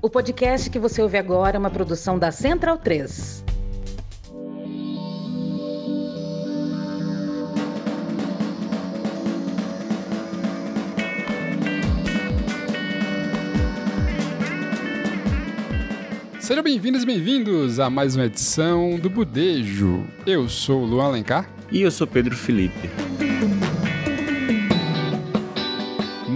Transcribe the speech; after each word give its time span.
O 0.00 0.08
podcast 0.08 0.70
que 0.70 0.78
você 0.78 1.02
ouve 1.02 1.18
agora 1.18 1.56
é 1.56 1.58
uma 1.58 1.70
produção 1.70 2.16
da 2.16 2.30
Central 2.30 2.78
3. 2.78 3.44
Sejam 16.38 16.62
bem-vindos 16.62 17.02
e 17.02 17.06
bem-vindos 17.06 17.80
a 17.80 17.90
mais 17.90 18.14
uma 18.14 18.26
edição 18.26 18.96
do 19.00 19.10
Budejo. 19.10 20.06
Eu 20.24 20.48
sou 20.48 20.82
o 20.82 20.86
Luan 20.86 21.06
Alencar. 21.06 21.50
E 21.72 21.82
eu 21.82 21.90
sou 21.90 22.06
Pedro 22.06 22.36
Felipe. 22.36 22.88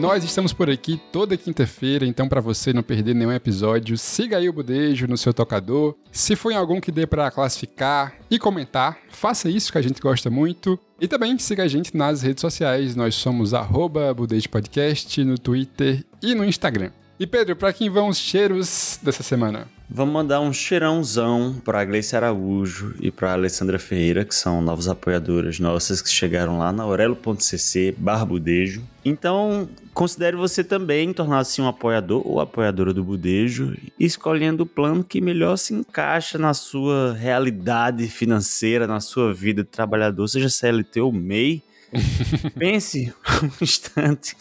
Nós 0.03 0.25
estamos 0.25 0.53
por 0.53 0.69
aqui 0.69 1.01
toda 1.13 1.37
quinta-feira, 1.37 2.05
então 2.05 2.29
para 2.29 2.41
você 2.41 2.73
não 2.73 2.83
perder 2.83 3.15
nenhum 3.15 3.31
episódio, 3.31 3.97
siga 3.97 4.37
aí 4.37 4.49
o 4.49 4.53
Budejo 4.53 5.07
no 5.07 5.17
seu 5.17 5.33
tocador. 5.33 5.95
Se 6.11 6.35
for 6.35 6.51
em 6.51 6.57
algum 6.57 6.81
que 6.81 6.91
dê 6.91 7.07
para 7.07 7.31
classificar 7.31 8.17
e 8.29 8.37
comentar, 8.37 8.99
faça 9.11 9.49
isso 9.49 9.71
que 9.71 9.79
a 9.79 9.83
gente 9.83 10.01
gosta 10.01 10.29
muito. 10.29 10.77
E 11.01 11.07
também 11.07 11.39
siga 11.39 11.63
a 11.63 11.69
gente 11.69 11.97
nas 11.97 12.21
redes 12.21 12.41
sociais, 12.41 12.97
nós 12.97 13.15
somos 13.15 13.55
arroba 13.55 14.13
Budejo 14.13 14.49
Podcast 14.49 15.23
no 15.23 15.39
Twitter 15.39 16.05
e 16.21 16.35
no 16.35 16.45
Instagram. 16.45 16.91
E 17.23 17.27
Pedro, 17.29 17.55
para 17.55 17.73
quem 17.73 17.89
vão 17.89 18.09
os 18.09 18.19
cheiros 18.19 18.99
dessa 19.01 19.23
semana? 19.23 19.69
Vamos 19.89 20.13
mandar 20.13 20.41
um 20.41 20.53
cheirãozão 20.53 21.55
para 21.65 21.85
Gleice 21.85 22.17
Araújo 22.17 22.97
e 23.01 23.13
para 23.13 23.35
Alessandra 23.35 23.79
Ferreira, 23.79 24.25
que 24.25 24.35
são 24.35 24.61
novas 24.61 24.89
apoiadoras 24.89 25.61
nossas 25.61 26.03
que 26.03 26.11
chegaram 26.11 26.59
lá 26.59 26.73
na 26.73 26.83
aurelo.cc 26.83 27.95
barbudejo. 27.97 28.83
Então, 29.05 29.69
considere 29.95 30.37
você 30.37 30.65
também 30.65 31.13
tornar-se 31.13 31.63
um 31.63 31.69
apoiador 31.69 32.27
ou 32.27 32.41
apoiadora 32.41 32.93
do 32.93 33.05
Budejo, 33.05 33.77
escolhendo 34.01 34.65
o 34.65 34.67
plano 34.67 35.05
que 35.05 35.21
melhor 35.21 35.57
se 35.57 35.73
encaixa 35.73 36.39
na 36.39 36.53
sua 36.53 37.13
realidade 37.13 38.09
financeira, 38.09 38.85
na 38.85 38.99
sua 38.99 39.33
vida 39.33 39.63
de 39.63 39.69
trabalhador, 39.69 40.27
seja 40.27 40.49
CLT 40.49 41.01
ou 41.01 41.13
MEI. 41.13 41.63
Pense 42.59 43.13
um 43.43 43.65
instante. 43.65 44.37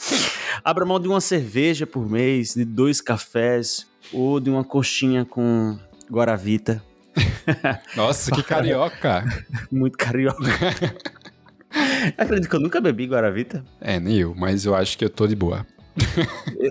Abra 0.63 0.85
mão 0.85 0.99
de 0.99 1.07
uma 1.07 1.21
cerveja 1.21 1.85
por 1.85 2.09
mês, 2.09 2.53
de 2.53 2.65
dois 2.65 3.01
cafés, 3.01 3.87
ou 4.11 4.39
de 4.39 4.49
uma 4.49 4.63
coxinha 4.63 5.25
com 5.25 5.77
guaravita. 6.09 6.83
Nossa, 7.95 8.31
que 8.31 8.43
carioca! 8.43 9.25
Muito 9.71 9.97
carioca. 9.97 10.41
Acredito 12.17 12.49
que 12.49 12.55
eu 12.55 12.59
nunca 12.59 12.81
bebi 12.81 13.05
guaravita. 13.05 13.63
É, 13.79 13.99
nem 13.99 14.17
eu, 14.17 14.33
mas 14.35 14.65
eu 14.65 14.75
acho 14.75 14.97
que 14.97 15.05
eu 15.05 15.09
tô 15.09 15.27
de 15.27 15.35
boa. 15.35 15.65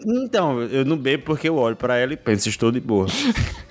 Então, 0.06 0.62
eu 0.62 0.84
não 0.84 0.96
bebo 0.96 1.24
porque 1.24 1.48
eu 1.48 1.56
olho 1.56 1.76
para 1.76 1.96
ela 1.96 2.12
e 2.12 2.16
penso, 2.16 2.48
estou 2.48 2.70
de 2.70 2.80
boa. 2.80 3.06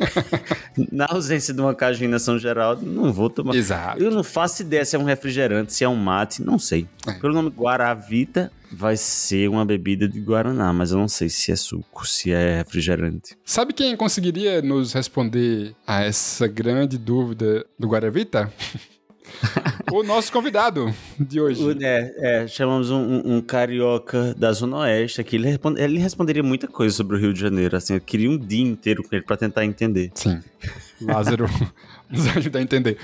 Na 0.92 1.08
ausência 1.10 1.54
de 1.54 1.62
uma 1.62 1.74
cajinha 1.74 2.20
São 2.20 2.38
Geraldo, 2.38 2.86
não 2.86 3.12
vou 3.12 3.30
tomar. 3.30 3.56
Exato. 3.56 4.02
Eu 4.02 4.12
não 4.12 4.24
faço 4.24 4.62
ideia 4.62 4.86
se 4.86 4.96
é 4.96 5.00
um 5.00 5.04
refrigerante, 5.04 5.74
se 5.74 5.84
é 5.84 5.90
um 5.90 5.96
mate, 5.96 6.44
não 6.44 6.60
sei. 6.60 6.88
É. 7.08 7.14
Pelo 7.14 7.34
nome 7.34 7.50
Guaravita, 7.50 8.52
vai 8.72 8.96
ser 8.98 9.50
uma 9.50 9.66
bebida 9.66 10.08
de 10.08 10.20
Guaraná, 10.20 10.72
mas 10.72 10.92
eu 10.92 10.98
não 10.98 11.08
sei 11.08 11.30
se 11.30 11.52
é 11.52 11.56
suco, 11.56 12.08
se 12.08 12.32
é 12.32 12.58
refrigerante. 12.58 13.38
Sabe 13.44 13.74
quem 13.74 13.96
conseguiria 13.96 14.62
nos 14.62 14.94
responder 14.94 15.76
a 15.86 16.04
essa 16.04 16.48
grande 16.48 16.98
dúvida 16.98 17.66
do 17.78 17.88
Guaravita? 17.88 18.52
o 19.92 20.04
nosso 20.04 20.32
convidado 20.32 20.94
de 21.20 21.40
hoje. 21.42 21.64
O- 21.64 21.72
É, 21.84 22.14
é, 22.18 22.48
chamamos 22.48 22.90
um, 22.92 22.98
um- 23.00 23.36
um 23.38 23.42
carioca 23.42 24.34
da 24.38 24.52
Zona 24.52 24.78
Oeste 24.78 25.22
aqui. 25.22 25.36
Ele, 25.36 25.48
respon- 25.48 25.78
ele 25.78 26.00
responderia 26.00 26.44
muita 26.44 26.68
coisa 26.68 26.96
sobre 26.96 27.16
o 27.18 27.20
Rio 27.20 27.34
de 27.34 27.40
Janeiro. 27.40 27.76
Assim, 27.76 27.94
eu 27.96 28.02
queria 28.02 28.30
um 28.30 28.38
dia 28.38 28.64
inteiro 28.64 29.04
com 29.04 29.16
ele 29.16 29.24
pra 29.26 29.38
tentar 29.38 29.66
entender. 29.66 30.12
Sim. 30.14 30.42
Lázaro 31.02 31.46
nos 32.10 32.28
ajuda 32.28 32.60
a 32.60 32.62
entender. 32.62 32.98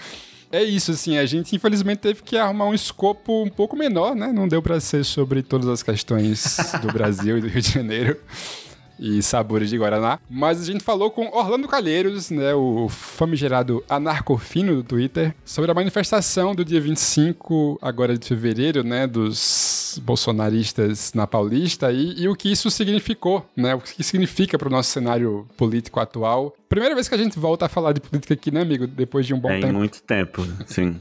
É 0.51 0.63
isso, 0.63 0.91
assim, 0.91 1.17
a 1.17 1.25
gente 1.25 1.55
infelizmente 1.55 1.99
teve 1.99 2.21
que 2.23 2.37
arrumar 2.37 2.67
um 2.67 2.73
escopo 2.73 3.43
um 3.43 3.49
pouco 3.49 3.75
menor, 3.75 4.15
né? 4.15 4.31
Não 4.31 4.47
deu 4.47 4.61
pra 4.61 4.79
ser 4.79 5.03
sobre 5.03 5.41
todas 5.41 5.67
as 5.67 5.81
questões 5.83 6.55
do 6.81 6.87
Brasil 6.93 7.37
e 7.37 7.41
do 7.41 7.47
Rio 7.47 7.61
de 7.61 7.71
Janeiro 7.71 8.17
e 8.99 9.21
sabores 9.21 9.69
de 9.69 9.77
Guaraná. 9.77 10.19
Mas 10.29 10.61
a 10.61 10.65
gente 10.65 10.83
falou 10.83 11.11
com 11.11 11.27
Orlando 11.27 11.67
Calheiros, 11.67 12.29
né, 12.29 12.53
o 12.53 12.87
famigerado 12.89 13.83
anarcofino 13.89 14.75
do 14.75 14.83
Twitter, 14.83 15.33
sobre 15.43 15.71
a 15.71 15.73
manifestação 15.73 16.55
do 16.55 16.63
dia 16.63 16.79
25, 16.81 17.77
agora 17.81 18.17
de 18.17 18.27
fevereiro, 18.27 18.83
né, 18.83 19.07
dos 19.07 19.99
bolsonaristas 20.03 21.13
na 21.13 21.25
Paulista 21.25 21.91
e, 21.91 22.21
e 22.21 22.27
o 22.27 22.35
que 22.35 22.51
isso 22.51 22.69
significou, 22.69 23.45
né, 23.55 23.73
o 23.75 23.79
que 23.79 24.03
significa 24.03 24.57
para 24.57 24.67
o 24.67 24.71
nosso 24.71 24.91
cenário 24.91 25.47
político 25.57 25.99
atual. 25.99 26.53
Primeira 26.67 26.95
vez 26.95 27.07
que 27.07 27.15
a 27.15 27.17
gente 27.17 27.39
volta 27.39 27.65
a 27.65 27.69
falar 27.69 27.93
de 27.93 28.01
política 28.01 28.33
aqui, 28.33 28.51
né, 28.51 28.61
amigo? 28.61 28.87
Depois 28.87 29.25
de 29.25 29.33
um 29.33 29.39
bom 29.39 29.49
Tem 29.49 29.61
tempo. 29.61 29.73
muito 29.73 30.01
tempo, 30.01 30.45
sim. 30.65 30.99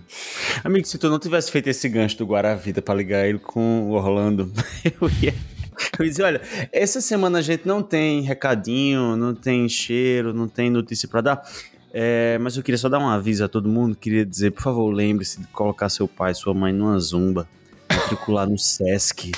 Amigo, 0.62 0.86
se 0.86 0.98
tu 0.98 1.08
não 1.08 1.18
tivesse 1.18 1.50
feito 1.50 1.68
esse 1.68 1.88
gancho 1.88 2.18
do 2.18 2.26
Guaravita 2.26 2.80
pra 2.82 2.94
ligar 2.94 3.26
ele 3.26 3.38
com 3.38 3.90
o 3.90 3.92
Orlando, 3.92 4.52
eu 4.84 5.10
ia. 5.22 5.34
Eu 5.98 6.04
dizer, 6.04 6.22
olha, 6.22 6.40
essa 6.72 7.00
semana 7.00 7.38
a 7.38 7.42
gente 7.42 7.66
não 7.66 7.82
tem 7.82 8.22
recadinho, 8.22 9.16
não 9.16 9.34
tem 9.34 9.68
cheiro, 9.68 10.32
não 10.32 10.48
tem 10.48 10.70
notícia 10.70 11.08
pra 11.08 11.20
dar. 11.20 11.42
É, 11.92 12.38
mas 12.38 12.56
eu 12.56 12.62
queria 12.62 12.76
só 12.76 12.88
dar 12.88 12.98
um 12.98 13.08
aviso 13.08 13.44
a 13.44 13.48
todo 13.48 13.68
mundo. 13.68 13.94
Queria 13.94 14.26
dizer, 14.26 14.50
por 14.50 14.62
favor, 14.62 14.90
lembre-se 14.92 15.40
de 15.40 15.46
colocar 15.48 15.88
seu 15.88 16.08
pai 16.08 16.32
e 16.32 16.34
sua 16.34 16.52
mãe 16.52 16.72
numa 16.72 16.98
zumba, 16.98 17.46
matricular 17.88 18.48
no 18.48 18.58
Sesc, 18.58 19.30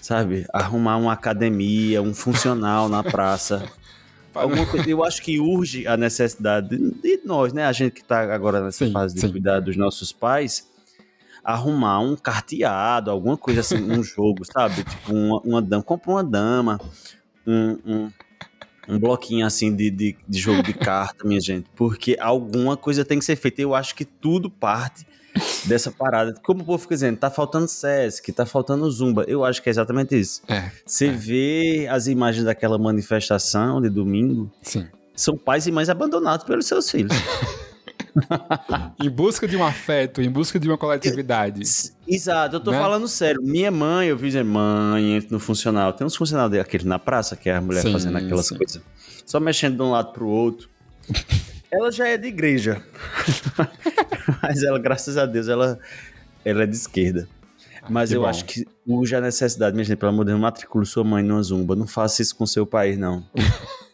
sabe? 0.00 0.46
Arrumar 0.52 0.96
uma 0.96 1.12
academia, 1.12 2.00
um 2.00 2.14
funcional 2.14 2.88
na 2.88 3.02
praça. 3.02 3.62
Coisa, 4.70 4.88
eu 4.88 5.02
acho 5.02 5.22
que 5.22 5.40
urge 5.40 5.86
a 5.86 5.96
necessidade 5.96 6.68
de, 6.76 6.90
de 6.92 7.20
nós, 7.24 7.52
né? 7.52 7.64
A 7.64 7.72
gente 7.72 7.92
que 7.92 8.04
tá 8.04 8.34
agora 8.34 8.62
nessa 8.62 8.84
Sim, 8.84 8.92
fase 8.92 9.14
de 9.14 9.20
sim. 9.20 9.30
cuidar 9.30 9.60
dos 9.60 9.76
nossos 9.76 10.12
pais, 10.12 10.68
arrumar 11.46 12.00
um 12.00 12.16
carteado, 12.16 13.08
alguma 13.08 13.36
coisa 13.36 13.60
assim, 13.60 13.76
um 13.76 14.02
jogo, 14.04 14.44
sabe? 14.44 14.82
Tipo, 14.82 15.12
uma, 15.12 15.40
uma 15.42 15.62
dama. 15.62 15.82
Compra 15.84 16.10
uma 16.10 16.24
dama, 16.24 16.80
um, 17.46 17.78
um, 17.86 18.12
um 18.88 18.98
bloquinho 18.98 19.46
assim 19.46 19.74
de, 19.74 19.88
de, 19.88 20.16
de 20.28 20.38
jogo 20.40 20.60
de 20.64 20.74
carta, 20.74 21.26
minha 21.26 21.40
gente. 21.40 21.68
Porque 21.76 22.16
alguma 22.20 22.76
coisa 22.76 23.04
tem 23.04 23.20
que 23.20 23.24
ser 23.24 23.36
feita. 23.36 23.62
Eu 23.62 23.76
acho 23.76 23.94
que 23.94 24.04
tudo 24.04 24.50
parte 24.50 25.06
dessa 25.64 25.92
parada. 25.92 26.34
Como 26.42 26.62
o 26.62 26.64
povo 26.64 26.78
fica 26.78 26.94
dizendo, 26.96 27.16
tá 27.16 27.30
faltando 27.30 27.68
Sesc, 27.68 28.32
tá 28.32 28.44
faltando 28.44 28.90
Zumba. 28.90 29.24
Eu 29.28 29.44
acho 29.44 29.62
que 29.62 29.68
é 29.68 29.70
exatamente 29.70 30.18
isso. 30.18 30.42
É, 30.48 30.72
Você 30.84 31.10
vê 31.10 31.86
as 31.88 32.08
imagens 32.08 32.44
daquela 32.44 32.76
manifestação 32.76 33.80
de 33.80 33.88
domingo, 33.88 34.50
sim. 34.62 34.84
são 35.14 35.36
pais 35.36 35.64
e 35.66 35.70
mães 35.70 35.88
abandonados 35.88 36.44
pelos 36.44 36.66
seus 36.66 36.90
filhos. 36.90 37.12
Em 39.02 39.10
busca 39.10 39.46
de 39.46 39.56
um 39.56 39.64
afeto, 39.64 40.22
em 40.22 40.30
busca 40.30 40.58
de 40.58 40.66
uma 40.68 40.78
coletividade. 40.78 41.60
Exato, 42.08 42.56
eu 42.56 42.60
tô 42.60 42.70
Né? 42.70 42.78
falando 42.78 43.06
sério. 43.08 43.42
Minha 43.42 43.70
mãe, 43.70 44.08
eu 44.08 44.16
vi 44.16 44.28
dizer, 44.28 44.44
mãe, 44.44 45.26
no 45.30 45.38
funcional. 45.38 45.92
Tem 45.92 46.06
uns 46.06 46.16
funcionários 46.16 46.56
daqueles 46.58 46.86
na 46.86 46.98
praça, 46.98 47.36
que 47.36 47.48
é 47.50 47.56
a 47.56 47.60
mulher 47.60 47.82
Sim, 47.82 47.92
fazendo 47.92 48.16
aquelas 48.18 48.46
sim. 48.46 48.56
coisas. 48.56 48.80
Só 49.24 49.38
mexendo 49.40 49.76
de 49.76 49.82
um 49.82 49.90
lado 49.90 50.12
pro 50.12 50.26
outro. 50.28 50.68
ela 51.70 51.90
já 51.92 52.08
é 52.08 52.16
de 52.16 52.28
igreja. 52.28 52.82
Mas 54.42 54.62
ela, 54.62 54.78
graças 54.78 55.16
a 55.16 55.26
Deus, 55.26 55.48
ela, 55.48 55.78
ela 56.44 56.62
é 56.62 56.66
de 56.66 56.76
esquerda. 56.76 57.28
Mas 57.88 58.10
Ah, 58.10 58.12
que 58.12 58.16
eu 58.16 58.22
bom. 58.22 58.28
acho 58.28 58.44
que 58.44 58.64
urge 58.86 59.14
a 59.14 59.20
necessidade, 59.20 59.74
minha 59.74 59.84
gente, 59.84 59.96
pelo 59.98 60.10
amor 60.10 60.24
de 60.24 60.30
Deus, 60.32 60.40
matricule 60.40 60.84
sua 60.86 61.04
mãe 61.04 61.22
numa 61.22 61.42
zumba. 61.42 61.76
Não 61.76 61.86
faça 61.86 62.20
isso 62.22 62.34
com 62.34 62.44
seu 62.46 62.66
país, 62.66 62.98
não. 62.98 63.24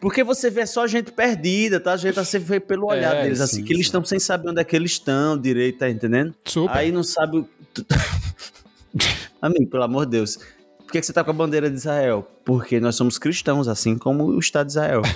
Porque 0.00 0.22
você 0.24 0.50
vê 0.50 0.66
só 0.66 0.86
gente 0.86 1.10
perdida, 1.12 1.78
tá? 1.80 1.92
A 1.92 1.96
gente 1.96 2.14
você 2.16 2.38
vê 2.38 2.58
pelo 2.60 2.86
olhar 2.86 3.16
É, 3.16 3.22
deles, 3.22 3.38
sim, 3.38 3.44
assim, 3.44 3.64
que 3.64 3.72
eles 3.72 3.86
estão 3.86 4.04
sem 4.04 4.18
saber 4.18 4.50
onde 4.50 4.60
é 4.60 4.64
que 4.64 4.74
eles 4.76 4.92
estão 4.92 5.36
direito, 5.38 5.78
tá 5.78 5.88
entendendo? 5.90 6.34
Super. 6.44 6.74
Aí 6.76 6.90
não 6.92 7.02
sabe. 7.02 7.38
o- 7.38 7.48
Amigo, 9.40 9.66
pelo 9.70 9.82
amor 9.84 10.04
de 10.06 10.12
Deus. 10.12 10.36
Por 10.78 10.92
que, 10.92 11.00
que 11.00 11.06
você 11.06 11.12
tá 11.12 11.22
com 11.22 11.30
a 11.30 11.34
bandeira 11.34 11.68
de 11.70 11.76
Israel? 11.76 12.26
Porque 12.44 12.80
nós 12.80 12.96
somos 12.96 13.18
cristãos, 13.18 13.68
assim 13.68 13.96
como 13.98 14.24
o 14.24 14.38
Estado 14.38 14.66
de 14.66 14.72
Israel. 14.72 15.02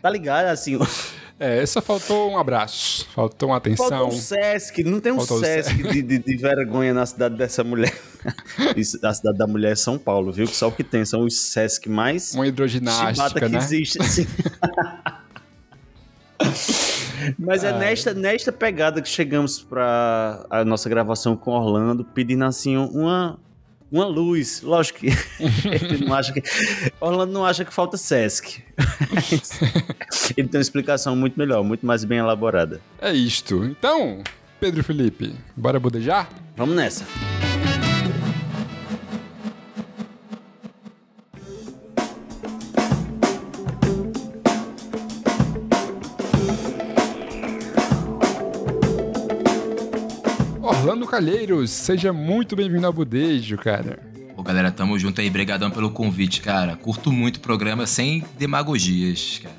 Tá 0.00 0.08
ligado? 0.10 0.46
Assim, 0.46 0.78
é, 1.40 1.64
só 1.66 1.80
faltou 1.80 2.30
um 2.32 2.38
abraço, 2.38 3.06
faltou 3.14 3.50
uma 3.50 3.56
atenção. 3.58 3.88
faltou 3.88 4.08
um 4.08 4.20
Sesc, 4.20 4.82
não 4.84 5.00
tem 5.00 5.12
um 5.12 5.16
Faltou 5.16 5.38
Sesc 5.40 5.74
de, 5.82 6.02
de- 6.02 6.18
de 6.18 6.36
vergonha 6.36 6.92
na 6.92 7.06
cidade 7.06 7.36
dessa 7.36 7.62
mulher. 7.64 7.96
Isso, 8.76 8.98
a 9.06 9.14
cidade 9.14 9.38
da 9.38 9.46
mulher 9.46 9.72
é 9.72 9.76
São 9.76 9.96
Paulo, 9.98 10.30
viu? 10.32 10.46
Que 10.46 10.56
só 10.56 10.68
o 10.68 10.72
que 10.72 10.82
tem 10.84 11.04
são 11.04 11.24
os 11.24 11.38
Sesc 11.52 11.88
mais 11.88 12.34
Uma 12.34 12.46
hidroginástica, 12.46 13.40
que 13.40 13.48
né? 13.48 13.58
existe. 13.58 14.00
assim. 14.02 14.26
Mas 17.38 17.64
é 17.64 17.76
nesta, 17.76 18.14
nesta 18.14 18.52
pegada 18.52 19.02
que 19.02 19.08
chegamos 19.08 19.60
para 19.60 20.46
a 20.48 20.64
nossa 20.64 20.88
gravação 20.88 21.36
com 21.36 21.50
Orlando, 21.50 22.04
pedindo 22.04 22.44
assim 22.44 22.76
uma, 22.76 23.38
uma 23.90 24.06
luz. 24.06 24.62
Lógico 24.62 25.00
que 25.00 25.06
ele 25.64 26.04
não 26.04 26.14
acha 26.14 26.32
que. 26.32 26.42
Orlando 27.00 27.32
não 27.32 27.44
acha 27.44 27.64
que 27.64 27.72
falta 27.72 27.96
Sesc. 27.96 28.62
ele 30.36 30.48
tem 30.48 30.58
uma 30.58 30.62
explicação 30.62 31.16
muito 31.16 31.38
melhor, 31.38 31.62
muito 31.64 31.84
mais 31.86 32.04
bem 32.04 32.18
elaborada. 32.18 32.80
É 33.00 33.12
isto. 33.12 33.64
Então, 33.64 34.22
Pedro 34.60 34.82
Felipe, 34.84 35.34
bora 35.56 35.80
bodejar? 35.80 36.28
Vamos 36.56 36.74
nessa. 36.76 37.04
Orlando 50.98 51.06
Calheiros, 51.06 51.70
seja 51.70 52.12
muito 52.12 52.56
bem-vindo 52.56 52.84
ao 52.84 52.92
Budejo, 52.92 53.56
cara. 53.56 54.00
Pô, 54.34 54.42
galera, 54.42 54.72
tamo 54.72 54.98
junto 54.98 55.20
aí. 55.20 55.30
Brigadão 55.30 55.70
pelo 55.70 55.92
convite, 55.92 56.40
cara. 56.40 56.74
Curto 56.74 57.12
muito 57.12 57.36
o 57.36 57.40
programa 57.40 57.86
sem 57.86 58.24
demagogias, 58.36 59.40
cara. 59.40 59.54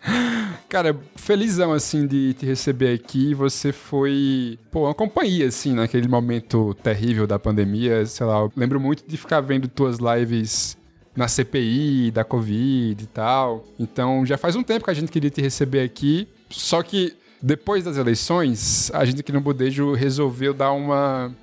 cara, 0.70 1.00
felizão, 1.16 1.74
assim, 1.74 2.06
de 2.06 2.32
te 2.32 2.46
receber 2.46 2.94
aqui. 2.94 3.34
Você 3.34 3.72
foi, 3.72 4.58
pô, 4.70 4.86
uma 4.86 4.94
companhia, 4.94 5.48
assim, 5.48 5.74
naquele 5.74 6.08
momento 6.08 6.74
terrível 6.82 7.26
da 7.26 7.38
pandemia. 7.38 8.06
Sei 8.06 8.24
lá, 8.24 8.38
eu 8.38 8.52
lembro 8.56 8.80
muito 8.80 9.04
de 9.06 9.18
ficar 9.18 9.42
vendo 9.42 9.68
tuas 9.68 9.98
lives 9.98 10.78
na 11.14 11.28
CPI, 11.28 12.10
da 12.10 12.24
Covid 12.24 13.04
e 13.04 13.06
tal. 13.06 13.66
Então, 13.78 14.24
já 14.24 14.38
faz 14.38 14.56
um 14.56 14.62
tempo 14.62 14.86
que 14.86 14.90
a 14.90 14.94
gente 14.94 15.12
queria 15.12 15.28
te 15.28 15.42
receber 15.42 15.82
aqui. 15.82 16.26
Só 16.48 16.82
que 16.82 17.14
depois 17.42 17.84
das 17.84 17.96
eleições, 17.96 18.90
a 18.92 19.04
gente 19.04 19.20
aqui 19.20 19.32
no 19.32 19.40
Budejo 19.40 19.92
resolveu 19.94 20.52
dar 20.52 20.72
uma 20.72 21.34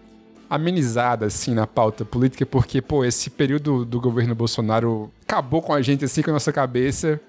amenizada, 0.49 1.25
assim, 1.25 1.53
na 1.53 1.67
pauta 1.67 2.05
política, 2.05 2.45
porque, 2.45 2.81
pô, 2.81 3.03
esse 3.03 3.29
período 3.29 3.83
do 3.83 3.99
governo 3.99 4.33
Bolsonaro 4.33 5.11
acabou 5.23 5.61
com 5.61 5.73
a 5.73 5.81
gente, 5.81 6.05
assim, 6.05 6.21
com 6.21 6.29
a 6.29 6.33
nossa 6.33 6.53
cabeça. 6.53 7.19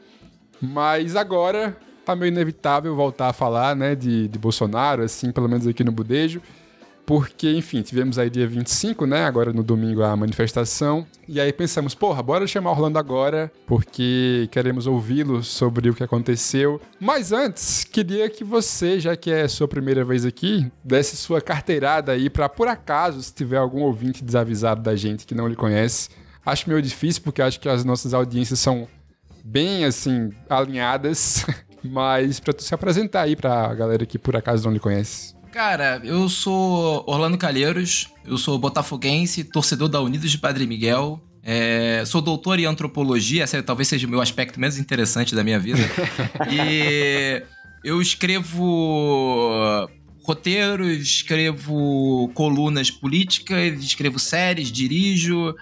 Mas 0.60 1.16
agora 1.16 1.76
tá 2.04 2.14
meio 2.14 2.30
inevitável 2.30 2.94
voltar 2.94 3.28
a 3.28 3.32
falar, 3.32 3.74
né, 3.74 3.94
de, 3.94 4.28
de 4.28 4.38
Bolsonaro, 4.38 5.02
assim, 5.02 5.32
pelo 5.32 5.48
menos 5.48 5.66
aqui 5.66 5.82
no 5.82 5.92
Budejo 5.92 6.40
porque, 7.08 7.50
enfim, 7.50 7.80
tivemos 7.80 8.18
aí 8.18 8.28
dia 8.28 8.46
25, 8.46 9.06
né? 9.06 9.24
Agora 9.24 9.50
no 9.50 9.62
domingo 9.62 10.02
a 10.02 10.14
manifestação. 10.14 11.06
E 11.26 11.40
aí 11.40 11.50
pensamos, 11.54 11.94
porra, 11.94 12.22
bora 12.22 12.46
chamar 12.46 12.72
Orlando 12.72 12.98
agora, 12.98 13.50
porque 13.66 14.46
queremos 14.52 14.86
ouvi-lo 14.86 15.42
sobre 15.42 15.88
o 15.88 15.94
que 15.94 16.04
aconteceu. 16.04 16.78
Mas 17.00 17.32
antes, 17.32 17.82
queria 17.82 18.28
que 18.28 18.44
você, 18.44 19.00
já 19.00 19.16
que 19.16 19.30
é 19.30 19.48
sua 19.48 19.66
primeira 19.66 20.04
vez 20.04 20.26
aqui, 20.26 20.70
desse 20.84 21.16
sua 21.16 21.40
carteirada 21.40 22.12
aí 22.12 22.28
para 22.28 22.46
por 22.46 22.68
acaso, 22.68 23.22
se 23.22 23.32
tiver 23.32 23.56
algum 23.56 23.80
ouvinte 23.84 24.22
desavisado 24.22 24.82
da 24.82 24.94
gente 24.94 25.26
que 25.26 25.34
não 25.34 25.48
lhe 25.48 25.56
conhece. 25.56 26.10
Acho 26.44 26.68
meio 26.68 26.82
difícil, 26.82 27.22
porque 27.22 27.40
acho 27.40 27.58
que 27.58 27.70
as 27.70 27.86
nossas 27.86 28.12
audiências 28.12 28.58
são 28.58 28.86
bem, 29.42 29.86
assim, 29.86 30.28
alinhadas. 30.46 31.46
Mas 31.82 32.38
para 32.38 32.52
tu 32.52 32.62
se 32.62 32.74
apresentar 32.74 33.22
aí 33.22 33.34
pra 33.34 33.74
galera 33.74 34.04
que 34.04 34.18
por 34.18 34.36
acaso 34.36 34.66
não 34.66 34.74
lhe 34.74 34.80
conhece. 34.80 35.37
Cara, 35.58 36.00
eu 36.04 36.28
sou 36.28 37.02
Orlando 37.04 37.36
Calheiros, 37.36 38.06
eu 38.24 38.38
sou 38.38 38.56
botafoguense, 38.60 39.42
torcedor 39.42 39.88
da 39.88 40.00
Unidos 40.00 40.30
de 40.30 40.38
Padre 40.38 40.68
Miguel. 40.68 41.20
É, 41.42 42.04
sou 42.06 42.20
doutor 42.20 42.60
em 42.60 42.64
antropologia, 42.64 43.42
essa 43.42 43.60
talvez 43.60 43.88
seja 43.88 44.06
o 44.06 44.10
meu 44.10 44.20
aspecto 44.20 44.60
menos 44.60 44.78
interessante 44.78 45.34
da 45.34 45.42
minha 45.42 45.58
vida. 45.58 45.80
e 46.48 47.42
eu 47.82 48.00
escrevo 48.00 49.90
roteiros, 50.22 50.96
escrevo 50.98 52.30
colunas 52.34 52.88
políticas, 52.88 53.82
escrevo 53.82 54.20
séries, 54.20 54.70
dirijo, 54.70 55.56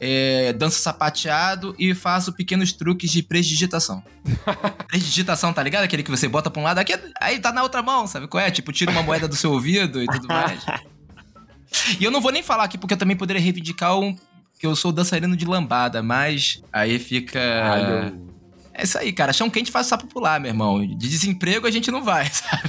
é, 0.00 0.52
danço 0.52 0.80
sapateado 0.80 1.74
e 1.78 1.94
faço 1.94 2.32
pequenos 2.32 2.72
truques 2.72 3.10
de 3.10 3.22
prestidigitação. 3.22 4.02
prestidigitação, 4.86 5.52
tá 5.52 5.62
ligado? 5.62 5.84
Aquele 5.84 6.02
que 6.02 6.10
você 6.10 6.28
bota 6.28 6.50
pra 6.50 6.60
um 6.60 6.64
lado, 6.64 6.78
aqui, 6.78 6.94
aí 7.20 7.38
tá 7.38 7.52
na 7.52 7.62
outra 7.62 7.82
mão, 7.82 8.06
sabe 8.06 8.28
qual 8.28 8.42
é? 8.42 8.50
Tipo, 8.50 8.72
tira 8.72 8.90
uma 8.90 9.02
moeda 9.02 9.26
do 9.26 9.36
seu 9.36 9.52
ouvido 9.52 10.02
e 10.02 10.06
tudo 10.06 10.28
mais. 10.28 10.64
e 11.98 12.04
eu 12.04 12.10
não 12.10 12.20
vou 12.20 12.32
nem 12.32 12.42
falar 12.42 12.64
aqui, 12.64 12.78
porque 12.78 12.94
eu 12.94 12.98
também 12.98 13.16
poderia 13.16 13.42
reivindicar 13.42 13.98
um, 13.98 14.16
que 14.58 14.66
eu 14.66 14.76
sou 14.76 14.92
dançarino 14.92 15.36
de 15.36 15.44
lambada, 15.44 16.02
mas 16.02 16.62
aí 16.72 16.98
fica... 16.98 17.40
É 18.78 18.84
isso 18.84 18.96
aí, 18.96 19.12
cara. 19.12 19.32
Chão 19.32 19.50
quente 19.50 19.72
faz 19.72 19.88
sapo 19.88 20.06
pular, 20.06 20.38
meu 20.38 20.50
irmão. 20.50 20.86
De 20.86 21.08
desemprego 21.08 21.66
a 21.66 21.70
gente 21.70 21.90
não 21.90 22.04
vai, 22.04 22.30
sabe? 22.30 22.62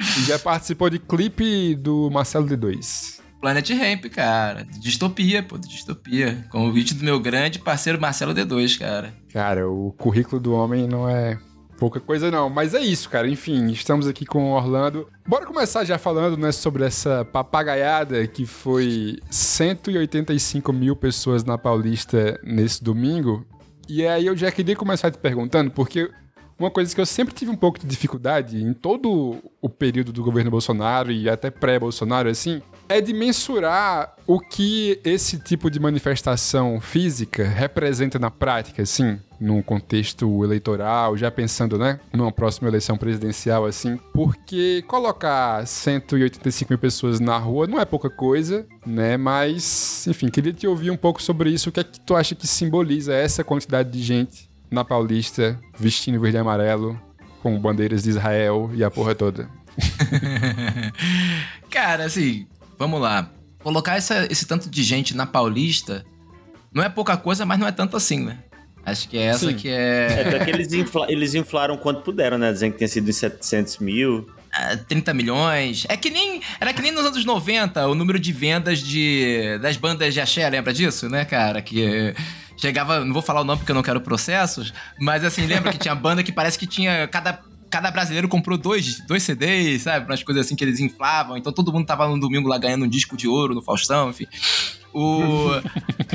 Já 0.26 0.38
participou 0.38 0.88
de 0.88 0.98
clipe 0.98 1.74
do 1.74 2.10
Marcelo 2.10 2.46
D2. 2.46 3.21
Planet 3.42 3.68
Ramp, 3.70 4.04
cara. 4.04 4.64
Distopia, 4.78 5.42
pô, 5.42 5.58
distopia. 5.58 6.46
Convite 6.48 6.94
do 6.94 7.04
meu 7.04 7.18
grande 7.18 7.58
parceiro 7.58 8.00
Marcelo 8.00 8.32
D2, 8.32 8.78
cara. 8.78 9.12
Cara, 9.32 9.68
o 9.68 9.90
currículo 9.98 10.40
do 10.40 10.54
homem 10.54 10.86
não 10.86 11.08
é 11.08 11.36
pouca 11.76 11.98
coisa 11.98 12.30
não, 12.30 12.48
mas 12.48 12.72
é 12.72 12.80
isso, 12.80 13.10
cara. 13.10 13.28
Enfim, 13.28 13.66
estamos 13.72 14.06
aqui 14.06 14.24
com 14.24 14.52
o 14.52 14.54
Orlando. 14.54 15.08
Bora 15.26 15.44
começar 15.44 15.82
já 15.84 15.98
falando, 15.98 16.36
né, 16.36 16.52
sobre 16.52 16.84
essa 16.84 17.24
papagaiada 17.24 18.24
que 18.28 18.46
foi 18.46 19.18
185 19.28 20.72
mil 20.72 20.94
pessoas 20.94 21.42
na 21.42 21.58
Paulista 21.58 22.38
nesse 22.44 22.82
domingo. 22.84 23.44
E 23.88 24.06
aí 24.06 24.24
eu 24.24 24.36
já 24.36 24.52
queria 24.52 24.76
começar 24.76 25.10
te 25.10 25.18
perguntando, 25.18 25.72
porque 25.72 26.08
uma 26.62 26.70
coisa 26.70 26.94
que 26.94 27.00
eu 27.00 27.06
sempre 27.06 27.34
tive 27.34 27.50
um 27.50 27.56
pouco 27.56 27.78
de 27.78 27.86
dificuldade 27.86 28.62
em 28.62 28.72
todo 28.72 29.36
o 29.60 29.68
período 29.68 30.12
do 30.12 30.22
governo 30.22 30.50
Bolsonaro 30.50 31.10
e 31.10 31.28
até 31.28 31.50
pré-Bolsonaro, 31.50 32.28
assim, 32.28 32.62
é 32.88 33.00
de 33.00 33.12
mensurar 33.12 34.14
o 34.26 34.38
que 34.38 35.00
esse 35.04 35.38
tipo 35.38 35.70
de 35.70 35.80
manifestação 35.80 36.80
física 36.80 37.44
representa 37.44 38.18
na 38.18 38.30
prática, 38.30 38.82
assim, 38.82 39.18
num 39.40 39.60
contexto 39.60 40.44
eleitoral, 40.44 41.16
já 41.16 41.30
pensando, 41.30 41.78
né, 41.78 41.98
numa 42.12 42.30
próxima 42.30 42.68
eleição 42.68 42.96
presidencial, 42.96 43.64
assim, 43.64 43.98
porque 44.12 44.84
colocar 44.86 45.66
185 45.66 46.72
mil 46.72 46.78
pessoas 46.78 47.18
na 47.18 47.38
rua 47.38 47.66
não 47.66 47.80
é 47.80 47.84
pouca 47.84 48.08
coisa, 48.08 48.66
né, 48.86 49.16
mas, 49.16 50.06
enfim, 50.06 50.28
queria 50.28 50.52
te 50.52 50.66
ouvir 50.66 50.90
um 50.90 50.96
pouco 50.96 51.20
sobre 51.20 51.50
isso, 51.50 51.70
o 51.70 51.72
que 51.72 51.80
é 51.80 51.84
que 51.84 51.98
tu 52.00 52.14
acha 52.14 52.34
que 52.34 52.46
simboliza 52.46 53.14
essa 53.14 53.42
quantidade 53.42 53.90
de 53.90 54.02
gente 54.02 54.51
na 54.72 54.84
Paulista, 54.84 55.60
vestindo 55.78 56.20
verde 56.20 56.38
e 56.38 56.40
amarelo, 56.40 57.00
com 57.42 57.58
bandeiras 57.58 58.02
de 58.02 58.10
Israel 58.10 58.70
e 58.74 58.82
a 58.82 58.90
porra 58.90 59.14
toda. 59.14 59.48
Cara, 61.70 62.04
assim, 62.04 62.46
vamos 62.78 63.00
lá. 63.00 63.30
Colocar 63.62 63.96
essa, 63.96 64.26
esse 64.30 64.46
tanto 64.46 64.68
de 64.68 64.82
gente 64.82 65.16
na 65.16 65.26
Paulista 65.26 66.04
não 66.72 66.82
é 66.82 66.88
pouca 66.88 67.16
coisa, 67.16 67.44
mas 67.44 67.58
não 67.58 67.66
é 67.66 67.72
tanto 67.72 67.96
assim, 67.96 68.24
né? 68.24 68.38
Acho 68.84 69.08
que 69.08 69.16
é 69.16 69.26
essa 69.26 69.46
Sim. 69.46 69.54
que 69.54 69.68
é. 69.68 70.34
É 70.34 70.44
que 70.44 70.50
eles, 70.50 70.72
infla, 70.74 71.06
eles 71.08 71.34
inflaram 71.34 71.76
quanto 71.76 72.00
puderam, 72.02 72.36
né? 72.38 72.50
Dizendo 72.50 72.72
que 72.72 72.78
tinha 72.78 72.88
sido 72.88 73.04
de 73.04 73.12
700 73.12 73.78
mil. 73.78 74.26
30 74.88 75.10
é, 75.10 75.14
milhões. 75.14 75.86
É 75.88 75.96
que 75.96 76.10
nem. 76.10 76.42
Era 76.60 76.72
que 76.72 76.82
nem 76.82 76.90
nos 76.90 77.06
anos 77.06 77.24
90 77.24 77.86
o 77.86 77.94
número 77.94 78.18
de 78.18 78.32
vendas 78.32 78.80
de 78.80 79.58
das 79.62 79.76
bandas 79.76 80.12
de 80.12 80.20
axé, 80.20 80.48
lembra 80.50 80.72
disso, 80.72 81.08
né, 81.08 81.24
cara? 81.24 81.62
Que 81.62 82.14
chegava. 82.62 83.04
Não 83.04 83.12
vou 83.12 83.22
falar 83.22 83.40
o 83.40 83.44
nome 83.44 83.58
porque 83.58 83.72
eu 83.72 83.74
não 83.74 83.82
quero 83.82 84.00
processos, 84.00 84.72
mas 84.98 85.24
assim, 85.24 85.46
lembra 85.46 85.72
que 85.72 85.78
tinha 85.78 85.94
banda 85.94 86.22
que 86.22 86.32
parece 86.32 86.58
que 86.58 86.66
tinha. 86.66 87.08
Cada 87.08 87.40
cada 87.68 87.90
brasileiro 87.90 88.28
comprou 88.28 88.58
dois, 88.58 89.00
dois 89.06 89.22
CDs, 89.22 89.84
sabe? 89.84 90.04
Umas 90.04 90.22
coisas 90.22 90.44
assim 90.44 90.54
que 90.54 90.62
eles 90.62 90.78
inflavam. 90.78 91.38
Então 91.38 91.50
todo 91.50 91.72
mundo 91.72 91.86
tava 91.86 92.06
no 92.06 92.20
domingo 92.20 92.46
lá 92.46 92.58
ganhando 92.58 92.84
um 92.84 92.88
disco 92.88 93.16
de 93.16 93.26
ouro 93.26 93.54
no 93.54 93.62
Faustão, 93.62 94.10
enfim. 94.10 94.26
O... 94.92 95.48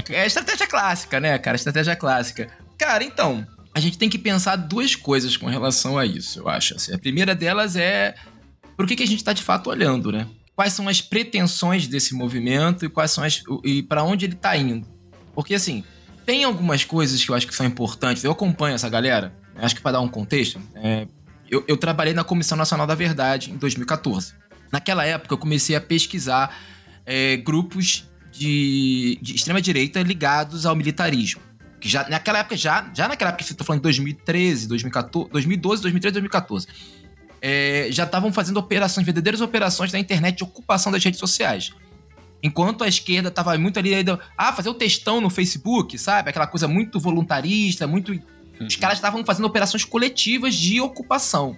é 0.10 0.26
estratégia 0.28 0.68
clássica, 0.68 1.20
né, 1.20 1.36
cara? 1.40 1.56
Estratégia 1.56 1.96
clássica. 1.96 2.48
Cara, 2.78 3.04
então, 3.04 3.46
a 3.74 3.80
gente 3.80 3.98
tem 3.98 4.08
que 4.08 4.20
pensar 4.20 4.56
duas 4.56 4.96
coisas 4.96 5.36
com 5.36 5.48
relação 5.48 5.98
a 5.98 6.06
isso, 6.06 6.42
eu 6.42 6.48
acho. 6.48 6.76
Assim. 6.76 6.94
A 6.94 7.00
primeira 7.00 7.34
delas 7.34 7.76
é 7.76 8.14
por 8.76 8.86
que, 8.86 8.96
que 8.96 9.04
a 9.04 9.08
gente 9.08 9.18
está 9.18 9.34
de 9.34 9.42
fato 9.42 9.72
olhando, 9.72 10.12
né? 10.12 10.28
Quais 10.56 10.74
são 10.74 10.88
as 10.88 11.02
pretensões 11.02 11.88
desse 11.88 12.14
movimento 12.14 12.86
e 12.86 12.90
quais 12.90 13.10
são 13.10 13.24
as 13.24 13.42
e 13.64 13.82
para 13.82 14.04
onde 14.04 14.26
ele 14.26 14.34
está 14.34 14.56
indo? 14.56 14.88
Porque 15.34 15.56
assim, 15.56 15.84
tem 16.28 16.44
algumas 16.44 16.84
coisas 16.84 17.24
que 17.24 17.32
eu 17.32 17.36
acho 17.36 17.48
que 17.48 17.56
são 17.56 17.66
importantes. 17.66 18.22
Eu 18.22 18.34
acompanho 18.34 18.76
essa 18.76 18.90
galera. 18.90 19.34
Acho 19.56 19.74
que 19.74 19.82
para 19.82 19.94
dar 19.94 20.02
um 20.02 20.10
contexto, 20.10 20.60
é, 20.76 21.08
eu, 21.50 21.64
eu 21.70 21.78
trabalhei 21.78 22.14
na 22.14 22.22
Comissão 22.22 22.58
Nacional 22.58 22.86
da 22.86 22.94
Verdade 22.94 23.50
em 23.50 23.56
2014. 23.56 24.34
Naquela 24.70 25.06
época, 25.06 25.34
eu 25.34 25.38
comecei 25.38 25.74
a 25.74 25.80
pesquisar 25.80 26.54
é, 27.06 27.38
grupos 27.38 28.10
de, 28.30 29.18
de 29.22 29.36
extrema-direita 29.36 30.02
ligados 30.02 30.66
ao 30.66 30.76
militarismo. 30.76 31.40
Que 31.80 31.88
já, 31.88 32.10
naquela 32.10 32.40
época, 32.40 32.58
já, 32.58 32.92
já 32.94 33.08
naquela 33.08 33.30
época, 33.30 33.50
estou 33.50 33.66
falando 33.66 33.80
de 33.80 33.84
2013, 33.84 34.68
2014, 34.68 35.30
2012, 35.32 35.82
2013, 35.82 36.14
2014, 36.14 36.68
é, 37.42 37.88
já 37.90 38.04
estavam 38.04 38.34
fazendo 38.34 38.58
operações, 38.58 39.06
verdadeiras 39.06 39.40
operações 39.40 39.94
na 39.94 40.00
internet 40.00 40.40
de 40.40 40.44
ocupação 40.44 40.92
das 40.92 41.02
redes 41.02 41.22
sociais. 41.22 41.72
Enquanto 42.42 42.84
a 42.84 42.88
esquerda 42.88 43.30
estava 43.30 43.58
muito 43.58 43.80
ali, 43.80 43.94
ah, 44.38 44.54
fazer 44.54 44.70
o 44.70 44.74
textão 44.74 45.20
no 45.20 45.30
Facebook, 45.30 45.98
sabe? 45.98 46.30
Aquela 46.30 46.48
coisa 46.48 46.68
muito 46.68 47.00
voluntarista, 47.00 47.88
muito 47.88 48.20
os 48.60 48.76
caras 48.76 48.98
estavam 48.98 49.24
fazendo 49.24 49.46
operações 49.46 49.86
coletivas 49.86 50.56
de 50.56 50.82
ocupação. 50.82 51.56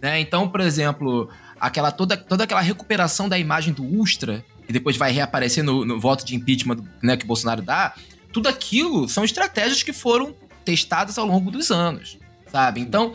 Né? 0.00 0.20
Então, 0.20 0.48
por 0.48 0.60
exemplo, 0.60 1.28
aquela 1.60 1.90
toda, 1.90 2.16
toda 2.16 2.44
aquela 2.44 2.60
recuperação 2.60 3.28
da 3.28 3.38
imagem 3.38 3.72
do 3.72 3.84
Ustra, 3.84 4.44
que 4.66 4.72
depois 4.72 4.96
vai 4.96 5.12
reaparecer 5.12 5.64
no, 5.64 5.84
no 5.84 5.98
voto 5.98 6.24
de 6.24 6.34
impeachment 6.34 6.78
né, 7.02 7.16
que 7.16 7.24
o 7.24 7.26
Bolsonaro 7.26 7.62
dá, 7.62 7.94
tudo 8.32 8.48
aquilo 8.48 9.08
são 9.08 9.24
estratégias 9.24 9.82
que 9.82 9.92
foram 9.92 10.34
testadas 10.64 11.18
ao 11.18 11.26
longo 11.26 11.50
dos 11.50 11.70
anos, 11.70 12.18
sabe? 12.50 12.80
Então, 12.80 13.14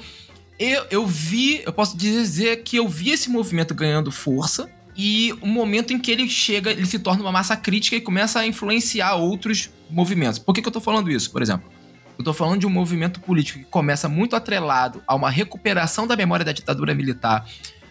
eu, 0.60 0.86
eu 0.90 1.06
vi, 1.06 1.62
eu 1.64 1.72
posso 1.72 1.96
dizer 1.96 2.64
que 2.64 2.78
eu 2.78 2.88
vi 2.88 3.12
esse 3.12 3.30
movimento 3.30 3.74
ganhando 3.74 4.12
força 4.12 4.70
e 4.96 5.34
o 5.42 5.48
momento 5.48 5.94
em 5.94 6.00
que 6.00 6.12
ele 6.12 6.30
chega, 6.30 6.72
ele 6.72 6.86
se 6.86 7.00
torna 7.00 7.24
uma 7.24 7.32
massa 7.32 7.56
crítica 7.56 7.96
e 7.96 8.02
começa 8.02 8.40
a 8.40 8.46
influenciar 8.46 9.16
outros 9.16 9.70
movimentos. 9.90 10.40
Por 10.40 10.54
que, 10.54 10.62
que 10.62 10.68
eu 10.68 10.72
tô 10.72 10.82
falando 10.82 11.10
isso, 11.10 11.32
por 11.32 11.42
exemplo? 11.42 11.72
Eu 12.18 12.24
tô 12.24 12.34
falando 12.34 12.60
de 12.60 12.68
um 12.68 12.70
movimento 12.70 13.20
político 13.20 13.60
que 13.60 13.66
começa 13.66 14.08
muito 14.08 14.36
atrelado 14.36 15.02
a 15.08 15.16
uma 15.16 15.32
recuperação 15.32 16.06
da 16.06 16.16
memória 16.16 16.46
da 16.46 16.52
ditadura 16.52 16.94
militar, 16.94 17.46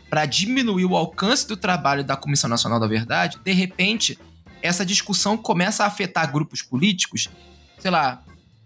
para 0.09 0.27
diminuir 0.27 0.85
o 0.85 0.95
alcance 0.95 1.49
do 1.49 1.57
trabalho 1.57 2.05
da 2.05 2.15
Comissão 2.17 2.49
Nacional 2.49 2.79
da 2.79 2.87
Verdade, 2.87 3.39
de 3.43 3.53
repente, 3.53 4.19
essa 4.61 4.85
discussão 4.85 5.39
começa 5.39 5.85
a 5.85 5.87
afetar 5.87 6.31
grupos 6.31 6.61
políticos, 6.61 7.31
sei 7.79 7.91
lá, 7.91 8.23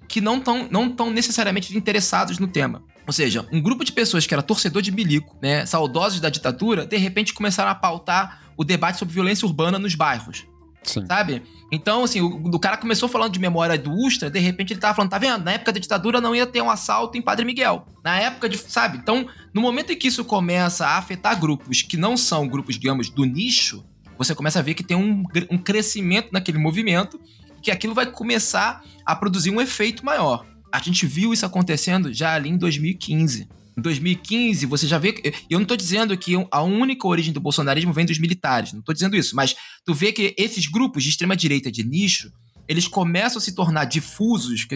que 0.09 0.21
não 0.21 0.38
estão 0.38 0.69
não 0.69 0.90
tão 0.90 1.09
necessariamente 1.09 1.76
interessados 1.76 2.40
no 2.40 2.49
tema. 2.49 2.83
Ou 3.07 3.13
seja, 3.13 3.47
um 3.53 3.61
grupo 3.61 3.85
de 3.85 3.93
pessoas 3.93 4.27
que 4.27 4.35
era 4.35 4.43
torcedor 4.43 4.83
de 4.83 4.91
bilico, 4.91 5.37
né, 5.41 5.65
saudosos 5.65 6.21
da 6.21 6.29
ditadura, 6.29 6.85
de 6.85 6.97
repente 6.97 7.33
começaram 7.33 7.71
a 7.71 7.75
pautar 7.75 8.43
o 8.57 8.65
debate 8.65 8.99
sobre 8.99 9.15
violência 9.15 9.47
urbana 9.47 9.79
nos 9.79 9.95
bairros. 9.95 10.45
Sim. 10.83 11.05
Sabe? 11.07 11.43
Então, 11.71 12.05
assim, 12.05 12.21
o, 12.21 12.29
o, 12.29 12.59
cara 12.59 12.77
começou 12.77 13.09
falando 13.09 13.33
de 13.33 13.41
memória 13.41 13.77
do 13.77 13.93
Ustra, 13.93 14.31
de 14.31 14.39
repente 14.39 14.73
ele 14.73 14.81
tava 14.81 14.95
falando, 14.95 15.11
tá 15.11 15.19
vendo? 15.19 15.45
Na 15.45 15.53
época 15.53 15.73
da 15.73 15.81
ditadura 15.81 16.21
não 16.21 16.35
ia 16.35 16.47
ter 16.47 16.63
um 16.63 16.71
assalto 16.71 17.19
em 17.19 17.23
Padre 17.23 17.45
Miguel. 17.45 17.87
Na 18.05 18.19
época 18.19 18.49
de, 18.49 18.57
sabe? 18.57 18.99
Então, 18.99 19.29
no 19.53 19.61
momento 19.61 19.93
em 19.93 19.97
que 19.97 20.07
isso 20.07 20.25
começa 20.25 20.87
a 20.87 20.97
afetar 20.97 21.39
grupos 21.39 21.83
que 21.83 21.97
não 21.97 22.17
são 22.17 22.47
grupos, 22.47 22.79
digamos, 22.79 23.11
do 23.11 23.25
nicho, 23.25 23.85
você 24.17 24.35
começa 24.35 24.61
a 24.61 24.63
ver 24.63 24.75
que 24.75 24.85
tem 24.85 24.97
um, 24.97 25.25
um 25.51 25.59
crescimento 25.59 26.29
naquele 26.33 26.59
movimento, 26.59 27.21
que 27.61 27.71
aquilo 27.71 27.95
vai 27.95 28.07
começar 28.07 28.85
a 29.05 29.17
produzir 29.17 29.51
um 29.51 29.61
efeito 29.61 30.05
maior. 30.05 30.47
A 30.73 30.81
gente 30.81 31.07
viu 31.07 31.33
isso 31.33 31.47
acontecendo 31.47 32.13
já 32.13 32.35
ali 32.35 32.51
em 32.51 32.57
2015. 32.59 33.49
Em 33.77 33.83
2015, 33.83 34.65
você 34.67 34.87
já 34.87 34.99
vê. 34.99 35.15
Eu 35.51 35.59
não 35.59 35.65
estou 35.65 35.77
dizendo 35.77 36.17
que 36.17 36.33
a 36.51 36.63
única 36.63 37.07
origem 37.07 37.33
do 37.33 37.41
bolsonarismo 37.41 37.93
vem 37.93 38.07
dos 38.07 38.19
militares, 38.19 38.73
não 38.73 38.81
estou 38.81 38.95
dizendo 38.95 39.17
isso, 39.17 39.37
mas 39.37 39.55
tu 39.85 39.93
vê 39.93 40.13
que 40.13 40.35
esses 40.39 40.67
grupos 40.67 41.05
de 41.05 41.11
extrema-direita 41.11 41.71
de 41.71 41.85
nicho, 41.85 42.33
eles 42.67 42.89
começam 42.89 43.39
a 43.39 43.41
se 43.41 43.55
tornar 43.55 43.85
difusos, 43.85 44.67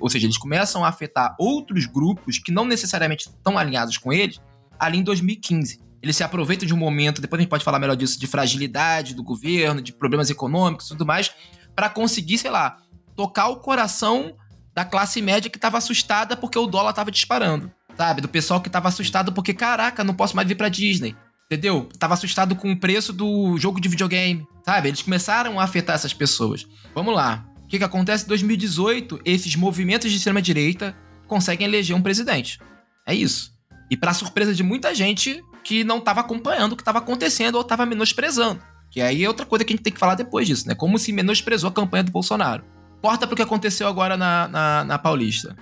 ou 0.00 0.10
seja, 0.10 0.26
eles 0.26 0.36
começam 0.36 0.84
a 0.84 0.88
afetar 0.88 1.34
outros 1.38 1.86
grupos 1.86 2.38
que 2.38 2.52
não 2.52 2.64
necessariamente 2.64 3.28
estão 3.28 3.58
alinhados 3.58 3.96
com 3.96 4.12
eles, 4.12 4.38
ali 4.78 4.98
em 4.98 5.02
2015. 5.02 5.80
Eles 6.02 6.16
se 6.16 6.22
aproveitam 6.22 6.66
de 6.66 6.72
um 6.72 6.78
momento, 6.78 7.20
depois 7.20 7.40
a 7.40 7.42
gente 7.42 7.50
pode 7.50 7.64
falar 7.64 7.78
melhor 7.78 7.96
disso, 7.96 8.20
de 8.20 8.26
fragilidade 8.26 9.14
do 9.14 9.22
governo, 9.22 9.82
de 9.82 9.92
problemas 9.92 10.30
econômicos 10.30 10.86
e 10.86 10.88
tudo 10.90 11.04
mais, 11.04 11.30
para 11.74 11.88
conseguir, 11.88 12.38
sei 12.38 12.50
lá, 12.50 12.78
tocar 13.16 13.48
o 13.48 13.56
coração 13.56 14.34
da 14.74 14.84
classe 14.84 15.20
média 15.20 15.50
que 15.50 15.58
estava 15.58 15.78
assustada 15.78 16.36
porque 16.36 16.58
o 16.58 16.66
dólar 16.66 16.90
estava 16.90 17.10
disparando 17.10 17.72
sabe? 18.00 18.22
Do 18.22 18.28
pessoal 18.28 18.62
que 18.62 18.70
tava 18.70 18.88
assustado 18.88 19.30
porque, 19.30 19.52
caraca, 19.52 20.02
não 20.02 20.14
posso 20.14 20.34
mais 20.34 20.48
vir 20.48 20.54
pra 20.54 20.70
Disney. 20.70 21.14
Entendeu? 21.44 21.86
Tava 21.98 22.14
assustado 22.14 22.56
com 22.56 22.72
o 22.72 22.78
preço 22.78 23.12
do 23.12 23.58
jogo 23.58 23.78
de 23.78 23.90
videogame, 23.90 24.46
sabe? 24.64 24.88
Eles 24.88 25.02
começaram 25.02 25.60
a 25.60 25.64
afetar 25.64 25.96
essas 25.96 26.14
pessoas. 26.14 26.66
Vamos 26.94 27.14
lá. 27.14 27.44
O 27.62 27.66
que, 27.66 27.76
que 27.76 27.84
acontece 27.84 28.24
em 28.24 28.28
2018? 28.28 29.20
Esses 29.24 29.54
movimentos 29.54 30.10
de 30.10 30.16
extrema-direita 30.16 30.96
conseguem 31.26 31.66
eleger 31.66 31.94
um 31.94 32.00
presidente. 32.00 32.58
É 33.06 33.14
isso. 33.14 33.52
E 33.90 33.96
para 33.96 34.14
surpresa 34.14 34.54
de 34.54 34.62
muita 34.62 34.94
gente 34.94 35.42
que 35.62 35.84
não 35.84 35.98
estava 35.98 36.20
acompanhando 36.20 36.72
o 36.72 36.76
que 36.76 36.82
estava 36.82 36.98
acontecendo 36.98 37.56
ou 37.56 37.60
estava 37.60 37.84
menosprezando. 37.84 38.62
Que 38.90 39.02
aí 39.02 39.24
é 39.24 39.28
outra 39.28 39.44
coisa 39.44 39.64
que 39.64 39.72
a 39.72 39.76
gente 39.76 39.84
tem 39.84 39.92
que 39.92 39.98
falar 40.00 40.14
depois 40.14 40.46
disso, 40.46 40.66
né? 40.66 40.74
Como 40.74 40.98
se 40.98 41.12
menosprezou 41.12 41.68
a 41.68 41.72
campanha 41.72 42.04
do 42.04 42.10
Bolsonaro. 42.12 42.64
Corta 43.00 43.26
pro 43.26 43.36
que 43.36 43.42
aconteceu 43.42 43.88
agora 43.88 44.16
na, 44.16 44.48
na, 44.48 44.84
na 44.84 44.98
Paulista. 44.98 45.56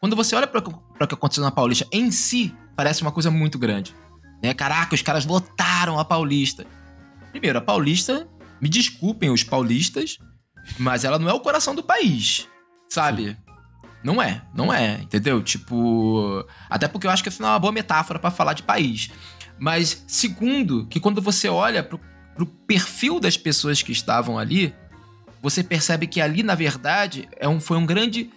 Quando 0.00 0.16
você 0.16 0.34
olha 0.34 0.46
para 0.46 0.60
o 0.60 1.06
que 1.06 1.14
aconteceu 1.14 1.42
na 1.44 1.50
Paulista 1.50 1.86
em 1.92 2.10
si, 2.10 2.54
parece 2.76 3.02
uma 3.02 3.12
coisa 3.12 3.30
muito 3.30 3.58
grande. 3.58 3.94
Né? 4.42 4.52
Caraca, 4.52 4.94
os 4.94 5.02
caras 5.02 5.24
lotaram 5.24 5.98
a 5.98 6.04
Paulista. 6.04 6.66
Primeiro, 7.30 7.58
a 7.58 7.62
Paulista, 7.62 8.28
me 8.60 8.68
desculpem 8.68 9.30
os 9.30 9.42
paulistas, 9.42 10.18
mas 10.78 11.04
ela 11.04 11.18
não 11.18 11.28
é 11.28 11.32
o 11.32 11.40
coração 11.40 11.74
do 11.74 11.82
país, 11.82 12.48
sabe? 12.88 13.30
Sim. 13.30 13.36
Não 14.04 14.20
é, 14.20 14.42
não 14.52 14.72
é, 14.72 15.00
entendeu? 15.00 15.40
Tipo. 15.42 16.44
Até 16.68 16.88
porque 16.88 17.06
eu 17.06 17.10
acho 17.10 17.22
que 17.22 17.28
isso 17.28 17.40
não 17.40 17.48
é 17.48 17.52
uma 17.52 17.58
boa 17.58 17.72
metáfora 17.72 18.18
para 18.18 18.30
falar 18.30 18.52
de 18.52 18.64
país. 18.64 19.10
Mas, 19.58 20.04
segundo, 20.08 20.86
que 20.86 20.98
quando 20.98 21.22
você 21.22 21.48
olha 21.48 21.84
pro, 21.84 22.00
pro 22.34 22.46
perfil 22.46 23.20
das 23.20 23.36
pessoas 23.36 23.80
que 23.80 23.92
estavam 23.92 24.36
ali, 24.36 24.74
você 25.42 25.64
percebe 25.64 26.06
que 26.06 26.20
ali, 26.20 26.42
na 26.42 26.54
verdade, 26.54 27.28
é 27.36 27.48
um, 27.48 27.60
foi 27.60 27.76
um 27.76 27.84
grande 27.84 28.30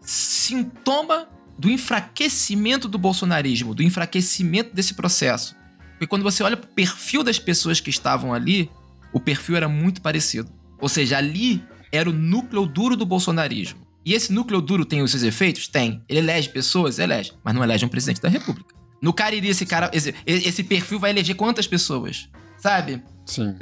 sintoma 0.00 1.28
do 1.56 1.70
enfraquecimento 1.70 2.88
do 2.88 2.98
bolsonarismo, 2.98 3.74
do 3.74 3.82
enfraquecimento 3.82 4.74
desse 4.74 4.94
processo. 4.94 5.56
Porque 5.92 6.06
quando 6.06 6.22
você 6.22 6.42
olha 6.42 6.56
para 6.56 6.68
o 6.68 6.74
perfil 6.74 7.22
das 7.22 7.38
pessoas 7.38 7.80
que 7.80 7.90
estavam 7.90 8.34
ali, 8.34 8.70
o 9.12 9.20
perfil 9.20 9.56
era 9.56 9.68
muito 9.68 10.02
parecido. 10.02 10.50
Ou 10.80 10.88
seja, 10.88 11.18
ali 11.18 11.64
era 11.90 12.10
o 12.10 12.12
núcleo 12.12 12.66
duro 12.66 12.96
do 12.96 13.06
bolsonarismo. 13.06 13.86
E 14.04 14.14
esse 14.14 14.32
núcleo 14.32 14.60
duro 14.60 14.84
tem 14.84 15.02
os 15.02 15.10
seus 15.10 15.22
efeitos? 15.22 15.68
Tem. 15.68 16.02
Ele 16.08 16.20
elege 16.20 16.48
pessoas? 16.48 16.98
Elege. 16.98 17.32
Mas 17.42 17.54
não 17.54 17.62
elege 17.62 17.84
um 17.84 17.88
presidente 17.88 18.20
da 18.20 18.28
república. 18.28 18.74
No 19.00 19.12
Cariri, 19.12 19.48
esse 19.48 19.64
cara, 19.66 19.90
esse, 19.92 20.14
esse 20.26 20.64
perfil 20.64 20.98
vai 20.98 21.10
eleger 21.10 21.36
quantas 21.36 21.66
pessoas? 21.66 22.28
Sabe? 22.56 23.02
Sim. 23.24 23.54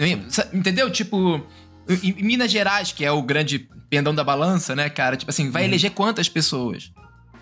Entendeu? 0.53 0.91
Tipo, 0.91 1.45
em 1.89 2.23
Minas 2.23 2.51
Gerais, 2.51 2.93
que 2.93 3.05
é 3.05 3.11
o 3.11 3.23
grande 3.23 3.69
pendão 3.89 4.15
da 4.15 4.25
balança, 4.25 4.75
né, 4.75 4.91
cara? 4.91 5.17
Tipo 5.17 5.31
assim, 5.31 5.51
vai 5.51 5.63
uhum. 5.63 5.69
eleger 5.69 5.91
quantas 5.93 6.29
pessoas? 6.29 6.93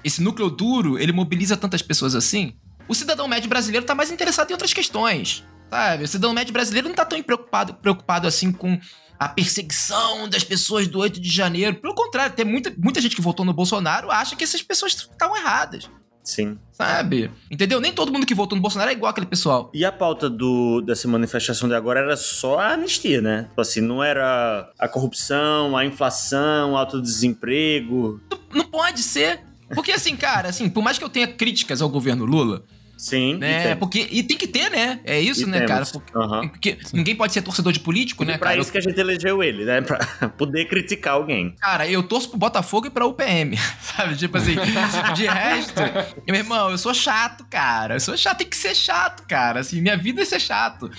Esse 0.03 0.23
núcleo 0.23 0.51
duro, 0.51 0.99
ele 0.99 1.13
mobiliza 1.13 1.57
tantas 1.57 1.83
pessoas 1.83 2.15
assim? 2.15 2.55
O 2.87 2.95
cidadão 2.95 3.27
médio 3.27 3.49
brasileiro 3.49 3.87
tá 3.87 3.95
mais 3.95 4.11
interessado 4.11 4.51
em 4.51 4.53
outras 4.53 4.73
questões, 4.73 5.45
sabe? 5.71 6.05
O 6.05 6.09
cidadão 6.09 6.35
médio 6.35 6.53
brasileiro 6.53 6.89
não 6.89 6.95
tá 6.95 7.05
tão 7.05 7.23
preocupado, 7.23 7.75
preocupado 7.75 8.29
assim 8.29 8.53
com 8.53 8.79
a 9.19 9.29
perseguição 9.29 10.29
das 10.29 10.45
pessoas 10.45 10.87
do 10.87 10.99
8 10.99 11.19
de 11.19 11.31
janeiro. 11.31 11.77
Pelo 11.77 11.95
contrário, 11.95 12.35
tem 12.35 12.45
muita, 12.45 12.73
muita 12.77 13.01
gente 13.01 13.17
que 13.17 13.23
votou 13.23 13.47
no 13.47 13.55
Bolsonaro 13.55 14.11
acha 14.11 14.37
que 14.37 14.45
essas 14.45 14.63
pessoas 14.63 14.93
estão 14.93 15.35
erradas. 15.35 15.89
Sim. 16.25 16.59
Sabe? 16.73 17.31
Entendeu? 17.51 17.81
Nem 17.81 17.93
todo 17.93 18.11
mundo 18.11 18.27
que 18.27 18.35
votou 18.35 18.57
no 18.57 18.63
Bolsonaro 18.63 18.91
é 18.91 18.95
igual 18.95 19.11
aquele 19.11 19.27
pessoal. 19.27 19.71
E 19.73 19.85
a 19.85 19.93
pauta 19.93 20.29
do, 20.29 20.81
dessa 20.81 21.07
manifestação 21.07 21.69
de 21.69 21.75
agora 21.75 22.01
era 22.01 22.17
só 22.17 22.59
a 22.59 22.73
anistia, 22.73 23.21
né? 23.21 23.45
Tipo 23.51 23.61
assim, 23.61 23.81
não 23.81 24.03
era 24.03 24.73
a 24.79 24.89
corrupção, 24.89 25.77
a 25.77 25.85
inflação, 25.85 26.73
o 26.73 26.77
alto 26.77 27.01
desemprego. 27.01 28.21
Não, 28.31 28.39
não 28.55 28.65
pode 28.65 29.03
ser. 29.03 29.41
Porque 29.75 29.93
assim, 29.93 30.17
cara, 30.17 30.49
assim, 30.49 30.69
por 30.69 30.83
mais 30.83 30.99
que 30.99 31.05
eu 31.05 31.09
tenha 31.09 31.29
críticas 31.29 31.83
ao 31.83 31.89
governo 31.89 32.25
Lula, 32.25 32.65
Sim. 33.05 33.37
Né? 33.37 33.73
E 33.73 33.77
porque, 33.77 34.09
e 34.11 34.23
tem 34.23 34.35
que 34.35 34.47
ter, 34.47 34.71
né? 34.71 34.99
É 35.05 35.21
isso, 35.21 35.43
e 35.43 35.47
né, 35.47 35.67
temos. 35.67 35.71
cara? 35.71 35.85
Porque, 35.85 36.17
uhum. 36.17 36.49
porque 36.49 36.79
ninguém 36.95 37.15
pode 37.15 37.35
ser 37.35 37.43
torcedor 37.43 37.71
de 37.71 37.81
político, 37.81 38.23
e 38.23 38.27
né, 38.27 38.39
pra 38.39 38.47
cara? 38.47 38.55
Pra 38.55 38.63
isso 38.63 38.73
que 38.73 38.79
a 38.79 38.81
gente 38.81 38.99
elegeu 38.99 39.43
ele, 39.43 39.67
né? 39.67 39.83
Pra 39.83 39.99
poder 40.39 40.65
criticar 40.65 41.13
alguém. 41.13 41.55
Cara, 41.61 41.87
eu 41.87 42.03
torço 42.03 42.31
pro 42.31 42.39
Botafogo 42.39 42.87
e 42.87 42.91
pra 42.91 43.05
UPM, 43.07 43.59
sabe? 43.79 44.17
Tipo 44.17 44.39
assim, 44.39 44.55
de 45.15 45.27
resto, 45.27 45.83
meu 46.27 46.37
irmão, 46.37 46.71
eu 46.71 46.79
sou 46.79 46.95
chato, 46.95 47.45
cara. 47.51 47.97
Eu 47.97 48.01
sou 48.01 48.17
chato, 48.17 48.39
tem 48.39 48.49
que 48.49 48.57
ser 48.57 48.75
chato, 48.75 49.27
cara. 49.29 49.61
Assim, 49.61 49.83
minha 49.83 49.99
vida 49.99 50.23
é 50.23 50.25
ser 50.25 50.41
chato. 50.41 50.91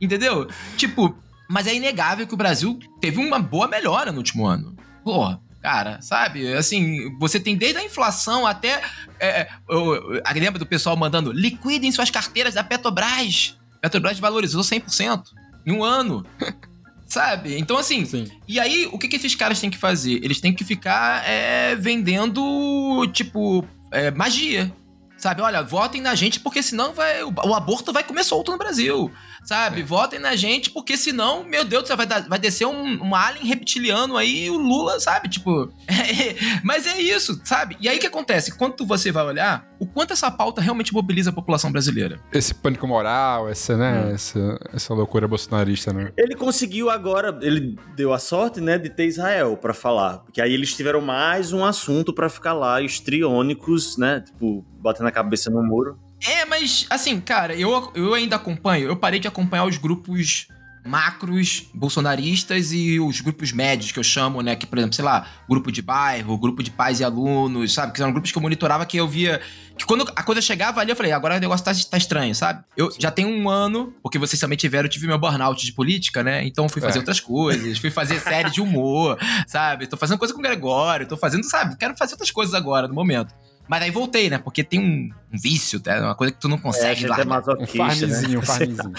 Entendeu? 0.00 0.48
Tipo, 0.76 1.16
mas 1.48 1.68
é 1.68 1.74
inegável 1.76 2.26
que 2.26 2.34
o 2.34 2.36
Brasil 2.36 2.76
teve 3.00 3.20
uma 3.20 3.38
boa 3.38 3.68
melhora 3.68 4.10
no 4.10 4.18
último 4.18 4.46
ano. 4.46 4.74
Porra, 5.04 5.40
cara, 5.62 6.02
sabe? 6.02 6.52
Assim, 6.52 7.16
você 7.18 7.38
tem 7.38 7.56
desde 7.56 7.78
a 7.78 7.84
inflação 7.84 8.46
até. 8.46 8.82
É, 9.20 9.48
eu, 9.68 9.94
eu, 9.94 10.22
lembra 10.34 10.58
do 10.58 10.66
pessoal 10.66 10.96
mandando 10.96 11.30
liquidem 11.32 11.92
suas 11.92 12.10
carteiras 12.10 12.54
da 12.54 12.64
Petrobras. 12.64 13.56
Petrobras 13.80 14.18
valorizou 14.18 14.62
100% 14.62 15.22
em 15.64 15.72
um 15.72 15.84
ano. 15.84 16.26
sabe? 17.06 17.56
Então, 17.58 17.78
assim. 17.78 18.04
Sim. 18.04 18.28
E 18.48 18.58
aí, 18.58 18.88
o 18.90 18.98
que, 18.98 19.06
que 19.06 19.16
esses 19.16 19.34
caras 19.36 19.60
têm 19.60 19.70
que 19.70 19.78
fazer? 19.78 20.18
Eles 20.24 20.40
têm 20.40 20.52
que 20.52 20.64
ficar 20.64 21.28
é, 21.28 21.76
vendendo, 21.76 23.06
tipo, 23.12 23.64
é, 23.92 24.10
magia. 24.10 24.72
Sabe? 25.16 25.40
Olha, 25.40 25.62
votem 25.62 26.00
na 26.00 26.16
gente 26.16 26.40
porque 26.40 26.60
senão 26.60 26.92
vai, 26.92 27.22
o, 27.22 27.32
o 27.44 27.54
aborto 27.54 27.92
vai 27.92 28.02
comer 28.02 28.24
solto 28.24 28.50
no 28.50 28.58
Brasil 28.58 29.12
sabe? 29.44 29.80
É. 29.80 29.84
Votem 29.84 30.18
na 30.18 30.36
gente, 30.36 30.70
porque 30.70 30.96
senão, 30.96 31.44
meu 31.44 31.64
Deus 31.64 31.82
do 31.82 31.86
céu, 31.88 31.96
vai, 31.96 32.06
dar, 32.06 32.28
vai 32.28 32.38
descer 32.38 32.66
um, 32.66 33.02
um 33.02 33.14
alien 33.14 33.46
reptiliano 33.46 34.16
aí 34.16 34.46
e 34.46 34.50
o 34.50 34.56
Lula, 34.56 34.98
sabe? 35.00 35.28
Tipo. 35.28 35.72
É, 35.86 36.36
mas 36.62 36.86
é 36.86 37.00
isso, 37.00 37.40
sabe? 37.44 37.76
E 37.80 37.88
aí 37.88 37.96
o 37.96 38.00
que 38.00 38.06
acontece? 38.06 38.56
Quando 38.56 38.84
você 38.86 39.10
vai 39.10 39.24
olhar, 39.24 39.66
o 39.78 39.86
quanto 39.86 40.12
essa 40.12 40.30
pauta 40.30 40.60
realmente 40.60 40.92
mobiliza 40.92 41.30
a 41.30 41.32
população 41.32 41.70
brasileira? 41.70 42.20
Esse 42.32 42.54
pânico 42.54 42.86
moral, 42.86 43.48
essa, 43.48 43.76
né? 43.76 44.04
Hum. 44.04 44.14
Essa, 44.14 44.58
essa 44.72 44.94
loucura 44.94 45.26
bolsonarista, 45.26 45.92
né? 45.92 46.12
Ele 46.16 46.34
conseguiu 46.34 46.90
agora, 46.90 47.36
ele 47.42 47.76
deu 47.96 48.12
a 48.12 48.18
sorte, 48.18 48.60
né, 48.60 48.78
de 48.78 48.90
ter 48.90 49.06
Israel 49.06 49.56
para 49.56 49.74
falar. 49.74 50.18
Porque 50.18 50.40
aí 50.40 50.52
eles 50.52 50.74
tiveram 50.74 51.00
mais 51.00 51.52
um 51.52 51.64
assunto 51.64 52.12
para 52.12 52.28
ficar 52.28 52.52
lá, 52.52 52.80
estriônicos, 52.80 53.96
né? 53.96 54.20
Tipo, 54.20 54.64
batendo 54.80 55.08
a 55.08 55.12
cabeça 55.12 55.50
no 55.50 55.62
muro. 55.62 55.98
É, 56.26 56.44
mas, 56.44 56.86
assim, 56.88 57.20
cara, 57.20 57.54
eu, 57.54 57.90
eu 57.94 58.14
ainda 58.14 58.36
acompanho. 58.36 58.88
Eu 58.88 58.96
parei 58.96 59.18
de 59.18 59.28
acompanhar 59.28 59.64
os 59.64 59.76
grupos 59.76 60.46
macros 60.84 61.68
bolsonaristas 61.72 62.72
e 62.72 62.98
os 62.98 63.20
grupos 63.20 63.52
médios 63.52 63.92
que 63.92 63.98
eu 63.98 64.02
chamo, 64.02 64.42
né? 64.42 64.56
Que, 64.56 64.66
por 64.66 64.78
exemplo, 64.78 64.94
sei 64.94 65.04
lá, 65.04 65.26
grupo 65.48 65.70
de 65.70 65.80
bairro, 65.80 66.36
grupo 66.36 66.62
de 66.62 66.70
pais 66.70 67.00
e 67.00 67.04
alunos, 67.04 67.72
sabe? 67.72 67.92
Que 67.92 68.02
eram 68.02 68.12
grupos 68.12 68.32
que 68.32 68.38
eu 68.38 68.42
monitorava 68.42 68.84
que 68.84 68.96
eu 68.96 69.06
via. 69.06 69.40
Que 69.78 69.86
quando 69.86 70.02
a 70.14 70.22
coisa 70.22 70.40
chegava 70.40 70.80
ali, 70.80 70.90
eu 70.90 70.96
falei, 70.96 71.12
agora 71.12 71.36
o 71.36 71.40
negócio 71.40 71.64
tá, 71.64 71.72
tá 71.90 71.96
estranho, 71.96 72.34
sabe? 72.34 72.64
Eu 72.76 72.90
já 72.98 73.10
tenho 73.10 73.28
um 73.28 73.48
ano, 73.48 73.94
porque 74.02 74.18
vocês 74.18 74.40
também 74.40 74.58
tiveram, 74.58 74.86
eu 74.86 74.90
tive 74.90 75.06
meu 75.06 75.18
burnout 75.18 75.64
de 75.64 75.72
política, 75.72 76.22
né? 76.22 76.44
Então 76.44 76.68
fui 76.68 76.82
fazer 76.82 76.98
é. 76.98 77.00
outras 77.00 77.20
coisas, 77.20 77.78
fui 77.78 77.90
fazer 77.90 78.18
série 78.20 78.50
de 78.50 78.60
humor, 78.60 79.18
sabe? 79.46 79.86
Tô 79.86 79.96
fazendo 79.96 80.18
coisa 80.18 80.34
com 80.34 80.40
o 80.40 80.42
Gregório, 80.42 81.06
tô 81.06 81.16
fazendo, 81.16 81.44
sabe? 81.44 81.76
Quero 81.76 81.96
fazer 81.96 82.14
outras 82.14 82.30
coisas 82.30 82.54
agora, 82.54 82.88
no 82.88 82.94
momento. 82.94 83.32
Mas 83.68 83.82
aí 83.82 83.90
voltei, 83.90 84.28
né? 84.28 84.38
Porque 84.38 84.62
tem 84.64 84.80
um, 84.80 85.10
um 85.32 85.38
vício, 85.38 85.80
né? 85.86 86.00
Uma 86.00 86.14
coisa 86.14 86.32
que 86.34 86.40
tu 86.40 86.48
não 86.48 86.56
É, 86.56 86.60
consegue 86.60 87.04
é 87.04 87.08
largar. 87.08 87.26
Um 87.26 87.30
masoquista, 87.30 87.78
né? 87.78 87.88
farnizinho, 87.88 88.38
um 88.38 88.42
farnizinho. 88.42 88.92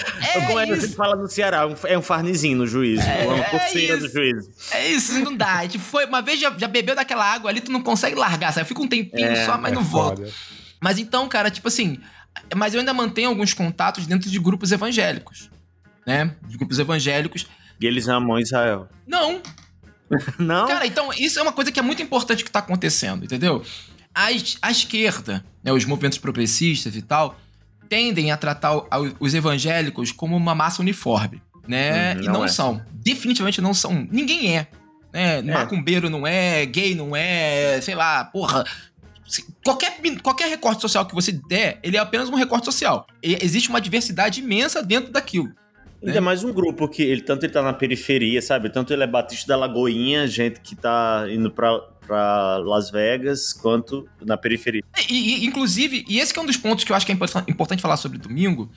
Como 0.48 0.60
é 0.60 0.66
que 0.66 0.72
a 0.72 0.76
isso. 0.78 0.88
gente 0.88 0.96
fala 0.96 1.16
no 1.16 1.28
Ceará? 1.28 1.68
um- 1.68 1.76
É 1.84 1.98
um 1.98 2.02
farnizinho 2.02 2.58
no 2.58 2.66
juízo. 2.68 3.04
uma 3.04 3.38
é 3.40 3.44
pulseira 3.50 3.98
do 3.98 4.06
isso. 4.06 4.14
juízo. 4.16 4.52
É 4.72 4.88
isso, 4.88 5.20
não 5.20 5.36
dá. 5.36 5.58
A 5.60 5.62
gente 5.64 5.78
foi, 5.80 6.06
uma 6.06 6.22
vez 6.22 6.40
já, 6.40 6.52
já 6.58 6.68
bebeu 6.68 6.96
daquela 6.96 7.24
água 7.26 7.50
ali, 7.52 7.62
tu 7.62 7.72
não 7.72 7.82
consegue 7.82 8.16
largar, 8.16 8.52
sabe? 8.54 8.68
Fica 8.68 8.82
um 8.82 8.88
tempinho 8.88 9.28
É, 9.28 9.46
só, 9.46 9.58
mas 9.58 9.72
É 9.72 9.76
não 9.76 9.84
volta. 9.84 10.22
foda. 10.24 10.32
Mas 10.82 10.98
então, 10.98 11.28
cara, 11.28 11.52
tipo 11.52 11.68
assim. 11.68 12.00
Mas 12.56 12.74
eu 12.74 12.80
ainda 12.80 12.94
mantenho 12.94 13.30
alguns 13.30 13.54
contatos 13.54 14.08
dentro 14.08 14.30
de 14.30 14.40
grupos 14.40 14.72
evangélicos. 14.72 15.52
Né? 16.08 16.36
De 16.48 16.58
grupos 16.58 16.80
evangélicos. 16.80 17.46
E 17.80 17.86
eles 17.86 18.08
amam 18.08 18.40
Israel. 18.40 18.88
Não, 19.06 19.42
Não? 20.40 20.68
Cara, 20.68 20.86
então, 20.86 21.12
isso 21.14 21.40
é 21.40 21.42
uma 21.42 21.52
coisa 21.54 21.72
que 21.72 21.80
é 21.80 21.84
muito 21.84 22.02
importante 22.02 22.44
que 22.44 22.52
tá 22.52 22.60
acontecendo, 22.60 23.24
entendeu? 23.26 23.64
A, 24.14 24.32
es- 24.32 24.58
a 24.62 24.70
esquerda, 24.72 25.44
né, 25.64 25.72
os 25.72 25.86
movimentos 25.86 26.18
progressistas 26.18 26.96
e 26.96 27.02
tal, 27.02 27.40
tendem 27.90 28.32
a 28.32 28.38
tratar 28.38 28.72
os 29.20 29.34
evangélicos 29.34 30.12
como 30.12 30.36
uma 30.36 30.54
massa 30.56 30.82
uniforme, 30.82 31.42
né? 31.68 32.16
Uhum, 32.16 32.22
e 32.22 32.26
não 32.26 32.34
não 32.34 32.46
é. 32.46 32.48
são. 32.48 32.82
Definitivamente 32.92 33.62
não 33.62 33.74
são. 33.74 34.08
Ninguém 34.12 34.58
é. 34.58 34.68
Né? 35.12 35.42
Macumbeiro 35.44 36.10
não 36.10 36.26
é, 36.26 36.66
gay 36.66 36.96
não 36.96 37.16
é, 37.16 37.80
sei 37.82 37.94
lá, 37.96 38.26
porra. 38.26 38.66
Qualquer, 39.64 39.98
qualquer 40.22 40.50
recorte 40.50 40.82
social 40.82 41.06
que 41.06 41.16
você 41.16 41.32
der, 41.32 41.80
ele 41.82 41.98
é 41.98 42.00
apenas 42.00 42.30
um 42.30 42.36
recorte 42.36 42.66
social. 42.66 43.08
E 43.24 43.38
existe 43.42 43.70
uma 43.70 43.80
diversidade 43.80 44.42
imensa 44.42 44.84
dentro 44.84 45.12
daquilo. 45.12 45.52
Ainda 46.06 46.22
mais 46.22 46.44
um 46.44 46.52
grupo 46.52 46.88
que 46.88 47.02
ele 47.02 47.22
tanto 47.22 47.46
ele 47.46 47.54
tá 47.54 47.62
na 47.62 47.74
periferia, 47.74 48.42
sabe? 48.42 48.70
Tanto 48.70 48.92
ele 48.94 49.04
é 49.04 49.08
Batista 49.08 49.48
da 49.48 49.56
Lagoinha, 49.58 50.28
gente 50.28 50.60
que 50.60 50.76
tá 50.76 51.26
indo 51.30 51.50
pra, 51.50 51.80
pra 52.06 52.58
Las 52.58 52.90
Vegas, 52.92 53.54
quanto 53.54 54.08
na 54.22 54.36
periferia. 54.38 54.84
E, 55.10 55.44
e, 55.44 55.46
inclusive, 55.46 56.04
e 56.08 56.20
esse 56.20 56.34
que 56.34 56.40
é 56.40 56.42
um 56.42 56.46
dos 56.46 56.58
pontos 56.58 56.84
que 56.84 56.92
eu 56.92 56.96
acho 56.96 57.06
que 57.06 57.12
é 57.12 57.16
import- 57.16 57.48
importante 57.50 57.82
falar 57.82 57.98
sobre 57.98 58.18
domingo. 58.18 58.70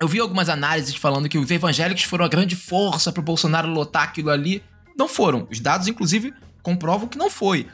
Eu 0.00 0.06
vi 0.06 0.20
algumas 0.20 0.48
análises 0.48 0.94
falando 0.94 1.28
que 1.28 1.36
os 1.36 1.50
evangélicos 1.50 2.04
foram 2.04 2.24
a 2.24 2.28
grande 2.28 2.54
força 2.54 3.10
pro 3.10 3.20
Bolsonaro 3.22 3.68
lotar 3.68 4.04
aquilo 4.04 4.30
ali. 4.30 4.62
Não 4.96 5.08
foram. 5.08 5.48
Os 5.50 5.58
dados, 5.58 5.88
inclusive, 5.88 6.32
comprovam 6.62 7.08
que 7.08 7.18
não 7.18 7.28
foi. 7.28 7.66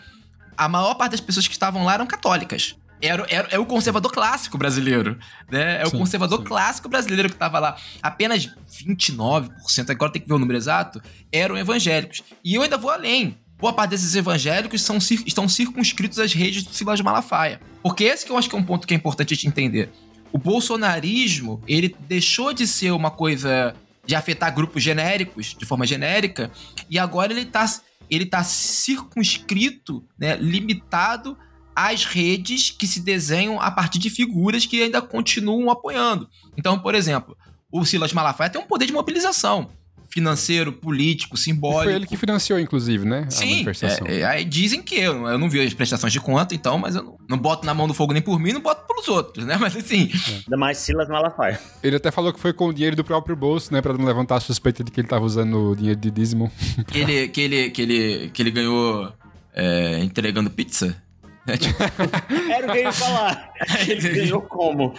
A 0.57 0.69
maior 0.69 0.95
parte 0.95 1.13
das 1.13 1.21
pessoas 1.21 1.47
que 1.47 1.53
estavam 1.53 1.85
lá 1.85 1.95
eram 1.95 2.07
católicas. 2.07 2.77
Era, 3.07 3.27
era, 3.29 3.49
é 3.51 3.59
o 3.59 3.67
conservador 3.67 4.11
clássico 4.11 4.57
brasileiro, 4.57 5.19
né? 5.51 5.83
É 5.83 5.87
o 5.87 5.91
Sim, 5.91 5.99
conservador 5.99 6.39
sim. 6.39 6.45
clássico 6.45 6.89
brasileiro 6.89 7.29
que 7.29 7.37
tava 7.37 7.59
lá. 7.59 7.77
Apenas 8.03 8.49
29%, 8.71 9.91
agora 9.91 10.13
tem 10.13 10.23
que 10.23 10.29
ver 10.29 10.35
o 10.35 10.39
número 10.39 10.57
exato, 10.57 11.03
eram 11.31 11.57
evangélicos. 11.57 12.23
E 12.43 12.55
eu 12.55 12.63
ainda 12.63 12.79
vou 12.79 12.91
além. 12.91 13.37
Boa 13.59 13.73
parte 13.73 13.91
desses 13.91 14.15
evangélicos 14.15 14.83
são, 14.83 14.99
estão 14.99 15.49
circunscritos 15.49 16.19
às 16.19 16.33
redes 16.33 16.65
do 16.65 16.75
Silas 16.75 17.01
Malafaia. 17.01 17.61
Porque 17.83 18.05
esse 18.05 18.25
que 18.25 18.33
eu 18.33 18.37
acho 18.37 18.49
que 18.49 18.57
é 18.57 18.59
um 18.59 18.65
ponto 18.65 18.87
que 18.87 18.95
é 18.95 18.97
importante 18.97 19.33
a 19.33 19.37
gente 19.37 19.47
entender. 19.47 19.91
O 20.33 20.39
bolsonarismo, 20.39 21.63
ele 21.69 21.95
deixou 22.09 22.53
de 22.53 22.67
ser 22.67 22.91
uma 22.91 23.11
coisa 23.11 23.75
de 24.07 24.15
afetar 24.15 24.55
grupos 24.55 24.83
genéricos, 24.83 25.55
de 25.59 25.65
forma 25.65 25.87
genérica, 25.87 26.51
e 26.91 26.99
agora 26.99 27.33
ele 27.33 27.45
tá, 27.45 27.65
ele 28.11 28.27
tá 28.27 28.43
circunscrito, 28.43 30.05
né, 30.19 30.37
limitado 30.37 31.39
às 31.75 32.05
redes 32.05 32.71
que 32.71 32.87
se 32.87 33.01
desenham 33.01 33.61
a 33.61 33.71
partir 33.71 33.99
de 33.99 34.11
figuras 34.11 34.67
que 34.67 34.83
ainda 34.83 35.03
continuam 35.03 35.71
apoiando. 35.71 36.29
Então, 36.57 36.79
por 36.79 36.95
exemplo, 36.95 37.37
o 37.73 37.85
Silas 37.85 38.13
Malafaia 38.13 38.51
tem 38.51 38.61
um 38.61 38.67
poder 38.67 38.87
de 38.87 38.93
mobilização 38.93 39.69
financeiro, 40.11 40.73
político, 40.73 41.35
E 41.35 41.39
simbólico. 41.39 41.83
foi 41.83 41.95
ele 41.95 42.07
que 42.07 42.17
financiou, 42.17 42.61
inclusive, 42.61 43.05
né? 43.05 43.25
A 43.27 43.31
Sim, 43.33 43.51
manifestação. 43.51 44.07
é, 44.07 44.21
é, 44.21 44.25
aí 44.25 44.45
dizem 44.45 44.81
que 44.81 44.95
eu, 44.95 45.27
eu 45.27 45.37
não 45.37 45.51
vi 45.51 45.61
as 45.61 45.75
prestações 45.75 46.13
de 46.13 46.21
conta, 46.21 46.55
então, 46.55 46.79
mas 46.79 46.95
eu 46.95 47.03
não, 47.03 47.17
não 47.31 47.37
boto 47.37 47.67
na 47.67 47.75
mão 47.75 47.89
do 47.89 47.95
fogo 47.95 48.13
nem 48.13 48.23
por 48.23 48.39
mim, 48.39 48.53
não 48.53 48.61
boto 48.61 48.87
pelos 48.87 49.09
outros, 49.09 49.45
né? 49.45 49.57
Mas 49.61 49.75
assim, 49.75 50.09
Ainda 50.45 50.57
mais 50.57 50.79
Silas 50.79 51.09
Malafaia. 51.09 51.61
Ele 51.83 51.97
até 51.97 52.13
falou 52.13 52.33
que 52.33 52.39
foi 52.39 52.53
com 52.53 52.69
o 52.69 52.73
dinheiro 52.73 52.95
do 52.95 53.03
próprio 53.03 53.35
bolso, 53.35 53.73
né? 53.73 53.83
Pra 53.83 53.93
não 53.93 54.05
levantar 54.05 54.37
a 54.37 54.41
suspeita 54.41 54.85
de 54.85 54.93
que 54.93 55.01
ele 55.01 55.09
tava 55.09 55.25
usando 55.25 55.71
o 55.71 55.75
dinheiro 55.75 55.99
de 55.99 56.13
dízimo. 56.13 56.49
que 56.87 56.99
ele, 56.99 57.29
que 57.29 57.41
ele, 57.41 57.71
que 57.71 57.83
ele, 57.83 58.31
que 58.33 58.41
ele 58.43 58.51
ganhou 58.53 59.13
é, 59.53 59.99
entregando 59.99 60.49
pizza. 60.49 60.97
Era 62.51 62.67
o 62.67 62.73
que 62.73 62.79
eu 62.79 62.83
ia 62.85 62.93
falar. 62.93 63.51
Ele 63.87 64.09
ganhou 64.09 64.43
como? 64.43 64.95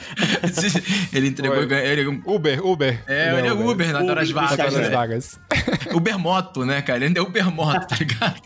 ele 1.12 1.28
entregou. 1.28 1.58
Ele, 1.58 2.22
Uber, 2.26 2.66
Uber. 2.66 3.04
é, 3.08 3.38
ele 3.38 3.48
é 3.48 3.54
Uber 3.54 3.92
nas 3.92 4.08
horas 4.08 4.30
Uber, 4.30 4.44
vagas. 4.44 4.74
Nas 4.74 4.84
né? 4.84 4.90
vagas. 4.90 5.40
Uber 5.94 6.20
moto, 6.20 6.64
né, 6.64 6.82
cara? 6.82 7.04
Ele 7.04 7.18
é 7.18 7.22
Uber 7.22 7.52
moto, 7.52 7.88
tá 7.88 7.96
ligado? 7.96 8.42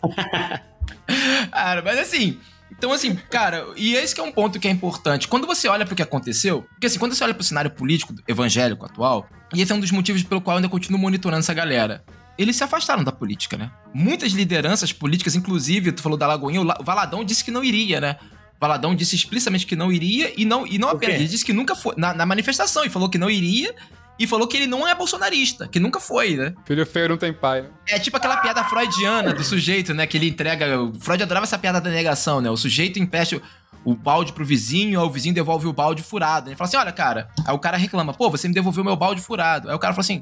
cara, 1.52 1.82
mas 1.82 2.00
assim. 2.00 2.40
Então, 2.72 2.94
assim, 2.94 3.16
cara, 3.30 3.66
e 3.76 3.96
esse 3.96 4.16
que 4.16 4.22
é 4.22 4.24
um 4.24 4.32
ponto 4.32 4.60
que 4.60 4.68
é 4.68 4.72
importante. 4.72 5.28
Quando 5.28 5.46
você 5.46 5.68
olha 5.68 5.86
pro 5.86 5.96
que 5.96 6.02
aconteceu, 6.02 6.66
porque 6.72 6.88
assim, 6.88 7.00
quando 7.00 7.14
você 7.14 7.24
olha 7.24 7.34
pro 7.34 7.44
cenário 7.44 7.72
político 7.72 8.14
evangélico 8.28 8.86
atual, 8.86 9.28
e 9.54 9.62
esse 9.62 9.72
é 9.72 9.76
um 9.76 9.80
dos 9.80 9.92
motivos 9.92 10.24
pelo 10.24 10.40
qual 10.40 10.56
eu 10.56 10.58
ainda 10.60 10.70
continuo 10.70 11.00
monitorando 11.00 11.40
essa 11.40 11.54
galera. 11.54 12.04
Eles 12.40 12.56
se 12.56 12.64
afastaram 12.64 13.04
da 13.04 13.12
política, 13.12 13.58
né? 13.58 13.70
Muitas 13.94 14.32
lideranças 14.32 14.94
políticas, 14.94 15.36
inclusive, 15.36 15.92
tu 15.92 16.02
falou 16.02 16.18
da 16.18 16.26
Lagoinha, 16.26 16.62
o 16.62 16.64
La- 16.64 16.78
o 16.80 16.84
Valadão 16.84 17.24
disse 17.24 17.44
que 17.44 17.52
não 17.52 17.64
iria, 17.64 18.00
né? 18.00 18.16
Valadão 18.60 18.96
disse 18.96 19.16
explicitamente 19.16 19.66
que 19.66 19.76
não 19.76 19.92
iria 19.92 20.34
e 20.38 20.46
não, 20.46 20.66
e 20.66 20.78
não 20.78 20.90
apenas, 20.90 21.16
ele 21.22 21.28
disse 21.30 21.44
que 21.46 21.54
nunca 21.54 21.76
foi. 21.76 21.94
Na, 21.98 22.14
na 22.14 22.26
manifestação, 22.26 22.84
e 22.86 22.90
falou 22.90 23.10
que 23.10 23.18
não 23.18 23.30
iria 23.30 23.76
e 24.18 24.26
falou 24.28 24.48
que 24.48 24.58
ele 24.58 24.68
não 24.68 24.86
é 24.88 24.94
bolsonarista, 24.96 25.68
que 25.68 25.80
nunca 25.80 26.00
foi, 26.00 26.36
né? 26.36 26.54
Filho 26.66 26.86
feio 26.86 27.10
não 27.10 27.18
tem 27.18 27.32
pai, 27.34 27.62
né? 27.62 27.70
É 27.88 28.00
tipo 28.00 28.18
aquela 28.18 28.38
piada 28.38 28.64
freudiana 28.66 29.34
do 29.34 29.44
sujeito, 29.44 29.94
né? 29.94 30.06
Que 30.08 30.18
ele 30.18 30.28
entrega. 30.30 30.82
O 30.82 30.94
Freud 31.00 31.22
adorava 31.24 31.46
essa 31.46 31.58
piada 31.58 31.80
da 31.82 31.90
negação, 31.90 32.42
né? 32.42 32.50
O 32.50 32.58
sujeito 32.58 33.00
empresta 33.00 33.38
o- 33.38 33.42
o 33.86 33.96
balde 33.96 34.34
pro 34.34 34.46
vizinho, 34.46 35.00
aí 35.00 35.06
o 35.06 35.10
vizinho 35.10 35.34
devolve 35.34 35.68
o 35.68 35.72
balde 35.74 36.04
furado. 36.04 36.50
Ele 36.50 36.56
fala 36.58 36.68
assim: 36.68 36.76
olha, 36.78 36.92
cara. 36.92 37.30
Aí 37.46 37.54
o 37.56 37.60
cara 37.60 37.78
reclama: 37.78 38.14
pô, 38.14 38.30
você 38.30 38.48
me 38.50 38.54
devolveu 38.54 38.84
meu 38.84 38.96
balde 38.98 39.22
furado. 39.22 39.70
Aí 39.70 39.76
o 39.76 39.80
cara 39.80 39.94
fala 39.94 40.02
assim: 40.02 40.22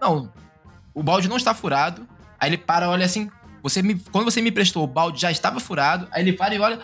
não, 0.00 0.30
o 0.94 1.02
balde 1.02 1.28
não 1.28 1.36
está 1.36 1.54
furado. 1.54 2.06
Aí 2.38 2.50
ele 2.50 2.58
para, 2.58 2.88
olha 2.88 3.04
assim: 3.04 3.30
você 3.62 3.82
me, 3.82 3.94
quando 4.10 4.24
você 4.24 4.42
me 4.42 4.50
emprestou, 4.50 4.84
o 4.84 4.86
balde 4.86 5.20
já 5.20 5.30
estava 5.30 5.60
furado. 5.60 6.08
Aí 6.10 6.22
ele 6.22 6.32
para 6.32 6.54
e 6.54 6.58
olha: 6.58 6.80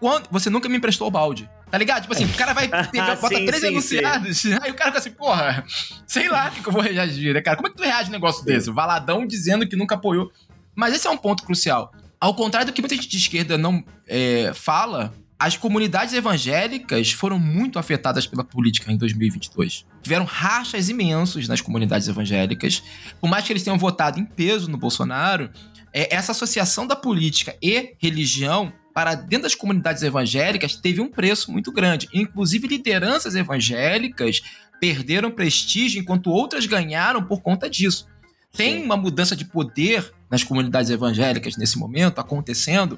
quando, 0.00 0.28
você 0.30 0.48
nunca 0.50 0.68
me 0.68 0.76
emprestou 0.76 1.08
o 1.08 1.10
balde. 1.10 1.48
Tá 1.70 1.78
ligado? 1.78 2.02
Tipo 2.02 2.12
assim, 2.12 2.26
o 2.26 2.34
cara 2.34 2.52
vai 2.52 2.68
pegar, 2.90 3.16
bota 3.16 3.34
Sim, 3.34 3.46
três 3.46 3.62
sim, 3.62 3.68
enunciados. 3.68 4.44
Aí 4.60 4.70
o 4.70 4.74
cara 4.74 4.90
fica 4.90 4.98
assim, 4.98 5.10
porra, 5.10 5.64
sei 6.06 6.28
lá 6.28 6.48
o 6.48 6.50
que, 6.50 6.62
que 6.62 6.68
eu 6.68 6.72
vou 6.72 6.82
reagir, 6.82 7.32
né, 7.32 7.40
cara? 7.40 7.56
Como 7.56 7.68
é 7.68 7.70
que 7.70 7.76
tu 7.76 7.82
reage 7.82 8.06
a 8.06 8.08
um 8.08 8.12
negócio 8.12 8.44
desse? 8.44 8.68
O 8.68 8.74
Valadão 8.74 9.26
dizendo 9.26 9.66
que 9.66 9.74
nunca 9.74 9.94
apoiou. 9.94 10.30
Mas 10.74 10.94
esse 10.94 11.06
é 11.06 11.10
um 11.10 11.16
ponto 11.16 11.42
crucial. 11.44 11.92
Ao 12.20 12.34
contrário 12.34 12.66
do 12.66 12.72
que 12.72 12.82
muita 12.82 12.94
gente 12.94 13.08
de 13.08 13.16
esquerda 13.16 13.56
não 13.56 13.82
é, 14.06 14.52
fala, 14.54 15.12
as 15.42 15.56
comunidades 15.56 16.14
evangélicas 16.14 17.10
foram 17.10 17.36
muito 17.36 17.76
afetadas 17.76 18.28
pela 18.28 18.44
política 18.44 18.92
em 18.92 18.96
2022. 18.96 19.84
Tiveram 20.00 20.24
rachas 20.24 20.88
imensos 20.88 21.48
nas 21.48 21.60
comunidades 21.60 22.06
evangélicas. 22.06 22.80
Por 23.20 23.28
mais 23.28 23.44
que 23.44 23.52
eles 23.52 23.64
tenham 23.64 23.76
votado 23.76 24.20
em 24.20 24.24
peso 24.24 24.70
no 24.70 24.78
Bolsonaro, 24.78 25.50
é, 25.92 26.14
essa 26.14 26.30
associação 26.30 26.86
da 26.86 26.94
política 26.94 27.56
e 27.60 27.96
religião 27.98 28.72
para 28.94 29.16
dentro 29.16 29.42
das 29.42 29.56
comunidades 29.56 30.04
evangélicas 30.04 30.76
teve 30.76 31.00
um 31.00 31.10
preço 31.10 31.50
muito 31.50 31.72
grande. 31.72 32.08
Inclusive, 32.14 32.68
lideranças 32.68 33.34
evangélicas 33.34 34.42
perderam 34.80 35.28
prestígio 35.28 36.00
enquanto 36.00 36.30
outras 36.30 36.66
ganharam 36.66 37.20
por 37.20 37.42
conta 37.42 37.68
disso. 37.68 38.06
Tem 38.56 38.76
Sim. 38.76 38.84
uma 38.84 38.96
mudança 38.96 39.34
de 39.34 39.44
poder 39.44 40.12
nas 40.30 40.44
comunidades 40.44 40.90
evangélicas 40.90 41.56
nesse 41.56 41.76
momento 41.78 42.20
acontecendo, 42.20 42.96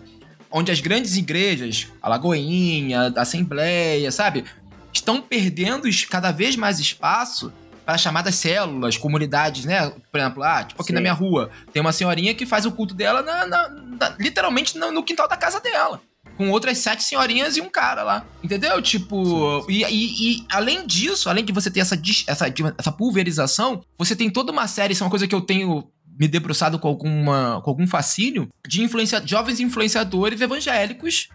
onde 0.56 0.70
as 0.70 0.78
grandes 0.80 1.16
igrejas, 1.16 1.88
a 2.00 2.08
Lagoinha, 2.08 3.12
a 3.16 3.22
Assembleia, 3.22 4.10
sabe, 4.12 4.44
estão 4.92 5.20
perdendo 5.20 5.88
cada 6.08 6.30
vez 6.30 6.54
mais 6.54 6.78
espaço 6.78 7.52
para 7.84 7.98
chamadas 7.98 8.36
células, 8.36 8.96
comunidades, 8.96 9.64
né? 9.64 9.92
Por 10.10 10.18
exemplo, 10.20 10.42
ah, 10.44 10.62
tipo 10.64 10.80
aqui 10.80 10.88
Sim. 10.88 10.94
na 10.94 11.00
minha 11.00 11.12
rua, 11.12 11.50
tem 11.72 11.80
uma 11.82 11.92
senhorinha 11.92 12.32
que 12.34 12.46
faz 12.46 12.64
o 12.64 12.70
culto 12.72 12.94
dela 12.94 13.20
na- 13.20 13.46
na- 13.46 13.68
na- 13.68 14.16
literalmente 14.18 14.78
no, 14.78 14.92
no 14.92 15.02
quintal 15.02 15.28
da 15.28 15.36
casa 15.36 15.60
dela. 15.60 16.00
Com 16.38 16.50
outras 16.50 16.78
sete 16.78 17.02
senhorinhas 17.04 17.56
e 17.56 17.60
um 17.60 17.68
cara 17.68 18.02
lá. 18.02 18.24
Entendeu? 18.42 18.80
Tipo. 18.80 19.64
E, 19.70 19.84
e- 19.84 20.32
e 20.38 20.46
além 20.50 20.86
disso, 20.86 21.28
além 21.28 21.44
de 21.44 21.52
você 21.52 21.70
ter 21.70 21.80
essa, 21.80 22.00
essa, 22.26 22.46
essa 22.78 22.90
pulverização, 22.92 23.82
você 23.98 24.16
tem 24.16 24.30
toda 24.30 24.50
uma 24.50 24.66
série, 24.66 24.94
isso 24.94 25.02
é 25.02 25.06
uma 25.06 25.10
coisa 25.10 25.28
que 25.28 25.34
eu 25.34 25.40
tenho 25.42 25.84
me 26.18 26.28
debruçado 26.28 26.78
com, 26.78 26.88
alguma, 26.88 27.60
com 27.62 27.70
algum 27.70 27.86
fascínio, 27.86 28.48
de 28.66 28.82
influencia, 28.82 29.22
jovens 29.26 29.60
influenciadores 29.60 30.40
evangélicos, 30.40 31.28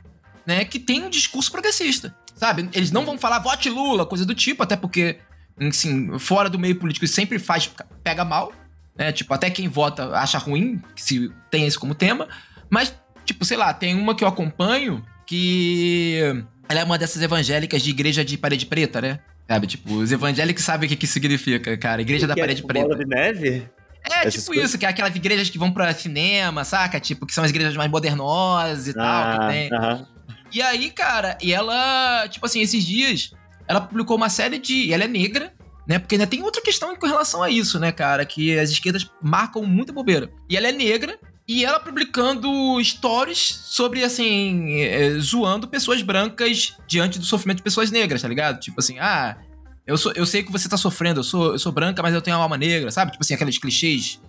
né, 0.46 0.64
que 0.66 0.80
têm 0.80 1.04
um 1.04 1.10
discurso 1.10 1.52
progressista. 1.52 2.16
Sabe? 2.36 2.70
Eles 2.74 2.92
não 2.92 3.06
vão 3.06 3.18
falar 3.18 3.40
vote 3.40 3.70
Lula, 3.70 4.06
coisa 4.06 4.26
do 4.26 4.34
tipo, 4.34 4.64
até 4.64 4.78
porque, 4.78 5.18
assim, 5.60 6.18
fora 6.18 6.50
do 6.50 6.58
meio 6.58 6.76
político 6.78 7.06
sempre 7.06 7.38
faz, 7.38 7.70
pega 8.02 8.24
mal, 8.24 8.54
né? 9.00 9.14
Tipo, 9.14 9.34
até 9.34 9.50
quem 9.50 9.70
vota 9.70 10.10
acha 10.18 10.38
ruim, 10.38 10.82
se 10.94 11.32
tem 11.50 11.66
isso 11.66 11.80
como 11.80 11.96
tema. 11.96 12.28
Mas, 12.70 12.94
tipo, 13.26 13.46
sei 13.46 13.56
lá, 13.56 13.74
tem 13.74 13.96
uma 13.96 14.14
que 14.14 14.26
eu 14.26 14.28
acompanho 14.28 15.02
que. 15.26 16.20
Ela 16.68 16.82
é 16.82 16.84
uma 16.84 16.98
dessas 16.98 17.22
evangélicas 17.22 17.82
de 17.82 17.90
igreja 17.90 18.26
de 18.26 18.38
parede 18.38 18.66
preta, 18.66 19.02
né? 19.02 19.20
Sabe? 19.48 19.68
Tipo, 19.68 19.96
os 19.96 20.12
evangélicos 20.12 20.64
sabem 20.64 20.86
o 20.86 20.90
que, 20.90 20.98
que 20.98 21.08
significa, 21.08 21.78
cara. 21.78 22.02
Igreja 22.02 22.28
da 22.28 22.34
Que 22.34 22.42
é 22.42 22.44
parede 22.44 22.58
tipo 22.58 22.68
preta. 22.68 22.88
Bola 22.88 23.00
de 23.00 23.06
neve? 23.06 23.70
É, 24.12 24.20
Essas 24.22 24.34
tipo 24.36 24.48
coisas? 24.48 24.70
isso, 24.70 24.78
que 24.78 24.86
é 24.86 24.90
aquelas 24.90 25.16
igrejas 25.16 25.50
que 25.50 25.58
vão 25.58 25.72
pra 25.72 25.94
cinema, 25.94 26.64
saca? 26.64 27.00
Tipo, 27.00 27.26
que 27.26 27.34
são 27.34 27.44
as 27.44 27.50
igrejas 27.50 27.76
mais 27.76 27.90
modernosas 27.92 28.88
e 28.88 28.94
tal, 28.94 29.04
que 29.40 29.44
Ah, 29.46 29.48
tem. 29.50 29.74
aham. 29.74 30.08
E 30.52 30.62
aí, 30.62 30.90
cara, 30.90 31.38
e 31.42 31.54
ela, 31.54 32.28
tipo 32.28 32.46
assim, 32.46 32.62
esses 32.62 32.84
dias, 32.84 33.32
ela 33.68 33.80
publicou 33.82 34.18
uma 34.18 34.30
série 34.30 34.58
de. 34.58 34.74
E 34.74 34.94
ela 34.94 35.04
é 35.04 35.08
negra, 35.08 35.54
né? 35.88 36.00
Porque 36.00 36.16
ainda 36.16 36.26
tem 36.26 36.42
outra 36.42 36.62
questão 36.62 36.96
com 36.96 37.06
relação 37.06 37.44
a 37.44 37.50
isso, 37.52 37.80
né, 37.80 37.92
cara? 37.92 38.26
Que 38.26 38.58
as 38.58 38.72
esquerdas 38.72 39.08
marcam 39.22 39.64
muita 39.64 39.94
bobeira. 39.94 40.30
E 40.50 40.58
ela 40.58 40.68
é 40.68 40.72
negra, 40.72 41.20
e 41.48 41.64
ela 41.64 41.80
publicando 41.80 42.50
stories 42.84 43.62
sobre, 43.66 44.04
assim, 44.04 44.82
é, 44.82 45.12
zoando 45.20 45.68
pessoas 45.68 46.02
brancas 46.02 46.76
diante 46.88 47.20
do 47.20 47.26
sofrimento 47.26 47.58
de 47.58 47.64
pessoas 47.64 47.92
negras, 47.92 48.22
tá 48.22 48.28
ligado? 48.28 48.60
Tipo 48.60 48.80
assim, 48.80 48.98
ah, 49.00 49.38
eu, 49.90 49.98
sou, 49.98 50.12
eu 50.16 50.26
sei 50.26 50.44
que 50.44 50.52
você 50.52 50.70
tá 50.70 50.78
sofrendo, 50.78 51.20
eu 51.20 51.24
sou, 51.24 51.54
eu 51.54 51.60
sou 51.60 51.72
branca, 51.72 52.02
mas 52.02 52.14
eu 52.14 52.22
tenho 52.22 52.38
uma 52.38 52.44
alma 52.44 52.58
negra, 52.58 52.92
sabe? 52.92 53.12
Tipo 53.12 53.24
assim, 53.24 53.34
aqueles 53.34 53.58
clichês 53.58 54.22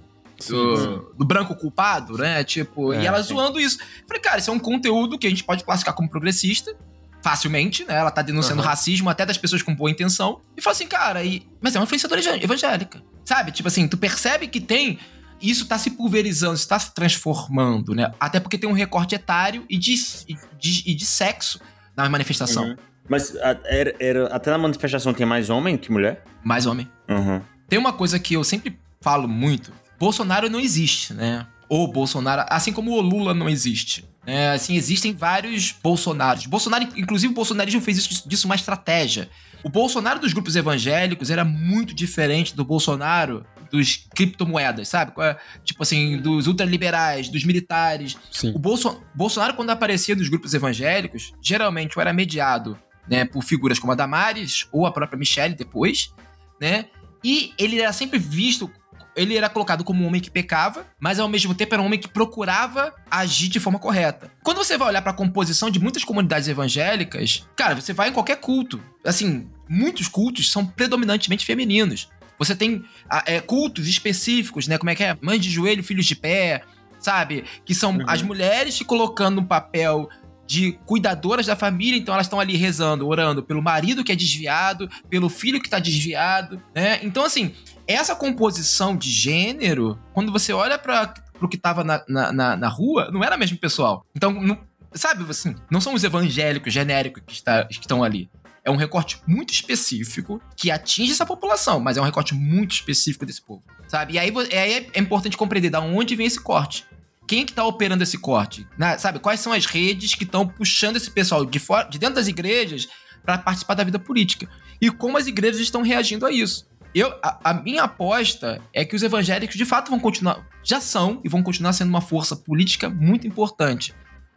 do, 0.49 1.13
do 1.19 1.25
branco 1.25 1.55
culpado, 1.55 2.17
né? 2.17 2.43
Tipo, 2.43 2.93
É, 2.95 3.03
e 3.03 3.07
ela 3.07 3.23
sim. 3.23 3.35
zoando 3.35 3.61
isso. 3.61 3.79
Falei, 4.09 4.23
cara, 4.23 4.39
isso 4.39 4.51
é 4.51 4.53
um 4.55 4.59
conteúdo 4.59 5.19
que 5.19 5.27
a 5.27 5.31
gente 5.31 5.45
pode 5.45 5.63
classificar 5.63 5.95
como 5.95 6.09
progressista, 6.09 6.75
facilmente, 7.23 7.85
né? 7.85 7.95
Ela 7.97 8.11
tá 8.11 8.23
denunciando 8.23 8.63
Aham. 8.63 8.71
racismo 8.71 9.11
até 9.11 9.27
das 9.27 9.37
pessoas 9.37 9.63
com 9.63 9.75
boa 9.75 9.91
intenção. 9.91 10.41
E 10.57 10.63
fala 10.63 10.73
assim, 10.75 10.87
cara, 10.87 11.23
e... 11.23 11.47
mas 11.61 11.75
é 11.75 11.79
uma 11.79 11.85
influenciadora 11.85 12.21
evang- 12.23 12.43
evangélica. 12.43 13.03
Sabe? 13.25 13.53
Tipo 13.53 13.69
assim, 13.69 13.87
tu 13.87 13.99
percebe 13.99 14.49
que 14.49 14.61
tem. 14.61 14.99
Isso 15.43 15.67
tá 15.67 15.79
se 15.79 15.91
pulverizando, 15.91 16.55
isso 16.55 16.69
tá 16.69 16.79
se 16.79 16.93
transformando, 16.95 17.95
né? 17.95 18.13
Até 18.19 18.41
porque 18.41 18.59
tem 18.59 18.69
um 18.69 18.75
recorte 18.75 19.15
etário 19.15 19.65
e 19.71 19.79
de, 19.79 19.95
e 20.29 20.35
de, 20.59 20.83
e 20.91 20.95
de 20.95 21.07
sexo 21.07 21.59
na 21.97 22.09
manifestação. 22.09 22.65
Uhum. 22.65 22.77
Mas 23.11 23.37
a- 23.37 23.59
era, 23.65 23.95
era- 23.99 24.27
até 24.29 24.51
na 24.51 24.57
manifestação 24.59 25.13
tem 25.13 25.27
mais 25.27 25.51
homem 25.51 25.77
que 25.77 25.91
mulher? 25.91 26.23
Mais 26.45 26.65
homem. 26.65 26.89
Uhum. 27.09 27.41
Tem 27.69 27.79
uma 27.79 27.93
coisa 27.93 28.19
que 28.21 28.35
eu 28.35 28.45
sempre 28.45 28.79
falo 29.01 29.27
muito: 29.29 29.73
Bolsonaro 29.99 30.49
não 30.49 30.61
existe, 30.61 31.13
né? 31.13 31.45
O 31.69 31.87
Bolsonaro, 31.89 32.45
assim 32.49 32.73
como 32.73 32.93
o 32.93 33.01
Lula 33.01 33.35
não 33.35 33.49
existe. 33.49 34.05
né? 34.27 34.53
assim, 34.53 34.77
existem 34.77 35.13
vários 35.15 35.73
Bolsonaros. 35.83 36.47
Bolsonaro, 36.47 36.85
inclusive, 36.97 37.33
o 37.33 37.35
bolsonarismo 37.35 37.81
fez 37.81 37.99
isso, 37.99 38.29
disso 38.29 38.47
uma 38.47 38.55
estratégia. 38.55 39.29
O 39.63 39.69
Bolsonaro 39.69 40.19
dos 40.21 40.33
grupos 40.33 40.57
evangélicos 40.57 41.31
era 41.31 41.45
muito 41.45 41.95
diferente 41.95 42.55
do 42.57 42.65
Bolsonaro 42.65 43.45
dos 43.71 44.05
criptomoedas, 44.17 44.89
sabe? 44.89 45.13
É? 45.21 45.37
Tipo 45.65 45.83
assim, 45.83 46.17
dos 46.19 46.47
ultraliberais, 46.49 47.29
dos 47.29 47.45
militares. 47.45 48.17
Sim. 48.33 48.53
O 48.55 48.59
Bolso- 48.59 49.01
Bolsonaro, 49.15 49.55
quando 49.55 49.71
aparecia 49.71 50.15
nos 50.17 50.29
grupos 50.29 50.55
evangélicos, 50.55 51.33
geralmente 51.43 51.97
ou 51.97 52.01
era 52.03 52.13
mediado 52.13 52.77
né, 53.11 53.25
por 53.25 53.43
figuras 53.43 53.79
como 53.79 53.93
a 53.93 53.97
Damares 53.97 54.69
ou 54.73 54.87
a 54.87 54.93
própria 54.93 55.19
Michelle 55.19 55.55
depois, 55.55 56.15
né? 56.61 56.87
E 57.25 57.53
ele 57.59 57.81
era 57.81 57.93
sempre 57.93 58.19
visto, 58.19 58.71
ele 59.17 59.37
era 59.37 59.49
colocado 59.51 59.83
como 59.85 60.03
um 60.03 60.07
homem 60.07 60.21
que 60.21 60.31
pecava, 60.31 60.87
mas 60.99 61.19
ao 61.19 61.29
mesmo 61.29 61.55
tempo 61.55 61.75
era 61.75 61.83
um 61.83 61.87
homem 61.87 61.99
que 61.99 62.09
procurava 62.09 62.95
agir 63.11 63.49
de 63.49 63.59
forma 63.61 63.79
correta. 63.79 64.31
Quando 64.43 64.59
você 64.59 64.79
vai 64.79 64.89
olhar 64.89 65.03
para 65.03 65.11
a 65.11 65.15
composição 65.15 65.69
de 65.71 65.81
muitas 65.81 66.05
comunidades 66.05 66.49
evangélicas, 66.49 67.47
cara, 67.57 67.75
você 67.75 67.93
vai 67.93 68.09
em 68.09 68.13
qualquer 68.13 68.37
culto. 68.37 68.81
Assim, 69.05 69.51
muitos 69.69 70.09
cultos 70.09 70.51
são 70.51 70.65
predominantemente 70.65 71.45
femininos. 71.45 72.09
Você 72.39 72.55
tem 72.55 72.83
é, 73.27 73.41
cultos 73.41 73.87
específicos, 73.87 74.67
né? 74.67 74.79
Como 74.79 74.89
é 74.89 74.95
que 74.95 75.05
é? 75.05 75.19
Mães 75.21 75.43
de 75.43 75.51
joelho, 75.51 75.85
filhos 75.85 76.07
de 76.07 76.17
pé, 76.17 76.63
sabe? 76.99 77.45
Que 77.67 77.75
são 77.75 77.93
Uhum. 77.97 78.05
as 78.07 78.23
mulheres 78.23 78.75
se 78.77 78.85
colocando 78.85 79.43
no 79.43 79.47
papel 79.47 80.09
de 80.51 80.73
cuidadoras 80.85 81.47
da 81.47 81.55
família, 81.55 81.97
então 81.97 82.13
elas 82.13 82.27
estão 82.27 82.41
ali 82.41 82.57
rezando, 82.57 83.07
orando 83.07 83.41
pelo 83.41 83.63
marido 83.63 84.03
que 84.03 84.11
é 84.11 84.17
desviado, 84.17 84.91
pelo 85.09 85.29
filho 85.29 85.61
que 85.63 85.71
tá 85.71 85.79
desviado, 85.79 86.61
né? 86.75 86.99
Então, 87.05 87.25
assim, 87.25 87.55
essa 87.87 88.17
composição 88.17 88.97
de 88.97 89.09
gênero, 89.09 89.97
quando 90.13 90.33
você 90.33 90.53
olha 90.53 90.77
para 90.77 91.15
pro 91.39 91.49
que 91.49 91.57
tava 91.57 91.85
na, 91.85 92.03
na, 92.09 92.57
na, 92.57 92.69
rua, 92.69 93.11
não 93.13 93.23
era 93.23 93.37
mesmo 93.37 93.59
pessoal. 93.59 94.05
Então, 94.13 94.33
não- 94.33 94.59
sabe, 94.93 95.25
assim, 95.31 95.55
não 95.71 95.81
são 95.81 95.95
os 95.95 96.03
evangélicos 96.03 96.73
genéricos 96.73 97.23
que, 97.25 97.33
está, 97.33 97.65
que 97.67 97.75
estão 97.79 98.03
ali. 98.03 98.29
É 98.65 98.73
um 98.73 98.77
recorte 98.77 99.21
muito 99.29 99.53
específico 99.55 100.43
que 100.57 100.69
atinge 100.69 101.13
essa 101.13 101.25
população, 101.25 101.79
mas 101.79 101.97
é 101.97 102.01
um 102.01 102.05
recorte 102.05 102.35
muito 102.35 102.73
específico 102.73 103.25
desse 103.25 103.41
povo, 103.41 103.63
sabe? 103.87 104.15
E 104.15 104.19
aí 104.19 104.33
é- 104.51 104.87
é 104.93 104.99
importante 105.01 105.37
compreender 105.37 105.71
da 105.71 105.81
onde 105.81 106.17
vem 106.17 106.27
esse 106.27 106.41
corte. 106.41 106.85
Quem 107.31 107.47
que 107.47 107.53
tá 107.53 107.65
operando 107.65 108.03
esse 108.03 108.19
corte? 108.19 108.67
Né? 108.77 108.99
Sabe, 108.99 109.21
quais 109.21 109.39
são 109.39 109.53
as 109.53 109.65
redes 109.65 110.17
que 110.17 110.25
estão 110.25 110.45
puxando 110.45 110.97
esse 110.97 111.09
pessoal 111.09 111.47
de, 111.47 111.61
fora, 111.61 111.89
de 111.89 111.97
dentro 111.97 112.17
das 112.17 112.27
igrejas 112.27 112.89
para 113.25 113.39
participar 113.39 113.75
da 113.75 113.85
vida 113.85 114.01
política? 114.01 114.49
E 114.81 114.91
como 114.91 115.17
as 115.17 115.29
igrejas 115.29 115.61
estão 115.61 115.83
reagindo 115.83 116.27
a 116.27 116.33
isso? 116.33 116.67
Eu, 116.93 117.17
a, 117.23 117.51
a 117.51 117.55
minha 117.55 117.85
aposta 117.85 118.61
é 118.75 118.85
que 118.85 118.97
os 118.97 119.05
evangélicos 119.05 119.55
de 119.55 119.65
fato 119.65 119.91
vão 119.91 120.01
continuar, 120.01 120.45
já 120.65 120.81
são 120.81 121.21
e 121.23 121.29
vão 121.29 121.41
continuar 121.41 121.73
sendo 121.73 121.91
uma 121.91 122.01
força 122.01 122.35
política 122.35 122.91
muito 122.91 123.29
importante. 123.29 123.95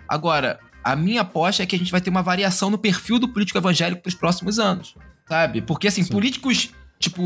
Agora, 0.08 0.60
a 0.84 0.95
minha 0.95 1.21
aposta 1.21 1.63
é 1.63 1.65
que 1.65 1.75
a 1.75 1.79
gente 1.79 1.91
vai 1.91 1.99
ter 1.99 2.12
uma 2.12 2.21
variação 2.21 2.69
no 2.69 2.77
perfil 2.77 3.17
do 3.17 3.27
político 3.27 3.58
evangélico 3.58 4.03
para 4.03 4.10
os 4.10 4.15
próximos 4.15 4.60
anos, 4.60 4.93
sabe? 5.27 5.63
Porque 5.63 5.88
assim, 5.88 6.03
Sim. 6.03 6.12
políticos 6.12 6.69
tipo 6.99 7.23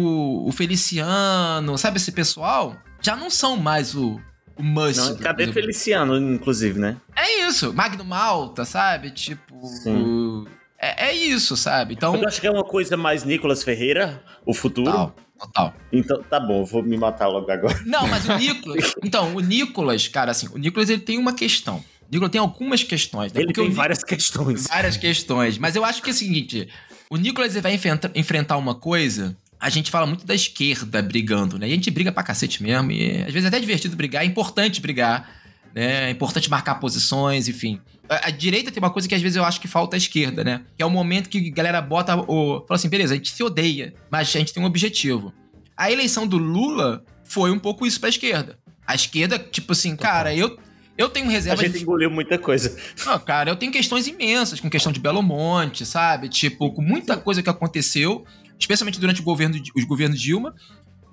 o 0.47 0.51
Feliciano, 0.53 1.77
sabe 1.77 1.97
esse 1.97 2.13
pessoal, 2.13 2.77
já 3.01 3.17
não 3.17 3.29
são 3.29 3.57
mais 3.57 3.93
o, 3.93 4.13
o 4.13 4.21
must. 4.63 4.99
Não, 5.01 5.17
cadê 5.17 5.45
do- 5.45 5.53
Feliciano, 5.53 6.17
inclusive, 6.17 6.79
né? 6.79 6.97
É 7.15 7.47
isso, 7.47 7.73
Magno 7.73 8.03
Malta, 8.05 8.65
sabe? 8.65 9.11
Tipo, 9.11 9.65
Sim. 9.67 10.45
é, 10.79 11.07
é 11.09 11.13
isso, 11.13 11.55
sabe? 11.57 11.93
Então, 11.93 12.15
Eu 12.15 12.27
acho 12.27 12.39
que 12.41 12.47
é 12.47 12.51
uma 12.51 12.63
coisa 12.63 12.95
mais 12.97 13.23
Nicolas 13.23 13.63
Ferreira, 13.63 14.23
o 14.45 14.53
futuro. 14.53 14.91
total, 14.91 15.15
total. 15.39 15.73
Então, 15.91 16.21
tá 16.23 16.39
bom, 16.39 16.61
eu 16.61 16.65
vou 16.65 16.83
me 16.83 16.97
matar 16.97 17.27
logo 17.27 17.51
agora. 17.51 17.79
Não, 17.85 18.07
mas 18.07 18.27
o 18.27 18.33
Nicolas. 18.37 18.93
Então, 19.03 19.35
o 19.35 19.39
Nicolas, 19.39 20.07
cara, 20.07 20.31
assim, 20.31 20.47
o 20.53 20.57
Nicolas 20.57 20.89
ele 20.89 21.01
tem 21.01 21.17
uma 21.17 21.33
questão. 21.33 21.77
O 21.77 22.09
Nicolas 22.11 22.31
tem 22.31 22.39
algumas 22.39 22.83
questões, 22.83 23.33
né? 23.33 23.41
Ele 23.41 23.47
Porque 23.47 23.61
tem 23.61 23.71
várias 23.71 24.03
questões. 24.03 24.67
várias 24.67 24.95
questões. 24.95 25.57
Mas 25.57 25.75
eu 25.75 25.83
acho 25.83 26.01
que 26.01 26.09
é 26.09 26.13
o 26.13 26.15
seguinte: 26.15 26.67
o 27.09 27.17
Nicolas 27.17 27.51
ele 27.53 27.61
vai 27.61 27.73
enfrenta- 27.73 28.11
enfrentar 28.15 28.55
uma 28.57 28.73
coisa. 28.75 29.35
A 29.59 29.69
gente 29.69 29.89
fala 29.89 30.05
muito 30.05 30.25
da 30.25 30.35
esquerda 30.35 31.01
brigando, 31.01 31.57
né? 31.57 31.67
E 31.67 31.71
a 31.71 31.75
gente 31.75 31.89
briga 31.89 32.11
pra 32.11 32.23
cacete 32.23 32.61
mesmo. 32.61 32.91
E 32.91 33.23
às 33.23 33.33
vezes 33.33 33.45
é 33.45 33.47
até 33.47 33.59
divertido 33.59 33.95
brigar, 33.95 34.23
é 34.23 34.25
importante 34.25 34.79
brigar, 34.79 35.29
né? 35.73 36.07
É 36.07 36.09
importante 36.09 36.49
marcar 36.49 36.75
posições, 36.75 37.47
enfim. 37.47 37.79
A, 38.09 38.27
a 38.27 38.29
direita 38.29 38.71
tem 38.71 38.81
uma 38.81 38.89
coisa 38.91 39.07
que 39.07 39.15
às 39.15 39.21
vezes 39.21 39.35
eu 39.35 39.43
acho 39.43 39.59
que 39.59 39.67
falta 39.67 39.95
à 39.95 39.97
esquerda, 39.97 40.43
né? 40.43 40.61
Que 40.75 40.83
é 40.83 40.85
o 40.85 40.89
momento 40.89 41.29
que 41.29 41.49
a 41.49 41.53
galera 41.53 41.81
bota 41.81 42.15
o. 42.15 42.63
Fala 42.67 42.75
assim, 42.77 42.89
beleza, 42.89 43.13
a 43.13 43.17
gente 43.17 43.31
se 43.31 43.43
odeia, 43.43 43.93
mas 44.09 44.29
a 44.29 44.39
gente 44.39 44.53
tem 44.53 44.61
um 44.61 44.65
objetivo. 44.65 45.33
A 45.75 45.91
eleição 45.91 46.27
do 46.27 46.37
Lula 46.37 47.03
foi 47.23 47.51
um 47.51 47.59
pouco 47.59 47.85
isso 47.85 47.99
pra 47.99 48.09
esquerda. 48.09 48.57
A 48.85 48.95
esquerda, 48.95 49.37
tipo 49.37 49.73
assim, 49.73 49.95
cara, 49.95 50.33
eu, 50.33 50.57
eu 50.97 51.09
tenho 51.09 51.27
A 51.27 51.31
reserva 51.31 51.63
gente 51.63 51.81
engoliu 51.81 52.09
muita 52.09 52.37
coisa. 52.37 52.75
não, 53.05 53.19
cara, 53.19 53.49
eu 53.49 53.55
tenho 53.55 53.71
questões 53.71 54.07
imensas 54.07 54.59
com 54.59 54.69
questão 54.69 54.91
de 54.91 54.99
Belo 54.99 55.21
Monte, 55.21 55.85
sabe? 55.85 56.29
Tipo, 56.29 56.71
com 56.71 56.81
muita 56.81 57.17
coisa 57.17 57.43
que 57.43 57.49
aconteceu, 57.49 58.25
especialmente 58.59 58.99
durante 58.99 59.21
o 59.21 59.23
governo, 59.23 59.59
os 59.75 59.83
governos 59.83 60.19
Dilma. 60.19 60.53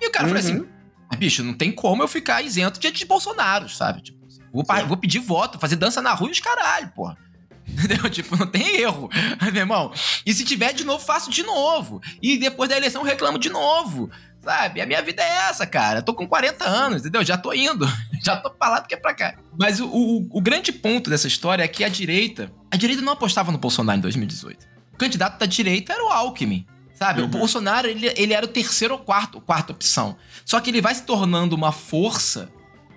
E 0.00 0.06
o 0.06 0.10
cara 0.10 0.28
falou 0.28 0.42
Uhum. 0.42 0.48
assim: 0.62 0.66
"Ah, 1.10 1.16
bicho, 1.16 1.42
não 1.42 1.54
tem 1.54 1.70
como 1.72 2.02
eu 2.02 2.08
ficar 2.08 2.42
isento 2.42 2.78
diante 2.80 2.98
de 2.98 3.04
Bolsonaro, 3.06 3.68
sabe? 3.68 4.02
Tipo, 4.02 4.18
vou, 4.52 4.64
vou 4.86 4.96
pedir 4.96 5.18
voto, 5.20 5.58
fazer 5.58 5.76
dança 5.76 6.00
na 6.02 6.12
rua 6.12 6.28
e 6.28 6.32
os 6.32 6.40
caralho, 6.40 6.88
porra. 6.94 7.16
Entendeu? 7.66 8.10
Tipo, 8.10 8.36
não 8.36 8.46
tem 8.46 8.76
erro, 8.80 9.08
meu 9.52 9.56
irmão. 9.62 9.92
E 10.26 10.34
se 10.34 10.44
tiver 10.44 10.72
de 10.74 10.84
novo, 10.84 11.02
faço 11.04 11.30
de 11.30 11.42
novo. 11.42 12.00
E 12.22 12.36
depois 12.36 12.68
da 12.68 12.76
eleição, 12.76 13.02
reclamo 13.02 13.38
de 13.38 13.48
novo. 13.48 14.10
Sabe? 14.42 14.82
A 14.82 14.86
minha 14.86 15.00
vida 15.00 15.22
é 15.22 15.48
essa, 15.48 15.66
cara. 15.66 16.00
Eu 16.00 16.02
tô 16.02 16.12
com 16.12 16.26
40 16.28 16.66
anos, 16.68 17.00
entendeu? 17.00 17.24
Já 17.24 17.38
tô 17.38 17.54
indo. 17.54 17.86
Já 18.22 18.36
tô 18.36 18.50
pra 18.50 18.68
lá 18.68 18.80
do 18.80 18.86
que 18.86 18.92
é 18.94 18.98
pra 18.98 19.14
cá. 19.14 19.38
Mas 19.58 19.80
o, 19.80 19.86
o, 19.86 20.28
o 20.30 20.40
grande 20.42 20.70
ponto 20.70 21.08
dessa 21.08 21.26
história 21.26 21.62
é 21.62 21.68
que 21.68 21.82
a 21.82 21.88
direita. 21.88 22.52
A 22.70 22.76
direita 22.76 23.00
não 23.00 23.14
apostava 23.14 23.50
no 23.50 23.56
Bolsonaro 23.56 23.96
em 23.98 24.02
2018. 24.02 24.66
O 24.92 24.96
candidato 24.98 25.38
da 25.38 25.46
direita 25.46 25.94
era 25.94 26.04
o 26.04 26.08
Alckmin. 26.08 26.66
Sabe? 26.94 27.20
O 27.20 27.24
Uhum. 27.24 27.30
Bolsonaro, 27.30 27.88
ele, 27.88 28.06
ele 28.16 28.32
era 28.32 28.46
o 28.46 28.48
terceiro 28.48 28.94
ou 28.94 29.00
quarto, 29.00 29.40
quarta 29.40 29.72
opção. 29.72 30.16
Só 30.44 30.60
que 30.60 30.70
ele 30.70 30.80
vai 30.80 30.94
se 30.94 31.02
tornando 31.02 31.54
uma 31.56 31.72
força, 31.72 32.48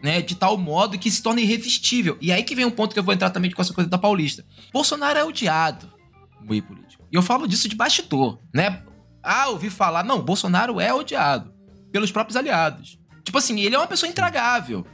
né, 0.03 0.21
de 0.21 0.35
tal 0.35 0.55
modo 0.57 0.97
que 0.99 1.09
se 1.09 1.21
torna 1.23 1.41
irresistível. 1.41 2.15
E 2.21 2.31
aí 2.31 2.43
que 2.43 2.55
vem 2.55 2.63
um 2.65 2.69
ponto 2.71 2.93
que 2.93 2.99
eu 2.99 3.03
vou 3.03 3.13
entrar 3.13 3.31
também 3.31 3.49
com 3.51 3.61
essa 3.61 3.73
coisa 3.73 3.89
da 3.89 3.97
Paulista. 3.97 4.45
Bolsonaro 4.71 5.17
é 5.17 5.23
odiado 5.25 5.91
no 6.39 6.47
meio 6.47 6.61
político. 6.63 7.03
E 7.11 7.15
eu 7.15 7.21
falo 7.23 7.47
disso 7.47 7.67
de 7.67 7.75
bastidor, 7.75 8.37
né? 8.53 8.83
Ah, 9.23 9.47
ouvi 9.49 9.69
falar. 9.69 10.03
Não, 10.03 10.21
Bolsonaro 10.21 10.79
é 10.79 10.93
odiado 10.93 11.51
pelos 11.91 12.11
próprios 12.11 12.37
aliados. 12.37 12.99
Tipo 13.23 13.39
assim, 13.39 13.59
ele 13.59 13.75
é 13.75 13.77
uma 13.79 13.87
pessoa 13.87 14.09
intragável. 14.09 14.85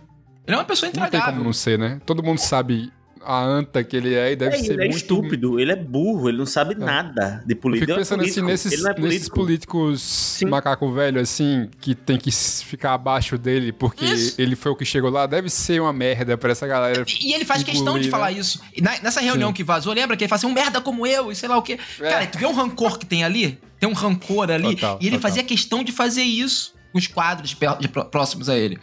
Ele 0.48 0.56
é 0.56 0.60
uma 0.60 0.66
pessoa 0.66 0.88
Não 0.88 0.94
tem 0.94 1.04
intragável. 1.06 1.34
como 1.34 1.44
não 1.46 1.54
ser, 1.54 1.78
né? 1.78 2.00
Todo 2.06 2.24
mundo 2.24 2.40
sabe 2.40 2.92
a 3.26 3.42
anta 3.44 3.84
que 3.84 3.96
ele 3.96 4.14
é 4.14 4.32
e 4.32 4.36
deve 4.36 4.56
É, 4.56 4.60
ser 4.60 4.74
ele 4.74 4.82
é 4.82 4.86
muito... 4.86 4.98
estúpido, 4.98 5.60
ele 5.60 5.72
é 5.72 5.76
burro, 5.76 6.30
ele 6.30 6.38
não 6.38 6.46
sabe 6.46 6.76
nada 6.76 7.44
de 7.46 7.54
Eu 7.54 7.58
política. 7.58 7.86
fico 7.86 7.92
Ele 7.92 8.00
pensando 8.00 8.24
é 8.24 8.28
assim, 8.28 8.42
nesses, 8.42 8.74
é 8.74 8.76
nesses 8.78 8.94
político. 9.30 9.36
políticos 9.36 10.02
Sim. 10.02 10.46
macaco 10.48 10.92
velho, 10.92 11.20
assim, 11.20 11.70
que 11.80 11.96
tem 11.96 12.18
que 12.18 12.32
ficar 12.32 12.94
abaixo 12.94 13.38
dele 13.38 13.72
porque 13.72 14.06
Isso. 14.06 14.42
ele 14.42 14.56
foi 14.56 14.72
o 14.72 14.76
que 14.76 14.86
chegou 14.86 15.10
lá, 15.10 15.26
deve 15.26 15.50
ser 15.50 15.82
uma 15.82 15.94
merda 15.94 16.38
pra 16.38 16.52
essa 16.52 16.68
galera. 16.68 17.06
E 17.08 17.30
e 17.30 17.34
ele 17.34 17.46
faz 17.46 17.64
questão 17.64 17.94
de 17.94 18.08
Engolir, 18.08 18.12
falar 18.12 18.32
né? 18.32 18.38
isso. 18.40 18.62
E 18.76 18.82
na- 18.82 19.00
nessa 19.02 19.22
reunião 19.22 19.50
Sim. 19.50 19.54
que 19.56 19.64
vazou, 19.64 19.94
lembra 19.94 20.16
que 20.18 20.24
ele 20.24 20.30
fala 20.30 20.38
assim, 20.38 20.48
um 20.48 20.54
merda 20.54 20.80
como 20.82 21.08
eu 21.08 21.32
e 21.32 21.36
sei 21.36 21.48
lá 21.50 21.58
o 21.58 21.62
quê. 21.62 21.80
É. 22.00 22.10
Cara, 22.10 22.28
tu 22.28 22.38
vê 22.38 22.46
um 22.46 22.54
rancor 22.54 22.98
que 23.00 23.06
tem 23.06 23.24
ali? 23.24 23.58
Tem 23.80 23.90
um 23.90 23.94
rancor 23.94 24.50
ali. 24.52 24.76
Total, 24.76 24.98
e 25.02 25.08
ele 25.08 25.16
total. 25.18 25.30
fazia 25.30 25.44
questão 25.44 25.84
de 25.84 25.92
fazer 25.92 26.24
isso 26.24 26.74
com 26.92 26.98
os 27.00 27.08
quadros 27.08 27.50
de 27.50 27.58
de 27.80 27.88
pró- 27.88 28.06
próximos 28.06 28.48
a 28.50 28.58
ele. 28.58 28.78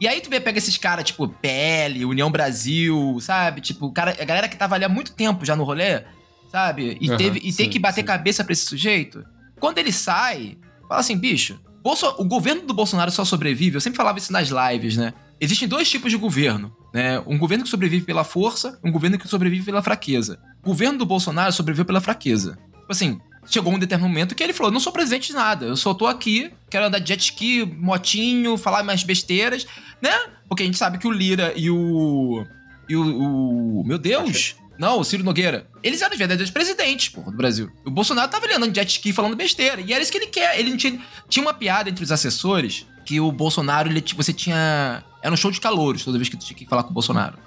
E 0.00 0.06
aí 0.06 0.20
tu 0.20 0.28
vê, 0.28 0.40
pega 0.40 0.58
esses 0.58 0.76
caras, 0.76 1.04
tipo, 1.04 1.26
PL, 1.28 2.04
União 2.04 2.30
Brasil, 2.30 3.18
sabe? 3.20 3.60
Tipo, 3.60 3.90
cara, 3.92 4.16
a 4.20 4.24
galera 4.24 4.48
que 4.48 4.56
tava 4.56 4.74
ali 4.74 4.84
há 4.84 4.88
muito 4.88 5.12
tempo 5.12 5.44
já 5.44 5.56
no 5.56 5.64
rolê, 5.64 6.02
sabe? 6.50 6.98
E, 7.00 7.08
Aham, 7.08 7.16
teve, 7.16 7.38
e 7.38 7.42
tem 7.52 7.66
sim, 7.66 7.68
que 7.70 7.78
bater 7.78 8.02
sim. 8.02 8.06
cabeça 8.06 8.44
pra 8.44 8.52
esse 8.52 8.66
sujeito. 8.66 9.24
Quando 9.58 9.78
ele 9.78 9.90
sai, 9.92 10.58
fala 10.88 11.00
assim, 11.00 11.16
bicho, 11.16 11.58
Bolso- 11.82 12.14
o 12.18 12.24
governo 12.24 12.62
do 12.62 12.74
Bolsonaro 12.74 13.10
só 13.12 13.24
sobrevive, 13.24 13.76
eu 13.76 13.80
sempre 13.80 13.96
falava 13.96 14.18
isso 14.18 14.32
nas 14.32 14.48
lives, 14.48 14.96
né? 14.96 15.14
Existem 15.40 15.68
dois 15.68 15.88
tipos 15.88 16.10
de 16.10 16.16
governo, 16.18 16.74
né? 16.92 17.22
Um 17.26 17.38
governo 17.38 17.62
que 17.64 17.70
sobrevive 17.70 18.04
pela 18.04 18.24
força, 18.24 18.78
um 18.84 18.90
governo 18.90 19.16
que 19.18 19.28
sobrevive 19.28 19.64
pela 19.66 19.80
fraqueza. 19.82 20.38
O 20.62 20.66
governo 20.68 20.98
do 20.98 21.06
Bolsonaro 21.06 21.52
sobreviveu 21.52 21.84
pela 21.84 22.00
fraqueza. 22.00 22.58
Tipo 22.72 22.90
assim, 22.90 23.20
chegou 23.48 23.72
um 23.72 23.78
determinado 23.78 24.08
momento 24.12 24.34
que 24.34 24.42
ele 24.42 24.52
falou: 24.52 24.70
não 24.72 24.80
sou 24.80 24.92
presidente 24.92 25.28
de 25.28 25.32
nada, 25.34 25.66
eu 25.66 25.76
só 25.76 25.94
tô 25.94 26.06
aqui, 26.06 26.50
quero 26.70 26.86
andar 26.86 26.98
de 26.98 27.08
jet 27.08 27.20
ski, 27.20 27.64
motinho, 27.64 28.56
falar 28.56 28.82
mais 28.82 29.02
besteiras, 29.02 29.66
né? 30.00 30.12
Porque 30.48 30.62
a 30.62 30.66
gente 30.66 30.78
sabe 30.78 30.98
que 30.98 31.06
o 31.06 31.10
Lira 31.10 31.52
e 31.56 31.70
o. 31.70 32.44
E 32.88 32.96
o. 32.96 33.80
o- 33.80 33.84
meu 33.84 33.98
Deus! 33.98 34.56
Não, 34.78 35.00
o 35.00 35.04
Ciro 35.04 35.24
Nogueira. 35.24 35.66
Eles 35.82 36.02
eram 36.02 36.12
os 36.12 36.18
verdadeiros 36.18 36.50
presidentes, 36.50 37.08
porra, 37.08 37.30
do 37.30 37.36
Brasil. 37.36 37.70
O 37.84 37.90
Bolsonaro 37.90 38.30
tava 38.30 38.44
ali 38.44 38.54
andando 38.54 38.72
de 38.72 38.78
jet 38.78 38.90
ski 38.90 39.10
falando 39.12 39.34
besteira. 39.34 39.80
E 39.80 39.90
era 39.92 40.02
isso 40.02 40.12
que 40.12 40.18
ele 40.18 40.26
quer. 40.26 40.58
Ele 40.60 40.76
tinha. 40.76 41.00
Tinha 41.28 41.42
uma 41.42 41.54
piada 41.54 41.88
entre 41.88 42.04
os 42.04 42.12
assessores 42.12 42.86
que 43.06 43.18
o 43.18 43.32
Bolsonaro, 43.32 43.88
ele, 43.88 44.04
você 44.14 44.32
tinha. 44.34 45.02
Era 45.22 45.32
um 45.32 45.36
show 45.36 45.50
de 45.50 45.60
calouros 45.60 46.04
toda 46.04 46.18
vez 46.18 46.28
que 46.28 46.36
tu 46.36 46.44
tinha 46.44 46.56
que 46.56 46.66
falar 46.66 46.82
com 46.82 46.90
o 46.90 46.92
Bolsonaro. 46.92 47.38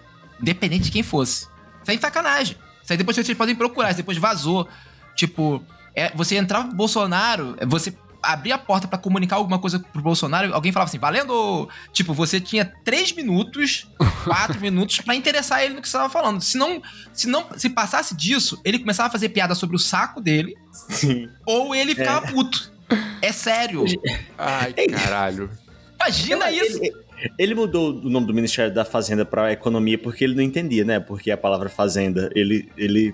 Independente 0.41 0.85
de 0.85 0.91
quem 0.91 1.03
fosse. 1.03 1.47
Aí 1.88 1.95
é 1.95 1.99
sacanagem. 1.99 2.55
Isso 2.83 2.93
aí 2.93 2.97
depois 2.97 3.15
vocês 3.15 3.38
podem 3.38 3.55
procurar. 3.55 3.89
Isso 3.89 3.97
depois 3.97 4.17
vazou. 4.17 4.67
Tipo, 5.15 5.63
é, 5.99 6.12
você 6.15 6.38
entrava 6.38 6.67
pro 6.67 6.77
Bolsonaro, 6.77 7.55
é, 7.59 7.65
você 7.65 7.93
abria 8.21 8.55
a 8.55 8.57
porta 8.57 8.88
pra 8.88 8.97
comunicar 8.97 9.38
alguma 9.38 9.59
coisa 9.59 9.79
pro 9.79 10.01
Bolsonaro, 10.01 10.53
alguém 10.53 10.71
falava 10.71 10.89
assim, 10.89 10.99
valendo! 10.99 11.69
Tipo, 11.91 12.13
você 12.13 12.39
tinha 12.39 12.65
três 12.83 13.12
minutos, 13.12 13.88
quatro 14.23 14.59
minutos 14.59 14.99
pra 15.01 15.15
interessar 15.15 15.63
ele 15.63 15.73
no 15.73 15.81
que 15.81 15.89
você 15.89 15.97
tava 15.97 16.09
falando. 16.09 16.41
Se 16.41 16.57
não, 16.57 16.81
se 17.13 17.27
não, 17.27 17.47
se 17.57 17.69
passasse 17.69 18.15
disso, 18.15 18.59
ele 18.63 18.79
começava 18.79 19.09
a 19.09 19.12
fazer 19.12 19.29
piada 19.29 19.55
sobre 19.55 19.75
o 19.75 19.79
saco 19.79 20.21
dele, 20.21 20.55
Sim. 20.71 21.29
ou 21.45 21.75
ele 21.75 21.95
ficava 21.95 22.27
puto. 22.27 22.71
É 23.21 23.31
sério. 23.31 23.85
Ai, 24.38 24.73
caralho. 24.73 25.49
Imagina 25.95 26.49
isso. 26.51 26.77
Ele, 26.81 26.93
ele 27.38 27.55
mudou 27.55 27.91
o 27.91 28.09
nome 28.09 28.25
do 28.25 28.33
Ministério 28.33 28.73
da 28.73 28.85
Fazenda 28.85 29.25
pra 29.25 29.51
Economia 29.51 29.97
porque 29.97 30.23
ele 30.23 30.33
não 30.33 30.41
entendia, 30.41 30.83
né? 30.85 30.99
Porque 30.99 31.29
a 31.29 31.38
palavra 31.38 31.69
fazenda, 31.69 32.29
ele. 32.33 32.71
ele 32.77 33.13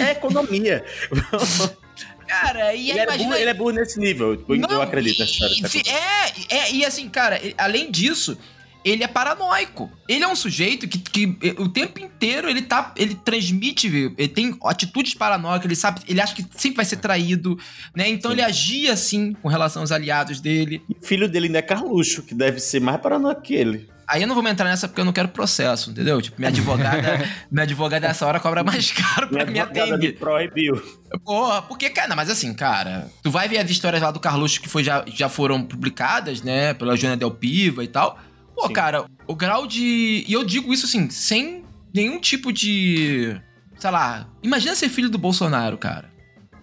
é 0.00 0.10
economia. 0.10 0.84
Cara, 2.26 2.74
e 2.74 2.90
aí 2.90 2.90
ele, 2.90 2.98
é 3.00 3.04
imagina... 3.04 3.28
burro, 3.28 3.40
ele 3.40 3.50
é 3.50 3.54
burro 3.54 3.70
nesse 3.70 3.98
nível. 3.98 4.44
Eu 4.48 4.56
Não, 4.56 4.82
acredito 4.82 5.18
nessa 5.20 5.32
história. 5.32 5.82
É, 5.86 6.56
é, 6.56 6.72
e 6.72 6.84
assim, 6.84 7.08
cara, 7.08 7.40
além 7.58 7.90
disso, 7.90 8.36
ele 8.84 9.02
é 9.02 9.08
paranoico. 9.08 9.90
Ele 10.06 10.22
é 10.22 10.28
um 10.28 10.36
sujeito 10.36 10.86
que, 10.86 10.98
que 10.98 11.54
o 11.58 11.68
tempo 11.68 11.98
inteiro 12.00 12.48
ele 12.48 12.60
tá. 12.60 12.92
Ele 12.96 13.14
transmite, 13.14 13.86
ele 13.86 14.28
tem 14.28 14.56
atitudes 14.64 15.14
paranoicas, 15.14 15.64
ele 15.64 15.74
sabe, 15.74 16.00
ele 16.06 16.20
acha 16.20 16.34
que 16.34 16.44
sempre 16.50 16.76
vai 16.76 16.84
ser 16.84 16.96
traído, 16.96 17.58
né? 17.96 18.08
Então 18.08 18.30
Sim. 18.30 18.36
ele 18.36 18.42
agia 18.42 18.92
assim 18.92 19.32
com 19.32 19.48
relação 19.48 19.82
aos 19.82 19.90
aliados 19.90 20.38
dele. 20.40 20.82
E 20.88 20.92
o 20.92 21.06
filho 21.06 21.28
dele 21.28 21.46
ainda 21.46 21.58
é 21.58 21.62
Carluxo, 21.62 22.22
que 22.22 22.34
deve 22.34 22.60
ser 22.60 22.80
mais 22.80 23.00
paranoico 23.00 23.40
que 23.40 23.54
ele. 23.54 23.88
Aí 24.06 24.22
eu 24.22 24.28
não 24.28 24.34
vou 24.34 24.42
me 24.44 24.50
entrar 24.50 24.68
nessa 24.68 24.86
porque 24.88 25.00
eu 25.00 25.04
não 25.04 25.12
quero 25.12 25.28
processo, 25.28 25.90
entendeu? 25.90 26.20
Tipo, 26.20 26.36
minha 26.38 26.48
advogada, 26.50 27.28
minha 27.50 27.62
advogada 27.62 28.06
nessa 28.06 28.26
hora 28.26 28.38
cobra 28.40 28.62
mais 28.62 28.90
caro 28.92 29.28
pra 29.28 29.46
me 29.46 29.58
advogada 29.60 29.86
me 29.86 29.92
atender. 29.94 30.18
proibiu. 30.18 30.82
Porra, 31.24 31.62
porque, 31.62 31.90
cara, 31.90 32.14
mas 32.14 32.28
assim, 32.28 32.52
cara, 32.52 33.08
tu 33.22 33.30
vai 33.30 33.48
ver 33.48 33.58
as 33.58 33.70
histórias 33.70 34.02
lá 34.02 34.10
do 34.10 34.20
Carluxo 34.20 34.60
que 34.60 34.68
foi, 34.68 34.84
já, 34.84 35.04
já 35.06 35.28
foram 35.28 35.62
publicadas, 35.62 36.42
né, 36.42 36.74
pela 36.74 36.96
Joana 36.96 37.16
Del 37.16 37.30
Piva 37.30 37.82
e 37.84 37.88
tal. 37.88 38.18
Pô, 38.54 38.68
Sim. 38.68 38.72
cara, 38.72 39.04
o 39.26 39.34
grau 39.34 39.66
de. 39.66 40.24
E 40.26 40.32
eu 40.32 40.44
digo 40.44 40.72
isso 40.72 40.86
assim, 40.86 41.10
sem 41.10 41.64
nenhum 41.92 42.20
tipo 42.20 42.52
de. 42.52 43.36
Sei 43.78 43.90
lá. 43.90 44.28
Imagina 44.42 44.74
ser 44.74 44.88
filho 44.88 45.10
do 45.10 45.18
Bolsonaro, 45.18 45.76
cara. 45.76 46.12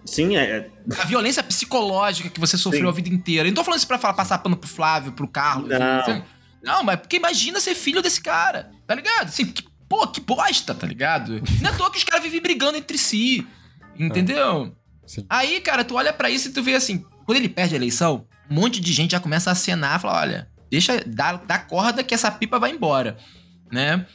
Sim, 0.04 0.36
é. 0.36 0.68
A 0.98 1.04
violência 1.04 1.42
psicológica 1.42 2.28
que 2.28 2.40
você 2.40 2.56
sofreu 2.56 2.82
Sim. 2.82 2.88
a 2.88 2.92
vida 2.92 3.08
inteira. 3.08 3.46
Eu 3.46 3.50
não 3.50 3.54
tô 3.54 3.62
falando 3.62 3.78
isso 3.78 3.86
pra 3.86 3.98
falar, 3.98 4.14
passar 4.14 4.38
pano 4.38 4.56
pro 4.56 4.68
Flávio, 4.68 5.12
pro 5.12 5.28
Carlos. 5.28 5.68
Não. 5.68 6.00
assim. 6.00 6.22
Não, 6.62 6.82
mas 6.82 7.00
porque 7.00 7.16
imagina 7.16 7.60
ser 7.60 7.74
filho 7.74 8.02
desse 8.02 8.20
cara, 8.20 8.70
tá 8.86 8.94
ligado? 8.94 9.28
Assim, 9.28 9.46
que, 9.46 9.64
pô, 9.88 10.06
que 10.06 10.20
bosta, 10.20 10.74
tá 10.74 10.86
ligado? 10.86 11.42
Não 11.60 11.70
é 11.70 11.72
à 11.72 11.76
toa 11.76 11.90
que 11.90 11.98
os 11.98 12.04
caras 12.04 12.22
vivem 12.22 12.40
brigando 12.40 12.78
entre 12.78 12.96
si. 12.96 13.46
Entendeu? 13.98 14.74
Sim. 15.06 15.26
Aí, 15.28 15.60
cara, 15.60 15.84
tu 15.84 15.96
olha 15.96 16.12
pra 16.12 16.30
isso 16.30 16.48
e 16.48 16.52
tu 16.52 16.62
vê 16.62 16.74
assim, 16.74 17.04
quando 17.26 17.38
ele 17.38 17.48
perde 17.48 17.74
a 17.74 17.76
eleição, 17.76 18.26
um 18.50 18.54
monte 18.54 18.80
de 18.80 18.92
gente 18.92 19.12
já 19.12 19.20
começa 19.20 19.50
a 19.50 19.52
acenar, 19.52 20.00
fala, 20.00 20.20
olha, 20.20 20.48
deixa, 20.70 21.02
dá, 21.06 21.36
dá 21.36 21.58
corda 21.58 22.02
que 22.02 22.14
essa 22.14 22.30
pipa 22.30 22.58
vai 22.58 22.70
embora, 22.70 23.18
né? 23.70 24.06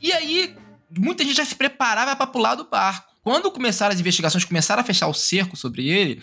E 0.00 0.12
aí, 0.12 0.56
muita 0.98 1.22
gente 1.22 1.36
já 1.36 1.44
se 1.44 1.54
preparava 1.54 2.16
pra 2.16 2.26
pular 2.26 2.54
do 2.54 2.68
barco. 2.68 3.10
Quando 3.22 3.50
começaram 3.50 3.92
as 3.92 4.00
investigações, 4.00 4.44
começaram 4.44 4.80
a 4.80 4.84
fechar 4.84 5.06
o 5.06 5.14
cerco 5.14 5.56
sobre 5.56 5.86
ele, 5.88 6.22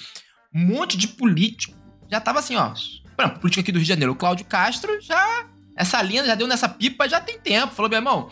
um 0.54 0.60
monte 0.60 0.98
de 0.98 1.08
político 1.08 1.78
já 2.12 2.20
tava 2.20 2.40
assim, 2.40 2.56
ó. 2.56 2.74
Por 3.16 3.24
exemplo, 3.24 3.40
político 3.40 3.62
aqui 3.62 3.72
do 3.72 3.78
Rio 3.78 3.84
de 3.84 3.90
Janeiro, 3.90 4.14
o 4.14 4.16
Cláudio 4.16 4.46
Castro 4.46 5.00
já. 5.02 5.48
Essa 5.78 6.02
linha 6.02 6.26
já 6.26 6.36
deu 6.36 6.48
nessa 6.48 6.68
pipa 6.68 7.08
já 7.08 7.22
tem 7.22 7.40
tempo. 7.40 7.74
Falou, 7.74 7.90
meu 7.90 8.00
irmão, 8.00 8.30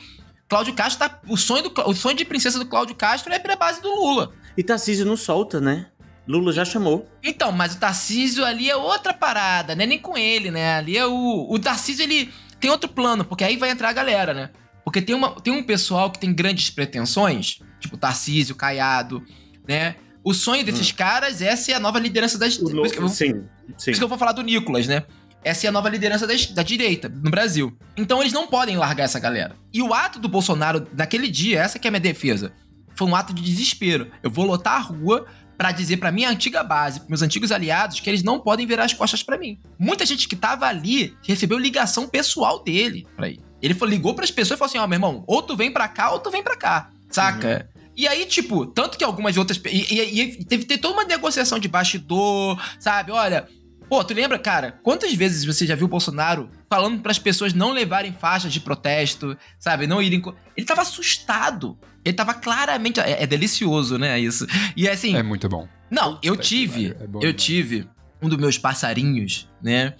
Cláudio 0.49 0.73
Castro 0.73 1.07
tá. 1.07 1.19
O 1.29 1.37
sonho, 1.37 1.63
do, 1.69 1.81
o 1.89 1.93
sonho 1.93 2.17
de 2.17 2.25
princesa 2.25 2.59
do 2.59 2.65
Cláudio 2.65 2.95
Castro 2.95 3.31
é 3.31 3.39
pra 3.39 3.55
base 3.55 3.81
do 3.81 3.89
Lula. 3.89 4.33
E 4.57 4.63
Tarcísio 4.63 5.05
não 5.05 5.15
solta, 5.15 5.61
né? 5.61 5.87
Lula 6.27 6.51
já 6.51 6.65
chamou. 6.65 7.07
Então, 7.23 7.51
mas 7.51 7.75
o 7.75 7.79
Tarcísio 7.79 8.43
ali 8.43 8.69
é 8.69 8.75
outra 8.75 9.13
parada, 9.13 9.75
né? 9.75 9.85
Nem 9.85 9.99
com 9.99 10.17
ele, 10.17 10.49
né? 10.49 10.77
Ali 10.77 10.97
é 10.97 11.05
o. 11.05 11.47
O 11.49 11.59
Tarcísio, 11.59 12.03
ele 12.03 12.31
tem 12.59 12.71
outro 12.71 12.89
plano, 12.89 13.23
porque 13.23 13.43
aí 13.43 13.57
vai 13.57 13.69
entrar 13.69 13.89
a 13.89 13.93
galera, 13.93 14.33
né? 14.33 14.49
Porque 14.83 15.01
tem, 15.01 15.15
uma, 15.15 15.39
tem 15.41 15.53
um 15.53 15.63
pessoal 15.63 16.11
que 16.11 16.19
tem 16.19 16.33
grandes 16.33 16.69
pretensões, 16.71 17.59
tipo 17.79 17.95
Tarcísio, 17.97 18.55
Caiado, 18.55 19.23
né? 19.67 19.95
O 20.23 20.33
sonho 20.33 20.63
desses 20.63 20.91
caras 20.91 21.41
é 21.41 21.55
ser 21.55 21.73
a 21.73 21.79
nova 21.79 21.99
liderança 21.99 22.37
das. 22.39 22.57
O 22.57 22.69
por 22.71 22.85
isso 22.85 22.93
que 22.93 22.99
eu 22.99 23.03
vou- 23.05 23.09
Sim, 23.15 23.33
por 23.33 23.79
sim. 23.79 23.91
isso 23.91 23.99
que 23.99 24.03
eu 24.03 24.07
vou 24.07 24.17
falar 24.17 24.31
do 24.31 24.41
Nicolas, 24.41 24.87
né? 24.87 25.03
Essa 25.45 25.67
é 25.67 25.69
a 25.69 25.71
nova 25.71 25.87
liderança 25.89 26.25
da, 26.25 26.33
da 26.53 26.63
direita 26.63 27.07
no 27.07 27.29
Brasil. 27.29 27.77
Então 27.95 28.19
eles 28.19 28.33
não 28.33 28.47
podem 28.47 28.75
largar 28.77 29.03
essa 29.03 29.19
galera. 29.19 29.55
E 29.71 29.81
o 29.81 29.93
ato 29.93 30.19
do 30.19 30.27
Bolsonaro 30.27 30.87
naquele 30.97 31.27
dia, 31.29 31.61
essa 31.61 31.77
que 31.79 31.87
é 31.87 31.89
a 31.89 31.91
minha 31.91 31.99
defesa, 32.01 32.51
foi 32.95 33.07
um 33.07 33.15
ato 33.15 33.31
de 33.33 33.41
desespero. 33.43 34.11
Eu 34.23 34.31
vou 34.31 34.43
lotar 34.45 34.73
a 34.77 34.79
rua 34.79 35.25
pra 35.57 35.71
dizer 35.71 35.97
pra 35.97 36.11
minha 36.11 36.29
antiga 36.29 36.63
base, 36.63 36.99
pros 36.99 37.09
meus 37.09 37.21
antigos 37.21 37.51
aliados, 37.51 37.99
que 37.99 38.09
eles 38.09 38.23
não 38.23 38.39
podem 38.39 38.65
virar 38.65 38.83
as 38.85 38.93
costas 38.93 39.21
pra 39.23 39.37
mim. 39.37 39.57
Muita 39.79 40.05
gente 40.05 40.27
que 40.27 40.35
tava 40.35 40.65
ali 40.65 41.15
recebeu 41.23 41.57
ligação 41.57 42.07
pessoal 42.09 42.63
dele 42.63 43.07
pra 43.15 43.29
ir. 43.29 43.39
Ele 43.61 43.73
falou, 43.73 43.93
ligou 43.93 44.13
pras 44.15 44.31
pessoas 44.31 44.57
e 44.57 44.59
falou 44.59 44.69
assim: 44.69 44.77
ó, 44.79 44.87
meu 44.87 44.97
irmão, 44.97 45.23
ou 45.27 45.41
tu 45.43 45.55
vem 45.55 45.71
pra 45.71 45.87
cá 45.87 46.11
ou 46.11 46.19
tu 46.19 46.29
vem 46.31 46.43
pra 46.43 46.57
cá. 46.57 46.89
Saca? 47.09 47.69
E 47.95 48.05
aí, 48.07 48.25
tipo, 48.25 48.65
tanto 48.65 48.97
que 48.97 49.03
algumas 49.03 49.37
outras. 49.37 49.61
E, 49.65 49.93
e- 49.93 50.21
e 50.21 50.43
teve, 50.43 50.65
teve 50.65 50.81
toda 50.81 50.95
uma 50.95 51.05
negociação 51.05 51.57
de 51.59 51.67
bastidor, 51.67 52.59
sabe? 52.79 53.11
Olha. 53.11 53.47
Pô, 53.89 54.03
tu 54.03 54.13
lembra, 54.13 54.39
cara, 54.39 54.79
quantas 54.83 55.13
vezes 55.13 55.45
você 55.45 55.65
já 55.65 55.75
viu 55.75 55.85
o 55.85 55.89
Bolsonaro 55.89 56.49
falando 56.69 57.01
pras 57.01 57.19
pessoas 57.19 57.53
não 57.53 57.71
levarem 57.71 58.13
faixas 58.13 58.51
de 58.51 58.59
protesto, 58.59 59.37
sabe? 59.59 59.85
Não 59.85 60.01
irem. 60.01 60.21
Ele 60.57 60.65
tava 60.65 60.81
assustado. 60.81 61.77
Ele 62.03 62.15
tava 62.15 62.33
claramente. 62.33 62.99
É, 62.99 63.23
é 63.23 63.27
delicioso, 63.27 63.97
né? 63.97 64.19
Isso. 64.19 64.47
E 64.75 64.87
assim. 64.89 65.15
É 65.15 65.23
muito 65.23 65.47
bom. 65.47 65.67
Não, 65.89 66.19
eu 66.23 66.35
tive. 66.35 66.95
é 66.99 67.07
bom 67.07 67.19
eu 67.21 67.33
tive 67.33 67.87
um 68.21 68.27
dos 68.27 68.37
meus 68.37 68.57
passarinhos, 68.57 69.47
né? 69.61 69.93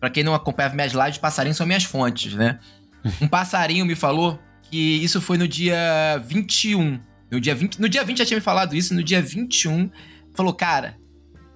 Pra 0.00 0.10
quem 0.10 0.22
não 0.22 0.34
acompanhava 0.34 0.74
minhas 0.74 0.92
lives, 0.92 1.18
passarinhos 1.18 1.56
são 1.56 1.66
minhas 1.66 1.84
fontes, 1.84 2.34
né? 2.34 2.58
Um 3.20 3.28
passarinho 3.28 3.86
me 3.86 3.94
falou 3.94 4.36
que 4.62 4.76
isso 4.76 5.20
foi 5.20 5.38
no 5.38 5.46
dia 5.46 6.20
21. 6.26 7.00
No 7.30 7.40
dia 7.40 7.54
20, 7.54 7.80
no 7.80 7.88
dia 7.88 8.02
20 8.02 8.18
já 8.18 8.26
tinha 8.26 8.36
me 8.36 8.42
falado 8.42 8.74
isso, 8.74 8.94
no 8.94 9.02
dia 9.02 9.20
21 9.20 9.90
falou, 10.34 10.52
cara, 10.52 10.96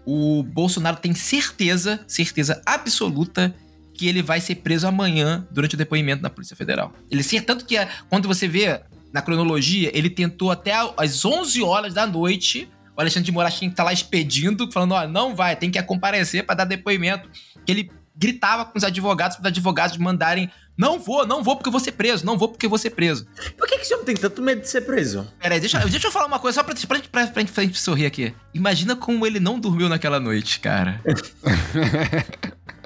o 0.07 0.43
Bolsonaro 0.43 0.97
tem 0.97 1.15
certeza, 1.15 2.01
certeza 2.07 2.61
absoluta 2.67 3.55
que 3.95 4.09
ele 4.09 4.23
vai 4.23 4.41
ser 4.41 4.57
preso 4.57 4.87
amanhã 4.87 5.47
durante 5.51 5.75
o 5.75 5.79
depoimento 5.79 6.23
na 6.23 6.31
Polícia 6.31 6.57
Federal. 6.57 6.93
Ele 7.11 7.23
cer- 7.23 7.45
tanto 7.45 7.65
que 7.67 7.77
quando 8.09 8.27
você 8.27 8.49
vê 8.49 8.81
na 9.13 9.21
cronologia, 9.21 9.91
ele 9.93 10.09
tentou 10.09 10.51
até 10.51 10.73
às 10.97 11.25
11 11.25 11.63
horas 11.63 11.93
da 11.93 12.07
noite. 12.07 12.69
O 12.97 13.01
Alexandre 13.01 13.27
de 13.27 13.33
Moraes 13.33 13.55
tinha 13.55 13.69
que 13.69 13.73
estar 13.75 13.85
lá 13.85 13.93
expedindo, 13.93 14.71
falando: 14.73 14.93
ó, 14.93 15.07
não 15.07 15.35
vai, 15.35 15.55
tem 15.57 15.71
que 15.71 15.83
comparecer 15.83 16.45
para 16.47 16.55
dar 16.57 16.65
depoimento. 16.65 17.29
Que 17.67 17.73
ele 17.73 17.91
gritava 18.21 18.67
com 18.67 18.77
os 18.77 18.85
advogados, 18.85 19.39
para 19.39 19.45
os 19.45 19.49
advogados 19.49 19.97
mandarem: 19.97 20.51
não 20.77 21.01
vou, 21.01 21.27
não 21.27 21.43
vou 21.43 21.57
porque 21.57 21.69
eu 21.69 21.73
vou 21.73 21.81
ser 21.81 21.93
preso, 21.93 22.25
não 22.27 22.37
vou 22.37 22.49
porque 22.49 22.67
eu 22.67 22.71
vou 22.71 22.79
ser 22.79 22.91
preso. 22.91 23.27
Por 23.57 23.67
que, 23.67 23.77
que 23.79 23.83
esse 23.83 23.95
homem 23.95 24.05
tem 24.05 24.17
tanto 24.17 24.43
medo 24.43 24.61
de 24.61 24.69
ser 24.69 24.83
preso? 24.83 25.27
Peraí, 25.41 25.59
deixa, 25.59 25.79
deixa 25.79 26.07
eu 26.07 26.13
falar 26.13 26.27
uma 26.27 26.39
coisa 26.39 26.57
só 26.57 26.63
pra, 26.63 26.75
pra, 26.75 26.99
pra, 27.11 27.27
pra, 27.27 27.45
pra 27.47 27.63
gente 27.63 27.81
sorrir 27.81 28.05
aqui. 28.05 28.35
Imagina 28.53 28.95
como 28.95 29.27
ele 29.27 29.41
não 29.41 29.59
dormiu 29.59 29.89
naquela 29.89 30.21
noite, 30.21 30.61
cara. 30.61 31.01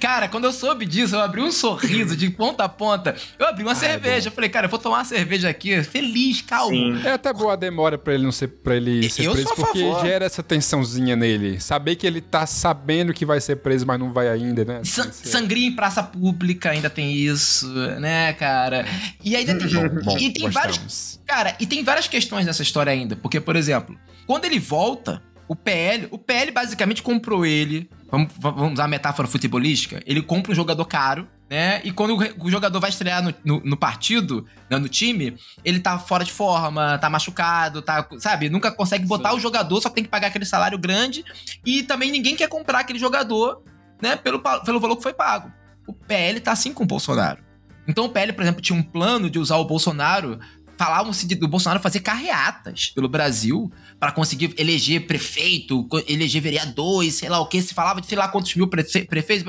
Cara, 0.00 0.28
quando 0.28 0.44
eu 0.44 0.52
soube 0.52 0.84
disso, 0.86 1.14
eu 1.16 1.20
abri 1.20 1.40
um 1.40 1.50
sorriso 1.52 2.16
de 2.16 2.30
ponta 2.30 2.64
a 2.64 2.68
ponta. 2.68 3.14
Eu 3.38 3.46
abri 3.46 3.62
uma 3.62 3.74
cerveja. 3.74 4.28
Eu 4.28 4.32
falei, 4.32 4.48
cara, 4.50 4.66
eu 4.66 4.70
vou 4.70 4.78
tomar 4.78 4.98
uma 4.98 5.04
cerveja 5.04 5.48
aqui, 5.48 5.82
feliz, 5.82 6.42
calmo. 6.42 6.74
Sim. 6.74 7.00
É 7.06 7.12
até 7.12 7.32
boa 7.32 7.52
a 7.54 7.56
demora 7.56 7.96
pra 7.98 8.14
ele 8.14 8.24
não 8.24 8.32
ser 8.32 8.48
para 8.48 8.76
ele 8.76 9.08
ser 9.08 9.24
Eu 9.24 9.32
preso, 9.32 9.48
porque 9.54 9.80
favor. 9.80 10.00
gera 10.04 10.24
essa 10.24 10.42
tensãozinha 10.42 11.16
nele. 11.16 11.60
Saber 11.60 11.96
que 11.96 12.06
ele 12.06 12.20
tá 12.20 12.46
sabendo 12.46 13.12
que 13.12 13.24
vai 13.26 13.40
ser 13.40 13.56
preso, 13.56 13.86
mas 13.86 13.98
não 13.98 14.12
vai 14.12 14.28
ainda, 14.28 14.64
né? 14.64 14.80
San- 14.84 15.10
sangria 15.12 15.66
em 15.66 15.72
praça 15.74 16.02
pública 16.02 16.70
ainda 16.70 16.88
tem 16.90 17.12
isso, 17.12 17.66
né, 18.00 18.32
cara? 18.34 18.86
E 19.24 19.36
ainda 19.36 19.54
tem, 19.58 19.68
Bom, 19.68 19.88
bom, 20.04 20.18
e 20.18 20.30
tem 20.30 20.48
vários. 20.50 21.20
Cara, 21.26 21.56
e 21.60 21.66
tem 21.66 21.82
várias 21.84 22.06
questões 22.08 22.46
nessa 22.46 22.62
história 22.62 22.92
ainda. 22.92 23.16
Porque, 23.16 23.40
por 23.40 23.56
exemplo, 23.56 23.96
Quando 24.26 24.44
ele 24.44 24.58
volta, 24.58 25.22
o 25.48 25.54
PL, 25.54 26.08
o 26.10 26.18
PL 26.18 26.50
basicamente 26.50 27.02
comprou 27.02 27.46
ele. 27.46 27.88
Vamos, 28.10 28.32
vamos 28.38 28.72
usar 28.72 28.84
a 28.84 28.88
metáfora 28.88 29.28
futebolística. 29.28 30.02
Ele 30.06 30.22
compra 30.22 30.52
um 30.52 30.54
jogador 30.54 30.84
caro, 30.84 31.28
né? 31.48 31.80
E 31.84 31.92
quando 31.92 32.16
o, 32.16 32.50
jogador 32.50 32.80
vai 32.80 32.90
estrear 32.90 33.22
no, 33.22 33.34
no, 33.44 33.60
no 33.64 33.76
partido, 33.76 34.46
né, 34.70 34.78
no 34.78 34.88
time, 34.88 35.36
ele 35.64 35.78
tá 35.78 35.98
fora 35.98 36.24
de 36.24 36.32
forma, 36.32 36.98
tá 36.98 37.08
machucado, 37.08 37.82
tá, 37.82 38.08
sabe? 38.18 38.48
Nunca 38.48 38.70
consegue 38.72 39.06
botar 39.06 39.30
Sim. 39.30 39.36
o 39.36 39.40
jogador, 39.40 39.80
só 39.80 39.88
tem 39.88 40.04
que 40.04 40.10
pagar 40.10 40.28
aquele 40.28 40.44
salário 40.44 40.78
grande. 40.78 41.24
E 41.64 41.82
também 41.82 42.10
ninguém 42.10 42.36
quer 42.36 42.48
comprar 42.48 42.80
aquele 42.80 42.98
jogador, 42.98 43.62
né? 44.00 44.16
Pelo, 44.16 44.40
pelo 44.40 44.80
valor 44.80 44.96
que 44.96 45.02
foi 45.02 45.14
pago. 45.14 45.52
O 45.86 45.92
PL 45.92 46.40
tá 46.40 46.52
assim 46.52 46.72
com 46.72 46.82
o 46.82 46.86
Bolsonaro. 46.86 47.46
Então 47.88 48.06
o 48.06 48.08
PL, 48.08 48.32
por 48.32 48.42
exemplo, 48.42 48.60
tinha 48.60 48.78
um 48.78 48.82
plano 48.82 49.30
de 49.30 49.38
usar 49.38 49.56
o 49.56 49.64
Bolsonaro 49.64 50.40
falavam-se 50.76 51.26
do 51.34 51.48
Bolsonaro 51.48 51.80
fazer 51.80 52.00
carreatas 52.00 52.90
pelo 52.94 53.08
Brasil 53.08 53.72
para 53.98 54.12
conseguir 54.12 54.54
eleger 54.58 55.06
prefeito, 55.06 55.88
eleger 56.06 56.42
vereador 56.42 57.04
e 57.04 57.10
sei 57.10 57.28
lá 57.28 57.40
o 57.40 57.46
que. 57.46 57.60
Se 57.62 57.74
falava 57.74 58.00
de 58.00 58.06
sei 58.06 58.18
lá 58.18 58.28
quantos 58.28 58.54
mil 58.54 58.68
prefeitos. 58.68 59.42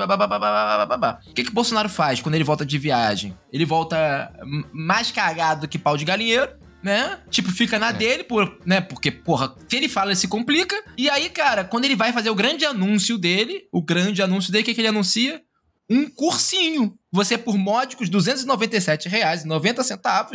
Babá. 0.86 1.20
O 1.26 1.34
que, 1.34 1.44
que 1.44 1.50
o 1.50 1.54
Bolsonaro 1.54 1.88
faz 1.88 2.20
quando 2.20 2.34
ele 2.34 2.44
volta 2.44 2.64
de 2.64 2.78
viagem? 2.78 3.36
Ele 3.52 3.64
volta 3.64 4.32
mais 4.72 5.10
cagado 5.10 5.68
que 5.68 5.78
pau 5.78 5.96
de 5.96 6.04
galinheiro. 6.04 6.50
Né? 6.80 7.18
Tipo, 7.28 7.50
fica 7.50 7.76
na 7.76 7.88
é. 7.88 7.92
dele, 7.92 8.22
por, 8.22 8.56
né? 8.64 8.80
Porque, 8.80 9.10
porra, 9.10 9.52
se 9.68 9.76
ele 9.76 9.88
fala, 9.88 10.10
ele 10.10 10.16
se 10.16 10.28
complica. 10.28 10.80
E 10.96 11.10
aí, 11.10 11.28
cara, 11.28 11.64
quando 11.64 11.84
ele 11.84 11.96
vai 11.96 12.12
fazer 12.12 12.30
o 12.30 12.36
grande 12.36 12.64
anúncio 12.64 13.18
dele, 13.18 13.64
o 13.72 13.82
grande 13.82 14.22
anúncio 14.22 14.52
dele, 14.52 14.62
o 14.62 14.64
que, 14.64 14.74
que 14.74 14.80
ele 14.80 14.88
anuncia? 14.88 15.42
Um 15.90 16.08
cursinho 16.08 16.98
você, 17.10 17.38
por 17.38 17.56
módicos 17.56 18.08
R$ 18.08 18.16
297,90, 18.16 19.98
ah, 20.04 20.28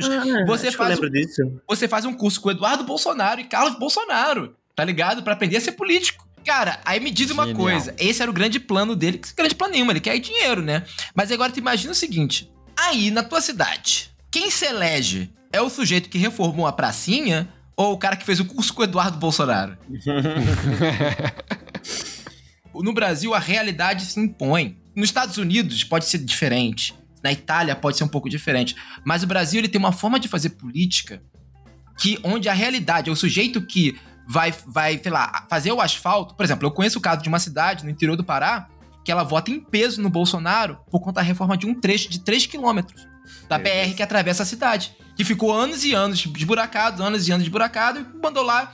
você, 0.46 0.72
faz 0.72 1.00
um, 1.00 1.60
você 1.68 1.88
faz 1.88 2.06
um 2.06 2.14
curso 2.14 2.42
com 2.42 2.50
Eduardo 2.50 2.84
Bolsonaro 2.84 3.40
e 3.40 3.44
Carlos 3.44 3.78
Bolsonaro, 3.78 4.56
tá 4.76 4.84
ligado? 4.84 5.22
Para 5.22 5.34
aprender 5.34 5.58
a 5.58 5.62
ser 5.62 5.74
político. 5.74 6.28
Cara, 6.44 6.80
aí 6.84 7.00
me 7.00 7.12
diz 7.12 7.30
uma 7.30 7.46
Genial. 7.46 7.64
coisa. 7.64 7.96
Esse 8.00 8.22
era 8.22 8.30
o 8.30 8.34
grande 8.34 8.60
plano 8.60 8.96
dele. 8.96 9.20
Que 9.20 9.34
grande 9.36 9.56
plano 9.56 9.74
nenhum, 9.74 9.90
ele 9.92 10.00
quer 10.00 10.18
dinheiro, 10.18 10.62
né? 10.62 10.84
Mas 11.16 11.32
agora 11.32 11.52
tu 11.52 11.60
imagina 11.60 11.92
o 11.92 11.96
seguinte. 11.96 12.52
Aí, 12.76 13.12
na 13.12 13.24
tua 13.24 13.40
cidade, 13.40 14.10
quem 14.32 14.50
se 14.50 14.66
elege 14.66 15.32
é 15.52 15.62
o 15.62 15.70
sujeito 15.70 16.10
que 16.10 16.18
reformou 16.18 16.66
a 16.66 16.74
pracinha 16.74 17.48
ou 17.78 17.94
o 17.94 17.98
cara 17.98 18.16
que 18.16 18.26
fez 18.26 18.40
o 18.40 18.46
curso 18.46 18.74
com 18.74 18.82
o 18.82 18.84
Eduardo 18.84 19.20
Bolsonaro? 19.20 19.78
no 22.74 22.94
Brasil, 22.94 23.36
a 23.36 23.40
realidade 23.40 24.06
se 24.06 24.20
impõe. 24.20 24.83
Nos 24.96 25.10
Estados 25.10 25.38
Unidos 25.38 25.84
pode 25.84 26.06
ser 26.06 26.20
diferente. 26.20 26.94
Na 27.24 27.32
Itália 27.32 27.76
pode 27.76 27.98
ser 27.98 28.04
um 28.04 28.08
pouco 28.08 28.30
diferente. 28.30 28.76
Mas 29.06 29.24
o 29.24 29.28
Brasil 29.28 29.60
ele 29.60 29.70
tem 29.70 29.80
uma 29.80 29.92
forma 29.92 30.20
de 30.20 30.28
fazer 30.28 30.52
política 30.52 31.22
que 31.98 32.20
onde 32.24 32.50
a 32.50 32.54
realidade 32.54 33.10
é 33.10 33.14
o 33.14 33.16
sujeito 33.16 33.66
que 33.66 34.00
vai, 34.28 34.54
vai, 34.68 35.00
sei 35.02 35.12
lá, 35.12 35.46
fazer 35.50 35.72
o 35.72 35.82
asfalto. 35.82 36.36
Por 36.36 36.44
exemplo, 36.44 36.68
eu 36.68 36.72
conheço 36.72 37.00
o 37.00 37.02
caso 37.02 37.22
de 37.22 37.30
uma 37.30 37.40
cidade 37.40 37.84
no 37.84 37.90
interior 37.90 38.16
do 38.16 38.24
Pará 38.24 38.70
que 39.04 39.12
ela 39.12 39.24
vota 39.24 39.52
em 39.52 39.60
peso 39.60 40.02
no 40.02 40.10
Bolsonaro 40.10 40.80
por 40.90 41.00
conta 41.02 41.16
da 41.16 41.22
reforma 41.22 41.58
de 41.58 41.66
um 41.66 41.74
trecho 41.80 42.10
de 42.10 42.20
3 42.20 42.46
quilômetros 42.46 43.06
da 43.50 43.58
BR 43.58 43.94
que 43.96 44.04
atravessa 44.04 44.44
a 44.44 44.46
cidade. 44.46 44.96
Que 45.16 45.24
ficou 45.24 45.54
anos 45.54 45.84
e 45.84 45.94
anos 45.94 46.26
esburacado, 46.26 47.04
anos 47.04 47.28
e 47.28 47.32
anos 47.32 47.46
esburacado, 47.46 48.00
e 48.00 48.22
mandou 48.22 48.44
lá 48.44 48.74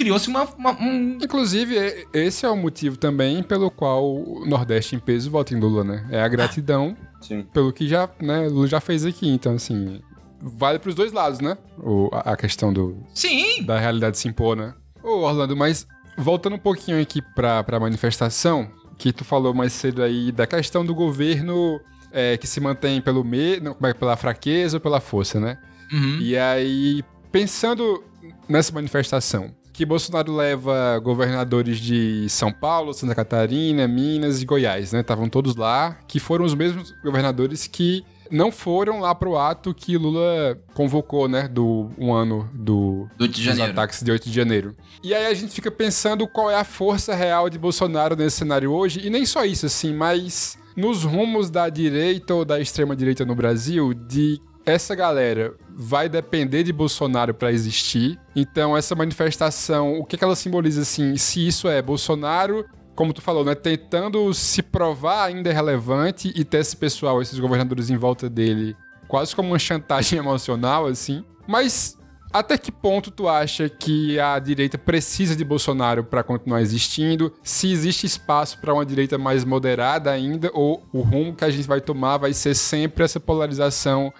criou-se 0.00 0.30
uma, 0.30 0.44
uma, 0.56 0.72
um... 0.80 1.18
Inclusive, 1.20 2.06
esse 2.14 2.46
é 2.46 2.48
o 2.48 2.56
motivo 2.56 2.96
também 2.96 3.42
pelo 3.42 3.70
qual 3.70 4.16
o 4.16 4.46
Nordeste 4.46 4.96
em 4.96 4.98
peso 4.98 5.30
vota 5.30 5.52
em 5.52 5.60
Lula, 5.60 5.84
né? 5.84 6.08
É 6.10 6.22
a 6.22 6.26
gratidão 6.26 6.96
ah, 6.98 7.42
pelo 7.52 7.70
que 7.70 7.86
já, 7.86 8.08
né, 8.18 8.48
Lula 8.48 8.66
já 8.66 8.80
fez 8.80 9.04
aqui. 9.04 9.28
Então, 9.28 9.56
assim, 9.56 10.00
vale 10.40 10.78
pros 10.78 10.94
dois 10.94 11.12
lados, 11.12 11.40
né? 11.40 11.58
O, 11.76 12.08
a, 12.12 12.32
a 12.32 12.36
questão 12.36 12.72
do... 12.72 12.96
Sim! 13.12 13.62
Da 13.62 13.78
realidade 13.78 14.16
se 14.16 14.26
impor, 14.26 14.56
né? 14.56 14.72
Ô, 15.02 15.18
Orlando, 15.18 15.54
mas 15.54 15.86
voltando 16.16 16.56
um 16.56 16.58
pouquinho 16.58 16.98
aqui 16.98 17.20
pra, 17.20 17.62
pra 17.62 17.78
manifestação, 17.78 18.70
que 18.96 19.12
tu 19.12 19.22
falou 19.22 19.52
mais 19.52 19.74
cedo 19.74 20.02
aí 20.02 20.32
da 20.32 20.46
questão 20.46 20.82
do 20.82 20.94
governo 20.94 21.78
é, 22.10 22.38
que 22.38 22.46
se 22.46 22.58
mantém 22.58 23.02
pelo 23.02 23.22
medo, 23.22 23.76
é, 23.82 23.92
pela 23.92 24.16
fraqueza 24.16 24.78
ou 24.78 24.80
pela 24.80 24.98
força, 24.98 25.38
né? 25.38 25.58
Uhum. 25.92 26.18
E 26.22 26.38
aí, 26.38 27.04
pensando 27.30 28.02
nessa 28.48 28.72
manifestação, 28.72 29.54
que 29.80 29.86
Bolsonaro 29.86 30.36
leva 30.36 30.98
governadores 30.98 31.78
de 31.78 32.28
São 32.28 32.52
Paulo, 32.52 32.92
Santa 32.92 33.14
Catarina, 33.14 33.88
Minas 33.88 34.42
e 34.42 34.44
Goiás, 34.44 34.92
né? 34.92 35.00
Estavam 35.00 35.26
todos 35.26 35.56
lá, 35.56 35.96
que 36.06 36.20
foram 36.20 36.44
os 36.44 36.54
mesmos 36.54 36.92
governadores 37.02 37.66
que 37.66 38.04
não 38.30 38.52
foram 38.52 39.00
lá 39.00 39.14
pro 39.14 39.38
ato 39.38 39.72
que 39.72 39.96
Lula 39.96 40.58
convocou, 40.74 41.26
né? 41.28 41.48
Do 41.48 41.88
um 41.96 42.12
ano 42.12 42.46
do, 42.52 43.08
do 43.16 43.26
de 43.26 43.48
dos 43.48 43.58
ataques 43.58 44.02
de 44.02 44.12
8 44.12 44.28
de 44.28 44.34
janeiro. 44.34 44.76
E 45.02 45.14
aí 45.14 45.24
a 45.24 45.32
gente 45.32 45.50
fica 45.50 45.70
pensando 45.70 46.28
qual 46.28 46.50
é 46.50 46.56
a 46.56 46.64
força 46.64 47.14
real 47.14 47.48
de 47.48 47.58
Bolsonaro 47.58 48.14
nesse 48.14 48.36
cenário 48.36 48.70
hoje, 48.72 49.00
e 49.02 49.08
nem 49.08 49.24
só 49.24 49.46
isso, 49.46 49.64
assim, 49.64 49.94
mas 49.94 50.58
nos 50.76 51.04
rumos 51.04 51.48
da 51.48 51.70
direita 51.70 52.34
ou 52.34 52.44
da 52.44 52.60
extrema 52.60 52.94
direita 52.94 53.24
no 53.24 53.34
Brasil, 53.34 53.94
de 53.94 54.38
essa 54.64 54.94
galera 54.94 55.54
vai 55.70 56.08
depender 56.08 56.62
de 56.62 56.72
Bolsonaro 56.72 57.34
para 57.34 57.52
existir. 57.52 58.18
Então, 58.36 58.76
essa 58.76 58.94
manifestação, 58.94 59.98
o 59.98 60.04
que, 60.04 60.16
que 60.16 60.24
ela 60.24 60.36
simboliza 60.36 60.82
assim? 60.82 61.16
Se 61.16 61.46
isso 61.46 61.68
é 61.68 61.80
Bolsonaro 61.80 62.64
como 63.00 63.14
tu 63.14 63.22
falou, 63.22 63.42
né, 63.42 63.54
tentando 63.54 64.34
se 64.34 64.62
provar 64.62 65.24
ainda 65.24 65.50
relevante 65.50 66.30
e 66.36 66.44
ter 66.44 66.58
esse 66.58 66.76
pessoal, 66.76 67.22
esses 67.22 67.38
governadores 67.38 67.88
em 67.88 67.96
volta 67.96 68.28
dele, 68.28 68.76
quase 69.08 69.34
como 69.34 69.48
uma 69.48 69.58
chantagem 69.58 70.18
emocional, 70.20 70.84
assim. 70.84 71.24
Mas 71.48 71.96
até 72.30 72.58
que 72.58 72.70
ponto 72.70 73.10
tu 73.10 73.26
acha 73.26 73.70
que 73.70 74.20
a 74.20 74.38
direita 74.38 74.76
precisa 74.76 75.34
de 75.34 75.44
Bolsonaro 75.44 76.04
para 76.04 76.22
continuar 76.22 76.60
existindo? 76.60 77.32
Se 77.42 77.72
existe 77.72 78.06
espaço 78.06 78.60
para 78.60 78.74
uma 78.74 78.84
direita 78.84 79.16
mais 79.16 79.44
moderada 79.44 80.10
ainda, 80.10 80.50
ou 80.52 80.86
o 80.92 81.00
rumo 81.00 81.34
que 81.34 81.44
a 81.44 81.50
gente 81.50 81.66
vai 81.66 81.80
tomar 81.80 82.18
vai 82.18 82.34
ser 82.34 82.54
sempre 82.54 83.02
essa 83.02 83.18
polarização 83.18 84.12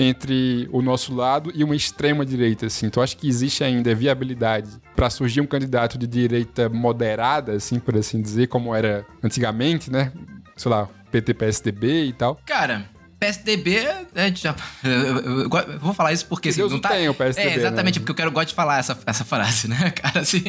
entre 0.00 0.68
o 0.70 0.80
nosso 0.80 1.12
lado 1.12 1.50
e 1.52 1.64
uma 1.64 1.74
extrema 1.74 2.24
direita, 2.24 2.66
assim. 2.66 2.86
Então 2.86 3.02
acho 3.02 3.16
que 3.16 3.28
existe 3.28 3.64
ainda 3.64 3.92
viabilidade 3.96 4.70
para 4.94 5.10
surgir 5.10 5.40
um 5.40 5.46
candidato 5.46 5.98
de 5.98 6.06
direita 6.06 6.68
moderada, 6.68 7.52
assim, 7.52 7.80
por 7.80 7.96
assim 7.96 8.22
dizer, 8.22 8.46
como 8.46 8.72
era 8.72 9.04
antigamente, 9.20 9.90
né? 9.90 10.12
Sei 10.56 10.70
lá, 10.70 10.88
PT, 11.10 11.34
PSDB 11.34 12.04
e 12.04 12.12
tal. 12.12 12.40
Cara, 12.46 12.88
PSDB, 13.18 13.88
a 14.14 14.26
gente 14.28 14.40
já. 14.40 14.54
Eu, 14.84 14.92
eu, 14.92 15.50
eu, 15.50 15.78
vou 15.80 15.92
falar 15.92 16.12
isso 16.12 16.26
porque 16.26 16.50
assim, 16.50 16.58
Deus 16.58 16.70
não 16.70 16.80
tá. 16.80 16.90
Tem 16.90 17.08
o 17.08 17.14
PSDB, 17.14 17.50
é, 17.50 17.54
exatamente, 17.56 17.98
né? 17.98 18.00
porque 18.00 18.12
eu 18.12 18.14
quero 18.14 18.30
gosto 18.30 18.50
de 18.50 18.54
falar 18.54 18.78
essa, 18.78 18.96
essa 19.04 19.24
frase, 19.24 19.66
né, 19.66 19.90
cara? 19.96 20.20
Assim. 20.20 20.44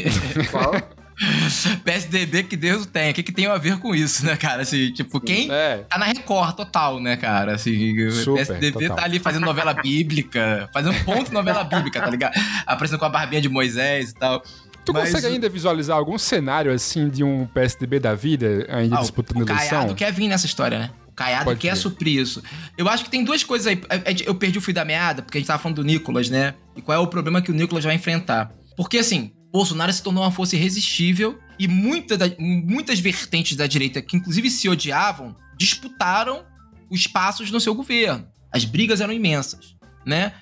Qual? 0.51 0.73
PSDB 1.83 2.43
que 2.43 2.55
Deus 2.55 2.85
tem. 2.85 3.11
O 3.11 3.13
que, 3.13 3.23
que 3.23 3.31
tem 3.31 3.47
a 3.47 3.57
ver 3.57 3.77
com 3.77 3.93
isso, 3.93 4.25
né, 4.25 4.35
cara? 4.37 4.61
Assim, 4.61 4.91
tipo, 4.91 5.19
quem 5.19 5.51
é. 5.51 5.85
tá 5.89 5.97
na 5.97 6.05
Record 6.05 6.55
total, 6.55 6.99
né, 6.99 7.17
cara? 7.17 7.55
Assim, 7.55 8.09
Super, 8.11 8.45
PSDB 8.45 8.87
total. 8.87 8.97
tá 8.97 9.03
ali 9.03 9.19
fazendo 9.19 9.45
novela 9.45 9.73
bíblica, 9.73 10.69
fazendo 10.73 11.03
ponto 11.03 11.25
de 11.25 11.33
novela 11.33 11.63
bíblica, 11.63 11.99
tá 11.99 12.09
ligado? 12.09 12.33
Aparecendo 12.65 12.99
com 12.99 13.05
a 13.05 13.09
barbinha 13.09 13.41
de 13.41 13.49
Moisés 13.49 14.11
e 14.11 14.13
tal. 14.13 14.41
Tu 14.85 14.93
Mas... 14.93 15.11
consegue 15.11 15.33
ainda 15.33 15.49
visualizar 15.49 15.97
algum 15.97 16.17
cenário 16.17 16.71
assim 16.71 17.09
de 17.09 17.23
um 17.23 17.45
PSDB 17.45 17.99
da 17.99 18.15
vida 18.15 18.65
ainda 18.69 18.97
ah, 18.97 19.01
disputando 19.01 19.37
o, 19.37 19.43
eleição? 19.43 19.65
O 19.65 19.69
Caiado 19.69 19.95
quer 19.95 20.13
vir 20.13 20.27
nessa 20.27 20.45
história, 20.45 20.79
né? 20.79 20.89
O 21.07 21.11
Caiado 21.11 21.45
Pode 21.45 21.59
quer 21.59 21.75
suprir 21.75 22.19
isso. 22.19 22.41
Eu 22.77 22.87
acho 22.87 23.03
que 23.03 23.09
tem 23.09 23.23
duas 23.23 23.43
coisas 23.43 23.67
aí. 23.67 23.81
Eu 24.25 24.33
perdi 24.35 24.57
o 24.57 24.61
fio 24.61 24.73
da 24.73 24.85
meada, 24.85 25.21
porque 25.21 25.37
a 25.37 25.41
gente 25.41 25.47
tava 25.47 25.61
falando 25.61 25.75
do 25.75 25.83
Nicolas, 25.83 26.29
né? 26.29 26.53
E 26.75 26.81
qual 26.81 26.97
é 26.97 27.01
o 27.01 27.07
problema 27.07 27.41
que 27.41 27.51
o 27.51 27.53
Nicolas 27.53 27.83
vai 27.83 27.93
enfrentar? 27.93 28.51
Porque 28.77 28.97
assim, 28.97 29.33
Bolsonaro 29.51 29.91
se 29.91 30.03
tornou 30.03 30.23
uma 30.23 30.31
força 30.31 30.55
irresistível 30.55 31.39
e 31.57 31.67
muita 31.67 32.17
da, 32.17 32.25
muitas 32.37 32.99
vertentes 32.99 33.57
da 33.57 33.67
direita, 33.67 34.01
que 34.01 34.15
inclusive 34.15 34.49
se 34.49 34.69
odiavam, 34.69 35.35
disputaram 35.57 36.45
os 36.89 37.01
espaços 37.01 37.51
no 37.51 37.59
seu 37.59 37.73
governo. 37.73 38.27
As 38.51 38.65
brigas 38.65 39.01
eram 39.01 39.13
imensas, 39.13 39.75
né? 40.05 40.33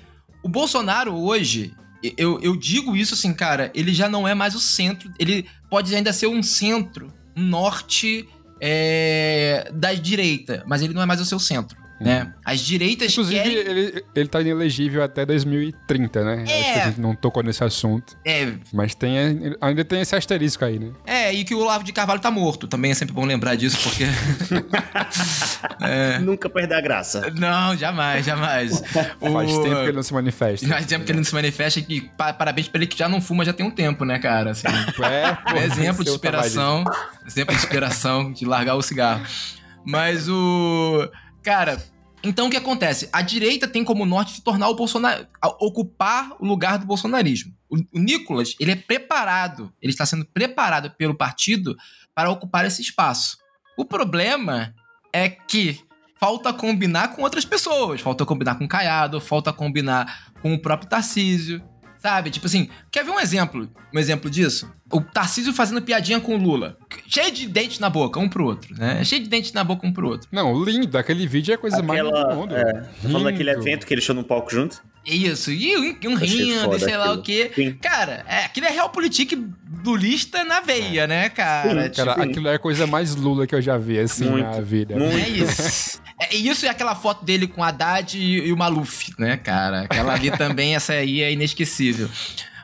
O 0.43 0.49
Bolsonaro 0.49 1.15
hoje, 1.15 1.73
eu, 2.17 2.39
eu 2.41 2.55
digo 2.55 2.95
isso 2.95 3.13
assim, 3.13 3.33
cara, 3.33 3.71
ele 3.73 3.93
já 3.93 4.07
não 4.07 4.27
é 4.27 4.33
mais 4.33 4.55
o 4.55 4.59
centro, 4.59 5.11
ele 5.17 5.47
pode 5.69 5.93
ainda 5.95 6.13
ser 6.13 6.27
um 6.27 6.43
centro, 6.43 7.11
um 7.35 7.43
norte 7.43 8.27
é, 8.61 9.69
da 9.73 9.93
direita, 9.93 10.63
mas 10.67 10.81
ele 10.81 10.93
não 10.93 11.01
é 11.01 11.05
mais 11.05 11.19
o 11.19 11.25
seu 11.25 11.39
centro 11.39 11.86
né? 11.99 12.33
As 12.45 12.59
direitas 12.59 13.11
Inclusive, 13.11 13.41
querem... 13.41 13.57
ele, 13.57 14.05
ele 14.15 14.27
tá 14.27 14.41
inelegível 14.41 15.03
até 15.03 15.25
2030, 15.25 16.23
né? 16.23 16.45
É. 16.47 16.59
Acho 16.59 16.73
que 16.73 16.79
a 16.79 16.85
gente 16.85 17.01
não 17.01 17.15
tocou 17.15 17.41
nesse 17.41 17.63
assunto. 17.63 18.15
É. 18.23 18.53
Mas 18.71 18.93
tem, 18.93 19.55
ainda 19.59 19.83
tem 19.83 20.01
esse 20.01 20.15
asterisco 20.15 20.63
aí, 20.63 20.77
né? 20.77 20.91
É, 21.05 21.33
e 21.33 21.43
que 21.43 21.55
o 21.55 21.59
Olavo 21.59 21.83
de 21.83 21.91
Carvalho 21.91 22.19
tá 22.19 22.29
morto. 22.29 22.67
Também 22.67 22.91
é 22.91 22.93
sempre 22.93 23.13
bom 23.13 23.25
lembrar 23.25 23.55
disso, 23.55 23.77
porque... 23.81 24.05
é. 25.81 26.19
Nunca 26.19 26.49
perder 26.49 26.75
a 26.75 26.81
graça. 26.81 27.31
Não, 27.35 27.75
jamais, 27.75 28.25
jamais. 28.25 28.83
o... 29.19 29.31
Faz 29.31 29.51
tempo 29.51 29.75
que 29.75 29.81
ele 29.81 29.91
não 29.93 30.03
se 30.03 30.13
manifesta. 30.13 30.67
Faz 30.67 30.85
tempo 30.85 31.05
que 31.05 31.11
ele 31.11 31.17
não 31.19 31.25
se 31.25 31.33
manifesta 31.33 31.79
e 31.79 32.01
parabéns 32.17 32.67
pra 32.67 32.79
ele 32.79 32.87
que 32.87 32.97
já 32.97 33.09
não 33.09 33.19
fuma 33.19 33.43
já 33.43 33.53
tem 33.53 33.65
um 33.65 33.71
tempo, 33.71 34.05
né, 34.05 34.19
cara? 34.19 34.51
Assim, 34.51 34.67
é, 34.67 35.51
pô, 35.51 35.57
exemplo 35.57 36.03
de 36.03 36.11
superação. 36.11 36.83
Exemplo 37.25 37.55
de 37.55 37.61
superação, 37.61 38.31
de 38.31 38.45
largar 38.45 38.75
o 38.75 38.81
cigarro. 38.81 39.23
Mas 39.85 40.27
o... 40.27 41.09
Cara, 41.47 41.81
Então 42.21 42.47
o 42.47 42.49
que 42.49 42.57
acontece? 42.57 43.07
A 43.13 43.21
direita 43.21 43.69
tem 43.69 43.81
como 43.81 44.05
norte 44.05 44.33
se 44.33 44.43
tornar 44.43 44.67
o 44.67 44.75
Bolsonaro, 44.75 45.25
ocupar 45.61 46.35
o 46.41 46.45
lugar 46.45 46.77
do 46.77 46.85
bolsonarismo. 46.85 47.53
O, 47.69 47.77
o 47.77 47.99
Nicolas, 47.99 48.53
ele 48.59 48.71
é 48.71 48.75
preparado, 48.75 49.71
ele 49.81 49.93
está 49.93 50.05
sendo 50.05 50.25
preparado 50.25 50.91
pelo 50.97 51.15
partido 51.15 51.77
para 52.13 52.29
ocupar 52.29 52.65
esse 52.65 52.81
espaço. 52.81 53.37
O 53.77 53.85
problema 53.85 54.75
é 55.13 55.29
que 55.29 55.79
falta 56.19 56.51
combinar 56.51 57.15
com 57.15 57.21
outras 57.21 57.45
pessoas, 57.45 58.01
falta 58.01 58.25
combinar 58.25 58.55
com 58.55 58.65
o 58.65 58.67
Caiado, 58.67 59.21
falta 59.21 59.53
combinar 59.53 60.33
com 60.41 60.53
o 60.53 60.61
próprio 60.61 60.89
Tarcísio, 60.89 61.63
Sabe? 61.99 62.29
Tipo 62.29 62.45
assim, 62.45 62.69
quer 62.91 63.03
ver 63.03 63.11
um 63.11 63.19
exemplo? 63.19 63.69
Um 63.93 63.99
exemplo 63.99 64.29
disso? 64.29 64.71
O 64.91 65.01
Tarcísio 65.01 65.53
fazendo 65.53 65.81
piadinha 65.81 66.19
com 66.19 66.35
o 66.35 66.37
Lula. 66.37 66.77
Cheio 67.07 67.31
de 67.31 67.47
dente 67.47 67.81
na 67.81 67.89
boca, 67.89 68.19
um 68.19 68.29
pro 68.29 68.45
outro, 68.45 68.73
né? 68.77 69.03
Cheio 69.03 69.21
de 69.21 69.29
dente 69.29 69.53
na 69.53 69.63
boca, 69.63 69.85
um 69.85 69.91
pro 69.91 70.07
outro. 70.07 70.29
Não, 70.31 70.63
lindo. 70.63 70.97
Aquele 70.97 71.27
vídeo 71.27 71.51
é 71.51 71.55
a 71.55 71.57
coisa 71.57 71.77
Aquela, 71.77 72.11
mais 72.11 72.27
do 72.29 72.35
mundo. 72.35 72.55
É, 72.55 72.73
tá 72.73 73.09
falando 73.09 73.25
daquele 73.25 73.49
evento 73.49 73.85
que 73.85 73.93
eles 73.93 74.03
show 74.03 74.15
no 74.15 74.23
palco 74.23 74.49
junto? 74.49 74.81
Isso, 75.05 75.51
e 75.51 75.77
um, 75.77 76.11
um 76.11 76.15
rindo, 76.15 76.75
e 76.75 76.79
sei 76.79 76.97
lá 76.97 77.05
aquilo. 77.05 77.19
o 77.19 77.23
quê. 77.23 77.51
Sim. 77.55 77.73
Cara, 77.81 78.25
é, 78.27 78.45
aquilo 78.45 78.65
é 78.65 78.71
realpolitik 78.71 79.37
lulista 79.83 80.43
na 80.43 80.59
veia, 80.59 81.07
né, 81.07 81.29
cara? 81.29 81.85
Sim, 81.85 82.03
Cara, 82.03 82.11
Tipo, 82.11 82.29
aquilo 82.29 82.47
é 82.49 82.55
a 82.55 82.59
coisa 82.59 82.85
mais 82.85 83.15
Lula 83.15 83.47
que 83.47 83.55
eu 83.55 83.61
já 83.61 83.77
vi, 83.77 83.99
assim, 83.99 84.29
Muito, 84.29 84.45
na 84.45 84.59
vida. 84.61 84.95
muito. 84.95 85.15
É 85.17 85.29
isso. 85.29 86.01
É 86.19 86.35
isso 86.35 86.65
e 86.65 86.69
aquela 86.69 86.95
foto 86.95 87.23
dele 87.23 87.47
com 87.47 87.61
o 87.61 87.63
Haddad 87.63 88.17
e, 88.17 88.47
e 88.47 88.51
o 88.51 88.57
Maluf, 88.57 89.11
né, 89.19 89.37
cara? 89.37 89.81
Aquela 89.81 90.13
ali 90.13 90.31
também, 90.31 90.75
essa 90.75 90.93
aí 90.93 91.21
é 91.21 91.31
inesquecível. 91.31 92.09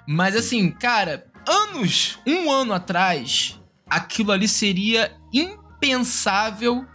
Mas 0.07 0.35
assim, 0.35 0.71
cara, 0.71 1.23
anos, 1.47 2.19
um 2.25 2.51
ano 2.51 2.73
atrás, 2.73 3.59
aquilo 3.89 4.31
ali 4.31 4.47
seria 4.47 5.15
impensável, 5.33 6.85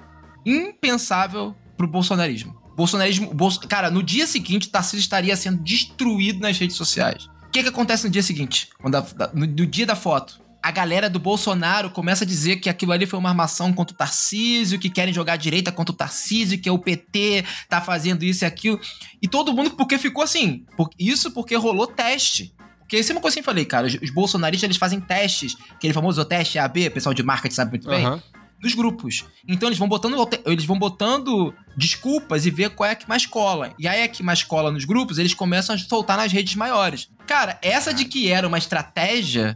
impensável 0.44 1.55
pro 1.76 1.86
bolsonarismo. 1.86 2.57
Bolsonarismo, 2.76 3.34
Bolso- 3.34 3.61
cara, 3.66 3.90
no 3.90 4.03
dia 4.03 4.26
seguinte, 4.26 4.68
Tarcísio 4.68 5.01
estaria 5.01 5.36
sendo 5.36 5.62
destruído 5.62 6.40
nas 6.40 6.57
redes 6.59 6.76
sociais. 6.76 7.26
O 7.46 7.51
que 7.51 7.62
que 7.62 7.68
acontece 7.68 8.05
no 8.05 8.11
dia 8.11 8.22
seguinte? 8.22 8.68
Quando 8.80 8.94
a- 8.96 9.07
no, 9.34 9.46
no 9.46 9.66
dia 9.66 9.86
da 9.86 9.96
foto? 9.96 10.40
A 10.62 10.70
galera 10.70 11.09
do 11.09 11.18
Bolsonaro 11.18 11.90
começa 11.90 12.24
a 12.24 12.26
dizer 12.26 12.57
que 12.57 12.68
aquilo 12.68 12.92
ali 12.92 13.07
foi 13.07 13.18
uma 13.18 13.28
armação 13.30 13.72
contra 13.72 13.94
o 13.94 13.96
Tarcísio, 13.96 14.78
que 14.78 14.90
querem 14.90 15.14
jogar 15.14 15.34
a 15.34 15.36
direita 15.36 15.70
contra 15.72 15.92
o 15.92 15.96
Tarcísio, 15.96 16.59
que 16.61 16.68
é 16.68 16.72
o 16.72 16.78
PT 16.78 17.44
tá 17.68 17.80
fazendo 17.80 18.24
isso 18.24 18.44
e 18.44 18.46
aquilo. 18.46 18.78
E 19.22 19.26
todo 19.28 19.53
mundo, 19.53 19.70
porque 19.72 19.96
ficou 19.99 20.22
assim. 20.22 20.64
por- 20.76 20.90
isso 20.99 21.30
porque 21.30 21.57
rolou 21.57 21.86
teste. 21.86 22.55
Porque 22.89 22.97
isso 22.97 23.12
é 23.12 23.14
uma 23.14 23.20
coisa 23.20 23.34
que 23.34 23.41
eu 23.41 23.45
falei, 23.45 23.66
cara. 23.66 23.86
Os, 23.86 23.99
os 24.03 24.09
bolsonaristas, 24.09 24.66
eles 24.66 24.78
fazem 24.78 24.99
testes. 24.99 25.59
Aquele 25.72 25.93
famoso 25.93 26.24
teste 26.24 26.59
AB, 26.59 26.86
o 26.86 26.91
pessoal 26.91 27.12
de 27.12 27.22
marketing 27.22 27.55
sabe 27.55 27.72
muito 27.72 27.86
bem 27.86 28.03
Aham. 28.03 28.22
dos 28.59 28.72
grupos. 28.74 29.26
Então 29.47 29.68
eles 29.68 29.78
vão 29.78 29.86
botando 29.86 30.16
eles 30.47 30.64
vão 30.64 30.78
botando 30.78 31.55
desculpas 31.76 32.47
e 32.47 32.51
ver 32.51 32.70
qual 32.70 32.89
é 32.89 32.93
a 32.93 32.97
que 32.97 33.07
mais 33.07 33.26
cola. 33.26 33.74
E 33.78 33.86
aí 33.86 34.03
a 34.03 34.09
que 34.09 34.22
mais 34.22 34.43
cola 34.43 34.72
nos 34.72 34.86
grupos, 34.86 35.18
eles 35.18 35.34
começam 35.34 35.76
a 35.76 35.78
soltar 35.78 36.16
nas 36.16 36.32
redes 36.32 36.55
maiores. 36.55 37.11
Cara, 37.26 37.59
essa 37.61 37.93
de 37.93 38.07
que 38.07 38.32
era 38.32 38.49
uma 38.49 38.57
estratégia 38.57 39.55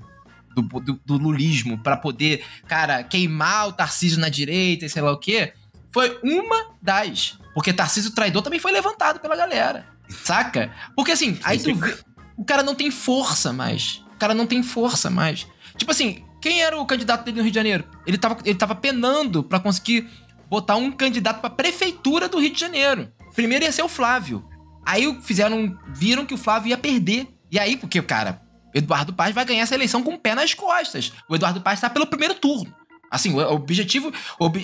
do, 0.55 0.61
do, 0.61 1.01
do 1.03 1.17
lulismo 1.17 1.79
pra 1.79 1.97
poder, 1.97 2.45
cara, 2.69 3.03
queimar 3.03 3.69
o 3.69 3.73
Tarcísio 3.73 4.21
na 4.21 4.29
direita 4.29 4.85
e 4.85 4.91
sei 4.91 5.01
lá 5.01 5.11
o 5.11 5.19
quê, 5.19 5.55
foi 5.91 6.19
uma 6.23 6.77
das. 6.83 7.39
Porque 7.55 7.73
Tarcísio 7.73 8.11
traidor 8.11 8.43
também 8.43 8.61
foi 8.61 8.73
levantado 8.73 9.21
pela 9.21 9.35
galera. 9.35 9.87
Saca? 10.11 10.71
Porque 10.95 11.13
assim, 11.13 11.39
aí 11.43 11.59
tu 11.59 11.75
vê. 11.75 11.97
O 12.37 12.45
cara 12.45 12.63
não 12.63 12.75
tem 12.75 12.91
força 12.91 13.53
mais. 13.53 14.03
O 14.15 14.19
cara 14.19 14.35
não 14.35 14.47
tem 14.47 14.63
força 14.63 15.11
mais. 15.11 15.47
Tipo 15.77 15.91
assim, 15.91 16.25
quem 16.41 16.63
era 16.63 16.79
o 16.79 16.87
candidato 16.87 17.25
dele 17.25 17.37
no 17.39 17.43
Rio 17.43 17.51
de 17.53 17.57
Janeiro? 17.57 17.85
Ele 18.07 18.19
tava, 18.19 18.39
ele 18.45 18.59
tava 18.59 18.75
penando 18.75 19.43
pra 19.43 19.61
conseguir 19.61 20.09
botar 20.49 20.77
um 20.77 20.91
candidato 20.93 21.41
pra 21.41 21.51
prefeitura 21.51 22.29
do 22.29 22.39
Rio 22.39 22.53
de 22.53 22.61
Janeiro. 22.61 23.11
Primeiro 23.35 23.65
ia 23.65 23.73
ser 23.73 23.83
o 23.83 23.89
Flávio. 23.89 24.45
Aí 24.85 25.19
fizeram, 25.23 25.79
viram 25.95 26.27
que 26.27 26.35
o 26.35 26.39
Flávio 26.39 26.71
ia 26.71 26.79
perder. 26.79 27.29
E 27.51 27.59
aí, 27.59 27.77
porque, 27.77 28.01
cara, 28.03 28.43
Eduardo 28.75 29.13
Paz 29.13 29.35
vai 29.35 29.45
ganhar 29.45 29.63
essa 29.63 29.75
eleição 29.75 30.03
com 30.03 30.15
o 30.15 30.19
pé 30.19 30.35
nas 30.35 30.55
costas. 30.55 31.13
O 31.29 31.35
Eduardo 31.35 31.61
Paz 31.61 31.81
tá 31.81 31.89
pelo 31.89 32.07
primeiro 32.07 32.35
turno. 32.35 32.75
Assim, 33.11 33.33
o 33.35 33.39
objetivo, 33.53 34.11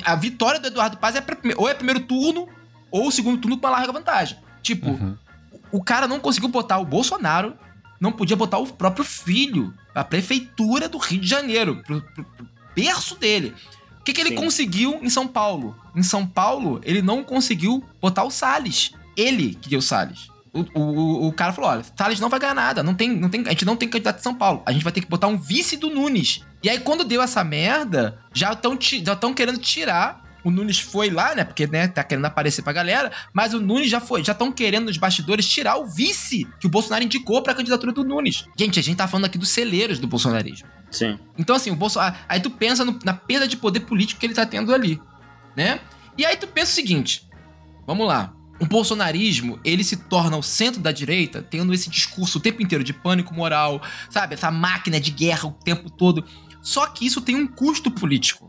a 0.05 0.15
vitória 0.17 0.59
do 0.59 0.69
Eduardo 0.69 0.97
Paz 0.97 1.15
é 1.17 1.23
ou 1.57 1.69
é 1.69 1.75
primeiro 1.75 2.01
turno 2.01 2.49
ou 2.91 3.11
segundo 3.11 3.39
turno 3.39 3.59
com 3.59 3.67
uma 3.67 3.77
larga 3.77 3.93
vantagem. 3.93 4.39
Tipo, 4.63 4.89
Uhum. 4.89 5.17
O 5.73 5.83
cara 5.83 6.07
não 6.09 6.21
conseguiu 6.21 6.49
botar 6.49 6.79
o 6.79 6.85
Bolsonaro, 6.85 7.55
não 8.01 8.13
podia 8.13 8.37
botar 8.37 8.59
o 8.59 8.67
próprio 8.67 9.05
filho, 9.05 9.75
a 9.95 10.05
prefeitura 10.05 10.89
do 10.89 10.99
Rio 10.99 11.21
de 11.21 11.27
Janeiro, 11.27 11.83
pro, 11.85 12.01
pro- 12.01 12.25
pro 12.25 12.47
berço 12.75 13.17
dele. 13.17 13.55
O 14.01 14.05
que, 14.05 14.13
que 14.13 14.21
ele 14.21 14.31
Sim. 14.31 14.37
conseguiu 14.37 14.99
em 15.03 15.11
São 15.11 15.27
Paulo? 15.27 15.77
Em 15.95 16.03
São 16.03 16.27
Paulo, 16.27 16.81
ele 16.85 17.03
não 17.03 17.23
conseguiu 17.23 17.85
botar 18.01 18.25
o 18.25 18.31
Salles. 18.31 18.93
Ele 19.17 19.55
que 19.61 19.69
deu 19.69 19.81
o 19.81 19.83
Salles. 19.83 20.29
O, 20.53 20.65
o, 20.81 21.27
o 21.29 21.33
cara 21.33 21.53
falou: 21.53 21.71
olha, 21.71 21.85
Salles 21.97 22.19
não 22.21 22.29
vai 22.31 22.41
ganhar 22.41 22.55
nada. 22.55 22.83
Não 22.83 22.95
tem, 22.95 23.11
não 23.15 23.29
tem, 23.29 23.43
a 23.47 23.51
gente 23.51 23.65
não 23.67 23.77
tem 23.77 23.89
candidato 23.89 24.21
em 24.21 24.23
São 24.23 24.35
Paulo. 24.35 24.63
A 24.65 24.73
gente 24.73 24.83
vai 24.83 24.93
ter 24.93 25.03
que 25.03 25.09
botar 25.09 25.27
um 25.27 25.37
vice 25.37 25.77
do 25.77 25.91
Nunes. 25.91 26.43
E 26.63 26.71
aí, 26.71 26.79
quando 26.81 27.05
deu 27.05 27.21
essa 27.21 27.45
merda, 27.45 28.19
já 28.33 28.53
estão 28.53 28.79
já 28.81 29.15
tão 29.15 29.35
querendo 29.35 29.59
tirar. 29.59 30.25
O 30.45 30.51
Nunes 30.51 30.79
foi 30.79 31.11
lá, 31.11 31.35
né? 31.35 31.45
Porque, 31.45 31.67
né, 31.67 31.89
tá 31.89 32.03
querendo 32.05 32.25
aparecer 32.25 32.63
pra 32.63 32.73
galera. 32.73 33.11
Mas 33.33 33.55
o 33.55 33.61
Nunes 33.61 33.91
já 33.91 34.01
foi. 34.01 34.23
Já 34.25 34.33
estão 34.33 34.53
querendo 34.53 34.87
nos 34.87 34.97
bastidores 34.97 35.49
tirar 35.49 35.77
o 35.77 35.87
vice 35.87 36.47
que 36.61 36.67
o 36.67 36.71
Bolsonaro 36.71 37.03
indicou 37.05 37.43
pra 37.43 37.55
candidatura 37.55 37.93
do 37.93 38.05
Nunes. 38.05 38.45
Gente, 38.57 38.79
a 38.79 38.83
gente 38.83 38.97
tá 38.97 39.09
falando 39.09 39.25
aqui 39.27 39.37
dos 39.37 39.49
celeiros 39.51 39.99
do 39.99 40.07
bolsonarismo. 40.07 40.69
Sim. 40.91 41.19
Então, 41.37 41.57
assim, 41.57 41.71
o 41.71 41.77
Bolsonaro. 41.77 42.15
Aí 42.29 42.41
tu 42.41 42.51
pensa 42.51 42.85
no- 42.85 42.99
na 43.05 43.13
perda 43.13 43.47
de 43.49 43.57
poder 43.57 43.81
político 43.81 44.21
que 44.21 44.27
ele 44.27 44.35
tá 44.35 44.47
tendo 44.47 44.73
ali, 44.73 45.01
né? 45.57 45.81
E 46.17 46.25
aí 46.25 46.37
tu 46.37 46.47
pensa 46.47 46.73
o 46.73 46.75
seguinte: 46.75 47.29
vamos 47.87 48.07
lá. 48.07 48.33
O 48.61 48.67
bolsonarismo, 48.67 49.61
ele 49.65 49.85
se 49.85 49.97
torna 49.97 50.37
o 50.37 50.43
centro 50.43 50.81
da 50.81 50.91
direita, 50.91 51.41
tendo 51.43 51.73
esse 51.73 51.89
discurso 51.91 52.39
o 52.39 52.41
tempo 52.41 52.61
inteiro 52.63 52.83
de 52.83 52.93
pânico 52.93 53.33
moral, 53.35 53.81
sabe? 54.11 54.35
Essa 54.35 54.51
máquina 54.51 54.99
de 54.99 55.11
guerra 55.11 55.47
o 55.49 55.53
tempo 55.53 55.91
todo. 55.91 56.25
Só 56.61 56.87
que 56.87 57.07
isso 57.07 57.21
tem 57.21 57.37
um 57.37 57.47
custo 57.47 57.89
político. 57.91 58.48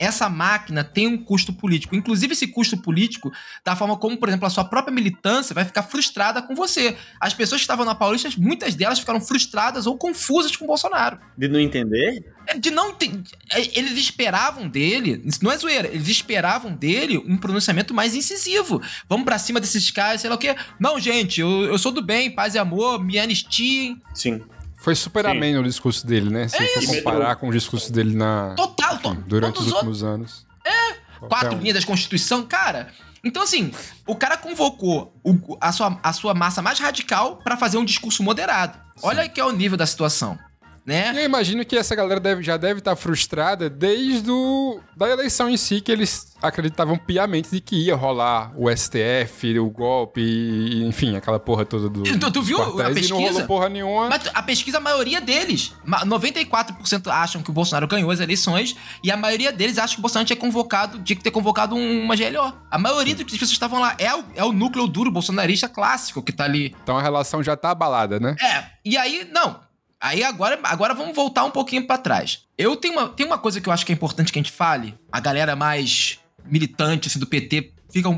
Essa 0.00 0.28
máquina 0.30 0.82
tem 0.82 1.06
um 1.06 1.16
custo 1.22 1.52
político. 1.52 1.94
Inclusive, 1.94 2.32
esse 2.32 2.46
custo 2.46 2.76
político, 2.80 3.30
da 3.62 3.76
forma 3.76 3.96
como, 3.98 4.16
por 4.16 4.28
exemplo, 4.28 4.46
a 4.46 4.50
sua 4.50 4.64
própria 4.64 4.92
militância 4.94 5.54
vai 5.54 5.64
ficar 5.64 5.82
frustrada 5.82 6.40
com 6.40 6.54
você. 6.54 6.96
As 7.20 7.34
pessoas 7.34 7.60
que 7.60 7.64
estavam 7.64 7.84
na 7.84 7.94
Paulista, 7.94 8.28
muitas 8.38 8.74
delas 8.74 8.98
ficaram 8.98 9.20
frustradas 9.20 9.86
ou 9.86 9.98
confusas 9.98 10.56
com 10.56 10.64
o 10.64 10.68
Bolsonaro. 10.68 11.20
De 11.36 11.46
não 11.48 11.60
entender? 11.60 12.24
É, 12.46 12.58
De 12.58 12.70
não 12.70 12.94
ter- 12.94 13.12
é, 13.52 13.78
Eles 13.78 13.92
esperavam 13.98 14.66
dele, 14.68 15.22
isso 15.26 15.44
não 15.44 15.52
é 15.52 15.58
zoeira, 15.58 15.86
eles 15.88 16.08
esperavam 16.08 16.72
dele 16.74 17.18
um 17.18 17.36
pronunciamento 17.36 17.92
mais 17.92 18.14
incisivo. 18.14 18.80
Vamos 19.08 19.24
pra 19.26 19.38
cima 19.38 19.60
desses 19.60 19.90
caras, 19.90 20.22
sei 20.22 20.30
lá 20.30 20.36
o 20.36 20.38
quê. 20.38 20.56
Não, 20.78 20.98
gente, 20.98 21.40
eu, 21.42 21.64
eu 21.64 21.78
sou 21.78 21.92
do 21.92 22.02
bem, 22.02 22.30
paz 22.30 22.54
e 22.54 22.58
amor, 22.58 23.04
me 23.04 23.18
anistiem. 23.18 24.00
Sim. 24.14 24.40
Foi 24.82 24.94
super 24.94 25.24
Sim. 25.24 25.30
ameno 25.32 25.60
o 25.60 25.64
discurso 25.64 26.06
dele, 26.06 26.30
né? 26.30 26.48
Se 26.48 26.62
isso. 26.62 26.94
comparar 26.94 27.36
com 27.36 27.48
o 27.48 27.52
discurso 27.52 27.92
dele 27.92 28.14
na, 28.16 28.54
Total, 28.56 28.96
to, 28.98 29.08
enfim, 29.10 29.24
durante 29.26 29.54
todos 29.54 29.68
os 29.68 29.74
últimos 29.74 30.02
anos. 30.02 30.46
É. 30.64 30.94
quatro 31.26 31.56
linhas 31.58 31.78
da 31.80 31.86
Constituição, 31.86 32.42
cara. 32.46 32.88
Então, 33.22 33.42
assim, 33.42 33.70
o 34.06 34.16
cara 34.16 34.38
convocou 34.38 35.14
o- 35.22 35.58
a, 35.60 35.70
sua, 35.72 36.00
a 36.02 36.12
sua 36.14 36.32
massa 36.32 36.62
mais 36.62 36.78
radical 36.78 37.36
pra 37.36 37.56
fazer 37.58 37.76
um 37.76 37.84
discurso 37.84 38.22
moderado. 38.22 38.78
Olha 39.02 39.28
que 39.28 39.38
é 39.38 39.44
o 39.44 39.52
nível 39.52 39.76
da 39.76 39.84
situação, 39.86 40.38
né? 40.86 41.12
E 41.14 41.18
eu 41.18 41.24
imagino 41.24 41.64
que 41.64 41.76
essa 41.76 41.94
galera 41.94 42.20
deve- 42.20 42.42
já 42.42 42.56
deve 42.56 42.78
estar 42.80 42.96
frustrada 42.96 43.68
desde 43.70 44.30
o, 44.30 44.80
da 44.96 45.08
eleição 45.08 45.48
em 45.48 45.56
si, 45.56 45.80
que 45.80 45.90
eles 45.92 46.34
acreditavam 46.42 46.96
piamente 46.96 47.50
de 47.50 47.60
que 47.60 47.76
ia 47.76 47.94
rolar 47.94 48.52
o 48.56 48.68
STF, 48.70 49.58
o 49.58 49.68
golpe, 49.70 50.20
e, 50.20 50.84
enfim, 50.84 51.16
aquela 51.16 51.38
porra 51.38 51.64
toda 51.64 51.88
do. 51.88 52.02
Tu- 52.02 52.18
tu 52.18 52.30
dos 52.30 52.46
viu 52.46 52.60
a 52.62 52.72
quartéis, 52.72 53.06
E 53.06 53.10
não 53.10 53.18
pesquisa? 53.18 53.32
rolou 53.32 53.46
porra 53.46 53.68
nenhuma. 53.68 54.08
Mas 54.08 54.22
a 54.32 54.42
pesquisa, 54.42 54.78
a 54.78 54.80
maioria 54.80 55.20
deles, 55.20 55.74
ma- 55.84 56.04
94% 56.04 57.08
acham 57.10 57.42
que 57.42 57.50
o 57.50 57.52
Bolsonaro 57.52 57.86
ganhou 57.86 58.10
as 58.10 58.20
eleições 58.20 58.76
e 59.04 59.10
a 59.10 59.16
maioria 59.16 59.52
deles 59.52 59.78
acham 59.78 59.94
que 59.96 60.00
o 60.00 60.02
Bolsonaro 60.02 60.26
tinha 60.26 60.36
convocado, 60.36 60.98
tinha 61.02 61.16
que 61.16 61.22
ter 61.22 61.30
convocado 61.30 61.74
um- 61.74 62.04
uma 62.04 62.16
GLO. 62.16 62.52
A 62.70 62.78
maioria 62.78 63.14
das 63.14 63.24
pessoas 63.24 63.50
que 63.50 63.54
estavam 63.54 63.80
lá 63.80 63.94
é 63.98 64.14
o, 64.14 64.24
é 64.34 64.44
o 64.44 64.52
núcleo 64.52 64.86
duro 64.86 65.10
bolsonarista 65.10 65.68
clássico 65.68 66.22
que 66.22 66.32
tá 66.32 66.44
ali. 66.44 66.74
Então 66.82 66.96
a 66.96 67.02
relação 67.02 67.42
já 67.42 67.56
tá 67.56 67.70
abalada, 67.70 68.18
né? 68.18 68.36
É, 68.40 68.64
e 68.84 68.96
aí, 68.96 69.28
não. 69.32 69.60
Aí 70.00 70.24
agora, 70.24 70.58
agora 70.64 70.94
vamos 70.94 71.14
voltar 71.14 71.44
um 71.44 71.50
pouquinho 71.50 71.86
pra 71.86 71.98
trás. 71.98 72.44
Eu 72.56 72.74
tenho 72.76 72.94
uma, 72.94 73.08
tem 73.08 73.26
uma 73.26 73.38
coisa 73.38 73.60
que 73.60 73.68
eu 73.68 73.72
acho 73.72 73.84
que 73.84 73.92
é 73.92 73.94
importante 73.94 74.32
que 74.32 74.38
a 74.38 74.42
gente 74.42 74.52
fale. 74.52 74.94
A 75.12 75.20
galera 75.20 75.54
mais 75.54 76.18
militante 76.44 77.08
assim, 77.08 77.18
do 77.18 77.26
PT 77.26 77.74
fica 77.92 78.08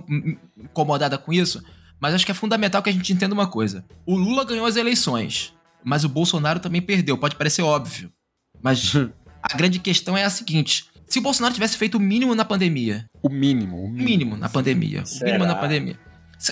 incomodada 0.57 1.19
com 1.19 1.33
isso. 1.33 1.63
Mas 2.01 2.15
acho 2.15 2.25
que 2.25 2.31
é 2.33 2.35
fundamental 2.35 2.83
que 2.83 2.91
a 2.91 2.93
gente 2.93 3.13
entenda 3.13 3.35
uma 3.35 3.47
coisa. 3.49 3.85
O 4.07 4.17
Lula 4.17 4.45
ganhou 4.45 4.67
as 4.67 4.77
eleições, 4.77 5.55
mas 5.85 6.05
o 6.05 6.09
Bolsonaro 6.09 6.61
também 6.61 6.83
perdeu. 6.83 7.19
Pode 7.19 7.37
parecer 7.37 7.63
óbvio. 7.63 8.13
Mas 8.61 8.93
a 9.43 9.57
grande 9.57 9.79
questão 9.81 10.17
é 10.17 10.25
a 10.25 10.31
seguinte: 10.31 10.87
se 11.07 11.19
o 11.19 11.23
Bolsonaro 11.23 11.55
tivesse 11.55 11.77
feito 11.77 11.97
o 11.97 12.01
mínimo 12.01 12.35
na 12.35 12.45
pandemia, 12.45 13.07
O 13.23 13.29
mínimo. 13.29 13.77
O 13.77 13.85
o 13.85 13.89
mínimo. 13.89 14.05
mínimo 14.09 14.37
na 14.37 14.49
pandemia. 14.49 15.03
O 15.03 15.07
Será? 15.07 15.27
mínimo 15.33 15.47
na 15.47 15.55
pandemia. 15.57 15.99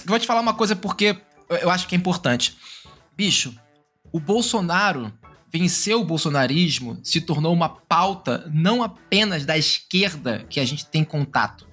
Vou 0.06 0.18
te 0.18 0.26
falar 0.26 0.40
uma 0.40 0.54
coisa 0.54 0.74
porque 0.76 1.16
eu 1.60 1.70
acho 1.70 1.86
que 1.88 1.94
é 1.94 1.98
importante. 1.98 2.56
Bicho, 3.16 3.52
o 4.12 4.20
Bolsonaro 4.20 5.12
venceu 5.52 6.00
o 6.00 6.04
bolsonarismo, 6.04 6.98
se 7.02 7.20
tornou 7.20 7.52
uma 7.52 7.68
pauta 7.68 8.50
não 8.52 8.82
apenas 8.82 9.44
da 9.44 9.58
esquerda 9.58 10.46
que 10.48 10.60
a 10.60 10.64
gente 10.64 10.86
tem 10.86 11.04
contato. 11.04 11.66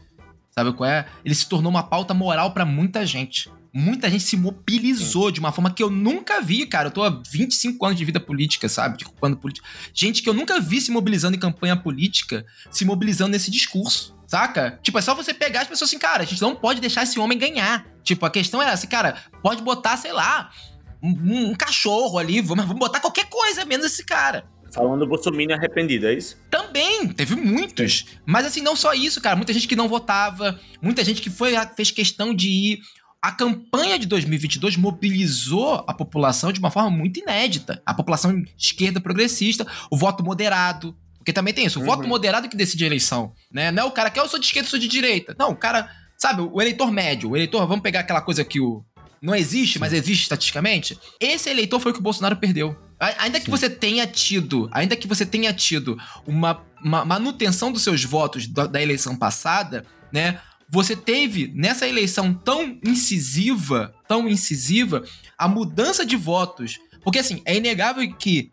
Sabe 0.52 0.74
qual 0.74 0.90
é? 0.90 1.06
Ele 1.24 1.36
se 1.36 1.48
tornou 1.48 1.70
uma 1.70 1.84
pauta 1.84 2.14
moral 2.14 2.52
pra 2.52 2.66
muita 2.66 3.06
gente. 3.06 3.50
Muita 3.72 4.10
gente 4.10 4.24
se 4.24 4.36
mobilizou 4.36 5.30
de 5.30 5.40
uma 5.40 5.52
forma 5.52 5.70
que 5.70 5.84
eu 5.84 5.90
nunca 5.92 6.42
vi, 6.42 6.66
cara. 6.66 6.88
Eu 6.88 6.92
tô 6.92 7.04
há 7.04 7.10
25 7.10 7.86
anos 7.86 7.98
de 7.98 8.04
vida 8.04 8.20
política, 8.20 8.68
sabe? 8.68 8.98
De 8.98 9.06
quando 9.06 9.38
política. 9.38 9.68
Gente 9.94 10.24
que 10.24 10.30
eu 10.30 10.34
nunca 10.34 10.60
vi 10.60 10.82
se 10.82 10.90
mobilizando 10.90 11.36
em 11.36 11.40
campanha 11.40 11.76
política, 11.76 12.44
se 12.72 12.84
mobilizando 12.86 13.32
nesse 13.32 13.52
discurso. 13.52 14.18
Saca? 14.26 14.80
Tipo, 14.82 14.98
é 14.98 15.02
só 15.02 15.14
você 15.14 15.34
pegar 15.34 15.62
as 15.62 15.68
pessoas 15.68 15.90
assim, 15.90 16.00
cara, 16.00 16.24
a 16.24 16.26
gente 16.26 16.42
não 16.42 16.56
pode 16.56 16.82
deixar 16.82 17.04
esse 17.04 17.18
homem 17.20 17.38
ganhar. 17.38 17.86
Tipo, 18.04 18.26
a 18.26 18.30
questão 18.30 18.62
é 18.62 18.70
assim, 18.70 18.88
cara, 18.88 19.16
pode 19.44 19.62
botar, 19.62 19.96
sei 19.96 20.12
lá, 20.12 20.50
um, 21.02 21.50
um 21.50 21.56
cachorro 21.56 22.18
ali, 22.18 22.42
vamos, 22.42 22.66
vamos 22.66 22.80
botar 22.80 23.00
qualquer 23.00 23.28
coisa 23.30 23.66
menos 23.66 23.86
esse 23.86 24.06
cara. 24.06 24.46
Falando 24.72 25.00
do 25.00 25.08
Bolsonaro 25.08 25.54
arrependido, 25.54 26.08
é 26.08 26.14
isso? 26.14 26.38
Também, 26.50 27.08
teve 27.08 27.36
muitos. 27.36 28.06
Mas 28.26 28.46
assim, 28.46 28.62
não 28.62 28.76
só 28.76 28.94
isso, 28.94 29.22
cara. 29.22 29.36
Muita 29.36 29.54
gente 29.54 29.68
que 29.68 29.76
não 29.76 29.88
votava, 29.88 30.60
muita 30.82 31.04
gente 31.04 31.22
que 31.22 31.30
foi, 31.30 31.54
fez 31.76 31.92
questão 31.92 32.34
de 32.34 32.50
ir. 32.50 32.80
A 33.22 33.32
campanha 33.32 33.98
de 33.98 34.06
2022 34.06 34.78
mobilizou 34.78 35.84
a 35.88 35.94
população 35.94 36.52
de 36.52 36.60
uma 36.60 36.70
forma 36.70 36.90
muito 36.90 37.20
inédita. 37.20 37.82
A 37.86 37.94
população 37.94 38.44
esquerda 38.58 39.02
progressista, 39.02 39.66
o 39.90 39.98
voto 39.98 40.24
moderado. 40.24 40.96
Porque 41.18 41.34
também 41.34 41.54
tem 41.54 41.66
isso, 41.66 41.80
o 41.80 41.82
uhum. 41.82 41.88
voto 41.88 42.08
moderado 42.08 42.48
que 42.48 42.56
decide 42.56 42.84
a 42.84 42.88
eleição. 42.88 43.34
Né? 43.52 43.72
Não 43.72 43.84
é 43.84 43.86
o 43.86 43.92
cara 43.92 44.10
que 44.10 44.20
é 44.20 44.22
eu 44.22 44.30
sou 44.30 44.40
de 44.40 44.46
esquerda, 44.46 44.68
eu 44.68 44.72
sou 44.72 44.80
de 44.80 44.88
direita. 44.88 45.36
Não, 45.38 45.52
o 45.52 45.56
cara, 45.56 45.90
sabe, 46.18 46.42
o 46.42 46.62
eleitor 46.62 46.92
médio, 46.92 47.32
o 47.32 47.36
eleitor, 47.36 47.66
vamos 47.68 47.82
pegar 47.82 48.02
aquela 48.02 48.22
coisa 48.22 48.46
que 48.46 48.60
o. 48.62 48.86
Não 49.22 49.36
existe, 49.36 49.80
mas 49.80 49.94
existe 49.94 50.24
estatisticamente. 50.24 50.98
Esse 51.20 51.50
eleitor 51.50 51.80
foi 51.80 51.92
o 51.92 51.94
que 51.94 52.00
o 52.00 52.04
Bolsonaro 52.04 52.36
perdeu. 52.36 52.78
Ainda 53.00 53.40
que 53.40 53.46
Sim. 53.46 53.52
você 53.52 53.70
tenha 53.70 54.08
tido, 54.08 54.68
ainda 54.72 54.96
que 54.96 55.08
você 55.08 55.26
tenha 55.26 55.54
tido 55.54 55.98
uma, 56.26 56.64
uma 56.84 57.06
manutenção 57.06 57.72
dos 57.72 57.84
seus 57.84 58.04
votos 58.04 58.48
da, 58.48 58.66
da, 58.66 58.82
eleição 58.82 59.16
passada, 59.16 59.86
né? 60.12 60.40
Você 60.70 60.96
teve 60.96 61.52
nessa 61.56 61.88
eleição 61.88 62.34
tão 62.34 62.78
incisiva, 62.84 63.94
tão 64.08 64.28
incisiva, 64.28 65.04
a 65.38 65.48
mudança 65.48 66.06
de 66.06 66.16
votos. 66.16 66.80
Porque 67.04 67.20
assim, 67.20 67.42
é 67.46 67.56
inegável 67.56 68.12
que 68.16 68.50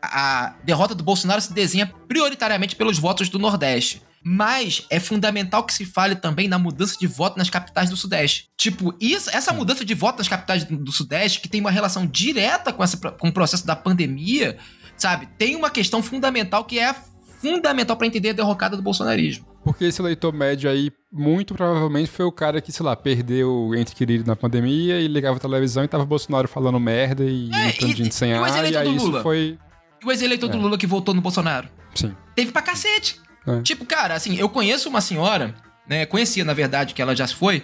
a 0.00 0.54
derrota 0.62 0.94
do 0.94 1.02
Bolsonaro 1.02 1.40
se 1.40 1.52
desenha 1.52 1.92
prioritariamente 2.06 2.76
pelos 2.76 2.98
votos 2.98 3.28
do 3.28 3.38
Nordeste. 3.38 4.02
Mas 4.28 4.84
é 4.90 4.98
fundamental 4.98 5.62
que 5.62 5.72
se 5.72 5.84
fale 5.84 6.16
também 6.16 6.48
na 6.48 6.58
mudança 6.58 6.98
de 6.98 7.06
voto 7.06 7.38
nas 7.38 7.48
capitais 7.48 7.88
do 7.88 7.96
Sudeste. 7.96 8.50
Tipo, 8.56 8.92
isso, 9.00 9.30
essa 9.30 9.52
mudança 9.52 9.84
de 9.84 9.94
voto 9.94 10.18
nas 10.18 10.26
capitais 10.26 10.64
do 10.64 10.90
Sudeste, 10.90 11.40
que 11.40 11.48
tem 11.48 11.60
uma 11.60 11.70
relação 11.70 12.04
direta 12.04 12.72
com, 12.72 12.82
essa, 12.82 12.96
com 12.96 13.28
o 13.28 13.32
processo 13.32 13.64
da 13.64 13.76
pandemia, 13.76 14.58
sabe? 14.96 15.28
Tem 15.38 15.54
uma 15.54 15.70
questão 15.70 16.02
fundamental 16.02 16.64
que 16.64 16.76
é 16.76 16.92
fundamental 17.40 17.96
para 17.96 18.08
entender 18.08 18.30
a 18.30 18.32
derrocada 18.32 18.76
do 18.76 18.82
bolsonarismo. 18.82 19.46
Porque 19.62 19.84
esse 19.84 20.02
eleitor 20.02 20.32
médio 20.32 20.68
aí, 20.68 20.90
muito 21.12 21.54
provavelmente, 21.54 22.10
foi 22.10 22.24
o 22.24 22.32
cara 22.32 22.60
que, 22.60 22.72
sei 22.72 22.84
lá, 22.84 22.96
perdeu 22.96 23.48
o 23.48 23.76
ente 23.76 23.94
querido 23.94 24.26
na 24.26 24.34
pandemia 24.34 25.00
e 25.00 25.06
ligava 25.06 25.36
a 25.36 25.40
televisão 25.40 25.84
e 25.84 25.88
tava 25.88 26.04
Bolsonaro 26.04 26.48
falando 26.48 26.80
merda 26.80 27.22
e 27.22 27.48
é, 27.52 27.84
um 27.84 27.94
de 27.94 28.12
sem 28.12 28.34
ar, 28.34 28.72
e 28.72 28.76
aí 28.76 28.96
isso 28.96 29.22
foi... 29.22 29.56
E 30.02 30.04
o 30.04 30.10
ex-eleitor 30.10 30.48
é. 30.48 30.52
do 30.52 30.58
Lula 30.58 30.76
que 30.76 30.86
votou 30.86 31.14
no 31.14 31.20
Bolsonaro? 31.20 31.68
Sim. 31.94 32.12
Teve 32.34 32.50
pra 32.50 32.60
cacete. 32.60 33.24
É. 33.46 33.62
Tipo, 33.62 33.84
cara, 33.84 34.14
assim, 34.14 34.36
eu 34.36 34.48
conheço 34.48 34.88
uma 34.88 35.00
senhora, 35.00 35.54
né? 35.88 36.06
Conhecia, 36.06 36.44
na 36.44 36.54
verdade, 36.54 36.94
que 36.94 37.00
ela 37.00 37.14
já 37.14 37.28
foi, 37.28 37.62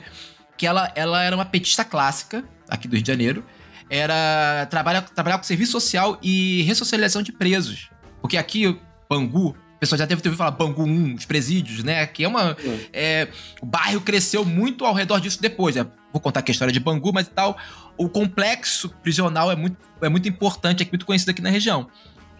que 0.57 0.67
ela, 0.67 0.93
ela 0.95 1.23
era 1.23 1.35
uma 1.35 1.45
petista 1.45 1.85
clássica, 1.85 2.45
aqui 2.69 2.89
do 2.89 2.95
Rio 2.95 3.03
de 3.03 3.11
Janeiro. 3.11 3.45
Era 3.91 4.67
trabalhar, 4.71 5.03
trabalhar 5.03 5.39
com 5.39 5.45
serviço 5.45 5.73
social 5.73 6.19
e 6.23 6.63
ressocialização 6.63 7.23
de 7.23 7.33
presos. 7.33 7.91
Porque 8.21 8.39
aqui, 8.39 8.79
Bangu, 9.11 9.49
o 9.49 9.79
pessoal 9.79 9.99
já 9.99 10.07
deve 10.07 10.23
ter 10.23 10.29
ouvido 10.29 10.39
falar 10.39 10.53
Bangu 10.53 10.85
1, 10.85 11.17
os 11.17 11.27
presídios, 11.27 11.85
né? 11.85 12.07
Que 12.07 12.25
é 12.25 12.29
uma. 12.29 12.57
É, 12.93 13.29
o 13.61 13.67
bairro 13.67 14.01
cresceu 14.01 14.45
muito 14.45 14.87
ao 14.87 14.95
redor 14.95 15.19
disso 15.19 15.43
depois. 15.43 15.77
Né? 15.77 15.85
Vou 16.13 16.21
contar 16.21 16.41
aqui 16.41 16.51
a 16.51 16.55
história 16.55 16.73
de 16.73 16.81
Bangu, 16.81 17.13
mas 17.13 17.27
e 17.27 17.31
tal. 17.31 17.59
O 17.99 18.09
complexo 18.09 18.89
prisional 19.03 19.51
é 19.51 19.57
muito, 19.57 19.77
é 20.01 20.09
muito 20.09 20.29
importante, 20.29 20.83
é 20.83 20.87
muito 20.87 21.05
conhecido 21.05 21.31
aqui 21.31 21.43
na 21.43 21.51
região. 21.51 21.89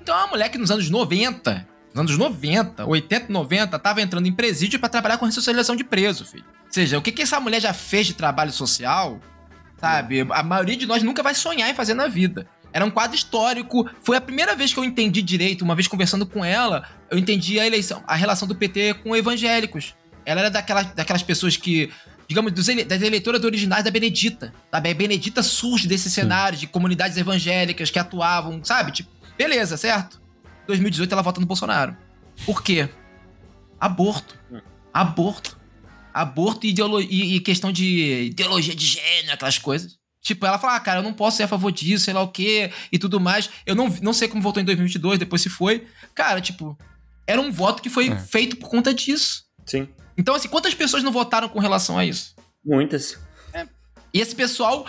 Então, 0.01 0.15
é 0.17 0.19
uma 0.21 0.29
mulher 0.29 0.49
que 0.49 0.57
nos 0.57 0.71
anos 0.71 0.89
90, 0.89 1.51
nos 1.53 1.67
anos 1.95 2.17
90, 2.17 2.87
80 2.87 3.27
e 3.29 3.33
90, 3.33 3.79
tava 3.79 4.01
entrando 4.01 4.27
em 4.27 4.33
presídio 4.33 4.79
para 4.81 4.89
trabalhar 4.89 5.19
com 5.19 5.27
ressocialização 5.27 5.77
de 5.77 5.85
preso, 5.85 6.25
filho. 6.25 6.45
Ou 6.67 6.73
seja, 6.73 6.99
o 6.99 7.03
que, 7.03 7.13
que 7.13 7.23
essa 7.23 7.39
mulher 7.39 7.61
já 7.61 7.73
fez 7.73 8.07
de 8.07 8.15
trabalho 8.15 8.53
social, 8.53 9.21
sabe? 9.79 10.27
A 10.31 10.43
maioria 10.43 10.77
de 10.77 10.87
nós 10.87 11.03
nunca 11.03 11.23
vai 11.23 11.35
sonhar 11.35 11.69
em 11.69 11.75
fazer 11.75 11.95
na 11.95 12.09
vida. 12.09 12.47
Era 12.73 12.85
um 12.85 12.91
quadro 12.91 13.15
histórico. 13.15 13.89
Foi 14.03 14.17
a 14.17 14.21
primeira 14.21 14.57
vez 14.57 14.73
que 14.73 14.79
eu 14.79 14.85
entendi 14.85 15.21
direito, 15.21 15.63
uma 15.63 15.75
vez 15.75 15.87
conversando 15.87 16.25
com 16.25 16.45
ela, 16.45 16.89
eu 17.11 17.19
entendi 17.19 17.61
a 17.61 17.67
eleição, 17.67 18.03
a 18.07 18.15
relação 18.15 18.49
do 18.49 18.55
PT 18.55 18.95
com 18.95 19.15
evangélicos. 19.15 19.95
Ela 20.25 20.41
era 20.41 20.51
daquelas, 20.51 20.87
daquelas 20.95 21.23
pessoas 21.23 21.57
que, 21.57 21.91
digamos, 22.27 22.53
dos 22.53 22.67
das 22.87 23.03
eleitoras 23.03 23.45
originais 23.45 23.85
da 23.85 23.91
Benedita. 23.91 24.55
Sabe? 24.71 24.91
A 24.91 24.95
Benedita 24.95 25.43
surge 25.43 25.87
desse 25.87 26.11
cenário 26.11 26.57
de 26.57 26.67
comunidades 26.67 27.19
evangélicas 27.19 27.91
que 27.91 27.99
atuavam, 27.99 28.65
sabe? 28.65 28.93
Tipo, 28.93 29.11
beleza, 29.37 29.77
certo? 29.77 30.22
2018 30.67 31.13
ela 31.13 31.23
vota 31.23 31.41
no 31.41 31.47
Bolsonaro. 31.47 31.97
Por 32.45 32.63
quê? 32.63 32.89
Aborto. 33.79 34.39
Aborto. 34.93 35.59
Aborto 36.13 36.67
e, 36.67 36.75
e, 37.11 37.37
e 37.37 37.41
questão 37.41 37.73
de 37.73 38.27
ideologia 38.27 38.75
de 38.75 38.87
gênero, 38.87 39.33
aquelas 39.33 39.59
coisas. 39.59 39.99
Tipo, 40.21 40.47
ela 40.47 40.59
fala, 40.59 40.77
ah, 40.77 40.81
cara, 40.81 41.01
eu 41.01 41.03
não 41.03 41.13
posso 41.13 41.39
ser 41.39 41.43
a 41.43 41.49
favor 41.49 41.73
disso, 41.73 42.05
sei 42.05 42.15
lá 42.15 42.23
o 42.23 42.29
quê, 42.29 42.71
e 42.93 42.99
tudo 42.99 43.19
mais. 43.19 43.51
Eu 43.67 43.75
não, 43.75 43.89
não 44.01 44.13
sei 44.13 44.29
como 44.29 44.41
votou 44.41 44.63
em 44.63 44.65
2022, 44.65 45.19
depois 45.19 45.43
se 45.43 45.49
foi. 45.49 45.87
Cara, 46.15 46.41
tipo, 46.41 46.79
era 47.27 47.41
um 47.41 47.51
voto 47.51 47.83
que 47.83 47.91
foi 47.91 48.09
é. 48.09 48.17
feito 48.17 48.57
por 48.57 48.69
conta 48.69 48.95
disso. 48.95 49.45
Sim. 49.67 49.89
Então, 50.17 50.35
assim, 50.35 50.49
quantas 50.49 50.75
pessoas 50.75 51.03
não 51.03 51.11
votaram 51.11 51.49
com 51.49 51.59
relação 51.59 51.99
a 51.99 52.05
isso? 52.05 52.37
Muitas. 52.65 53.19
É. 53.53 53.67
E 54.15 54.21
esse 54.21 54.35
pessoal, 54.35 54.87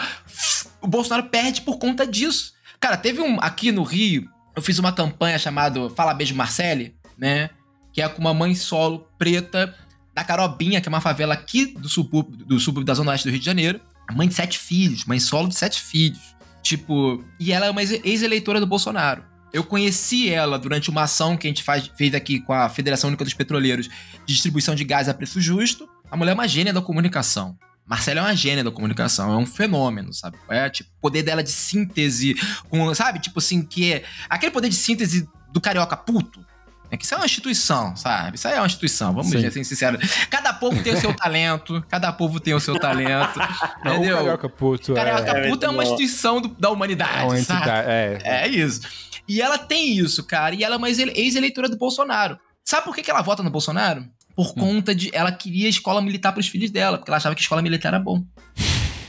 o 0.79 0.87
Bolsonaro 0.87 1.29
perde 1.29 1.61
por 1.61 1.79
conta 1.79 2.05
disso. 2.05 2.53
Cara, 2.79 2.95
teve 2.95 3.19
um, 3.19 3.39
aqui 3.39 3.71
no 3.71 3.81
Rio, 3.81 4.29
eu 4.55 4.61
fiz 4.61 4.79
uma 4.79 4.91
campanha 4.91 5.37
chamada 5.39 5.89
Fala 5.89 6.13
Beijo 6.13 6.35
Marcele, 6.35 6.95
né? 7.17 7.49
Que 7.91 8.01
é 8.01 8.09
com 8.09 8.21
uma 8.21 8.33
mãe 8.33 8.55
solo 8.55 9.07
preta 9.17 9.75
da 10.13 10.23
Carobinha, 10.23 10.79
que 10.79 10.87
é 10.87 10.91
uma 10.91 11.01
favela 11.01 11.33
aqui 11.33 11.67
do 11.77 11.89
subúrbio, 11.89 12.45
do 12.45 12.59
subúrbio 12.59 12.85
da 12.85 12.93
Zona 12.93 13.11
Oeste 13.11 13.27
do 13.27 13.31
Rio 13.31 13.39
de 13.39 13.45
Janeiro. 13.45 13.79
Mãe 14.13 14.27
de 14.27 14.33
sete 14.33 14.59
filhos, 14.59 15.05
mãe 15.05 15.19
solo 15.19 15.47
de 15.47 15.55
sete 15.55 15.81
filhos. 15.81 16.35
Tipo, 16.61 17.23
e 17.39 17.51
ela 17.51 17.65
é 17.65 17.69
uma 17.69 17.81
ex-eleitora 17.81 18.59
do 18.59 18.67
Bolsonaro. 18.67 19.23
Eu 19.51 19.63
conheci 19.63 20.29
ela 20.29 20.57
durante 20.57 20.89
uma 20.89 21.03
ação 21.03 21.37
que 21.37 21.47
a 21.47 21.49
gente 21.49 21.61
faz, 21.61 21.89
fez 21.95 22.13
aqui 22.15 22.39
com 22.39 22.53
a 22.53 22.69
Federação 22.69 23.09
Única 23.09 23.23
dos 23.23 23.33
Petroleiros 23.33 23.87
de 23.87 24.33
distribuição 24.33 24.73
de 24.73 24.83
gás 24.83 25.07
a 25.07 25.13
preço 25.13 25.39
justo. 25.39 25.87
A 26.09 26.17
mulher 26.17 26.31
é 26.31 26.33
uma 26.33 26.47
gênia 26.47 26.73
da 26.73 26.81
comunicação. 26.81 27.57
Marcela 27.85 28.21
é 28.21 28.23
uma 28.23 28.35
gênia 28.35 28.63
da 28.63 28.71
comunicação, 28.71 29.31
é 29.31 29.37
um 29.37 29.45
fenômeno, 29.45 30.13
sabe? 30.13 30.37
É 30.49 30.69
tipo, 30.69 30.89
poder 31.01 31.23
dela 31.23 31.43
de 31.43 31.51
síntese, 31.51 32.35
com, 32.69 32.93
sabe? 32.95 33.19
Tipo 33.19 33.39
assim, 33.39 33.61
que 33.61 33.93
é 33.93 34.03
aquele 34.29 34.51
poder 34.51 34.69
de 34.69 34.75
síntese 34.75 35.27
do 35.51 35.59
carioca 35.59 35.97
puto. 35.97 36.43
É 36.89 36.97
que 36.97 37.05
isso 37.05 37.15
é 37.15 37.17
uma 37.17 37.25
instituição, 37.25 37.95
sabe? 37.95 38.37
Isso 38.37 38.47
aí 38.47 38.53
é 38.53 38.59
uma 38.59 38.67
instituição, 38.67 39.13
vamos 39.15 39.31
ser 39.31 39.43
assim, 39.47 39.63
sinceros. 39.63 39.99
Cada 40.29 40.53
povo 40.53 40.81
tem 40.83 40.93
o 40.93 41.01
seu 41.01 41.11
talento, 41.11 41.83
cada 41.89 42.13
povo 42.13 42.39
tem 42.39 42.53
o 42.53 42.59
seu 42.59 42.79
talento. 42.79 43.39
Entendeu? 43.79 44.15
O 44.15 44.19
carioca 44.19 44.47
puto. 44.49 44.93
Carioca 44.93 45.31
é, 45.31 45.49
puto 45.49 45.65
é, 45.65 45.69
é 45.69 45.71
uma 45.71 45.83
instituição 45.83 46.39
do, 46.39 46.49
da 46.49 46.69
humanidade, 46.69 47.17
é 47.17 47.23
uma 47.23 47.39
entidade, 47.39 47.65
sabe? 47.65 47.87
É. 47.87 48.21
é 48.23 48.47
isso. 48.47 48.81
E 49.27 49.41
ela 49.41 49.57
tem 49.57 49.97
isso, 49.97 50.23
cara, 50.23 50.53
e 50.53 50.63
ela 50.63 50.75
é 50.75 50.77
uma 50.77 50.87
ex-eleitora 50.89 51.67
do 51.67 51.77
Bolsonaro. 51.77 52.37
Sabe 52.63 52.85
por 52.85 52.93
que, 52.93 53.01
que 53.01 53.09
ela 53.09 53.23
vota 53.23 53.41
no 53.41 53.49
Bolsonaro? 53.49 54.05
Por 54.35 54.49
hum. 54.49 54.53
conta 54.53 54.93
de. 54.93 55.09
Ela 55.13 55.31
queria 55.31 55.69
escola 55.69 56.01
militar 56.01 56.31
para 56.31 56.39
os 56.39 56.47
filhos 56.47 56.71
dela, 56.71 56.97
porque 56.97 57.09
ela 57.09 57.17
achava 57.17 57.35
que 57.35 57.41
escola 57.41 57.61
militar 57.61 57.89
era 57.89 57.99
bom. 57.99 58.23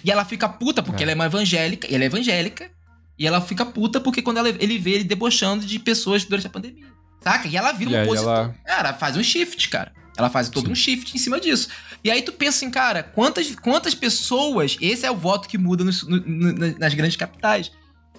E 0.05 0.11
ela 0.11 0.25
fica 0.25 0.49
puta 0.49 0.83
porque 0.83 1.03
é. 1.03 1.05
ela 1.05 1.13
é 1.13 1.15
uma 1.15 1.27
evangélica, 1.27 1.91
e 1.91 1.95
ela 1.95 2.05
é 2.05 2.07
evangélica, 2.07 2.71
e 3.19 3.27
ela 3.27 3.41
fica 3.41 3.65
puta 3.65 4.01
porque 4.01 4.21
quando 4.21 4.39
ela, 4.39 4.49
ele 4.49 4.79
vê 4.79 4.93
ele 4.93 5.05
debochando 5.05 5.65
de 5.65 5.79
pessoas 5.79 6.25
durante 6.25 6.47
a 6.47 6.51
pandemia. 6.51 6.87
Saca? 7.23 7.49
E 7.49 7.57
ela 7.57 7.73
vira 7.73 7.91
e 7.91 7.95
um 7.95 8.03
opositor. 8.03 8.33
Ela... 8.33 8.55
Cara, 8.67 8.95
faz 8.95 9.17
um 9.17 9.23
shift, 9.23 9.71
cara. 9.71 9.93
Ela 10.17 10.31
faz 10.31 10.49
todo 10.49 10.67
Sim. 10.67 10.73
um 10.73 10.75
shift 10.75 11.17
em 11.17 11.19
cima 11.19 11.41
disso. 11.41 11.69
E 12.03 12.11
aí 12.11 12.23
tu 12.23 12.33
pensa 12.33 12.59
assim, 12.59 12.71
cara, 12.71 13.03
quantas, 13.03 13.55
quantas 13.57 13.95
pessoas. 13.95 14.77
Esse 14.81 15.07
é 15.07 15.11
o 15.11 15.17
voto 15.17 15.49
que 15.49 15.57
muda 15.57 15.83
no, 15.83 15.91
no, 16.07 16.79
nas 16.79 16.95
grandes 16.95 17.17
capitais. 17.17 17.73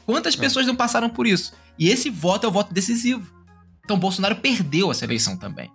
Quantas 0.05 0.35
é. 0.35 0.37
pessoas 0.37 0.65
não 0.65 0.75
passaram 0.75 1.09
por 1.09 1.27
isso? 1.27 1.53
E 1.77 1.89
esse 1.89 2.09
voto 2.09 2.45
é 2.45 2.49
o 2.49 2.51
voto 2.51 2.73
decisivo. 2.73 3.31
Então 3.83 3.99
Bolsonaro 3.99 4.37
perdeu 4.37 4.91
essa 4.91 5.05
eleição 5.05 5.37
também. 5.37 5.69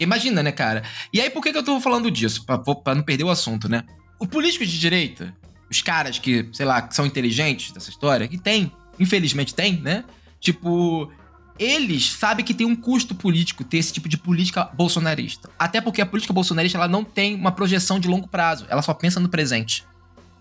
Imagina, 0.00 0.42
né, 0.42 0.52
cara? 0.52 0.82
E 1.12 1.20
aí, 1.20 1.30
por 1.30 1.42
que, 1.42 1.52
que 1.52 1.58
eu 1.58 1.62
tô 1.62 1.80
falando 1.80 2.10
disso? 2.10 2.44
Pra, 2.44 2.58
pra 2.58 2.94
não 2.94 3.02
perder 3.02 3.24
o 3.24 3.30
assunto, 3.30 3.68
né? 3.68 3.84
O 4.18 4.26
político 4.26 4.64
de 4.64 4.78
direita, 4.78 5.34
os 5.70 5.82
caras 5.82 6.18
que, 6.18 6.48
sei 6.52 6.66
lá, 6.66 6.82
que 6.82 6.94
são 6.94 7.06
inteligentes 7.06 7.72
dessa 7.72 7.90
história, 7.90 8.26
que 8.28 8.38
tem, 8.38 8.72
infelizmente 8.98 9.54
tem, 9.54 9.80
né? 9.80 10.04
Tipo, 10.40 11.12
eles 11.58 12.10
sabem 12.10 12.44
que 12.44 12.54
tem 12.54 12.66
um 12.66 12.76
custo 12.76 13.14
político 13.14 13.64
ter 13.64 13.78
esse 13.78 13.92
tipo 13.92 14.08
de 14.08 14.16
política 14.16 14.64
bolsonarista. 14.74 15.50
Até 15.58 15.80
porque 15.80 16.00
a 16.00 16.06
política 16.06 16.32
bolsonarista 16.32 16.78
ela 16.78 16.88
não 16.88 17.04
tem 17.04 17.34
uma 17.34 17.52
projeção 17.52 17.98
de 17.98 18.06
longo 18.06 18.28
prazo, 18.28 18.66
ela 18.68 18.82
só 18.82 18.94
pensa 18.94 19.18
no 19.18 19.28
presente. 19.28 19.84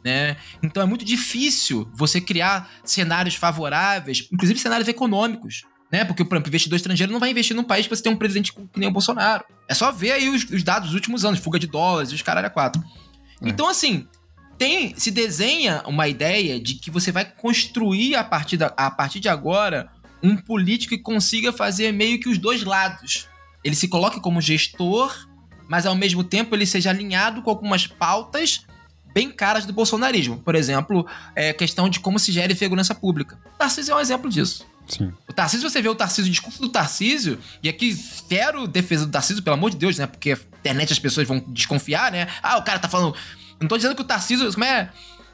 Né? 0.04 0.38
Então 0.62 0.82
é 0.82 0.86
muito 0.86 1.04
difícil 1.04 1.90
você 1.94 2.22
criar 2.22 2.70
cenários 2.84 3.36
favoráveis, 3.36 4.28
inclusive 4.32 4.60
cenários 4.60 4.88
econômicos, 4.88 5.64
Né? 5.92 6.04
Porque, 6.04 6.24
por 6.24 6.36
exemplo, 6.36 6.48
o 6.48 6.50
investidor 6.50 6.76
estrangeiro 6.76 7.12
não 7.12 7.20
vai 7.20 7.32
investir 7.32 7.56
num 7.56 7.64
país 7.64 7.88
que 7.88 7.96
você 7.96 8.04
tem 8.04 8.12
um 8.12 8.18
presidente 8.18 8.52
que 8.54 8.62
nem 8.76 8.90
o 8.90 8.92
Bolsonaro. 8.92 9.46
É 9.68 9.74
só 9.74 9.92
ver 9.92 10.12
aí 10.12 10.30
os, 10.30 10.44
os 10.44 10.64
dados 10.64 10.90
dos 10.90 10.96
últimos 10.96 11.24
anos, 11.24 11.40
fuga 11.40 11.58
de 11.58 11.68
dólares, 11.68 12.12
os 12.12 12.22
caralho 12.22 12.48
a 12.48 12.50
quatro. 12.50 12.84
É. 13.42 13.50
Então, 13.50 13.70
assim, 13.70 14.06
tem 14.58 14.94
se 14.98 15.12
desenha 15.12 15.84
uma 15.86 16.08
ideia 16.08 16.60
de 16.60 16.76
que 16.76 16.92
você 16.92 17.12
vai 17.12 17.24
construir 17.24 18.16
a 18.16 18.24
partir, 18.24 18.58
da, 18.58 18.68
a 18.76 18.92
partir 18.92 19.20
de 19.20 19.30
agora 19.30 19.90
um 20.22 20.36
político 20.36 20.96
que 20.96 21.02
consiga 21.02 21.54
fazer 21.54 21.92
meio 21.92 22.20
que 22.20 22.28
os 22.28 22.38
dois 22.38 22.64
lados. 22.64 23.28
Ele 23.64 23.76
se 23.76 23.88
coloque 23.88 24.20
como 24.20 24.42
gestor, 24.42 25.28
mas 25.70 25.86
ao 25.86 25.96
mesmo 25.96 26.24
tempo 26.24 26.56
ele 26.56 26.66
seja 26.66 26.90
alinhado 26.90 27.42
com 27.42 27.50
algumas 27.50 27.86
pautas 27.86 28.66
bem 29.14 29.32
caras 29.32 29.66
do 29.66 29.74
bolsonarismo. 29.74 30.38
Por 30.38 30.56
exemplo, 30.56 31.08
é, 31.36 31.54
questão 31.54 31.90
de 31.90 32.00
como 32.00 32.20
se 32.20 32.32
gere 32.32 32.56
segurança 32.56 32.94
pública. 32.94 33.40
Tarcísio 33.58 33.94
é 33.94 33.96
um 33.96 34.00
exemplo 34.00 34.30
disso. 34.30 34.66
Sim. 34.88 35.12
O 35.28 35.34
Tarcísio, 35.34 35.70
você 35.70 35.82
vê 35.82 35.90
o 35.90 35.96
Tarcísio, 35.96 36.30
o 36.30 36.32
discurso 36.32 36.62
do 36.62 36.70
Tarcísio, 36.70 37.38
e 37.62 37.70
aqui 37.70 37.94
zero 37.94 38.68
defesa 38.68 39.06
do 39.06 39.12
Tarcísio, 39.12 39.44
pelo 39.44 39.56
amor 39.56 39.70
de 39.72 39.78
Deus, 39.78 39.98
né? 39.98 40.08
Porque 40.08 40.32
a 40.32 40.38
internet 40.60 40.94
as 40.94 41.00
pessoas 41.00 41.28
vão 41.28 41.40
desconfiar, 41.48 42.12
né? 42.12 42.28
Ah, 42.42 42.58
o 42.58 42.64
cara 42.64 42.80
tá 42.80 42.88
falando. 42.88 43.16
Não 43.60 43.68
tô 43.68 43.76
dizendo 43.76 43.96
que 43.96 44.02
o 44.02 44.06
Tarcísio. 44.06 44.52
Como 44.52 44.64
é? 44.66 44.90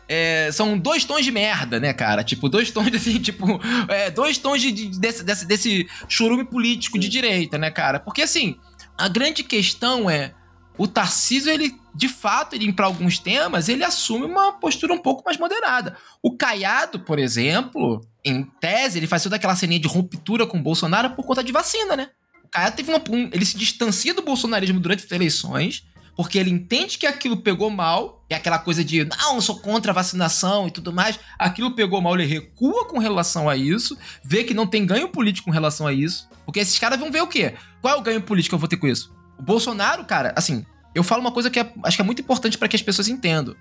É, 0.07 0.49
são 0.51 0.77
dois 0.77 1.05
tons 1.05 1.23
de 1.23 1.31
merda, 1.31 1.79
né, 1.79 1.93
cara? 1.93 2.23
Tipo, 2.23 2.49
dois 2.49 2.69
tons 2.71 2.87
assim, 2.93 3.19
tipo, 3.19 3.59
é, 3.87 4.11
dois 4.11 4.37
tons 4.37 4.61
de, 4.61 4.71
de- 4.71 4.99
desse, 4.99 5.23
desse, 5.23 5.45
desse 5.45 5.87
churume 6.09 6.43
político 6.43 6.99
de 6.99 7.07
direita, 7.07 7.57
né, 7.57 7.71
cara? 7.71 7.99
Porque 7.99 8.21
assim, 8.21 8.57
a 8.97 9.07
grande 9.07 9.43
questão 9.43 10.09
é 10.09 10.33
o 10.77 10.87
Tarcísio, 10.87 11.51
ele, 11.51 11.75
de 11.93 12.07
fato, 12.07 12.55
ele, 12.55 12.71
para 12.73 12.85
alguns 12.85 13.19
temas, 13.19 13.69
ele 13.69 13.83
assume 13.83 14.25
uma 14.25 14.53
postura 14.53 14.93
um 14.93 14.97
pouco 14.97 15.23
mais 15.25 15.37
moderada. 15.37 15.97
O 16.21 16.35
Caiado, 16.35 16.99
por 16.99 17.19
exemplo, 17.19 18.01
em 18.25 18.43
tese, 18.59 18.97
ele 18.97 19.07
faz 19.07 19.21
toda 19.21 19.35
aquela 19.35 19.55
ceninha 19.55 19.79
de 19.79 19.87
ruptura 19.87 20.47
com 20.47 20.57
o 20.57 20.63
Bolsonaro 20.63 21.11
por 21.11 21.25
conta 21.25 21.43
de 21.43 21.51
vacina, 21.51 21.95
né? 21.95 22.09
O 22.43 22.47
Caiado 22.47 22.75
teve 22.75 22.89
uma, 22.89 23.01
um, 23.09 23.29
ele 23.31 23.45
se 23.45 23.57
distancia 23.57 24.13
do 24.13 24.21
bolsonarismo 24.23 24.79
durante 24.79 25.05
as 25.05 25.11
eleições, 25.11 25.85
porque 26.15 26.37
ele 26.37 26.49
entende 26.49 26.97
que 26.97 27.07
aquilo 27.07 27.37
pegou 27.37 27.69
mal, 27.69 28.23
é 28.29 28.35
aquela 28.35 28.59
coisa 28.59 28.83
de, 28.83 29.05
não, 29.05 29.35
eu 29.35 29.41
sou 29.41 29.59
contra 29.59 29.91
a 29.91 29.95
vacinação 29.95 30.67
e 30.67 30.71
tudo 30.71 30.93
mais. 30.93 31.19
Aquilo 31.37 31.75
pegou 31.75 32.01
mal, 32.01 32.15
ele 32.15 32.25
recua 32.25 32.87
com 32.87 32.99
relação 32.99 33.49
a 33.49 33.55
isso, 33.55 33.97
vê 34.23 34.43
que 34.43 34.53
não 34.53 34.67
tem 34.67 34.85
ganho 34.85 35.09
político 35.09 35.45
com 35.45 35.51
relação 35.51 35.85
a 35.87 35.93
isso, 35.93 36.27
porque 36.45 36.59
esses 36.59 36.77
caras 36.77 36.99
vão 36.99 37.11
ver 37.11 37.21
o 37.21 37.27
quê? 37.27 37.55
Qual 37.81 37.95
é 37.95 37.97
o 37.97 38.01
ganho 38.01 38.21
político 38.21 38.51
que 38.51 38.55
eu 38.55 38.59
vou 38.59 38.67
ter 38.67 38.77
com 38.77 38.87
isso? 38.87 39.12
O 39.37 39.41
Bolsonaro, 39.41 40.03
cara, 40.05 40.33
assim, 40.35 40.65
eu 40.93 41.03
falo 41.03 41.21
uma 41.21 41.31
coisa 41.31 41.49
que 41.49 41.59
é- 41.59 41.73
acho 41.83 41.97
que 41.97 42.01
é 42.01 42.05
muito 42.05 42.21
importante 42.21 42.57
pra 42.57 42.67
que 42.67 42.75
as 42.75 42.81
pessoas 42.81 43.07
entendam. 43.07 43.55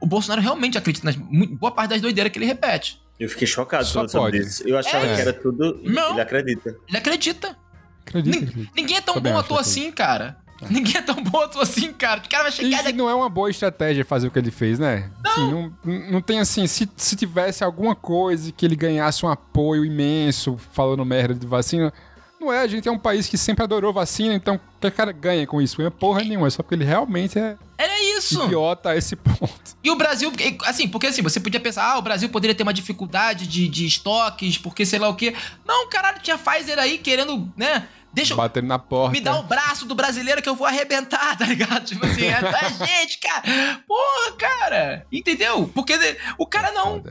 O 0.00 0.06
Bolsonaro 0.06 0.40
realmente 0.40 0.78
acredita 0.78 1.04
nas 1.06 1.16
mu- 1.16 1.46
boa 1.56 1.72
parte 1.72 1.90
das 1.90 2.00
doideiras 2.00 2.32
que 2.32 2.38
ele 2.38 2.46
repete. 2.46 3.00
Eu 3.18 3.28
fiquei 3.28 3.46
chocado 3.48 3.84
Só 3.84 3.94
falando 3.94 4.10
sobre 4.10 4.38
pode. 4.38 4.48
isso. 4.48 4.62
Eu 4.68 4.78
achava 4.78 5.04
É. 5.06 5.14
que 5.16 5.20
era 5.20 5.32
tudo. 5.32 5.80
Não. 5.84 6.12
Ele 6.12 6.20
acredita. 6.20 6.76
Ele 6.88 6.96
acredita. 6.98 7.56
Acredito, 8.06 8.34
Nin- 8.40 8.44
acredito. 8.46 8.72
Ninguém 8.76 8.96
é 8.96 9.00
tão 9.00 9.14
Também 9.14 9.32
bom 9.32 9.38
ator 9.40 9.58
acredito. 9.58 9.80
assim, 9.80 9.92
cara. 9.92 10.38
Ninguém 10.70 10.96
é 10.96 11.02
tão 11.02 11.22
bom 11.22 11.40
ator 11.40 11.62
assim, 11.62 11.92
cara. 11.92 12.20
O 12.24 12.28
cara 12.28 12.44
vai 12.44 12.52
chegar 12.52 12.80
e 12.80 12.84
daqui. 12.84 12.92
não 12.96 13.08
é 13.10 13.14
uma 13.14 13.28
boa 13.28 13.48
estratégia 13.50 14.04
fazer 14.04 14.26
o 14.28 14.30
que 14.30 14.38
ele 14.38 14.50
fez, 14.50 14.78
né? 14.78 15.10
Não, 15.24 15.50
não, 15.84 16.10
não 16.12 16.20
tem 16.20 16.40
assim, 16.40 16.66
se, 16.66 16.88
se 16.96 17.14
tivesse 17.16 17.62
alguma 17.62 17.94
coisa 17.94 18.50
que 18.50 18.64
ele 18.66 18.74
ganhasse 18.74 19.24
um 19.26 19.28
apoio 19.28 19.84
imenso 19.84 20.56
falando 20.72 21.04
merda 21.04 21.34
de 21.34 21.46
vacina. 21.46 21.92
Não 22.40 22.52
é, 22.52 22.60
a 22.60 22.66
gente 22.66 22.88
é 22.88 22.92
um 22.92 22.98
país 22.98 23.26
que 23.26 23.36
sempre 23.36 23.64
adorou 23.64 23.92
vacina, 23.92 24.32
então 24.32 24.54
o 24.54 24.80
que 24.80 24.90
cara 24.90 25.10
ganha 25.10 25.46
com 25.46 25.60
isso? 25.60 25.76
Ganha 25.76 25.90
porra 25.90 26.22
nenhuma, 26.22 26.46
é 26.46 26.50
só 26.50 26.62
porque 26.62 26.76
ele 26.76 26.84
realmente 26.84 27.38
é 27.38 27.56
Era 27.76 28.00
isso. 28.16 28.44
idiota 28.44 28.90
a 28.90 28.96
esse 28.96 29.16
ponto. 29.16 29.76
E 29.82 29.90
o 29.90 29.96
Brasil, 29.96 30.32
assim, 30.64 30.88
porque 30.88 31.08
assim, 31.08 31.22
você 31.22 31.40
podia 31.40 31.58
pensar, 31.58 31.92
ah, 31.92 31.98
o 31.98 32.02
Brasil 32.02 32.28
poderia 32.28 32.54
ter 32.54 32.62
uma 32.62 32.72
dificuldade 32.72 33.46
de, 33.46 33.68
de 33.68 33.86
estoques, 33.86 34.56
porque 34.56 34.86
sei 34.86 34.98
lá 34.98 35.08
o 35.08 35.16
quê. 35.16 35.34
Não, 35.66 35.88
caralho, 35.88 36.20
tinha 36.20 36.38
Pfizer 36.38 36.78
aí 36.78 36.98
querendo, 36.98 37.52
né? 37.56 37.88
Deixa 38.12 38.32
eu. 38.32 38.36
Batendo 38.36 38.66
na 38.66 38.78
porta. 38.78 39.12
Me 39.12 39.20
dá 39.20 39.38
o 39.38 39.42
braço 39.42 39.84
do 39.84 39.94
brasileiro 39.94 40.40
que 40.40 40.48
eu 40.48 40.54
vou 40.54 40.66
arrebentar, 40.66 41.36
tá 41.38 41.44
ligado? 41.44 41.84
Tipo 41.84 42.06
assim, 42.06 42.24
é 42.24 42.34
a 42.34 42.68
gente, 42.86 43.18
cara. 43.18 43.42
Porra, 43.86 44.36
cara. 44.38 45.06
Entendeu? 45.12 45.70
Porque 45.74 45.94
o 46.38 46.46
cara 46.46 46.72
não. 46.72 47.02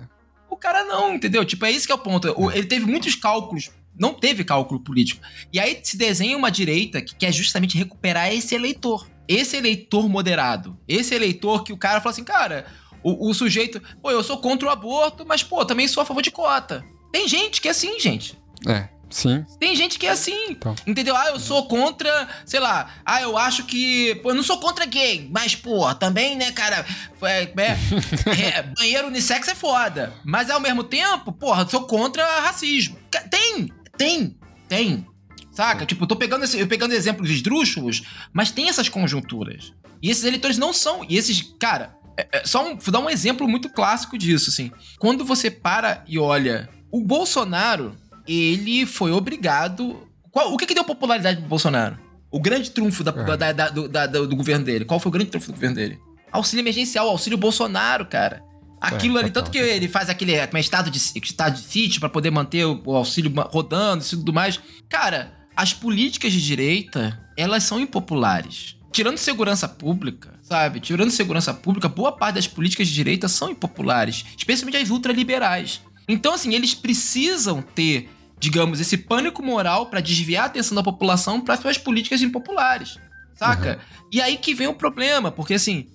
O 0.50 0.56
cara 0.56 0.84
não, 0.86 1.14
entendeu? 1.14 1.46
Tipo, 1.46 1.66
é 1.66 1.72
isso 1.72 1.86
que 1.86 1.92
é 1.92 1.96
o 1.96 2.00
ponto. 2.00 2.28
Ele 2.54 2.66
teve 2.66 2.86
muitos 2.86 3.16
cálculos. 3.16 3.70
Não 4.00 4.14
teve 4.14 4.44
cálculo 4.44 4.80
político. 4.80 5.22
E 5.52 5.60
aí 5.60 5.80
se 5.84 5.98
desenha 5.98 6.38
uma 6.38 6.52
direita 6.52 7.02
que 7.02 7.16
quer 7.16 7.32
justamente 7.32 7.78
recuperar 7.78 8.32
esse 8.34 8.54
eleitor. 8.56 9.08
Esse 9.28 9.58
eleitor 9.58 10.08
moderado. 10.08 10.78
Esse 10.88 11.14
eleitor 11.14 11.64
que 11.64 11.74
o 11.74 11.78
cara 11.78 12.00
fala 12.00 12.12
assim, 12.12 12.24
cara, 12.24 12.66
o, 13.04 13.30
o 13.30 13.34
sujeito, 13.34 13.82
pô, 14.02 14.12
eu 14.12 14.24
sou 14.24 14.38
contra 14.38 14.68
o 14.68 14.72
aborto, 14.72 15.26
mas, 15.26 15.44
pô, 15.44 15.64
também 15.66 15.88
sou 15.88 16.02
a 16.02 16.06
favor 16.06 16.22
de 16.22 16.32
cota. 16.32 16.84
Tem 17.12 17.28
gente 17.28 17.62
que 17.62 17.68
é 17.68 17.72
assim, 17.72 18.00
gente. 18.00 18.38
É, 18.68 18.90
sim. 19.10 19.46
Tem 19.60 19.76
gente 19.76 19.98
que 19.98 20.06
é 20.06 20.12
assim. 20.12 20.50
Então. 20.50 20.76
Entendeu? 20.86 21.16
Ah, 21.16 21.30
eu 21.30 21.40
sou 21.40 21.68
contra, 21.68 22.28
sei 22.46 22.60
lá. 22.60 22.92
Ah, 23.06 23.22
eu 23.22 23.38
acho 23.38 23.64
que. 23.64 24.16
Pô, 24.16 24.32
eu 24.32 24.36
não 24.36 24.44
sou 24.44 24.60
contra 24.60 24.86
gay, 24.86 25.30
mas, 25.32 25.56
pô, 25.56 25.94
também, 25.96 26.36
né, 26.36 26.52
cara? 26.52 26.86
É, 27.22 27.44
é, 27.44 27.48
é, 28.58 28.64
banheiro 28.64 29.08
unissex 29.08 29.48
é 29.48 29.56
foda. 29.56 30.14
Mas 30.24 30.50
ao 30.50 30.60
mesmo 30.60 30.84
tempo, 30.84 31.32
porra, 31.32 31.64
eu 31.64 31.70
sou 31.70 31.84
contra 31.84 32.42
racismo. 32.42 32.98
Tem, 33.30 33.72
tem, 33.98 34.38
tem. 34.68 35.06
Saca? 35.52 35.86
Tipo, 35.86 36.04
eu 36.04 36.08
tô 36.08 36.16
pegando, 36.16 36.44
esse, 36.44 36.60
eu 36.60 36.68
pegando 36.68 36.94
exemplos 36.94 37.30
esdrúxulos, 37.30 38.04
mas 38.32 38.52
tem 38.52 38.70
essas 38.70 38.88
conjunturas. 38.90 39.74
E 40.02 40.10
esses 40.12 40.24
eleitores 40.24 40.58
não 40.58 40.72
são. 40.72 41.04
E 41.10 41.18
esses, 41.18 41.42
cara, 41.60 41.96
é- 42.16 42.28
é 42.34 42.46
só 42.46 42.64
um, 42.68 42.78
vou 42.78 42.92
dar 42.92 43.00
um 43.00 43.10
exemplo 43.10 43.48
muito 43.48 43.68
clássico 43.70 44.18
disso, 44.18 44.52
assim. 44.52 44.72
Quando 45.00 45.26
você 45.26 45.50
para 45.50 46.04
e 46.08 46.20
olha, 46.20 46.70
o 46.92 47.02
Bolsonaro, 47.04 47.96
ele 48.28 48.86
foi 48.86 49.12
obrigado. 49.12 50.08
Qual- 50.32 50.54
o 50.54 50.58
que, 50.58 50.68
que 50.68 50.76
deu 50.76 50.84
popularidade 50.84 51.40
pro 51.40 51.50
Bolsonaro? 51.50 51.98
O 52.30 52.40
grande 52.40 52.70
trunfo 52.70 53.04
da- 53.04 53.12
É. 53.34 53.38
da- 53.38 53.52
da- 53.54 53.70
do, 54.08 54.28
do 54.28 54.36
governo 54.36 54.64
dele. 54.64 54.86
Qual 54.86 55.00
foi 55.00 55.10
o 55.10 55.14
grande 55.14 55.32
trunfo 55.32 55.48
do 55.48 55.54
governo 55.54 55.76
dele? 55.76 55.98
Auxílio 56.32 56.62
emergencial, 56.62 57.08
auxílio 57.10 57.38
Bolsonaro, 57.38 58.06
cara. 58.06 58.44
Aquilo 58.80 59.18
É, 59.18 59.22
ali, 59.22 59.30
total, 59.30 59.44
tanto 59.44 59.52
que 59.52 59.58
ele 59.58 59.88
faz 59.88 60.10
aquele 60.10 60.34
é, 60.34 60.50
estado, 60.60 60.92
de, 60.92 60.98
estado 60.98 61.56
de 61.56 61.62
sítio 61.62 62.00
pra 62.00 62.10
poder 62.10 62.32
manter 62.32 62.66
o, 62.66 62.82
o 62.86 62.96
auxílio 62.96 63.34
rodando 63.50 64.04
e 64.04 64.10
tudo 64.10 64.32
mais. 64.32 64.60
Cara, 64.88 65.34
as 65.56 65.74
políticas 65.74 66.32
de 66.32 66.42
direita, 66.46 67.20
elas 67.36 67.64
são 67.64 67.80
impopulares. 67.80 68.78
Tirando 68.92 69.18
segurança 69.18 69.68
pública, 69.68 70.34
sabe? 70.42 70.80
Tirando 70.80 71.12
segurança 71.12 71.54
pública, 71.54 71.90
boa 71.90 72.12
parte 72.12 72.36
das 72.36 72.48
políticas 72.48 72.88
de 72.88 72.94
direita 72.94 73.28
são 73.28 73.52
impopulares, 73.52 74.26
especialmente 74.38 74.78
as 74.78 74.90
ultraliberais. 74.90 75.82
Então, 76.08 76.34
assim, 76.34 76.54
eles 76.54 76.74
precisam 76.74 77.62
ter, 77.62 78.10
digamos, 78.40 78.80
esse 78.80 78.98
pânico 78.98 79.44
moral 79.44 79.88
pra 79.88 80.00
desviar 80.00 80.44
a 80.44 80.48
atenção 80.48 80.76
da 80.76 80.84
população 80.84 81.42
para 81.42 81.60
as 81.70 81.78
políticas 81.78 82.22
impopulares, 82.22 82.98
saca? 83.36 83.80
E 84.12 84.22
aí 84.22 84.38
que 84.38 84.54
vem 84.54 84.68
o 84.68 84.74
problema, 84.74 85.32
porque 85.32 85.56
assim, 85.56 85.88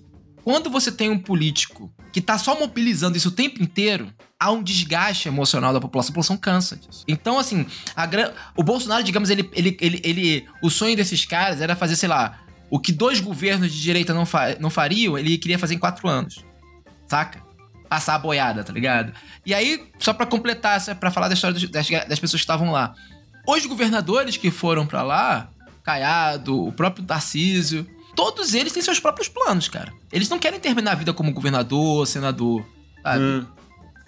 quando 0.45 0.71
você 0.71 0.91
tem 0.91 1.11
um 1.11 1.19
político 1.19 1.93
que 2.13 2.21
tá 2.21 2.37
só 2.37 2.59
mobilizando 2.59 3.17
isso 3.17 3.29
o 3.29 3.33
tempo 3.33 3.63
inteiro, 3.63 4.13
há 4.39 4.51
um 4.51 4.63
desgaste 4.63 5.29
emocional 5.29 5.73
da 5.73 5.81
população. 5.81 6.09
A 6.09 6.13
população 6.13 6.37
cansa 6.37 6.77
disso. 6.77 7.05
Então, 7.07 7.39
assim, 7.39 7.67
gran... 8.11 8.33
o 8.57 8.63
Bolsonaro, 8.63 9.03
digamos, 9.03 9.31
ele, 9.31 9.49
ele, 9.55 9.77
ele, 9.81 10.01
ele. 10.05 10.47
O 10.63 10.69
sonho 10.69 10.97
desses 10.97 11.25
caras 11.25 11.61
era 11.61 11.77
fazer, 11.77 11.97
sei 11.97 12.09
lá, 12.09 12.41
o 12.69 12.79
que 12.79 12.93
dois 12.93 13.21
governos 13.21 13.73
de 13.73 13.81
direita 13.81 14.13
não, 14.13 14.27
fa... 14.27 14.57
não 14.59 14.69
fariam, 14.69 15.17
ele 15.17 15.39
queria 15.39 15.59
fazer 15.59 15.75
em 15.75 15.79
quatro 15.79 16.09
anos. 16.09 16.45
Saca? 17.07 17.41
Passar 17.89 18.17
a 18.17 18.19
boiada, 18.19 18.65
tá 18.65 18.73
ligado? 18.73 19.13
E 19.47 19.55
aí, 19.55 19.87
só 19.99 20.13
pra 20.13 20.27
completar, 20.27 20.81
pra 20.97 21.11
falar 21.11 21.29
da 21.29 21.35
história 21.35 21.69
das, 21.69 21.89
das 21.89 22.19
pessoas 22.19 22.41
que 22.41 22.45
estavam 22.45 22.73
lá. 22.73 22.95
Os 23.47 23.67
governadores 23.67 24.37
que 24.37 24.51
foram 24.51 24.87
pra 24.87 25.03
lá, 25.03 25.51
Caiado, 25.83 26.67
o 26.67 26.73
próprio 26.73 27.05
Tarcísio, 27.05 27.87
todos 28.15 28.55
eles 28.55 28.73
têm 28.73 28.83
seus 28.83 29.01
próprios 29.01 29.29
planos, 29.29 29.69
cara. 29.69 29.93
Eles 30.13 30.29
não 30.29 30.39
querem 30.39 30.61
terminar 30.61 30.93
a 30.93 30.95
vida 30.97 31.13
como 31.13 31.33
governador, 31.33 32.07
senador, 32.07 32.65
sabe? 33.03 33.23
Hum. 33.25 33.47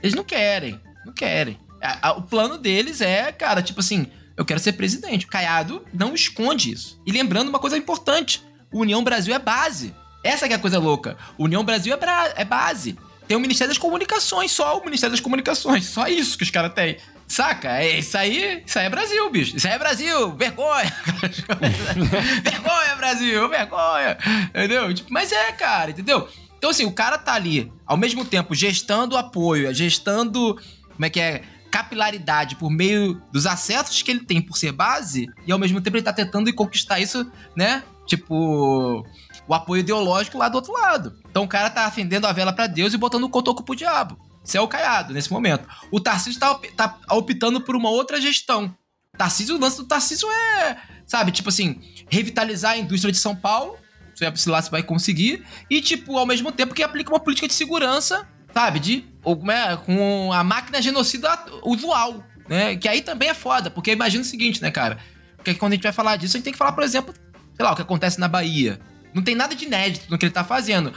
Eles 0.03 0.15
não 0.15 0.25
querem, 0.25 0.81
não 1.05 1.13
querem. 1.13 1.59
A- 1.83 2.09
a- 2.09 2.13
o 2.13 2.23
plano 2.23 2.59
deles 2.59 3.01
é, 3.01 3.33
cara, 3.33 3.63
tipo 3.63 3.81
assim, 3.81 4.07
eu 4.37 4.45
quero 4.45 4.61
ser 4.61 4.73
presidente. 4.73 5.27
O 5.27 5.29
Caiado 5.29 5.85
não 5.93 6.15
esconde 6.15 6.73
isso. 6.73 7.01
E 7.07 7.13
lembrando 7.13 7.49
uma 7.49 7.59
coisa 7.59 7.77
importante: 7.77 8.43
o 8.73 8.81
União 8.81 9.03
Brasil 9.05 9.35
é 9.35 9.39
base. 9.39 9.95
Essa 10.23 10.47
que 10.47 10.55
é 10.55 10.57
a 10.57 10.61
coisa 10.61 10.79
louca. 10.79 11.17
União 11.39 11.63
Brasil 11.65 11.95
é, 11.95 12.33
é 12.37 12.45
base. 12.45 12.99
Tem 13.29 13.37
o 13.37 13.41
Ministério 13.41 13.71
das 13.71 13.79
Comunicações, 13.79 14.51
só 14.53 14.79
o 14.79 14.85
Ministério 14.85 15.13
das 15.13 15.21
Comunicações. 15.21 15.85
Só 15.87 16.07
isso 16.07 16.37
que 16.37 16.45
os 16.45 16.51
caras 16.51 16.73
têm. 16.75 16.97
Saca? 17.27 17.81
É, 17.81 17.99
isso 17.99 18.17
aí, 18.17 18.63
isso 18.67 18.79
aí 18.79 18.87
é 18.87 18.91
Brasil, 18.91 19.31
bicho. 19.31 19.57
Isso 19.57 19.67
aí 19.67 19.75
é 19.75 19.79
Brasil. 19.79 20.33
Vergonha. 20.37 20.93
vergonha, 22.43 22.97
Brasil. 22.97 23.49
Vergonha. 23.49 24.19
Entendeu? 24.49 24.95
Tipo, 24.95 25.13
mas 25.13 25.33
é, 25.33 25.53
cara, 25.53 25.91
entendeu? 25.91 26.29
Então, 26.59 26.71
assim, 26.71 26.85
o 26.85 26.93
cara 26.93 27.19
tá 27.19 27.35
ali, 27.35 27.71
ao 27.87 27.97
mesmo 27.97 28.25
tempo, 28.25 28.55
gestando 28.55 29.17
apoio, 29.17 29.73
gestando. 29.75 30.59
Como 30.93 31.05
é 31.05 31.11
que 31.11 31.21
é? 31.21 31.43
Capilaridade 31.71 32.57
por 32.57 32.71
meio 32.71 33.21
dos 33.33 33.47
acessos 33.47 34.01
que 34.01 34.11
ele 34.11 34.25
tem 34.25 34.41
por 34.41 34.57
ser 34.57 34.71
base, 34.71 35.29
e 35.47 35.51
ao 35.51 35.59
mesmo 35.59 35.81
tempo 35.81 35.97
ele 35.97 36.05
tá 36.05 36.13
tentando 36.13 36.53
conquistar 36.55 37.01
isso, 37.01 37.31
né? 37.57 37.83
Tipo, 38.07 39.05
o 39.47 39.55
apoio 39.55 39.81
ideológico 39.81 40.39
lá 40.39 40.49
do 40.49 40.55
outro 40.55 40.73
lado. 40.73 41.15
Então 41.29 41.43
o 41.45 41.49
cara 41.49 41.69
tá 41.69 41.85
acendendo 41.85 42.27
a 42.27 42.33
vela 42.33 42.53
pra 42.53 42.67
Deus 42.67 42.95
e 42.95 42.99
botando 42.99 43.25
o 43.25 43.29
cotoco 43.29 43.63
pro 43.63 43.75
diabo. 43.75 44.19
Isso 44.45 44.59
é 44.59 44.61
o 44.61 44.69
caiado 44.69 45.15
nesse 45.15 45.33
momento. 45.33 45.67
O 45.91 45.99
Tarcísio 45.99 46.39
tá, 46.39 46.55
tá 46.77 46.99
optando 47.11 47.61
por 47.61 47.75
uma 47.75 47.89
outra 47.89 48.21
gestão. 48.21 48.77
Tarcísio, 49.17 49.57
o 49.57 49.61
lance 49.61 49.79
do 49.79 49.85
Tarcísio 49.85 50.29
é, 50.31 50.77
sabe, 51.07 51.33
tipo 51.33 51.49
assim, 51.49 51.81
revitalizar 52.11 52.73
a 52.73 52.79
indústria 52.79 53.11
de 53.11 53.19
São 53.19 53.35
Paulo, 53.35 53.79
se 54.15 54.49
lá 54.49 54.61
se 54.61 54.71
vai 54.71 54.83
conseguir, 54.83 55.45
e, 55.71 55.81
tipo, 55.81 56.19
ao 56.19 56.27
mesmo 56.27 56.53
tempo 56.53 56.75
que 56.75 56.83
aplica 56.83 57.11
uma 57.11 57.21
política 57.21 57.49
de 57.49 57.55
segurança, 57.55 58.29
sabe, 58.53 58.79
de, 58.79 59.05
ou, 59.23 59.41
é, 59.51 59.77
com 59.77 60.33
a 60.33 60.45
máquina 60.45 60.83
genocida 60.83 61.31
usual, 61.65 62.23
né, 62.49 62.77
que 62.77 62.89
aí 62.89 63.01
também 63.01 63.29
é 63.29 63.35
foda, 63.35 63.71
porque 63.71 63.93
imagina 63.93 64.23
o 64.23 64.27
seguinte, 64.27 64.61
né, 64.61 64.71
cara, 64.71 64.99
porque 65.37 65.55
quando 65.55 65.73
a 65.73 65.75
gente 65.77 65.83
vai 65.83 65.93
falar 65.93 66.17
disso, 66.17 66.37
a 66.37 66.39
gente 66.39 66.45
tem 66.45 66.53
que 66.53 66.59
falar, 66.59 66.73
por 66.73 66.85
exemplo, 66.85 67.15
sei 67.57 67.65
lá, 67.65 67.73
o 67.73 67.77
que 67.77 67.83
acontece 67.83 68.19
na 68.21 68.29
Bahia, 68.29 68.81
não 69.13 69.23
tem 69.23 69.35
nada 69.35 69.55
de 69.55 69.65
inédito 69.65 70.07
no 70.11 70.19
que 70.19 70.27
ele 70.27 70.33
tá 70.33 70.43
fazendo. 70.43 70.93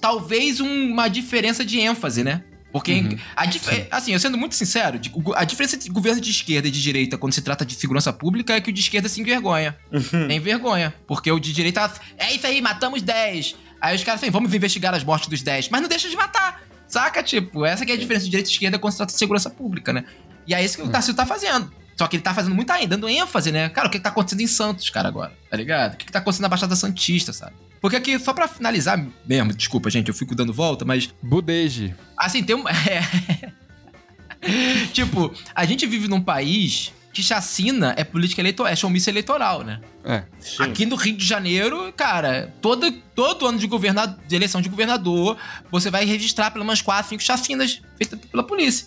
Talvez 0.00 0.58
uma 0.58 1.06
diferença 1.08 1.62
de 1.62 1.78
ênfase, 1.78 2.24
né? 2.24 2.42
Porque, 2.70 2.92
uhum. 2.92 3.18
a 3.34 3.96
assim, 3.96 4.12
eu 4.12 4.20
sendo 4.20 4.36
muito 4.36 4.54
sincero, 4.54 5.00
a 5.34 5.44
diferença 5.44 5.76
de 5.76 5.88
governo 5.88 6.20
de 6.20 6.30
esquerda 6.30 6.68
e 6.68 6.70
de 6.70 6.82
direita 6.82 7.16
quando 7.16 7.32
se 7.32 7.40
trata 7.40 7.64
de 7.64 7.74
segurança 7.74 8.12
pública 8.12 8.54
é 8.54 8.60
que 8.60 8.70
o 8.70 8.72
de 8.72 8.80
esquerda 8.80 9.08
se 9.08 9.20
envergonha. 9.20 9.76
Uhum. 9.90 10.28
Tem 10.28 10.38
vergonha. 10.38 10.94
Porque 11.06 11.30
o 11.32 11.38
de 11.38 11.52
direita, 11.52 11.90
é 12.18 12.34
isso 12.34 12.46
aí, 12.46 12.60
matamos 12.60 13.00
10. 13.00 13.56
Aí 13.80 13.96
os 13.96 14.04
caras 14.04 14.22
assim, 14.22 14.30
vamos 14.30 14.52
investigar 14.52 14.94
as 14.94 15.02
mortes 15.02 15.28
dos 15.28 15.42
10. 15.42 15.70
Mas 15.70 15.80
não 15.80 15.88
deixa 15.88 16.08
de 16.08 16.16
matar. 16.16 16.62
Saca? 16.86 17.22
Tipo, 17.22 17.64
essa 17.64 17.86
que 17.86 17.92
é 17.92 17.94
a 17.94 17.98
diferença 17.98 18.24
de 18.24 18.30
direita 18.30 18.50
e 18.50 18.52
esquerda 18.52 18.78
quando 18.78 18.92
se 18.92 18.98
trata 18.98 19.12
de 19.12 19.18
segurança 19.18 19.48
pública, 19.48 19.92
né? 19.92 20.04
E 20.46 20.54
é 20.54 20.64
isso 20.64 20.76
que 20.76 20.82
o 20.82 20.88
Tarcísio 20.88 21.14
tá 21.14 21.26
fazendo. 21.26 21.70
Só 21.98 22.06
que 22.06 22.14
ele 22.14 22.22
tá 22.22 22.32
fazendo 22.32 22.54
muito 22.54 22.70
ainda, 22.70 22.96
dando 22.96 23.08
ênfase, 23.08 23.50
né? 23.50 23.68
Cara, 23.70 23.88
o 23.88 23.90
que, 23.90 23.98
que 23.98 24.04
tá 24.04 24.10
acontecendo 24.10 24.40
em 24.40 24.46
Santos, 24.46 24.88
cara, 24.88 25.08
agora? 25.08 25.32
Tá 25.50 25.56
ligado? 25.56 25.94
O 25.94 25.96
que, 25.96 26.06
que 26.06 26.12
tá 26.12 26.20
acontecendo 26.20 26.42
na 26.42 26.48
Baixada 26.48 26.76
Santista, 26.76 27.32
sabe? 27.32 27.54
Porque 27.80 27.96
aqui, 27.96 28.16
só 28.20 28.32
pra 28.32 28.46
finalizar 28.46 29.04
mesmo, 29.26 29.52
desculpa, 29.52 29.90
gente, 29.90 30.08
eu 30.08 30.14
fico 30.14 30.34
dando 30.34 30.52
volta, 30.52 30.84
mas. 30.84 31.12
Budeje. 31.20 31.94
Assim, 32.16 32.42
tem 32.44 32.54
um. 32.54 32.64
É... 34.40 34.86
tipo, 34.92 35.34
a 35.52 35.64
gente 35.64 35.84
vive 35.84 36.06
num 36.06 36.20
país 36.20 36.92
que 37.12 37.24
chacina 37.24 37.92
é 37.96 38.04
política 38.04 38.40
eleitoral, 38.40 38.72
é 38.72 38.76
showmício 38.76 39.10
eleitoral, 39.10 39.64
né? 39.64 39.80
É. 40.04 40.22
Sim. 40.38 40.62
Aqui 40.62 40.86
no 40.86 40.94
Rio 40.94 41.16
de 41.16 41.24
Janeiro, 41.24 41.92
cara, 41.96 42.54
todo, 42.62 42.88
todo 43.16 43.44
ano 43.44 43.58
de, 43.58 43.66
governador, 43.66 44.16
de 44.28 44.36
eleição 44.36 44.60
de 44.60 44.68
governador, 44.68 45.36
você 45.72 45.90
vai 45.90 46.04
registrar 46.04 46.52
pelo 46.52 46.64
menos 46.64 46.80
quatro, 46.80 47.08
cinco 47.08 47.22
chacinas 47.24 47.82
feitas 47.96 48.20
pela 48.30 48.44
polícia. 48.44 48.86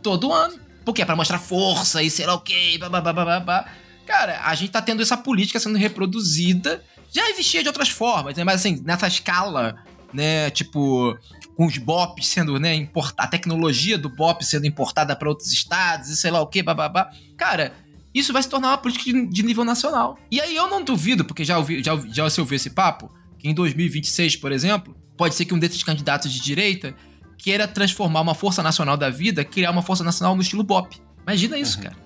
Todo 0.00 0.32
ano. 0.32 0.62
Porque 0.84 1.02
é 1.02 1.04
pra 1.04 1.16
mostrar 1.16 1.38
força 1.38 2.02
e 2.02 2.10
sei 2.10 2.26
lá 2.26 2.34
o 2.34 2.40
quê, 2.40 2.78
babá. 2.78 3.66
Cara, 4.06 4.40
a 4.44 4.54
gente 4.54 4.70
tá 4.70 4.82
tendo 4.82 5.02
essa 5.02 5.16
política 5.16 5.58
sendo 5.58 5.78
reproduzida 5.78 6.82
já 7.14 7.30
existia 7.30 7.62
de 7.62 7.68
outras 7.68 7.88
formas, 7.88 8.36
né? 8.36 8.42
Mas 8.42 8.56
assim, 8.56 8.82
nessa 8.84 9.06
escala, 9.06 9.76
né? 10.12 10.50
Tipo, 10.50 11.16
com 11.56 11.66
os 11.66 11.78
BOPs 11.78 12.26
sendo, 12.26 12.58
né, 12.58 12.74
importada, 12.74 13.22
a 13.22 13.30
tecnologia 13.30 13.96
do 13.96 14.08
BOP 14.08 14.42
sendo 14.44 14.66
importada 14.66 15.14
para 15.14 15.28
outros 15.28 15.52
estados 15.52 16.08
e 16.08 16.16
sei 16.16 16.32
lá 16.32 16.40
o 16.40 16.46
que, 16.48 16.60
bababá. 16.60 17.08
Cara, 17.36 17.72
isso 18.12 18.32
vai 18.32 18.42
se 18.42 18.48
tornar 18.48 18.68
uma 18.70 18.78
política 18.78 19.04
de, 19.04 19.26
de, 19.28 19.42
nível 19.44 19.64
nacional. 19.64 20.18
E 20.28 20.40
aí 20.40 20.56
eu 20.56 20.68
não 20.68 20.82
duvido, 20.82 21.24
porque 21.24 21.44
já 21.44 21.56
ouvi, 21.56 21.82
já, 21.84 21.96
já 22.08 22.28
se 22.28 22.40
ouviu 22.40 22.56
esse 22.56 22.70
papo, 22.70 23.08
que 23.38 23.48
em 23.48 23.54
2026, 23.54 24.36
por 24.36 24.50
exemplo, 24.50 24.96
pode 25.16 25.36
ser 25.36 25.44
que 25.44 25.54
um 25.54 25.58
desses 25.58 25.84
candidatos 25.84 26.32
de 26.32 26.40
direita 26.40 26.96
queira 27.38 27.66
transformar 27.66 28.20
uma 28.20 28.34
força 28.34 28.62
nacional 28.62 28.96
da 28.96 29.10
vida, 29.10 29.44
criar 29.44 29.70
uma 29.70 29.82
força 29.82 30.04
nacional 30.04 30.34
no 30.34 30.42
estilo 30.42 30.62
BOP. 30.62 31.00
Imagina 31.22 31.58
isso, 31.58 31.78
uhum. 31.78 31.84
cara. 31.84 31.96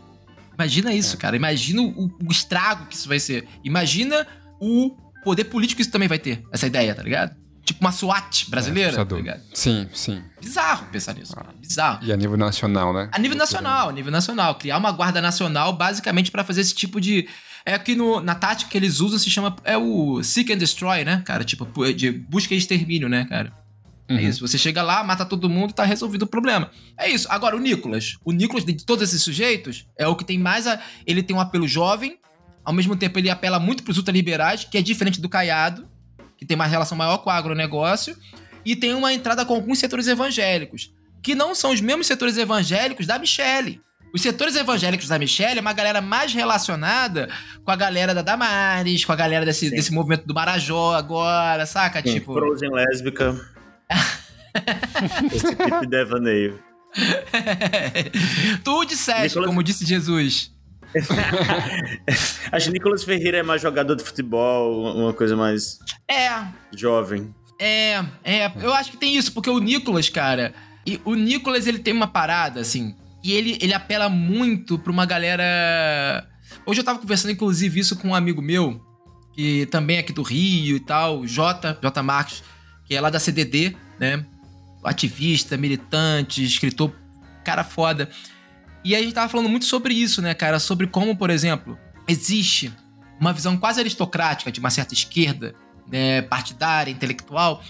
Imagina 0.55 0.93
isso, 0.93 1.15
é. 1.15 1.19
cara. 1.19 1.37
Imagina 1.37 1.83
o, 1.83 2.11
o 2.25 2.33
estrago 2.33 2.87
que 2.87 2.97
isso 2.97 3.09
vai 3.09 3.21
ser. 3.21 3.47
Imagina 3.63 4.27
o 4.61 4.97
poder 5.25 5.45
político 5.45 5.81
isso 5.81 5.91
também 5.91 6.09
vai 6.09 6.19
ter, 6.19 6.43
essa 6.53 6.67
ideia, 6.67 6.95
tá 6.95 7.03
ligado? 7.03 7.37
Tipo 7.63 7.81
uma 7.83 7.93
SWAT 7.93 8.49
brasileira, 8.49 8.99
é, 8.99 9.05
tá 9.05 9.17
ligado? 9.17 9.43
Sim, 9.53 9.87
sim. 9.93 10.23
Bizarro 10.41 10.87
pensar 10.87 11.15
nisso, 11.15 11.35
ah. 11.37 11.53
Bizarro. 11.61 12.03
E 12.03 12.11
a 12.11 12.17
nível 12.17 12.39
nacional, 12.39 12.95
né? 12.95 13.11
A 13.13 13.19
nível 13.19 13.37
nacional, 13.37 13.91
a 13.91 13.93
nível 13.93 14.11
nacional. 14.11 14.55
Criar 14.55 14.79
uma 14.79 14.91
guarda 14.91 15.21
nacional 15.21 15.75
basicamente 15.75 16.31
para 16.31 16.43
fazer 16.43 16.63
esse 16.63 16.75
tipo 16.75 16.99
de... 16.99 17.29
É 17.67 17.79
que 17.79 17.95
no, 17.95 18.23
na 18.23 18.35
tática 18.35 18.71
que 18.71 18.79
eles 18.79 19.01
usam 19.01 19.19
se 19.19 19.29
chama... 19.29 19.55
É 19.65 19.77
o 19.77 20.23
Seek 20.23 20.51
and 20.51 20.57
Destroy, 20.57 21.05
né, 21.05 21.23
cara? 21.27 21.45
Tipo, 21.45 21.67
de 21.93 22.11
busca 22.11 22.55
e 22.55 22.57
extermínio, 22.57 23.07
né, 23.07 23.27
cara? 23.27 23.53
É 24.09 24.15
uhum. 24.15 24.19
É 24.19 24.23
isso. 24.23 24.47
Você 24.47 24.57
chega 24.57 24.83
lá, 24.83 25.05
mata 25.05 25.25
todo 25.25 25.49
mundo, 25.49 25.73
tá 25.73 25.85
resolvido 25.85 26.23
o 26.23 26.27
problema. 26.27 26.71
É 26.97 27.09
isso. 27.09 27.27
Agora, 27.31 27.57
o 27.57 27.61
Nicolas. 27.61 28.17
O 28.25 28.33
Nicolas, 28.33 28.65
de 28.65 28.85
todos 28.85 29.09
esses 29.09 29.23
sujeitos, 29.23 29.87
é 29.97 30.09
o 30.09 30.17
que 30.17 30.25
tem 30.25 30.39
mais. 30.39 30.67
A... 30.67 30.81
Ele 31.07 31.23
tem 31.23 31.37
um 31.37 31.41
apelo 31.41 31.69
jovem, 31.69 32.19
ao 32.65 32.73
mesmo 32.73 32.97
tempo, 32.97 33.19
ele 33.19 33.31
apela 33.31 33.59
muito 33.59 33.83
para 33.83 33.93
os 33.93 33.97
ultraliberais, 33.97 34.65
que 34.65 34.77
é 34.77 34.83
diferente 34.83 35.21
do 35.21 35.29
Caiado, 35.29 35.89
que 36.37 36.45
tem 36.45 36.55
uma 36.55 36.67
relação 36.67 36.97
maior 36.99 37.19
com 37.19 37.31
o 37.31 37.33
agronegócio, 37.33 38.17
e 38.65 38.77
tem 38.77 38.95
uma 38.95 39.13
entrada 39.13 39.45
com 39.45 39.55
alguns 39.55 39.79
setores 39.79 40.07
evangélicos, 40.07 40.93
que 41.23 41.35
não 41.35 41.55
são 41.55 41.71
os 41.71 41.81
mesmos 41.81 42.07
setores 42.07 42.37
evangélicos 42.37 43.07
da 43.07 43.19
Michelle. 43.19 43.81
Os 44.13 44.23
setores 44.23 44.57
evangélicos 44.57 45.09
da 45.09 45.19
Michelle 45.19 45.59
é 45.59 45.61
uma 45.61 45.73
galera 45.73 46.01
mais 46.01 46.33
relacionada 46.33 47.29
com 47.65 47.71
a 47.71 47.77
galera 47.77 48.15
da 48.15 48.23
Damares, 48.23 49.05
com 49.05 49.13
a 49.13 49.17
galera 49.17 49.45
desse, 49.45 49.71
desse 49.71 49.93
movimento 49.93 50.27
do 50.27 50.35
Marajó 50.35 50.95
agora, 50.95 51.67
saca? 51.67 52.03
Sim, 52.03 52.15
tipo. 52.15 52.33
Frozen 52.33 52.71
lésbica. 52.71 53.58
Esse 55.33 55.55
tipo 55.57 55.81
de 55.81 55.87
devaneio. 55.87 56.59
tu 58.65 58.85
disseste, 58.85 59.29
Nicolas... 59.29 59.47
como 59.47 59.63
disse 59.63 59.85
Jesus. 59.85 60.53
Acho 62.51 62.67
que 62.67 62.73
Nicolas 62.73 63.05
Ferreira 63.05 63.39
é 63.39 63.43
mais 63.43 63.61
jogador 63.61 63.95
de 63.95 64.03
futebol, 64.03 64.95
uma 64.97 65.13
coisa 65.13 65.37
mais. 65.37 65.79
É. 66.11 66.31
Jovem. 66.75 67.35
É, 67.61 68.05
é. 68.25 68.53
Eu 68.61 68.73
acho 68.73 68.93
que 68.93 68.97
tem 68.97 69.17
isso, 69.17 69.33
porque 69.33 69.51
o 69.51 69.59
Nicolas, 69.59 70.09
cara. 70.09 70.55
E 70.87 71.01
o 71.05 71.15
Nicolas, 71.15 71.67
ele 71.67 71.79
tem 71.79 71.93
uma 71.93 72.07
parada, 72.07 72.61
assim. 72.61 72.95
E 73.23 73.33
ele, 73.33 73.59
ele 73.61 73.75
apela 73.75 74.09
muito 74.09 74.79
pra 74.79 74.93
uma 74.93 75.05
galera. 75.05 76.27
Hoje 76.65 76.81
eu 76.81 76.85
tava 76.85 76.99
conversando, 76.99 77.33
inclusive, 77.33 77.81
isso 77.81 77.97
com 77.97 78.09
um 78.09 78.15
amigo 78.15 78.41
meu, 78.41 78.81
que 79.35 79.67
também 79.67 79.97
é 79.97 80.01
aqui 80.01 80.13
do 80.13 80.23
Rio 80.23 80.77
e 80.77 80.81
tal, 80.81 81.27
J, 81.27 81.77
J 81.83 82.03
Marcos, 82.03 82.43
que 82.89 82.95
é 82.95 83.01
lá 83.01 83.11
da 83.11 83.21
CDD, 83.21 83.77
né? 84.01 84.25
Ativista, 84.83 85.57
militante, 85.57 86.43
escritor, 86.43 86.93
cara 87.45 87.63
foda. 87.63 88.09
E 88.83 88.97
a 88.97 89.03
gente 89.03 89.13
tava 89.13 89.29
falando 89.29 89.49
muito 89.49 89.67
sobre 89.67 89.93
isso, 89.93 90.23
né, 90.23 90.33
cara? 90.33 90.59
Sobre 90.59 90.87
como, 90.87 91.15
por 91.17 91.29
exemplo, 91.29 91.79
existe 92.07 92.73
uma 93.21 93.33
visão 93.33 93.57
quase 93.59 93.81
aristocrática 93.81 94.51
de 94.51 94.61
uma 94.61 94.71
certa 94.71 94.95
esquerda, 94.95 95.55
né, 95.91 96.23
partidária, 96.23 96.91
intelectual, 96.91 97.63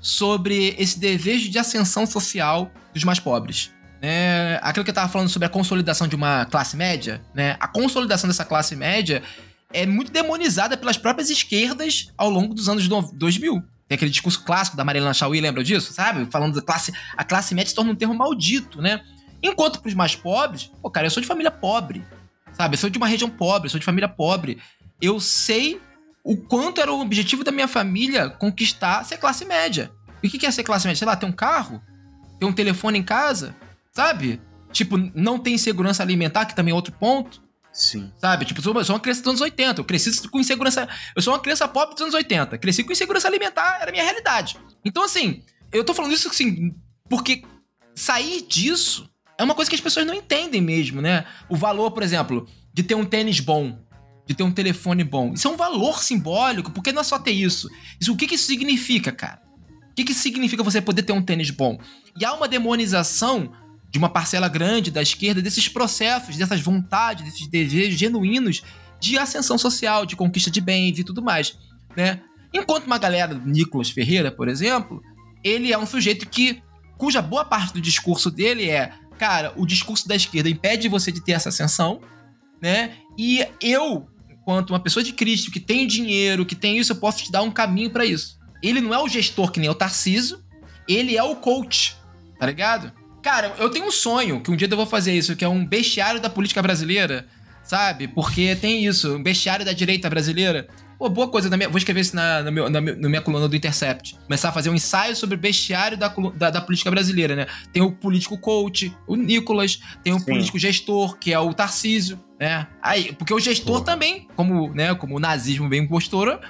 sobre 0.00 0.74
esse 0.78 0.98
desejo 0.98 1.48
de 1.48 1.58
ascensão 1.58 2.06
social 2.06 2.70
dos 2.92 3.04
mais 3.04 3.18
pobres. 3.18 3.70
né? 4.00 4.58
aquilo 4.62 4.84
que 4.84 4.90
eu 4.90 4.94
tava 4.94 5.10
falando 5.10 5.28
sobre 5.28 5.46
a 5.46 5.48
consolidação 5.48 6.06
de 6.06 6.14
uma 6.14 6.44
classe 6.44 6.76
média, 6.76 7.20
né? 7.34 7.56
A 7.58 7.66
consolidação 7.66 8.28
dessa 8.28 8.44
classe 8.44 8.76
média 8.76 9.22
é 9.72 9.84
muito 9.86 10.12
demonizada 10.12 10.76
pelas 10.76 10.96
próprias 10.96 11.30
esquerdas 11.30 12.12
ao 12.16 12.30
longo 12.30 12.54
dos 12.54 12.68
anos 12.68 12.86
2000. 12.86 13.62
Tem 13.88 13.96
aquele 13.96 14.10
discurso 14.10 14.44
clássico 14.44 14.76
da 14.76 14.84
Marilena 14.84 15.14
Chauí, 15.14 15.40
lembra 15.40 15.64
disso? 15.64 15.92
Sabe? 15.92 16.26
Falando 16.30 16.54
da 16.54 16.62
classe... 16.62 16.92
A 17.16 17.24
classe 17.24 17.54
média 17.54 17.70
se 17.70 17.74
torna 17.74 17.90
um 17.90 17.96
termo 17.96 18.14
maldito, 18.14 18.82
né? 18.82 19.02
Enquanto 19.42 19.80
pros 19.80 19.94
mais 19.94 20.14
pobres, 20.14 20.70
pô, 20.82 20.90
cara, 20.90 21.06
eu 21.06 21.10
sou 21.10 21.20
de 21.20 21.26
família 21.26 21.50
pobre. 21.50 22.04
Sabe? 22.52 22.74
Eu 22.74 22.78
sou 22.78 22.90
de 22.90 22.98
uma 22.98 23.06
região 23.06 23.30
pobre, 23.30 23.66
eu 23.66 23.70
sou 23.70 23.80
de 23.80 23.86
família 23.86 24.08
pobre. 24.08 24.58
Eu 25.00 25.18
sei 25.18 25.80
o 26.22 26.36
quanto 26.36 26.80
era 26.80 26.92
o 26.92 27.00
objetivo 27.00 27.42
da 27.42 27.50
minha 27.50 27.68
família 27.68 28.28
conquistar 28.28 29.04
ser 29.04 29.16
classe 29.16 29.44
média. 29.44 29.90
E 30.22 30.26
o 30.26 30.30
que 30.30 30.44
é 30.44 30.50
ser 30.50 30.64
classe 30.64 30.86
média? 30.86 30.98
Sei 30.98 31.06
lá, 31.06 31.16
ter 31.16 31.24
um 31.24 31.32
carro? 31.32 31.80
Ter 32.38 32.44
um 32.44 32.52
telefone 32.52 32.98
em 32.98 33.02
casa? 33.02 33.56
Sabe? 33.92 34.40
Tipo, 34.70 34.98
não 35.14 35.38
tem 35.38 35.56
segurança 35.56 36.02
alimentar, 36.02 36.44
que 36.44 36.54
também 36.54 36.72
é 36.72 36.74
outro 36.74 36.92
ponto. 36.92 37.42
Sim. 37.72 38.12
Sabe? 38.18 38.44
Tipo, 38.44 38.60
eu 38.60 38.84
sou 38.84 38.94
uma 38.94 39.00
criança 39.00 39.20
dos 39.20 39.28
anos 39.28 39.40
80. 39.40 39.80
Eu 39.80 39.84
cresci 39.84 40.28
com 40.28 40.40
insegurança. 40.40 40.88
Eu 41.14 41.22
sou 41.22 41.32
uma 41.32 41.40
criança 41.40 41.68
pobre 41.68 41.94
dos 41.94 42.02
anos 42.02 42.14
80. 42.14 42.58
Cresci 42.58 42.82
com 42.82 42.92
insegurança 42.92 43.28
alimentar, 43.28 43.78
era 43.80 43.90
a 43.90 43.92
minha 43.92 44.04
realidade. 44.04 44.58
Então, 44.84 45.04
assim, 45.04 45.42
eu 45.72 45.84
tô 45.84 45.94
falando 45.94 46.12
isso 46.12 46.28
assim, 46.28 46.74
porque 47.08 47.42
sair 47.94 48.42
disso 48.42 49.08
é 49.38 49.44
uma 49.44 49.54
coisa 49.54 49.70
que 49.70 49.74
as 49.74 49.80
pessoas 49.80 50.06
não 50.06 50.14
entendem 50.14 50.60
mesmo, 50.60 51.00
né? 51.00 51.24
O 51.48 51.56
valor, 51.56 51.92
por 51.92 52.02
exemplo, 52.02 52.48
de 52.72 52.82
ter 52.82 52.94
um 52.94 53.04
tênis 53.04 53.38
bom, 53.38 53.78
de 54.26 54.34
ter 54.34 54.42
um 54.42 54.50
telefone 54.50 55.04
bom. 55.04 55.32
Isso 55.32 55.46
é 55.46 55.50
um 55.50 55.56
valor 55.56 56.02
simbólico, 56.02 56.72
porque 56.72 56.92
não 56.92 57.02
é 57.02 57.04
só 57.04 57.18
ter 57.18 57.30
isso. 57.30 57.68
Isso 58.00 58.12
o 58.12 58.16
que, 58.16 58.26
que 58.26 58.34
isso 58.34 58.46
significa, 58.46 59.12
cara? 59.12 59.40
O 59.90 59.94
que, 59.94 60.04
que 60.04 60.14
significa 60.14 60.62
você 60.62 60.80
poder 60.80 61.02
ter 61.02 61.12
um 61.12 61.22
tênis 61.22 61.50
bom? 61.50 61.78
E 62.18 62.24
há 62.24 62.32
uma 62.34 62.48
demonização 62.48 63.52
de 63.90 63.98
uma 63.98 64.08
parcela 64.08 64.48
grande 64.48 64.90
da 64.90 65.02
esquerda 65.02 65.40
desses 65.40 65.68
processos, 65.68 66.36
dessas 66.36 66.60
vontades, 66.60 67.24
desses 67.24 67.46
desejos 67.46 67.98
genuínos 67.98 68.62
de 69.00 69.18
ascensão 69.18 69.56
social, 69.56 70.04
de 70.04 70.16
conquista 70.16 70.50
de 70.50 70.60
bens 70.60 70.98
e 70.98 71.04
tudo 71.04 71.22
mais, 71.22 71.56
né? 71.96 72.20
Enquanto 72.52 72.86
uma 72.86 72.98
galera, 72.98 73.34
Nicolas 73.34 73.90
Ferreira, 73.90 74.30
por 74.30 74.48
exemplo, 74.48 75.02
ele 75.44 75.72
é 75.72 75.78
um 75.78 75.86
sujeito 75.86 76.28
que 76.28 76.62
cuja 76.96 77.22
boa 77.22 77.44
parte 77.44 77.74
do 77.74 77.80
discurso 77.80 78.30
dele 78.30 78.68
é 78.68 78.92
cara, 79.18 79.52
o 79.56 79.66
discurso 79.66 80.06
da 80.06 80.14
esquerda 80.14 80.48
impede 80.48 80.88
você 80.88 81.10
de 81.10 81.20
ter 81.20 81.32
essa 81.32 81.48
ascensão, 81.48 82.00
né? 82.62 82.96
E 83.18 83.44
eu, 83.60 84.08
enquanto 84.30 84.70
uma 84.70 84.80
pessoa 84.80 85.02
de 85.02 85.12
Cristo 85.12 85.50
que 85.50 85.60
tem 85.60 85.86
dinheiro, 85.86 86.46
que 86.46 86.54
tem 86.54 86.78
isso, 86.78 86.92
eu 86.92 86.96
posso 86.96 87.24
te 87.24 87.32
dar 87.32 87.42
um 87.42 87.50
caminho 87.50 87.90
para 87.90 88.06
isso. 88.06 88.38
Ele 88.62 88.80
não 88.80 88.94
é 88.94 88.98
o 88.98 89.08
gestor 89.08 89.50
que 89.50 89.60
nem 89.60 89.68
o 89.68 89.74
Tarciso, 89.74 90.42
ele 90.88 91.16
é 91.16 91.22
o 91.22 91.36
coach, 91.36 91.96
tá 92.38 92.46
ligado? 92.46 92.92
Cara, 93.22 93.54
eu 93.58 93.68
tenho 93.68 93.86
um 93.86 93.90
sonho 93.90 94.40
que 94.40 94.50
um 94.50 94.56
dia 94.56 94.68
eu 94.70 94.76
vou 94.76 94.86
fazer 94.86 95.12
isso, 95.12 95.36
que 95.36 95.44
é 95.44 95.48
um 95.48 95.64
bestiário 95.64 96.20
da 96.20 96.30
política 96.30 96.62
brasileira, 96.62 97.26
sabe? 97.62 98.08
Porque 98.08 98.56
tem 98.56 98.84
isso, 98.84 99.16
o 99.16 99.22
bestiário 99.22 99.64
da 99.64 99.72
direita 99.72 100.08
brasileira. 100.08 100.68
Pô, 100.98 101.08
boa 101.08 101.28
coisa, 101.28 101.54
minha, 101.56 101.68
vou 101.68 101.78
escrever 101.78 102.00
isso 102.00 102.16
na, 102.16 102.42
na, 102.42 102.50
meu, 102.50 102.68
na, 102.68 102.80
na, 102.80 103.08
minha 103.08 103.20
coluna 103.20 103.48
do 103.48 103.54
Intercept. 103.54 104.16
Começar 104.26 104.48
a 104.48 104.52
fazer 104.52 104.68
um 104.68 104.74
ensaio 104.74 105.14
sobre 105.14 105.36
o 105.36 105.38
bestiário 105.38 105.96
da, 105.96 106.08
da, 106.08 106.50
da, 106.50 106.60
política 106.60 106.90
brasileira, 106.90 107.36
né? 107.36 107.46
Tem 107.72 107.80
o 107.80 107.92
político 107.92 108.36
coach, 108.36 108.92
o 109.06 109.14
Nicolas, 109.14 109.80
tem 110.02 110.12
o 110.12 110.18
Sim. 110.18 110.24
político 110.24 110.58
gestor, 110.58 111.16
que 111.16 111.32
é 111.32 111.38
o 111.38 111.54
Tarcísio, 111.54 112.18
né? 112.40 112.66
Aí, 112.82 113.12
porque 113.12 113.32
o 113.32 113.38
gestor 113.38 113.82
também, 113.82 114.26
como, 114.34 114.74
né, 114.74 114.92
como 114.96 115.16
o 115.16 115.20
nazismo 115.20 115.68
bem 115.68 115.86
postura, 115.86 116.40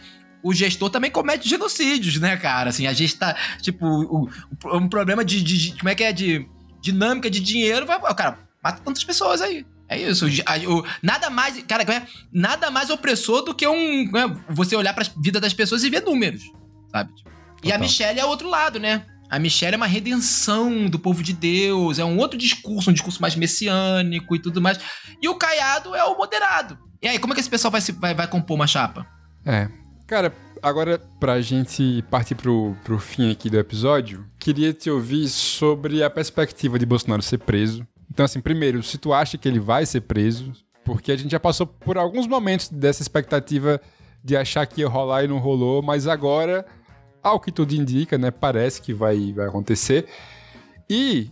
o 0.43 0.55
gestor 0.55 0.89
também 0.89 1.11
comete 1.11 1.47
genocídios, 1.47 2.19
né, 2.19 2.37
cara? 2.39 2.71
Assim, 2.71 2.87
a 2.87 2.93
gente 2.95 3.16
tá, 3.16 3.37
tipo, 3.61 3.87
o, 3.87 4.31
o, 4.64 4.77
um 4.79 4.89
problema 4.89 5.23
de, 5.23 5.43
de, 5.43 5.59
de, 5.59 5.79
Como 5.79 5.91
é 5.91 5.95
que 5.95 6.05
é? 6.05 6.12
De 6.12 6.47
dinâmica 6.81 7.31
de 7.31 7.41
dinheiro, 7.41 7.87
vai. 7.87 7.99
Cara, 8.14 8.39
mata 8.62 8.81
tantas 8.85 9.05
pessoas 9.05 9.41
aí. 9.41 9.66
É 9.89 9.99
isso. 9.99 10.26
O, 10.26 10.79
o, 10.79 10.85
nada 11.03 11.31
mais. 11.31 11.62
Cara, 11.62 11.83
é, 11.83 12.07
nada 12.33 12.70
mais 12.70 12.91
opressor 12.91 13.43
do 13.43 13.55
que 13.55 13.66
um. 13.66 14.03
É, 14.16 14.29
você 14.51 14.76
olhar 14.76 14.93
pra 14.93 15.07
vida 15.20 15.41
das 15.41 15.55
pessoas 15.55 15.83
e 15.83 15.91
ver 15.91 16.03
números, 16.03 16.43
sabe? 16.93 17.12
E 17.62 17.72
a 17.72 17.79
Michelle 17.79 18.20
é 18.20 18.24
outro 18.24 18.49
lado, 18.49 18.79
né? 18.79 19.05
A 19.31 19.39
Michelle 19.39 19.74
é 19.74 19.76
uma 19.76 19.87
redenção 19.87 20.87
do 20.87 20.99
povo 20.99 21.22
de 21.22 21.33
Deus, 21.35 21.99
é 21.99 22.05
um 22.05 22.16
outro 22.18 22.39
discurso, 22.39 22.91
um 22.91 22.93
discurso 22.93 23.20
mais 23.20 23.35
messiânico 23.35 24.35
e 24.35 24.39
tudo 24.39 24.61
mais. 24.61 24.79
E 25.20 25.29
o 25.29 25.35
Caiado 25.35 25.95
é 25.95 26.03
o 26.05 26.16
moderado. 26.16 26.79
E 27.03 27.09
aí, 27.09 27.18
como 27.18 27.33
é 27.33 27.35
que 27.35 27.41
esse 27.41 27.51
pessoal 27.51 27.70
vai, 27.70 27.81
se, 27.81 27.93
vai, 27.93 28.14
vai 28.14 28.26
compor 28.26 28.57
uma 28.57 28.66
chapa? 28.66 29.07
É. 29.45 29.68
Cara, 30.07 30.35
agora 30.62 31.00
pra 31.20 31.40
gente 31.40 32.04
partir 32.11 32.34
pro, 32.34 32.76
pro 32.84 32.98
fim 32.98 33.30
aqui 33.30 33.48
do 33.50 33.59
episódio, 33.59 34.24
queria 34.38 34.72
te 34.72 34.90
ouvir 34.90 35.28
sobre 35.28 36.02
a 36.02 36.11
perspectiva 36.11 36.78
de 36.78 36.86
Bolsonaro 36.86 37.22
ser 37.22 37.38
preso 37.38 37.86
então, 38.11 38.24
assim, 38.24 38.40
primeiro, 38.40 38.82
se 38.82 38.98
tu 38.98 39.12
acha 39.12 39.36
que 39.36 39.46
ele 39.46 39.61
vai 39.61 39.84
ser 39.84 40.02
preso, 40.02 40.52
porque 40.84 41.12
a 41.12 41.16
gente 41.16 41.30
já 41.30 41.40
passou 41.40 41.66
por 41.66 41.98
alguns 41.98 42.26
momentos 42.26 42.68
dessa 42.68 43.02
expectativa 43.02 43.80
de 44.24 44.36
achar 44.36 44.66
que 44.66 44.80
ia 44.80 44.88
rolar 44.88 45.24
e 45.24 45.28
não 45.28 45.38
rolou, 45.38 45.82
mas 45.82 46.09
agora, 46.09 46.66
ao 47.22 47.38
que 47.38 47.52
tudo 47.52 47.74
indica, 47.74 48.18
né, 48.18 48.30
parece 48.30 48.80
que 48.80 48.92
vai, 48.92 49.32
vai 49.32 49.46
acontecer. 49.46 50.06
E, 50.88 51.30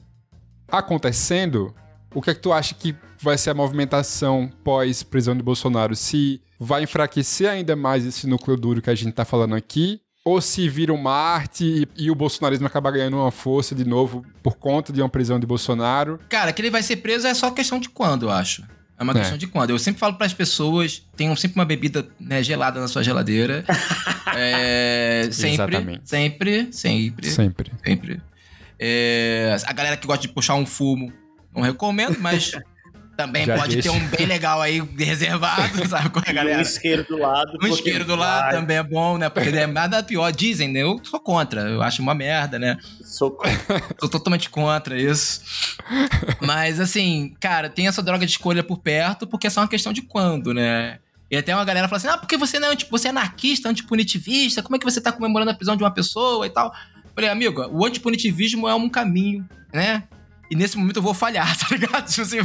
acontecendo, 0.69 1.75
o 2.15 2.23
que 2.23 2.31
é 2.31 2.35
que 2.35 2.41
tu 2.41 2.53
acha 2.53 2.75
que 2.75 2.95
vai 3.21 3.37
ser 3.37 3.51
a 3.51 3.55
movimentação 3.55 4.51
pós-prisão 4.65 5.37
de 5.37 5.43
Bolsonaro? 5.43 5.95
Se 5.95 6.41
vai 6.59 6.83
enfraquecer 6.83 7.49
ainda 7.49 7.77
mais 7.77 8.07
esse 8.07 8.27
núcleo 8.27 8.57
duro 8.57 8.83
que 8.83 8.91
a 8.91 8.95
gente 8.95 9.13
tá 9.13 9.25
falando 9.25 9.55
aqui, 9.55 10.01
ou 10.25 10.41
se 10.41 10.69
vira 10.69 10.93
um 10.93 10.97
Marte 10.97 11.65
e, 11.97 12.05
e, 12.07 12.11
o 12.11 12.15
bolsonarismo 12.15 12.67
acaba 12.67 12.91
ganhando 12.91 13.17
uma 13.17 13.31
força 13.31 13.77
de 13.77 13.85
novo 13.85 14.27
por 14.43 14.57
conta 14.57 14.93
de 14.93 15.01
uma 15.01 15.09
prisão 15.09 15.39
de 15.39 15.47
Bolsonaro. 15.47 16.19
Cara, 16.29 16.53
que 16.53 16.61
ele 16.61 16.71
vai 16.71 16.83
ser 16.83 16.97
preso 16.97 17.29
é 17.29 17.33
só 17.33 17.49
questão 17.53 17.79
de 17.79 17.89
quando, 17.89 18.27
eu 18.27 18.31
acho. 18.31 18.65
É 18.99 19.03
uma 19.05 19.13
é. 19.13 19.21
questão 19.21 19.39
de 19.39 19.47
quando. 19.47 19.71
Eu 19.71 19.79
sempre 19.79 20.01
falo 20.01 20.15
para 20.15 20.27
as 20.27 20.35
pessoas, 20.35 21.03
tenham 21.17 21.37
sempre 21.37 21.61
uma 21.61 21.65
bebida 21.65 22.09
né, 22.19 22.43
gelada 22.43 22.81
na 22.81 22.89
sua 22.89 23.05
geladeira. 23.05 23.65
é, 24.35 25.29
sempre, 25.31 25.55
Exatamente. 25.55 26.09
sempre, 26.09 26.69
sempre. 26.73 27.31
Sempre. 27.31 27.73
Sempre. 27.85 28.23
É, 28.81 29.57
a 29.65 29.73
galera 29.73 29.97
que 29.97 30.07
gosta 30.09 30.23
de 30.23 30.33
puxar 30.33 30.55
um 30.55 30.67
fumo, 30.67 31.13
não 31.57 31.63
recomendo, 31.63 32.19
mas 32.21 32.53
Também 33.17 33.47
Já 33.47 33.57
pode 33.57 33.77
deixa. 33.77 33.91
ter 33.91 33.97
um 33.97 34.07
bem 34.09 34.27
legal 34.27 34.61
aí 34.61 34.79
reservado, 34.99 35.85
sabe? 35.89 36.11
Com 36.11 36.19
a 36.19 36.33
galera. 36.33 36.59
um 36.59 36.63
isqueiro 36.63 37.03
do 37.05 37.17
lado. 37.17 37.59
Um 37.63 37.67
isqueiro 37.67 38.05
do 38.05 38.15
lado 38.15 38.43
vai. 38.43 38.53
também 38.53 38.77
é 38.77 38.83
bom, 38.83 39.17
né? 39.17 39.31
Porque 39.31 39.49
é 39.49 39.67
nada 39.67 40.03
pior. 40.03 40.31
Dizem, 40.31 40.69
né? 40.69 40.83
Eu 40.83 41.01
sou 41.03 41.19
contra. 41.19 41.63
Eu 41.63 41.81
acho 41.83 42.03
uma 42.03 42.15
merda, 42.15 42.59
né? 42.59 42.77
Sou 43.03 43.31
contra. 43.31 43.83
Sou 43.99 44.09
totalmente 44.11 44.51
contra 44.51 45.01
isso. 45.01 45.41
Mas, 46.43 46.79
assim, 46.79 47.35
cara, 47.41 47.71
tem 47.71 47.89
essa 47.89 48.03
droga 48.03 48.27
de 48.27 48.33
escolha 48.33 48.63
por 48.63 48.79
perto, 48.79 49.27
porque 49.27 49.47
é 49.47 49.51
só 49.51 49.63
uma 49.63 49.69
questão 49.69 49.95
de 49.95 50.03
quando, 50.03 50.53
né? 50.53 50.99
E 51.31 51.39
até 51.39 51.55
uma 51.55 51.65
galera 51.65 51.89
fala 51.89 51.97
assim: 51.97 52.09
ah, 52.09 52.19
porque 52.19 52.37
você 52.37 52.59
não 52.59 52.71
é, 52.71 52.77
você 52.91 53.09
é 53.09 53.11
anarquista, 53.11 53.69
antipunitivista, 53.71 54.63
como 54.63 54.77
é 54.77 54.79
que 54.79 54.85
você 54.85 55.01
tá 55.01 55.11
comemorando 55.11 55.51
a 55.51 55.55
prisão 55.55 55.75
de 55.75 55.83
uma 55.83 55.91
pessoa 55.91 56.47
e 56.47 56.51
tal? 56.51 56.67
Eu 57.03 57.11
falei, 57.15 57.31
amigo, 57.31 57.67
o 57.73 57.85
antipunitivismo 57.87 58.69
é 58.69 58.75
um 58.75 58.91
caminho, 58.91 59.49
né? 59.73 60.03
E 60.51 60.57
nesse 60.57 60.77
momento 60.77 60.97
eu 60.97 61.03
vou 61.03 61.15
falhar, 61.15 61.57
tá 61.59 61.67
ligado? 61.71 62.07
Tipo 62.07 62.23
assim, 62.23 62.39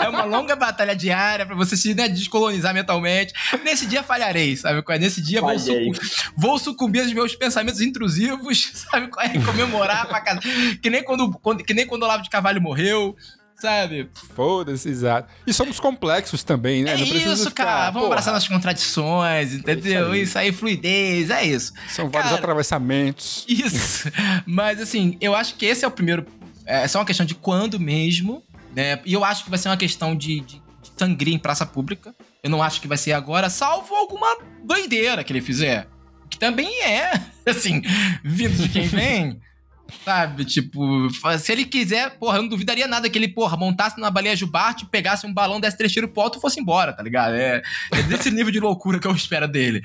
é 0.00 0.08
uma 0.08 0.24
longa 0.24 0.56
batalha 0.56 0.94
diária 0.94 1.44
pra 1.44 1.54
você 1.54 1.76
se 1.76 1.94
né, 1.94 2.08
descolonizar 2.08 2.72
mentalmente. 2.72 3.32
Nesse 3.64 3.86
dia 3.86 4.02
falharei, 4.02 4.56
sabe? 4.56 4.82
É? 4.88 4.98
Nesse 4.98 5.20
dia 5.20 5.40
vou, 5.40 5.58
sucumbir, 5.58 6.00
vou 6.36 6.58
sucumbir 6.58 7.00
aos 7.02 7.12
meus 7.12 7.34
pensamentos 7.34 7.80
intrusivos, 7.80 8.70
sabe? 8.90 9.10
É? 9.20 9.40
Comemorar 9.40 10.06
pra 10.06 10.20
casa. 10.20 10.40
Que 10.82 10.90
nem 10.90 11.02
quando, 11.02 11.30
quando, 11.40 11.64
que 11.64 11.74
nem 11.74 11.86
quando 11.86 12.02
o 12.02 12.04
Olavo 12.06 12.22
de 12.22 12.30
Carvalho 12.30 12.60
morreu 12.60 13.16
sabe? 13.60 14.08
Foda-se, 14.34 14.88
exato. 14.88 15.28
E 15.46 15.52
somos 15.52 15.80
complexos 15.80 16.42
também, 16.42 16.84
né? 16.84 16.92
É 16.92 16.96
isso, 16.96 17.48
ficar, 17.48 17.64
cara. 17.64 17.84
Vamos 17.86 18.02
porra. 18.02 18.06
abraçar 18.06 18.34
nossas 18.34 18.48
contradições, 18.48 19.52
entendeu? 19.52 20.02
Isso 20.02 20.12
aí. 20.12 20.22
isso 20.22 20.38
aí, 20.38 20.52
fluidez, 20.52 21.30
é 21.30 21.44
isso. 21.44 21.72
São 21.88 22.08
vários 22.08 22.30
cara, 22.30 22.40
atravessamentos. 22.40 23.44
Isso. 23.48 24.10
Mas, 24.46 24.80
assim, 24.80 25.16
eu 25.20 25.34
acho 25.34 25.56
que 25.56 25.66
esse 25.66 25.84
é 25.84 25.88
o 25.88 25.90
primeiro 25.90 26.24
é 26.68 26.86
só 26.86 26.98
uma 26.98 27.04
questão 27.04 27.24
de 27.24 27.34
quando 27.34 27.80
mesmo, 27.80 28.42
né? 28.74 29.00
E 29.04 29.14
eu 29.14 29.24
acho 29.24 29.44
que 29.44 29.50
vai 29.50 29.58
ser 29.58 29.68
uma 29.68 29.76
questão 29.76 30.14
de, 30.14 30.40
de, 30.40 30.56
de 30.56 30.92
sangria 30.96 31.34
em 31.34 31.38
praça 31.38 31.64
pública. 31.64 32.14
Eu 32.42 32.50
não 32.50 32.62
acho 32.62 32.80
que 32.80 32.86
vai 32.86 32.98
ser 32.98 33.12
agora, 33.12 33.48
salvo 33.48 33.94
alguma 33.94 34.26
doideira 34.64 35.24
que 35.24 35.32
ele 35.32 35.40
fizer. 35.40 35.88
Que 36.28 36.38
também 36.38 36.82
é, 36.82 37.12
assim, 37.48 37.82
vindo 38.22 38.62
de 38.62 38.68
quem 38.68 38.86
vem. 38.86 39.40
Sabe, 40.04 40.44
tipo, 40.44 41.08
se 41.38 41.50
ele 41.50 41.64
quiser, 41.64 42.18
porra, 42.18 42.36
eu 42.36 42.42
não 42.42 42.48
duvidaria 42.50 42.86
nada 42.86 43.08
que 43.08 43.16
ele, 43.16 43.28
porra, 43.28 43.56
montasse 43.56 43.98
na 43.98 44.10
baleia 44.10 44.36
Jubarte, 44.36 44.84
pegasse 44.84 45.26
um 45.26 45.32
balão, 45.32 45.58
desse 45.58 45.78
três 45.78 45.90
tiros 45.90 46.10
pro 46.10 46.20
alto 46.20 46.38
e 46.38 46.40
fosse 46.42 46.60
embora, 46.60 46.92
tá 46.92 47.02
ligado? 47.02 47.34
É, 47.34 47.62
é 47.92 48.02
desse 48.02 48.28
nível 48.30 48.52
de 48.52 48.60
loucura 48.60 48.98
que 48.98 49.06
eu 49.06 49.14
espero 49.14 49.48
dele. 49.48 49.82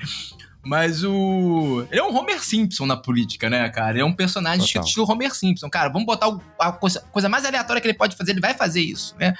Mas 0.64 1.04
o. 1.04 1.86
Ele 1.90 2.00
é 2.00 2.02
um 2.02 2.16
Homer 2.16 2.42
Simpson 2.42 2.86
na 2.86 2.96
política, 2.96 3.50
né, 3.50 3.68
cara? 3.68 3.92
Ele 3.92 4.00
é 4.00 4.04
um 4.04 4.12
personagem 4.12 4.66
Total. 4.66 4.84
estilo 4.84 5.10
Homer 5.10 5.34
Simpson. 5.34 5.68
Cara, 5.68 5.88
vamos 5.88 6.06
botar 6.06 6.34
a 6.58 6.72
coisa, 6.72 7.00
coisa, 7.12 7.28
mais 7.28 7.44
aleatória 7.44 7.80
que 7.80 7.86
ele 7.86 7.98
pode 7.98 8.16
fazer, 8.16 8.32
ele 8.32 8.40
vai 8.40 8.54
fazer 8.54 8.80
isso, 8.80 9.14
né? 9.18 9.34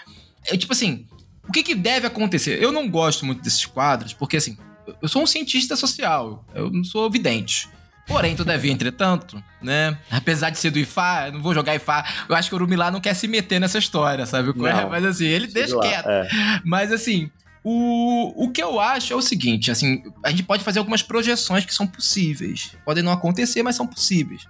É 0.46 0.56
tipo 0.56 0.72
assim, 0.72 1.06
o 1.48 1.52
que, 1.52 1.62
que 1.62 1.74
deve 1.74 2.06
acontecer? 2.06 2.62
Eu 2.62 2.70
não 2.70 2.88
gosto 2.88 3.24
muito 3.24 3.42
desses 3.42 3.64
quadros, 3.64 4.12
porque 4.12 4.36
assim, 4.36 4.58
eu 5.00 5.08
sou 5.08 5.22
um 5.22 5.26
cientista 5.26 5.76
social, 5.76 6.44
eu 6.54 6.70
não 6.70 6.84
sou 6.84 7.10
vidente. 7.10 7.68
Porém, 8.06 8.36
todavia, 8.36 8.70
entretanto, 8.70 9.42
né? 9.62 9.96
Apesar 10.10 10.50
de 10.50 10.58
ser 10.58 10.70
do 10.70 10.78
IFA, 10.78 11.28
eu 11.28 11.32
não 11.32 11.42
vou 11.42 11.54
jogar 11.54 11.74
IFA. 11.74 12.04
Eu 12.28 12.36
acho 12.36 12.50
que 12.50 12.54
o 12.54 12.56
Urumilá 12.56 12.90
não 12.90 13.00
quer 13.00 13.14
se 13.14 13.26
meter 13.26 13.58
nessa 13.58 13.78
história, 13.78 14.26
sabe? 14.26 14.52
Não, 14.54 14.90
Mas 14.90 15.04
assim, 15.06 15.24
ele 15.24 15.46
deixa 15.46 15.78
quieto. 15.80 16.06
É. 16.06 16.28
Mas 16.64 16.92
assim, 16.92 17.30
o, 17.64 18.44
o 18.44 18.50
que 18.50 18.62
eu 18.62 18.78
acho 18.78 19.14
é 19.14 19.16
o 19.16 19.22
seguinte, 19.22 19.70
assim, 19.70 20.02
a 20.22 20.30
gente 20.30 20.42
pode 20.42 20.62
fazer 20.62 20.78
algumas 20.78 21.02
projeções 21.02 21.64
que 21.64 21.74
são 21.74 21.86
possíveis. 21.86 22.76
Podem 22.84 23.02
não 23.02 23.10
acontecer, 23.10 23.62
mas 23.62 23.74
são 23.74 23.86
possíveis. 23.86 24.46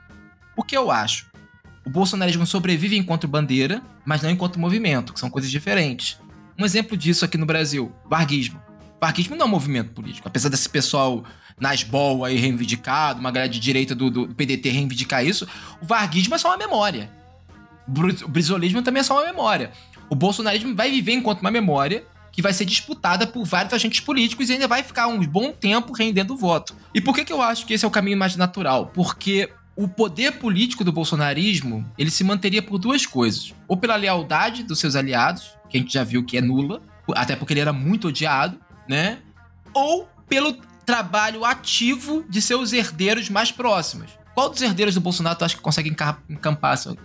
O 0.57 0.65
que 0.65 0.77
eu 0.77 0.91
acho? 0.91 1.27
O 1.87 1.91
bolsonarismo 1.91 2.45
sobrevive 2.45 2.97
enquanto 2.97 3.29
bandeira, 3.29 3.81
mas 4.05 4.21
não 4.21 4.31
enquanto 4.31 4.59
movimento, 4.59 5.13
que 5.13 5.21
são 5.21 5.31
coisas 5.31 5.49
diferentes. 5.49 6.19
Um 6.59 6.65
exemplo 6.65 6.97
disso 6.97 7.25
aqui 7.25 7.39
no 7.39 7.47
Brasil, 7.47 7.93
varguismo. 8.11 8.61
Varguismo 9.01 9.37
não 9.37 9.45
é 9.45 9.49
um 9.49 9.53
movimento 9.53 9.93
político. 9.93 10.27
Apesar 10.27 10.49
desse 10.49 10.69
pessoal 10.69 11.25
Nasbol 11.61 12.25
aí 12.25 12.37
reivindicado, 12.37 13.21
uma 13.21 13.31
galera 13.31 13.53
de 13.53 13.61
direita 13.61 13.95
do, 13.95 14.11
do 14.11 14.35
PDT 14.35 14.71
reivindicar 14.71 15.25
isso, 15.25 15.47
o 15.81 15.87
varguismo 15.87 16.35
é 16.35 16.39
só 16.39 16.49
uma 16.49 16.57
memória. 16.57 17.09
O 17.87 18.29
brisolismo 18.29 18.83
também 18.83 19.01
é 19.01 19.05
só 19.05 19.15
uma 19.15 19.27
memória. 19.27 19.71
O 20.09 20.17
bolsonarismo 20.17 20.75
vai 20.75 20.91
viver 20.91 21.13
enquanto 21.13 21.43
uma 21.43 21.51
memória 21.51 22.05
que 22.35 22.43
vai 22.43 22.53
ser 22.53 22.65
disputada 22.65 23.27
por 23.27 23.45
vários 23.45 23.73
agentes 23.73 24.01
políticos 24.01 24.51
e 24.51 24.55
ainda 24.55 24.67
vai 24.67 24.83
ficar 24.83 25.07
um 25.07 25.25
bom 25.25 25.53
tempo 25.53 25.93
rendendo 25.93 26.37
voto. 26.37 26.75
E 26.93 27.01
por 27.01 27.15
que, 27.15 27.25
que 27.25 27.33
eu 27.33 27.41
acho 27.41 27.65
que 27.65 27.75
esse 27.75 27.85
é 27.85 27.89
o 27.89 27.91
caminho 27.91 28.19
mais 28.19 28.35
natural? 28.35 28.91
Porque 28.93 29.49
o 29.77 29.87
poder 29.87 30.33
político 30.33 30.83
do 30.83 30.93
bolsonarismo 30.93 31.89
ele 31.97 32.11
se 32.11 32.25
manteria 32.25 32.61
por 32.61 32.79
duas 32.79 33.07
coisas: 33.07 33.55
ou 33.69 33.77
pela 33.77 33.95
lealdade 33.95 34.65
dos 34.65 34.81
seus 34.81 34.97
aliados, 34.97 35.57
que 35.71 35.77
a 35.77 35.81
gente 35.81 35.93
já 35.93 36.03
viu 36.03 36.25
que 36.25 36.37
é 36.37 36.41
nula, 36.41 36.83
até 37.15 37.37
porque 37.37 37.53
ele 37.53 37.61
era 37.61 37.73
muito 37.73 38.09
odiado, 38.09 38.59
né? 38.89 39.19
Ou 39.73 40.09
pelo 40.29 40.55
trabalho 40.85 41.45
ativo 41.45 42.25
de 42.29 42.43
seus 42.43 42.73
herdeiros 42.73 43.31
mais 43.31 43.53
próximos. 43.53 44.11
Qual 44.35 44.51
dos 44.51 44.61
herdeiros 44.61 44.95
do 44.95 45.01
Bolsonaro 45.01 45.39
tu 45.39 45.45
acha 45.45 45.57
que 45.57 45.63
consegue 45.63 45.95
encampar 46.29 46.75
isso? 46.75 46.97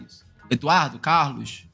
Eduardo, 0.49 0.97
Carlos, 0.97 1.67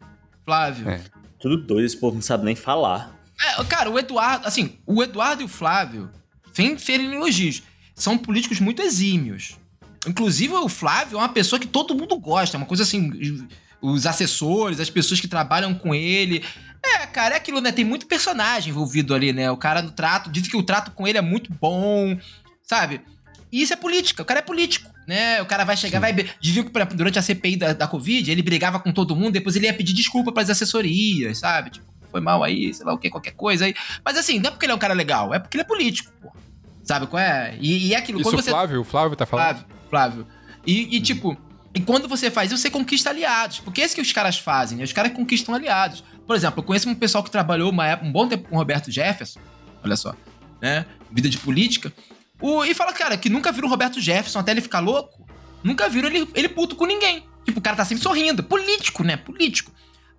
Flávio? 0.43 0.89
É. 0.89 1.01
Tudo 1.39 1.57
doido, 1.57 1.85
esse 1.85 1.97
povo 1.97 2.15
não 2.15 2.21
sabe 2.21 2.43
nem 2.43 2.55
falar. 2.55 3.14
É, 3.41 3.63
cara, 3.65 3.89
o 3.89 3.99
Eduardo, 3.99 4.47
assim, 4.47 4.77
o 4.85 5.03
Eduardo 5.03 5.41
e 5.41 5.45
o 5.45 5.49
Flávio, 5.49 6.09
sem 6.53 6.77
serem 6.77 7.13
elogios, 7.13 7.63
são 7.93 8.17
políticos 8.17 8.59
muito 8.59 8.81
exímios. 8.81 9.57
Inclusive, 10.07 10.53
o 10.53 10.69
Flávio 10.69 11.17
é 11.17 11.19
uma 11.19 11.29
pessoa 11.29 11.59
que 11.59 11.67
todo 11.67 11.95
mundo 11.95 12.17
gosta, 12.17 12.55
é 12.55 12.59
uma 12.59 12.65
coisa 12.65 12.83
assim, 12.83 13.11
os 13.81 14.05
assessores, 14.05 14.79
as 14.79 14.89
pessoas 14.89 15.19
que 15.19 15.27
trabalham 15.27 15.73
com 15.73 15.93
ele. 15.93 16.43
É, 16.83 17.07
cara, 17.07 17.33
é 17.33 17.37
aquilo, 17.37 17.59
né? 17.59 17.71
Tem 17.71 17.83
muito 17.83 18.05
personagem 18.05 18.69
envolvido 18.69 19.13
ali, 19.15 19.33
né? 19.33 19.49
O 19.49 19.57
cara 19.57 19.81
no 19.81 19.91
trato, 19.91 20.29
diz 20.29 20.47
que 20.47 20.57
o 20.57 20.63
trato 20.63 20.91
com 20.91 21.07
ele 21.07 21.17
é 21.17 21.21
muito 21.21 21.51
bom, 21.53 22.17
sabe? 22.63 23.01
E 23.51 23.61
isso 23.61 23.73
é 23.73 23.75
política, 23.75 24.21
o 24.21 24.25
cara 24.25 24.39
é 24.39 24.43
político, 24.43 24.91
né? 25.07 25.41
O 25.41 25.45
cara 25.45 25.63
vai 25.63 25.77
chegar, 25.77 25.97
Sim. 25.97 26.13
vai. 26.13 26.29
Devia 26.39 26.63
que 26.63 26.95
durante 26.95 27.17
a 27.17 27.21
CPI 27.21 27.55
da, 27.57 27.73
da 27.73 27.87
Covid, 27.87 28.29
ele 28.29 28.43
brigava 28.43 28.79
com 28.79 28.91
todo 28.91 29.15
mundo, 29.15 29.31
depois 29.31 29.55
ele 29.55 29.65
ia 29.65 29.73
pedir 29.73 29.93
desculpa 29.93 30.31
para 30.31 30.43
as 30.43 30.49
assessorias, 30.49 31.39
sabe? 31.39 31.71
Tipo, 31.71 31.85
foi 32.15 32.21
mal 32.21 32.41
aí, 32.45 32.73
sei 32.73 32.85
lá 32.85 32.93
o 32.93 32.97
que, 32.97 33.09
qualquer 33.09 33.33
coisa 33.33 33.65
aí. 33.65 33.75
Mas 34.03 34.17
assim, 34.17 34.39
não 34.39 34.47
é 34.47 34.51
porque 34.51 34.65
ele 34.65 34.71
é 34.71 34.75
um 34.75 34.79
cara 34.79 34.93
legal, 34.93 35.33
é 35.33 35.39
porque 35.39 35.57
ele 35.57 35.63
é 35.63 35.65
político, 35.65 36.13
pô. 36.21 36.31
Sabe 36.81 37.07
qual 37.07 37.21
é? 37.21 37.57
E, 37.59 37.87
e 37.87 37.93
é 37.93 37.97
aquilo, 37.97 38.21
Isso 38.21 38.29
quando 38.29 38.39
o 38.39 38.41
você... 38.41 38.51
Flávio, 38.51 38.79
o 38.79 38.83
Flávio 38.85 39.17
tá 39.17 39.25
falando. 39.25 39.45
Flávio, 39.45 39.65
Flávio. 39.89 40.27
E, 40.65 40.95
e, 40.95 41.01
tipo, 41.01 41.35
e 41.73 41.81
quando 41.81 42.07
você 42.07 42.31
faz 42.31 42.51
isso, 42.51 42.61
você 42.61 42.69
conquista 42.69 43.09
aliados. 43.09 43.59
Porque 43.59 43.81
é 43.81 43.85
isso 43.85 43.95
que 43.95 44.01
os 44.01 44.13
caras 44.13 44.39
fazem, 44.39 44.77
né? 44.77 44.85
Os 44.85 44.93
caras 44.93 45.11
conquistam 45.11 45.53
aliados. 45.53 46.03
Por 46.25 46.35
exemplo, 46.37 46.59
eu 46.59 46.63
conheço 46.63 46.87
um 46.87 46.95
pessoal 46.95 47.21
que 47.21 47.29
trabalhou 47.29 47.69
uma 47.69 47.85
época, 47.85 48.07
um 48.07 48.11
bom 48.11 48.27
tempo 48.27 48.47
com 48.47 48.55
o 48.55 48.59
Roberto 48.59 48.89
Jefferson, 48.89 49.39
olha 49.83 49.97
só, 49.97 50.15
né? 50.61 50.85
Vida 51.11 51.27
de 51.27 51.37
política. 51.37 51.91
O, 52.39 52.63
e 52.63 52.73
fala, 52.73 52.93
cara, 52.93 53.17
que 53.17 53.29
nunca 53.29 53.51
viram 53.51 53.67
o 53.67 53.71
Roberto 53.71 53.99
Jefferson 53.99 54.39
até 54.39 54.51
ele 54.51 54.61
ficar 54.61 54.79
louco. 54.79 55.27
Nunca 55.63 55.89
viram 55.89 56.07
ele, 56.07 56.29
ele 56.33 56.47
puto 56.47 56.75
com 56.75 56.85
ninguém. 56.85 57.25
Tipo, 57.43 57.59
o 57.59 57.61
cara 57.61 57.75
tá 57.75 57.83
sempre 57.83 58.03
sorrindo. 58.03 58.41
Político, 58.41 59.03
né? 59.03 59.17
Político. 59.17 59.71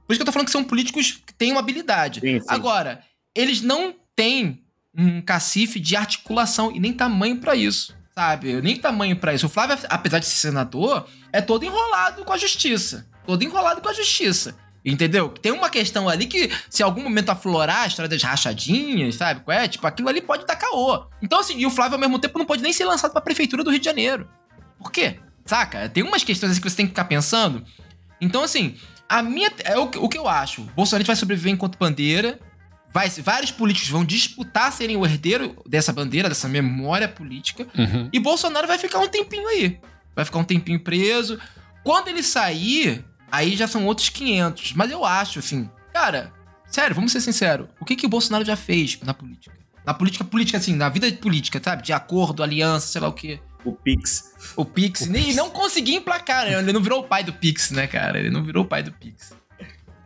Por 0.07 0.13
isso 0.13 0.19
que 0.19 0.23
eu 0.23 0.27
tô 0.27 0.33
falando 0.33 0.47
que 0.47 0.53
são 0.53 0.65
políticos 0.65 1.21
que 1.27 1.35
têm 1.35 1.51
uma 1.51 1.61
habilidade. 1.61 2.21
Sim, 2.21 2.41
sim. 2.41 2.47
Agora, 2.49 3.03
eles 3.35 3.61
não 3.61 3.95
têm 4.15 4.63
um 4.97 5.21
cacife 5.21 5.79
de 5.79 5.97
articulação 5.97 6.73
e 6.73 6.81
nem 6.81 6.93
tamanho 6.93 7.39
pra 7.39 7.55
isso, 7.55 7.95
sabe? 8.15 8.61
Nem 8.63 8.77
tamanho 8.77 9.17
pra 9.17 9.35
isso. 9.35 9.47
O 9.47 9.49
Flávio, 9.51 9.77
apesar 9.89 10.19
de 10.19 10.27
ser 10.27 10.49
senador, 10.49 11.07
é 11.33 11.41
todo 11.41 11.65
enrolado 11.65 12.25
com 12.25 12.33
a 12.33 12.39
justiça. 12.39 13.07
Todo 13.27 13.43
enrolado 13.43 13.81
com 13.81 13.89
a 13.89 13.93
justiça. 13.93 14.57
Entendeu? 14.85 15.29
Tem 15.29 15.51
uma 15.51 15.69
questão 15.69 16.09
ali 16.09 16.27
que, 16.27 16.49
se 16.71 16.81
em 16.81 16.85
algum 16.85 17.03
momento 17.03 17.31
aflorar 17.31 17.83
a 17.83 17.87
história 17.89 18.09
das 18.09 18.23
rachadinhas, 18.23 19.17
sabe? 19.17 19.41
qual 19.41 19.59
É, 19.59 19.67
tipo, 19.67 19.85
aquilo 19.85 20.09
ali 20.09 20.21
pode 20.21 20.47
dar 20.47 20.55
caô. 20.55 21.07
Então, 21.21 21.41
assim, 21.41 21.59
e 21.59 21.67
o 21.67 21.71
Flávio, 21.71 21.95
ao 21.95 22.01
mesmo 22.01 22.21
tempo, 22.21 22.39
não 22.39 22.47
pode 22.47 22.63
nem 22.63 22.73
ser 22.73 22.85
lançado 22.85 23.11
pra 23.11 23.21
prefeitura 23.21 23.65
do 23.65 23.71
Rio 23.71 23.81
de 23.81 23.85
Janeiro. 23.85 24.31
Por 24.79 24.93
quê? 24.93 25.19
Saca? 25.45 25.89
Tem 25.89 26.05
umas 26.05 26.23
questões 26.23 26.53
assim 26.53 26.61
que 26.61 26.71
você 26.71 26.77
tem 26.77 26.87
que 26.87 26.91
ficar 26.91 27.07
pensando. 27.07 27.65
Então, 28.21 28.45
assim, 28.45 28.77
a 29.09 29.23
minha. 29.23 29.51
É 29.65 29.77
o, 29.79 29.89
que- 29.89 29.99
o 29.99 30.09
que 30.09 30.19
eu 30.19 30.29
acho. 30.29 30.63
Bolsonaro 30.75 31.05
vai 31.07 31.17
sobreviver 31.17 31.53
enquanto 31.53 31.79
bandeira. 31.79 32.39
Vai, 32.93 33.09
vários 33.11 33.51
políticos 33.51 33.91
vão 33.91 34.05
disputar 34.05 34.73
serem 34.73 34.97
o 34.97 35.05
herdeiro 35.05 35.63
dessa 35.69 35.93
bandeira, 35.93 36.29
dessa 36.31 36.49
memória 36.49 37.07
política. 37.07 37.67
Uhum. 37.77 38.09
E 38.13 38.19
Bolsonaro 38.19 38.67
vai 38.67 38.79
ficar 38.79 39.01
um 39.01 39.09
tempinho 39.09 39.47
aí. 39.49 39.79
Vai 40.15 40.25
ficar 40.25 40.39
um 40.39 40.45
tempinho 40.45 40.81
preso. 40.81 41.39
Quando 41.85 42.09
ele 42.09 42.23
sair, 42.23 43.05
aí 43.31 43.55
já 43.55 43.69
são 43.69 43.85
outros 43.85 44.09
500. 44.09 44.73
Mas 44.73 44.91
eu 44.91 45.05
acho, 45.05 45.41
assim, 45.41 45.69
cara, 45.93 46.33
sério, 46.71 46.95
vamos 46.95 47.13
ser 47.13 47.21
sinceros. 47.21 47.69
O 47.79 47.85
que, 47.85 47.97
que 47.97 48.07
o 48.07 48.09
Bolsonaro 48.09 48.45
já 48.45 48.57
fez 48.57 48.99
na 49.03 49.13
política? 49.13 49.55
Na 49.85 49.93
política, 49.93 50.25
política, 50.25 50.59
assim, 50.59 50.75
na 50.75 50.89
vida 50.89 51.11
política, 51.13 51.61
sabe? 51.63 51.83
De 51.83 51.93
acordo, 51.93 52.43
aliança, 52.43 52.87
sei 52.89 53.01
lá 53.01 53.09
o 53.09 53.13
quê. 53.13 53.39
O 53.67 53.73
Pix. 53.73 54.33
O 54.55 54.65
Pix. 54.65 55.07
nem 55.09 55.35
não 55.35 55.51
conseguia 55.51 55.97
emplacar, 55.97 56.47
né? 56.47 56.59
Ele 56.59 56.73
não 56.73 56.81
virou 56.81 57.01
o 57.01 57.05
pai 57.05 57.25
do 57.25 57.33
Pix, 57.33 57.73
né, 57.73 57.89
cara? 57.89 58.19
Ele 58.19 58.31
não 58.31 58.45
virou 58.45 58.65
o 58.65 58.67
pai 58.67 58.83
do 58.83 58.93
Pix. 58.93 59.35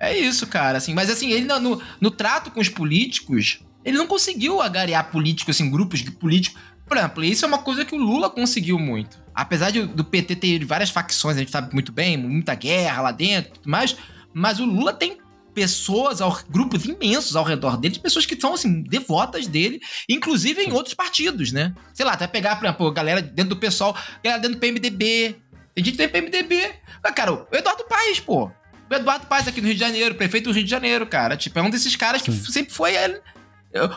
É 0.00 0.16
isso, 0.16 0.46
cara, 0.46 0.78
assim. 0.78 0.94
Mas 0.94 1.10
assim, 1.10 1.30
ele 1.30 1.44
no, 1.44 1.60
no, 1.60 1.82
no 2.00 2.10
trato 2.10 2.50
com 2.50 2.58
os 2.58 2.70
políticos, 2.70 3.60
ele 3.84 3.98
não 3.98 4.06
conseguiu 4.06 4.62
agariar 4.62 5.10
políticos, 5.10 5.54
assim, 5.54 5.70
grupos 5.70 6.00
de 6.00 6.10
políticos. 6.10 6.58
Por 6.86 6.96
exemplo, 6.96 7.22
isso 7.22 7.44
é 7.44 7.48
uma 7.48 7.58
coisa 7.58 7.84
que 7.84 7.94
o 7.94 7.98
Lula 7.98 8.30
conseguiu 8.30 8.78
muito. 8.78 9.22
Apesar 9.34 9.70
de, 9.70 9.86
do 9.86 10.02
PT 10.02 10.36
ter 10.36 10.64
várias 10.64 10.88
facções, 10.88 11.36
a 11.36 11.40
gente 11.40 11.50
sabe 11.50 11.72
muito 11.74 11.92
bem, 11.92 12.16
muita 12.16 12.54
guerra 12.54 13.02
lá 13.02 13.12
dentro 13.12 13.50
e 13.50 13.54
tudo 13.54 13.70
mais, 13.70 13.94
mas 14.32 14.58
o 14.58 14.64
Lula 14.64 14.92
tem 14.92 15.18
pessoas, 15.54 16.20
ao, 16.20 16.38
grupos 16.48 16.84
imensos 16.84 17.36
ao 17.36 17.44
redor 17.44 17.76
dele, 17.76 17.94
de 17.94 18.00
pessoas 18.00 18.26
que 18.26 18.40
são, 18.40 18.54
assim, 18.54 18.82
devotas 18.82 19.46
dele, 19.46 19.80
inclusive 20.08 20.62
em 20.62 20.72
outros 20.72 20.94
partidos, 20.94 21.52
né? 21.52 21.74
Sei 21.92 22.04
lá, 22.04 22.12
até 22.12 22.26
pegar, 22.26 22.56
por 22.56 22.66
exemplo, 22.66 22.90
galera 22.92 23.20
dentro 23.20 23.50
do 23.50 23.56
pessoal, 23.56 23.96
galera 24.22 24.40
dentro 24.40 24.56
do 24.56 24.60
PMDB. 24.60 25.36
Tem 25.74 25.84
gente 25.84 25.96
que 25.96 25.98
tem 25.98 26.08
PMDB. 26.08 26.74
Ah, 27.02 27.12
cara, 27.12 27.32
o 27.32 27.46
Eduardo 27.52 27.84
Paes, 27.84 28.20
pô. 28.20 28.50
O 28.90 28.94
Eduardo 28.94 29.26
Paes 29.26 29.46
aqui 29.46 29.60
no 29.60 29.68
Rio 29.68 29.74
de 29.74 29.80
Janeiro, 29.80 30.14
prefeito 30.14 30.50
do 30.50 30.52
Rio 30.52 30.64
de 30.64 30.70
Janeiro, 30.70 31.06
cara. 31.06 31.36
Tipo, 31.36 31.58
é 31.58 31.62
um 31.62 31.70
desses 31.70 31.94
caras 31.94 32.22
que 32.22 32.32
sempre 32.32 32.72
foi 32.72 32.94
ele. 32.94 33.20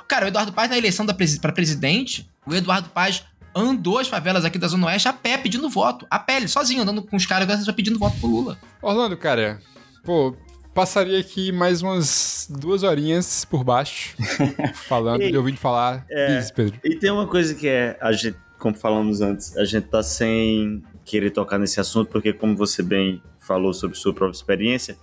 Cara, 0.08 0.26
o 0.26 0.28
Eduardo 0.28 0.54
Paes 0.54 0.70
na 0.70 0.78
eleição 0.78 1.06
da 1.06 1.14
presi 1.14 1.39
pra 1.39 1.51
presidente, 1.51 2.30
o 2.45 2.54
Eduardo 2.54 2.89
Paes 2.89 3.24
andou 3.56 3.99
as 3.99 4.08
favelas 4.08 4.45
aqui 4.45 4.58
da 4.58 4.68
Zona 4.68 4.88
Oeste 4.88 5.08
a 5.08 5.14
pé 5.14 5.38
pedindo 5.38 5.70
voto. 5.70 6.06
A 6.10 6.20
pé, 6.20 6.38
ele 6.38 6.47
sozinho, 6.47 6.82
andando 6.84 7.01
com 7.01 7.16
os 7.16 7.26
caras 7.26 7.66
pedindo 7.72 7.99
voto 7.99 8.18
pro 8.20 8.30
Lula. 8.30 8.58
Orlando, 8.82 9.18
cara, 9.18 9.60
pô, 10.04 10.36
passaria 10.74 11.19
aqui 11.19 11.51
mais 11.51 11.82
umas 11.82 12.47
duas 12.49 12.84
horinhas 12.84 13.45
por 13.45 13.63
baixo, 13.63 14.15
falando 14.88 15.21
e 15.21 15.38
ouvindo 15.38 15.57
falar. 15.57 16.05
é. 16.09 16.38
Diz, 16.38 16.51
Pedro. 16.51 16.80
E 16.84 16.95
tem 16.95 17.11
uma 17.11 17.28
coisa 17.28 17.53
que 17.53 17.67
é, 17.67 17.97
a 18.01 18.11
gente, 18.11 18.38
como 18.57 18.76
falamos 18.76 19.21
antes, 19.21 19.55
a 19.57 19.65
gente 19.65 19.88
tá 19.88 20.01
sem 20.01 20.84
querer 21.05 21.32
tocar 21.32 21.59
nesse 21.59 21.80
assunto, 21.80 22.09
porque 22.09 22.34
como 22.34 22.55
você 22.55 22.82
bem 22.82 23.21
falou 23.39 23.74
sobre 23.74 23.97
sua 23.97 24.13
própria 24.13 24.36
experiência, 24.36 24.97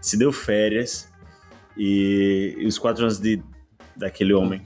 se 0.00 0.16
deu 0.16 0.32
férias 0.32 1.08
e, 1.76 2.54
e 2.58 2.66
os 2.66 2.78
quatro 2.78 3.02
anos 3.02 3.18
de, 3.18 3.42
daquele 3.96 4.34
homem 4.34 4.62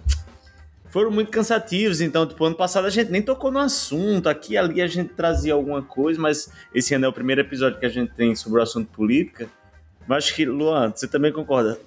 foram 0.91 1.11
muito 1.11 1.31
cansativos, 1.31 2.01
então, 2.01 2.27
tipo, 2.27 2.45
ano 2.45 2.57
passado 2.57 2.85
a 2.85 2.91
gente 2.91 3.13
nem 3.13 3.23
tocou 3.23 3.51
no 3.51 3.61
assunto, 3.61 4.29
aqui 4.29 4.55
e 4.55 4.59
ali 4.59 4.83
a 4.83 4.89
gente 4.89 5.15
trazia 5.15 5.55
alguma 5.55 5.81
coisa, 5.81 6.21
mas 6.21 6.53
esse 6.75 6.93
ano 6.93 7.07
é 7.07 7.09
o 7.09 7.13
primeiro 7.13 7.41
episódio 7.41 7.79
que 7.79 7.87
a 7.87 7.89
gente 7.89 8.13
tem 8.13 8.35
sobre 8.35 8.59
o 8.59 8.63
assunto 8.63 8.91
política, 8.91 9.49
mas 10.07 10.25
acho 10.25 10.35
que, 10.35 10.45
Luan, 10.45 10.93
você 10.95 11.07
também 11.09 11.33
concorda? 11.33 11.79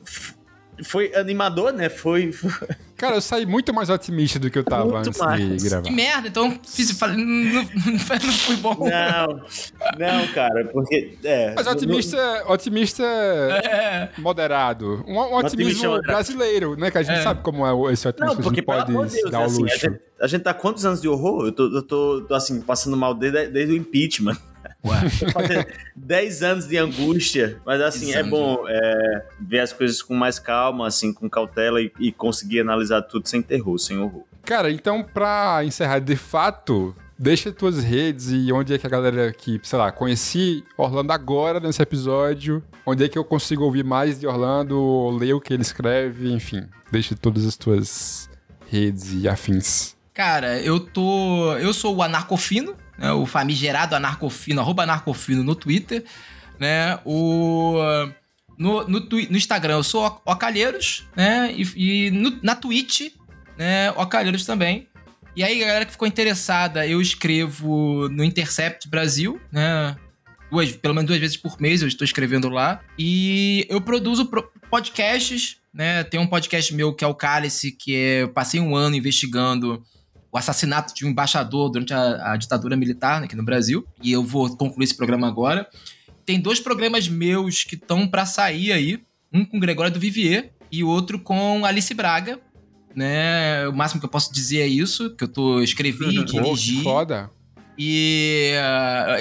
Foi 0.84 1.14
animador, 1.14 1.72
né? 1.72 1.88
Foi, 1.88 2.32
foi 2.32 2.50
Cara, 2.98 3.16
eu 3.18 3.22
saí 3.22 3.46
muito 3.46 3.72
mais 3.72 3.92
otimista 3.92 4.40
do 4.40 4.50
que 4.50 4.58
eu 4.58 4.64
tava 4.64 4.86
Muito 4.86 5.08
antes 5.10 5.20
mais. 5.20 5.62
de 5.62 5.70
gravar. 5.70 5.84
Que 5.84 5.92
merda, 5.92 6.28
então 6.30 6.60
fiz, 6.66 6.90
falei, 6.98 7.18
não, 7.18 7.26
não, 7.26 7.64
não 7.94 8.00
fui 8.00 8.56
bom. 8.56 8.76
Não, 8.80 9.28
não, 10.00 10.28
cara, 10.34 10.66
porque. 10.74 11.16
É, 11.24 11.54
Mas 11.56 11.66
no- 11.68 11.74
otimista, 11.74 12.44
otimista 12.48 13.04
É. 13.04 14.10
moderado. 14.18 15.04
Um, 15.08 15.14
um 15.14 15.20
Otimista 15.36 15.48
otimismo 15.48 15.90
moderado. 15.92 16.08
brasileiro, 16.08 16.76
né? 16.76 16.90
Que 16.90 16.98
a 16.98 17.04
gente 17.04 17.20
É. 17.20 17.24
sabe 17.24 17.44
como 17.44 17.68
é 17.68 17.94
esse 17.94 18.06
Não, 18.06 18.10
otimismo. 18.12 18.42
porque, 18.44 18.64
a 18.68 18.76
gente 18.78 18.88
pode 18.88 19.12
Deus, 19.14 19.32
dar 19.32 19.42
é 19.42 19.44
o 19.44 19.46
assim, 19.46 19.60
a 19.62 19.64
luxo. 19.66 19.80
gente, 19.80 20.00
a 20.20 20.28
gente 20.28 20.42
tá 20.42 20.50
há 20.50 20.54
quantos 20.56 20.86
anos 20.86 21.00
de 21.02 21.08
horror? 21.08 21.46
Eu 21.46 21.52
tô, 21.52 21.64
eu 21.76 21.84
tô, 21.84 22.22
tô, 22.28 22.34
assim, 22.34 22.62
passando 22.62 22.98
mal 22.98 23.14
desde, 23.14 23.48
desde 23.48 23.74
o 23.74 23.78
impeachment. 23.78 24.38
10 25.96 26.44
anos 26.44 26.68
de 26.68 26.78
angústia, 26.78 27.60
mas 27.66 27.82
assim, 27.82 28.08
Dez 28.08 28.18
é 28.18 28.24
bom 28.24 28.66
é, 28.68 29.26
ver 29.40 29.60
as 29.60 29.72
coisas 29.72 30.02
com 30.02 30.14
mais 30.14 30.40
calma, 30.40 30.88
assim, 30.88 31.14
com 31.14 31.30
cautela 31.30 31.82
e, 31.82 31.92
e 32.00 32.12
conseguir 32.12 32.60
analisar 32.60 33.02
tudo 33.04 33.28
sem 33.28 33.42
terror, 33.42 33.78
sem 33.78 33.98
horror. 33.98 34.24
Cara, 34.44 34.70
então, 34.70 35.04
pra 35.04 35.62
encerrar 35.64 36.00
de 36.00 36.18
fato, 36.18 36.94
deixa 37.18 37.52
tuas 37.52 37.82
redes 37.82 38.30
e 38.30 38.52
onde 38.52 38.74
é 38.74 38.78
que 38.78 38.86
a 38.86 38.90
galera 38.90 39.32
que, 39.32 39.60
sei 39.64 39.80
lá, 39.80 39.92
conheci 39.92 40.64
Orlando 40.78 41.14
agora 41.14 41.60
nesse 41.62 41.82
episódio, 41.82 42.62
onde 42.86 43.06
é 43.06 43.08
que 43.08 43.18
eu 43.18 43.24
consigo 43.24 43.64
ouvir 43.64 43.86
mais 43.86 44.20
de 44.20 44.28
Orlando, 44.28 44.78
ou 44.78 45.12
ler 45.12 45.34
o 45.34 45.40
que 45.40 45.54
ele 45.54 45.62
escreve, 45.62 46.32
enfim. 46.32 46.68
Deixa 46.92 47.16
todas 47.16 47.46
as 47.46 47.56
tuas 47.56 48.30
redes 48.70 49.14
e 49.14 49.28
afins. 49.28 49.96
Cara, 50.14 50.60
eu 50.60 50.80
tô. 50.80 51.56
Eu 51.58 51.74
sou 51.74 51.96
o 51.96 52.04
Anarcofino, 52.04 52.76
né? 52.98 53.12
O 53.12 53.26
famigerado 53.26 53.96
Anarcofino, 53.96 54.62
arroba 54.62 54.84
Anarcofino 54.84 55.44
no 55.44 55.56
Twitter, 55.56 56.04
né? 56.60 57.00
O. 57.06 57.78
No, 58.58 58.88
no, 58.88 59.00
no 59.00 59.38
Instagram 59.38 59.76
eu 59.78 59.84
sou 59.84 60.22
Ocalheiros, 60.26 61.06
né? 61.16 61.52
E, 61.56 62.08
e 62.08 62.12
no- 62.12 62.40
na 62.44 62.56
Twitch, 62.56 63.12
né? 63.58 63.92
Ocalheiros 63.94 64.46
também. 64.46 64.88
E 65.36 65.44
aí, 65.44 65.58
galera 65.60 65.84
que 65.86 65.92
ficou 65.92 66.08
interessada, 66.08 66.86
eu 66.86 67.02
escrevo 67.02 68.08
no 68.10 68.24
Intercept 68.24 68.88
Brasil, 68.88 69.42
né? 69.52 69.96
Duas, 70.52 70.72
pelo 70.74 70.94
menos 70.94 71.08
duas 71.08 71.20
vezes 71.20 71.36
por 71.36 71.60
mês 71.60 71.82
eu 71.82 71.88
estou 71.88 72.06
escrevendo 72.06 72.48
lá. 72.50 72.80
E 73.00 73.66
eu 73.68 73.82
produzo 73.82 74.28
pro- 74.28 74.48
podcasts, 74.70 75.58
né? 75.74 76.04
Tem 76.04 76.20
um 76.20 76.28
podcast 76.28 76.72
meu 76.76 76.94
que 76.94 77.04
é 77.04 77.08
o 77.08 77.16
Cálice, 77.16 77.72
que 77.72 77.96
é, 77.96 78.22
eu 78.22 78.30
passei 78.30 78.60
um 78.60 78.76
ano 78.76 78.96
investigando 78.96 79.84
o 80.34 80.38
assassinato 80.38 80.96
de 80.96 81.06
um 81.06 81.10
embaixador 81.10 81.70
durante 81.70 81.94
a, 81.94 82.34
a 82.34 82.38
ditadura 82.38 82.76
militar 82.76 83.24
aqui 83.24 83.36
no 83.36 83.44
Brasil. 83.44 83.86
E 84.02 84.12
eu 84.12 84.24
vou 84.24 84.58
concluir 84.58 84.86
esse 84.86 84.98
programa 84.98 85.28
agora. 85.28 85.70
Tem 86.26 86.40
dois 86.40 86.60
programas 86.60 87.08
meus 87.08 87.64
que 87.64 87.76
estão 87.76 88.08
pra 88.08 88.26
sair 88.26 88.72
aí. 88.72 89.00
Um 89.32 89.46
com 89.46 89.60
Gregório 89.60 89.92
do 89.92 90.00
Vivier 90.00 90.52
e 90.72 90.84
outro 90.84 91.20
com 91.20 91.64
Alice 91.64 91.94
Braga. 91.94 92.40
Né? 92.96 93.68
O 93.68 93.74
máximo 93.74 94.00
que 94.00 94.06
eu 94.06 94.10
posso 94.10 94.34
dizer 94.34 94.62
é 94.62 94.68
isso, 94.68 95.16
que 95.16 95.24
eu 95.24 95.28
tô 95.28 95.62
escrevi, 95.62 96.24
dirigi. 96.26 96.82
foda. 96.82 97.30
E, 97.78 98.54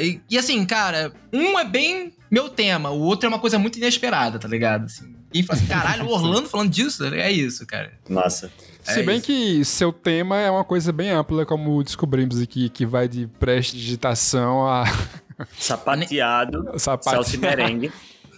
e, 0.03 0.21
e 0.31 0.39
assim, 0.39 0.65
cara, 0.65 1.13
um 1.33 1.59
é 1.59 1.65
bem 1.65 2.13
meu 2.31 2.49
tema, 2.49 2.91
o 2.91 3.01
outro 3.01 3.27
é 3.27 3.29
uma 3.29 3.39
coisa 3.39 3.59
muito 3.59 3.77
inesperada, 3.79 4.39
tá 4.39 4.49
ligado? 4.49 4.85
Assim, 4.85 5.15
e 5.33 5.43
fala 5.43 5.59
assim, 5.61 5.69
caralho, 5.69 6.05
o 6.07 6.11
Orlando 6.11 6.49
falando 6.49 6.71
disso? 6.71 7.05
É 7.05 7.31
isso, 7.31 7.67
cara. 7.67 7.93
Massa. 8.09 8.51
É 8.87 8.95
Se 8.95 9.03
bem 9.03 9.17
isso. 9.19 9.27
que 9.27 9.65
seu 9.65 9.93
tema 9.93 10.39
é 10.39 10.51
uma 10.51 10.65
coisa 10.65 10.93
bem 10.93 11.11
ampla, 11.11 11.47
como 11.47 11.83
descobrimos 11.85 12.41
aqui, 12.41 12.69
que 12.69 12.85
vai 12.85 13.07
de 13.09 13.27
prestidigitação 13.39 14.67
a 14.67 14.85
Sapateado, 15.59 16.79
sapato. 16.79 17.11
salsa 17.17 17.37
e 17.37 17.39
merengue. 17.39 17.93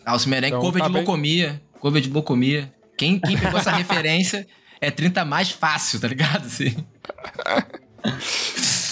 Alce 0.05 0.29
merengue, 0.29 0.49
Então, 0.57 0.61
cover 0.61 0.83
tá 0.83 0.89
de 0.89 0.93
bem. 0.95 1.03
locomia, 1.03 1.63
cover 1.81 2.03
de 2.03 2.11
locomia. 2.11 2.73
Quem, 2.97 3.19
quem 3.19 3.39
pegou 3.39 3.59
essa 3.59 3.71
referência 3.75 4.47
é 4.81 4.91
30 4.91 5.25
mais 5.25 5.51
fácil, 5.51 5.99
tá 6.01 6.09
ligado? 6.09 6.47
Assim. 6.47 6.77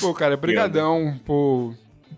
Pô, 0.01 0.13
cara, 0.15 0.37
brigadão 0.37 1.21
por 1.25 1.75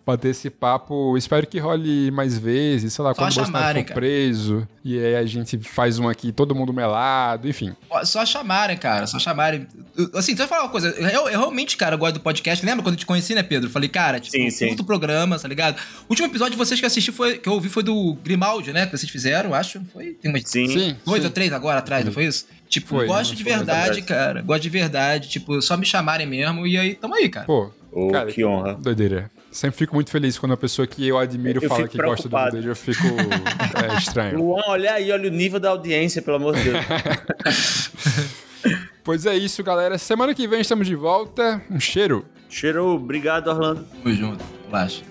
bater 0.06 0.28
esse 0.30 0.50
papo. 0.50 1.16
Espero 1.16 1.46
que 1.46 1.58
role 1.58 2.10
mais 2.10 2.38
vezes, 2.38 2.92
sei 2.92 3.04
lá, 3.04 3.10
Só 3.14 3.22
quando 3.22 3.32
o 3.32 3.34
Bolsonaro 3.34 3.52
chamarem, 3.64 3.82
for 3.82 3.88
cara. 3.88 4.00
preso. 4.00 4.68
E 4.84 4.98
aí 4.98 5.16
a 5.16 5.24
gente 5.24 5.58
faz 5.60 5.98
um 5.98 6.08
aqui, 6.08 6.30
todo 6.30 6.54
mundo 6.54 6.72
melado, 6.72 7.48
enfim. 7.48 7.74
Só 8.04 8.24
chamarem, 8.26 8.76
cara, 8.76 9.06
só 9.06 9.18
chamarem. 9.18 9.66
Assim, 10.14 10.32
deixa 10.32 10.42
eu 10.44 10.48
falar 10.48 10.62
uma 10.64 10.68
coisa. 10.70 10.88
Eu, 10.90 11.08
eu 11.28 11.38
realmente, 11.38 11.76
cara, 11.76 11.96
gosto 11.96 12.14
do 12.14 12.20
podcast. 12.20 12.64
Lembra 12.66 12.82
quando 12.82 12.94
eu 12.94 12.98
te 12.98 13.06
conheci, 13.06 13.34
né, 13.34 13.42
Pedro? 13.42 13.70
Falei, 13.70 13.88
cara, 13.88 14.20
tipo, 14.20 14.36
Sim, 14.36 14.50
sim. 14.50 14.68
curto 14.68 14.80
o 14.80 14.84
programa, 14.84 15.38
tá 15.38 15.48
ligado? 15.48 15.76
O 16.02 16.10
último 16.10 16.28
episódio 16.28 16.52
de 16.52 16.58
vocês 16.58 16.78
que 16.78 16.84
eu 16.84 16.88
assisti 16.88 17.10
foi, 17.12 17.38
que 17.38 17.48
eu 17.48 17.54
ouvi 17.54 17.68
foi 17.70 17.82
do 17.82 18.14
Grimaldi, 18.22 18.72
né? 18.72 18.84
Que 18.86 18.96
vocês 18.96 19.10
fizeram, 19.10 19.54
acho. 19.54 19.80
Foi, 19.92 20.12
tem 20.20 20.30
umas 20.30 20.42
Sim. 20.44 20.68
Sim. 20.68 20.96
dois 21.06 21.20
sim. 21.22 21.26
ou 21.28 21.32
três 21.32 21.52
agora 21.52 21.78
atrás, 21.78 22.04
não 22.04 22.12
foi 22.12 22.26
isso? 22.26 22.46
Tipo, 22.68 22.88
Foi, 22.96 23.06
gosto 23.06 23.30
não 23.30 23.36
de 23.36 23.44
verdade, 23.44 24.02
cara. 24.02 24.42
Gosto 24.42 24.62
de 24.62 24.68
verdade. 24.68 25.28
Tipo, 25.28 25.62
só 25.62 25.76
me 25.76 25.86
chamarem 25.86 26.26
mesmo 26.26 26.66
e 26.66 26.76
aí, 26.76 26.94
tamo 26.94 27.14
aí, 27.14 27.28
cara. 27.28 27.46
Pô, 27.46 27.70
Oh, 27.96 28.08
Cara, 28.10 28.26
que 28.32 28.44
honra. 28.44 28.74
doideira. 28.74 29.30
Sempre 29.54 29.78
fico 29.78 29.94
muito 29.94 30.10
feliz 30.10 30.36
quando 30.36 30.50
a 30.50 30.56
pessoa 30.56 30.84
que 30.84 31.06
eu 31.06 31.16
admiro 31.16 31.62
Eu 31.62 31.68
fala 31.68 31.86
que 31.86 31.96
gosta 31.96 32.28
do 32.28 32.30
preocupado. 32.30 32.50
Budejo. 32.56 32.70
Eu 32.70 32.74
fico 32.74 33.06
é, 33.88 33.96
estranho. 33.96 34.36
Luan, 34.36 34.64
olha 34.66 34.94
aí, 34.94 35.12
olha 35.12 35.28
o 35.28 35.32
nível 35.32 35.60
da 35.60 35.70
audiência, 35.70 36.20
pelo 36.20 36.38
amor 36.38 36.56
de 36.56 36.64
Deus. 36.64 36.84
Pois 39.04 39.26
é 39.26 39.36
isso, 39.36 39.62
galera. 39.62 39.98
Semana 39.98 40.34
que 40.34 40.48
vem 40.48 40.62
estamos 40.62 40.86
de 40.86 40.94
volta. 40.96 41.62
Um 41.70 41.78
cheiro. 41.78 42.24
Cheiro, 42.48 42.86
obrigado, 42.86 43.48
Orlando. 43.48 43.84
Tamo 44.02 44.14
junto. 44.14 44.42
Relaxa. 44.66 45.04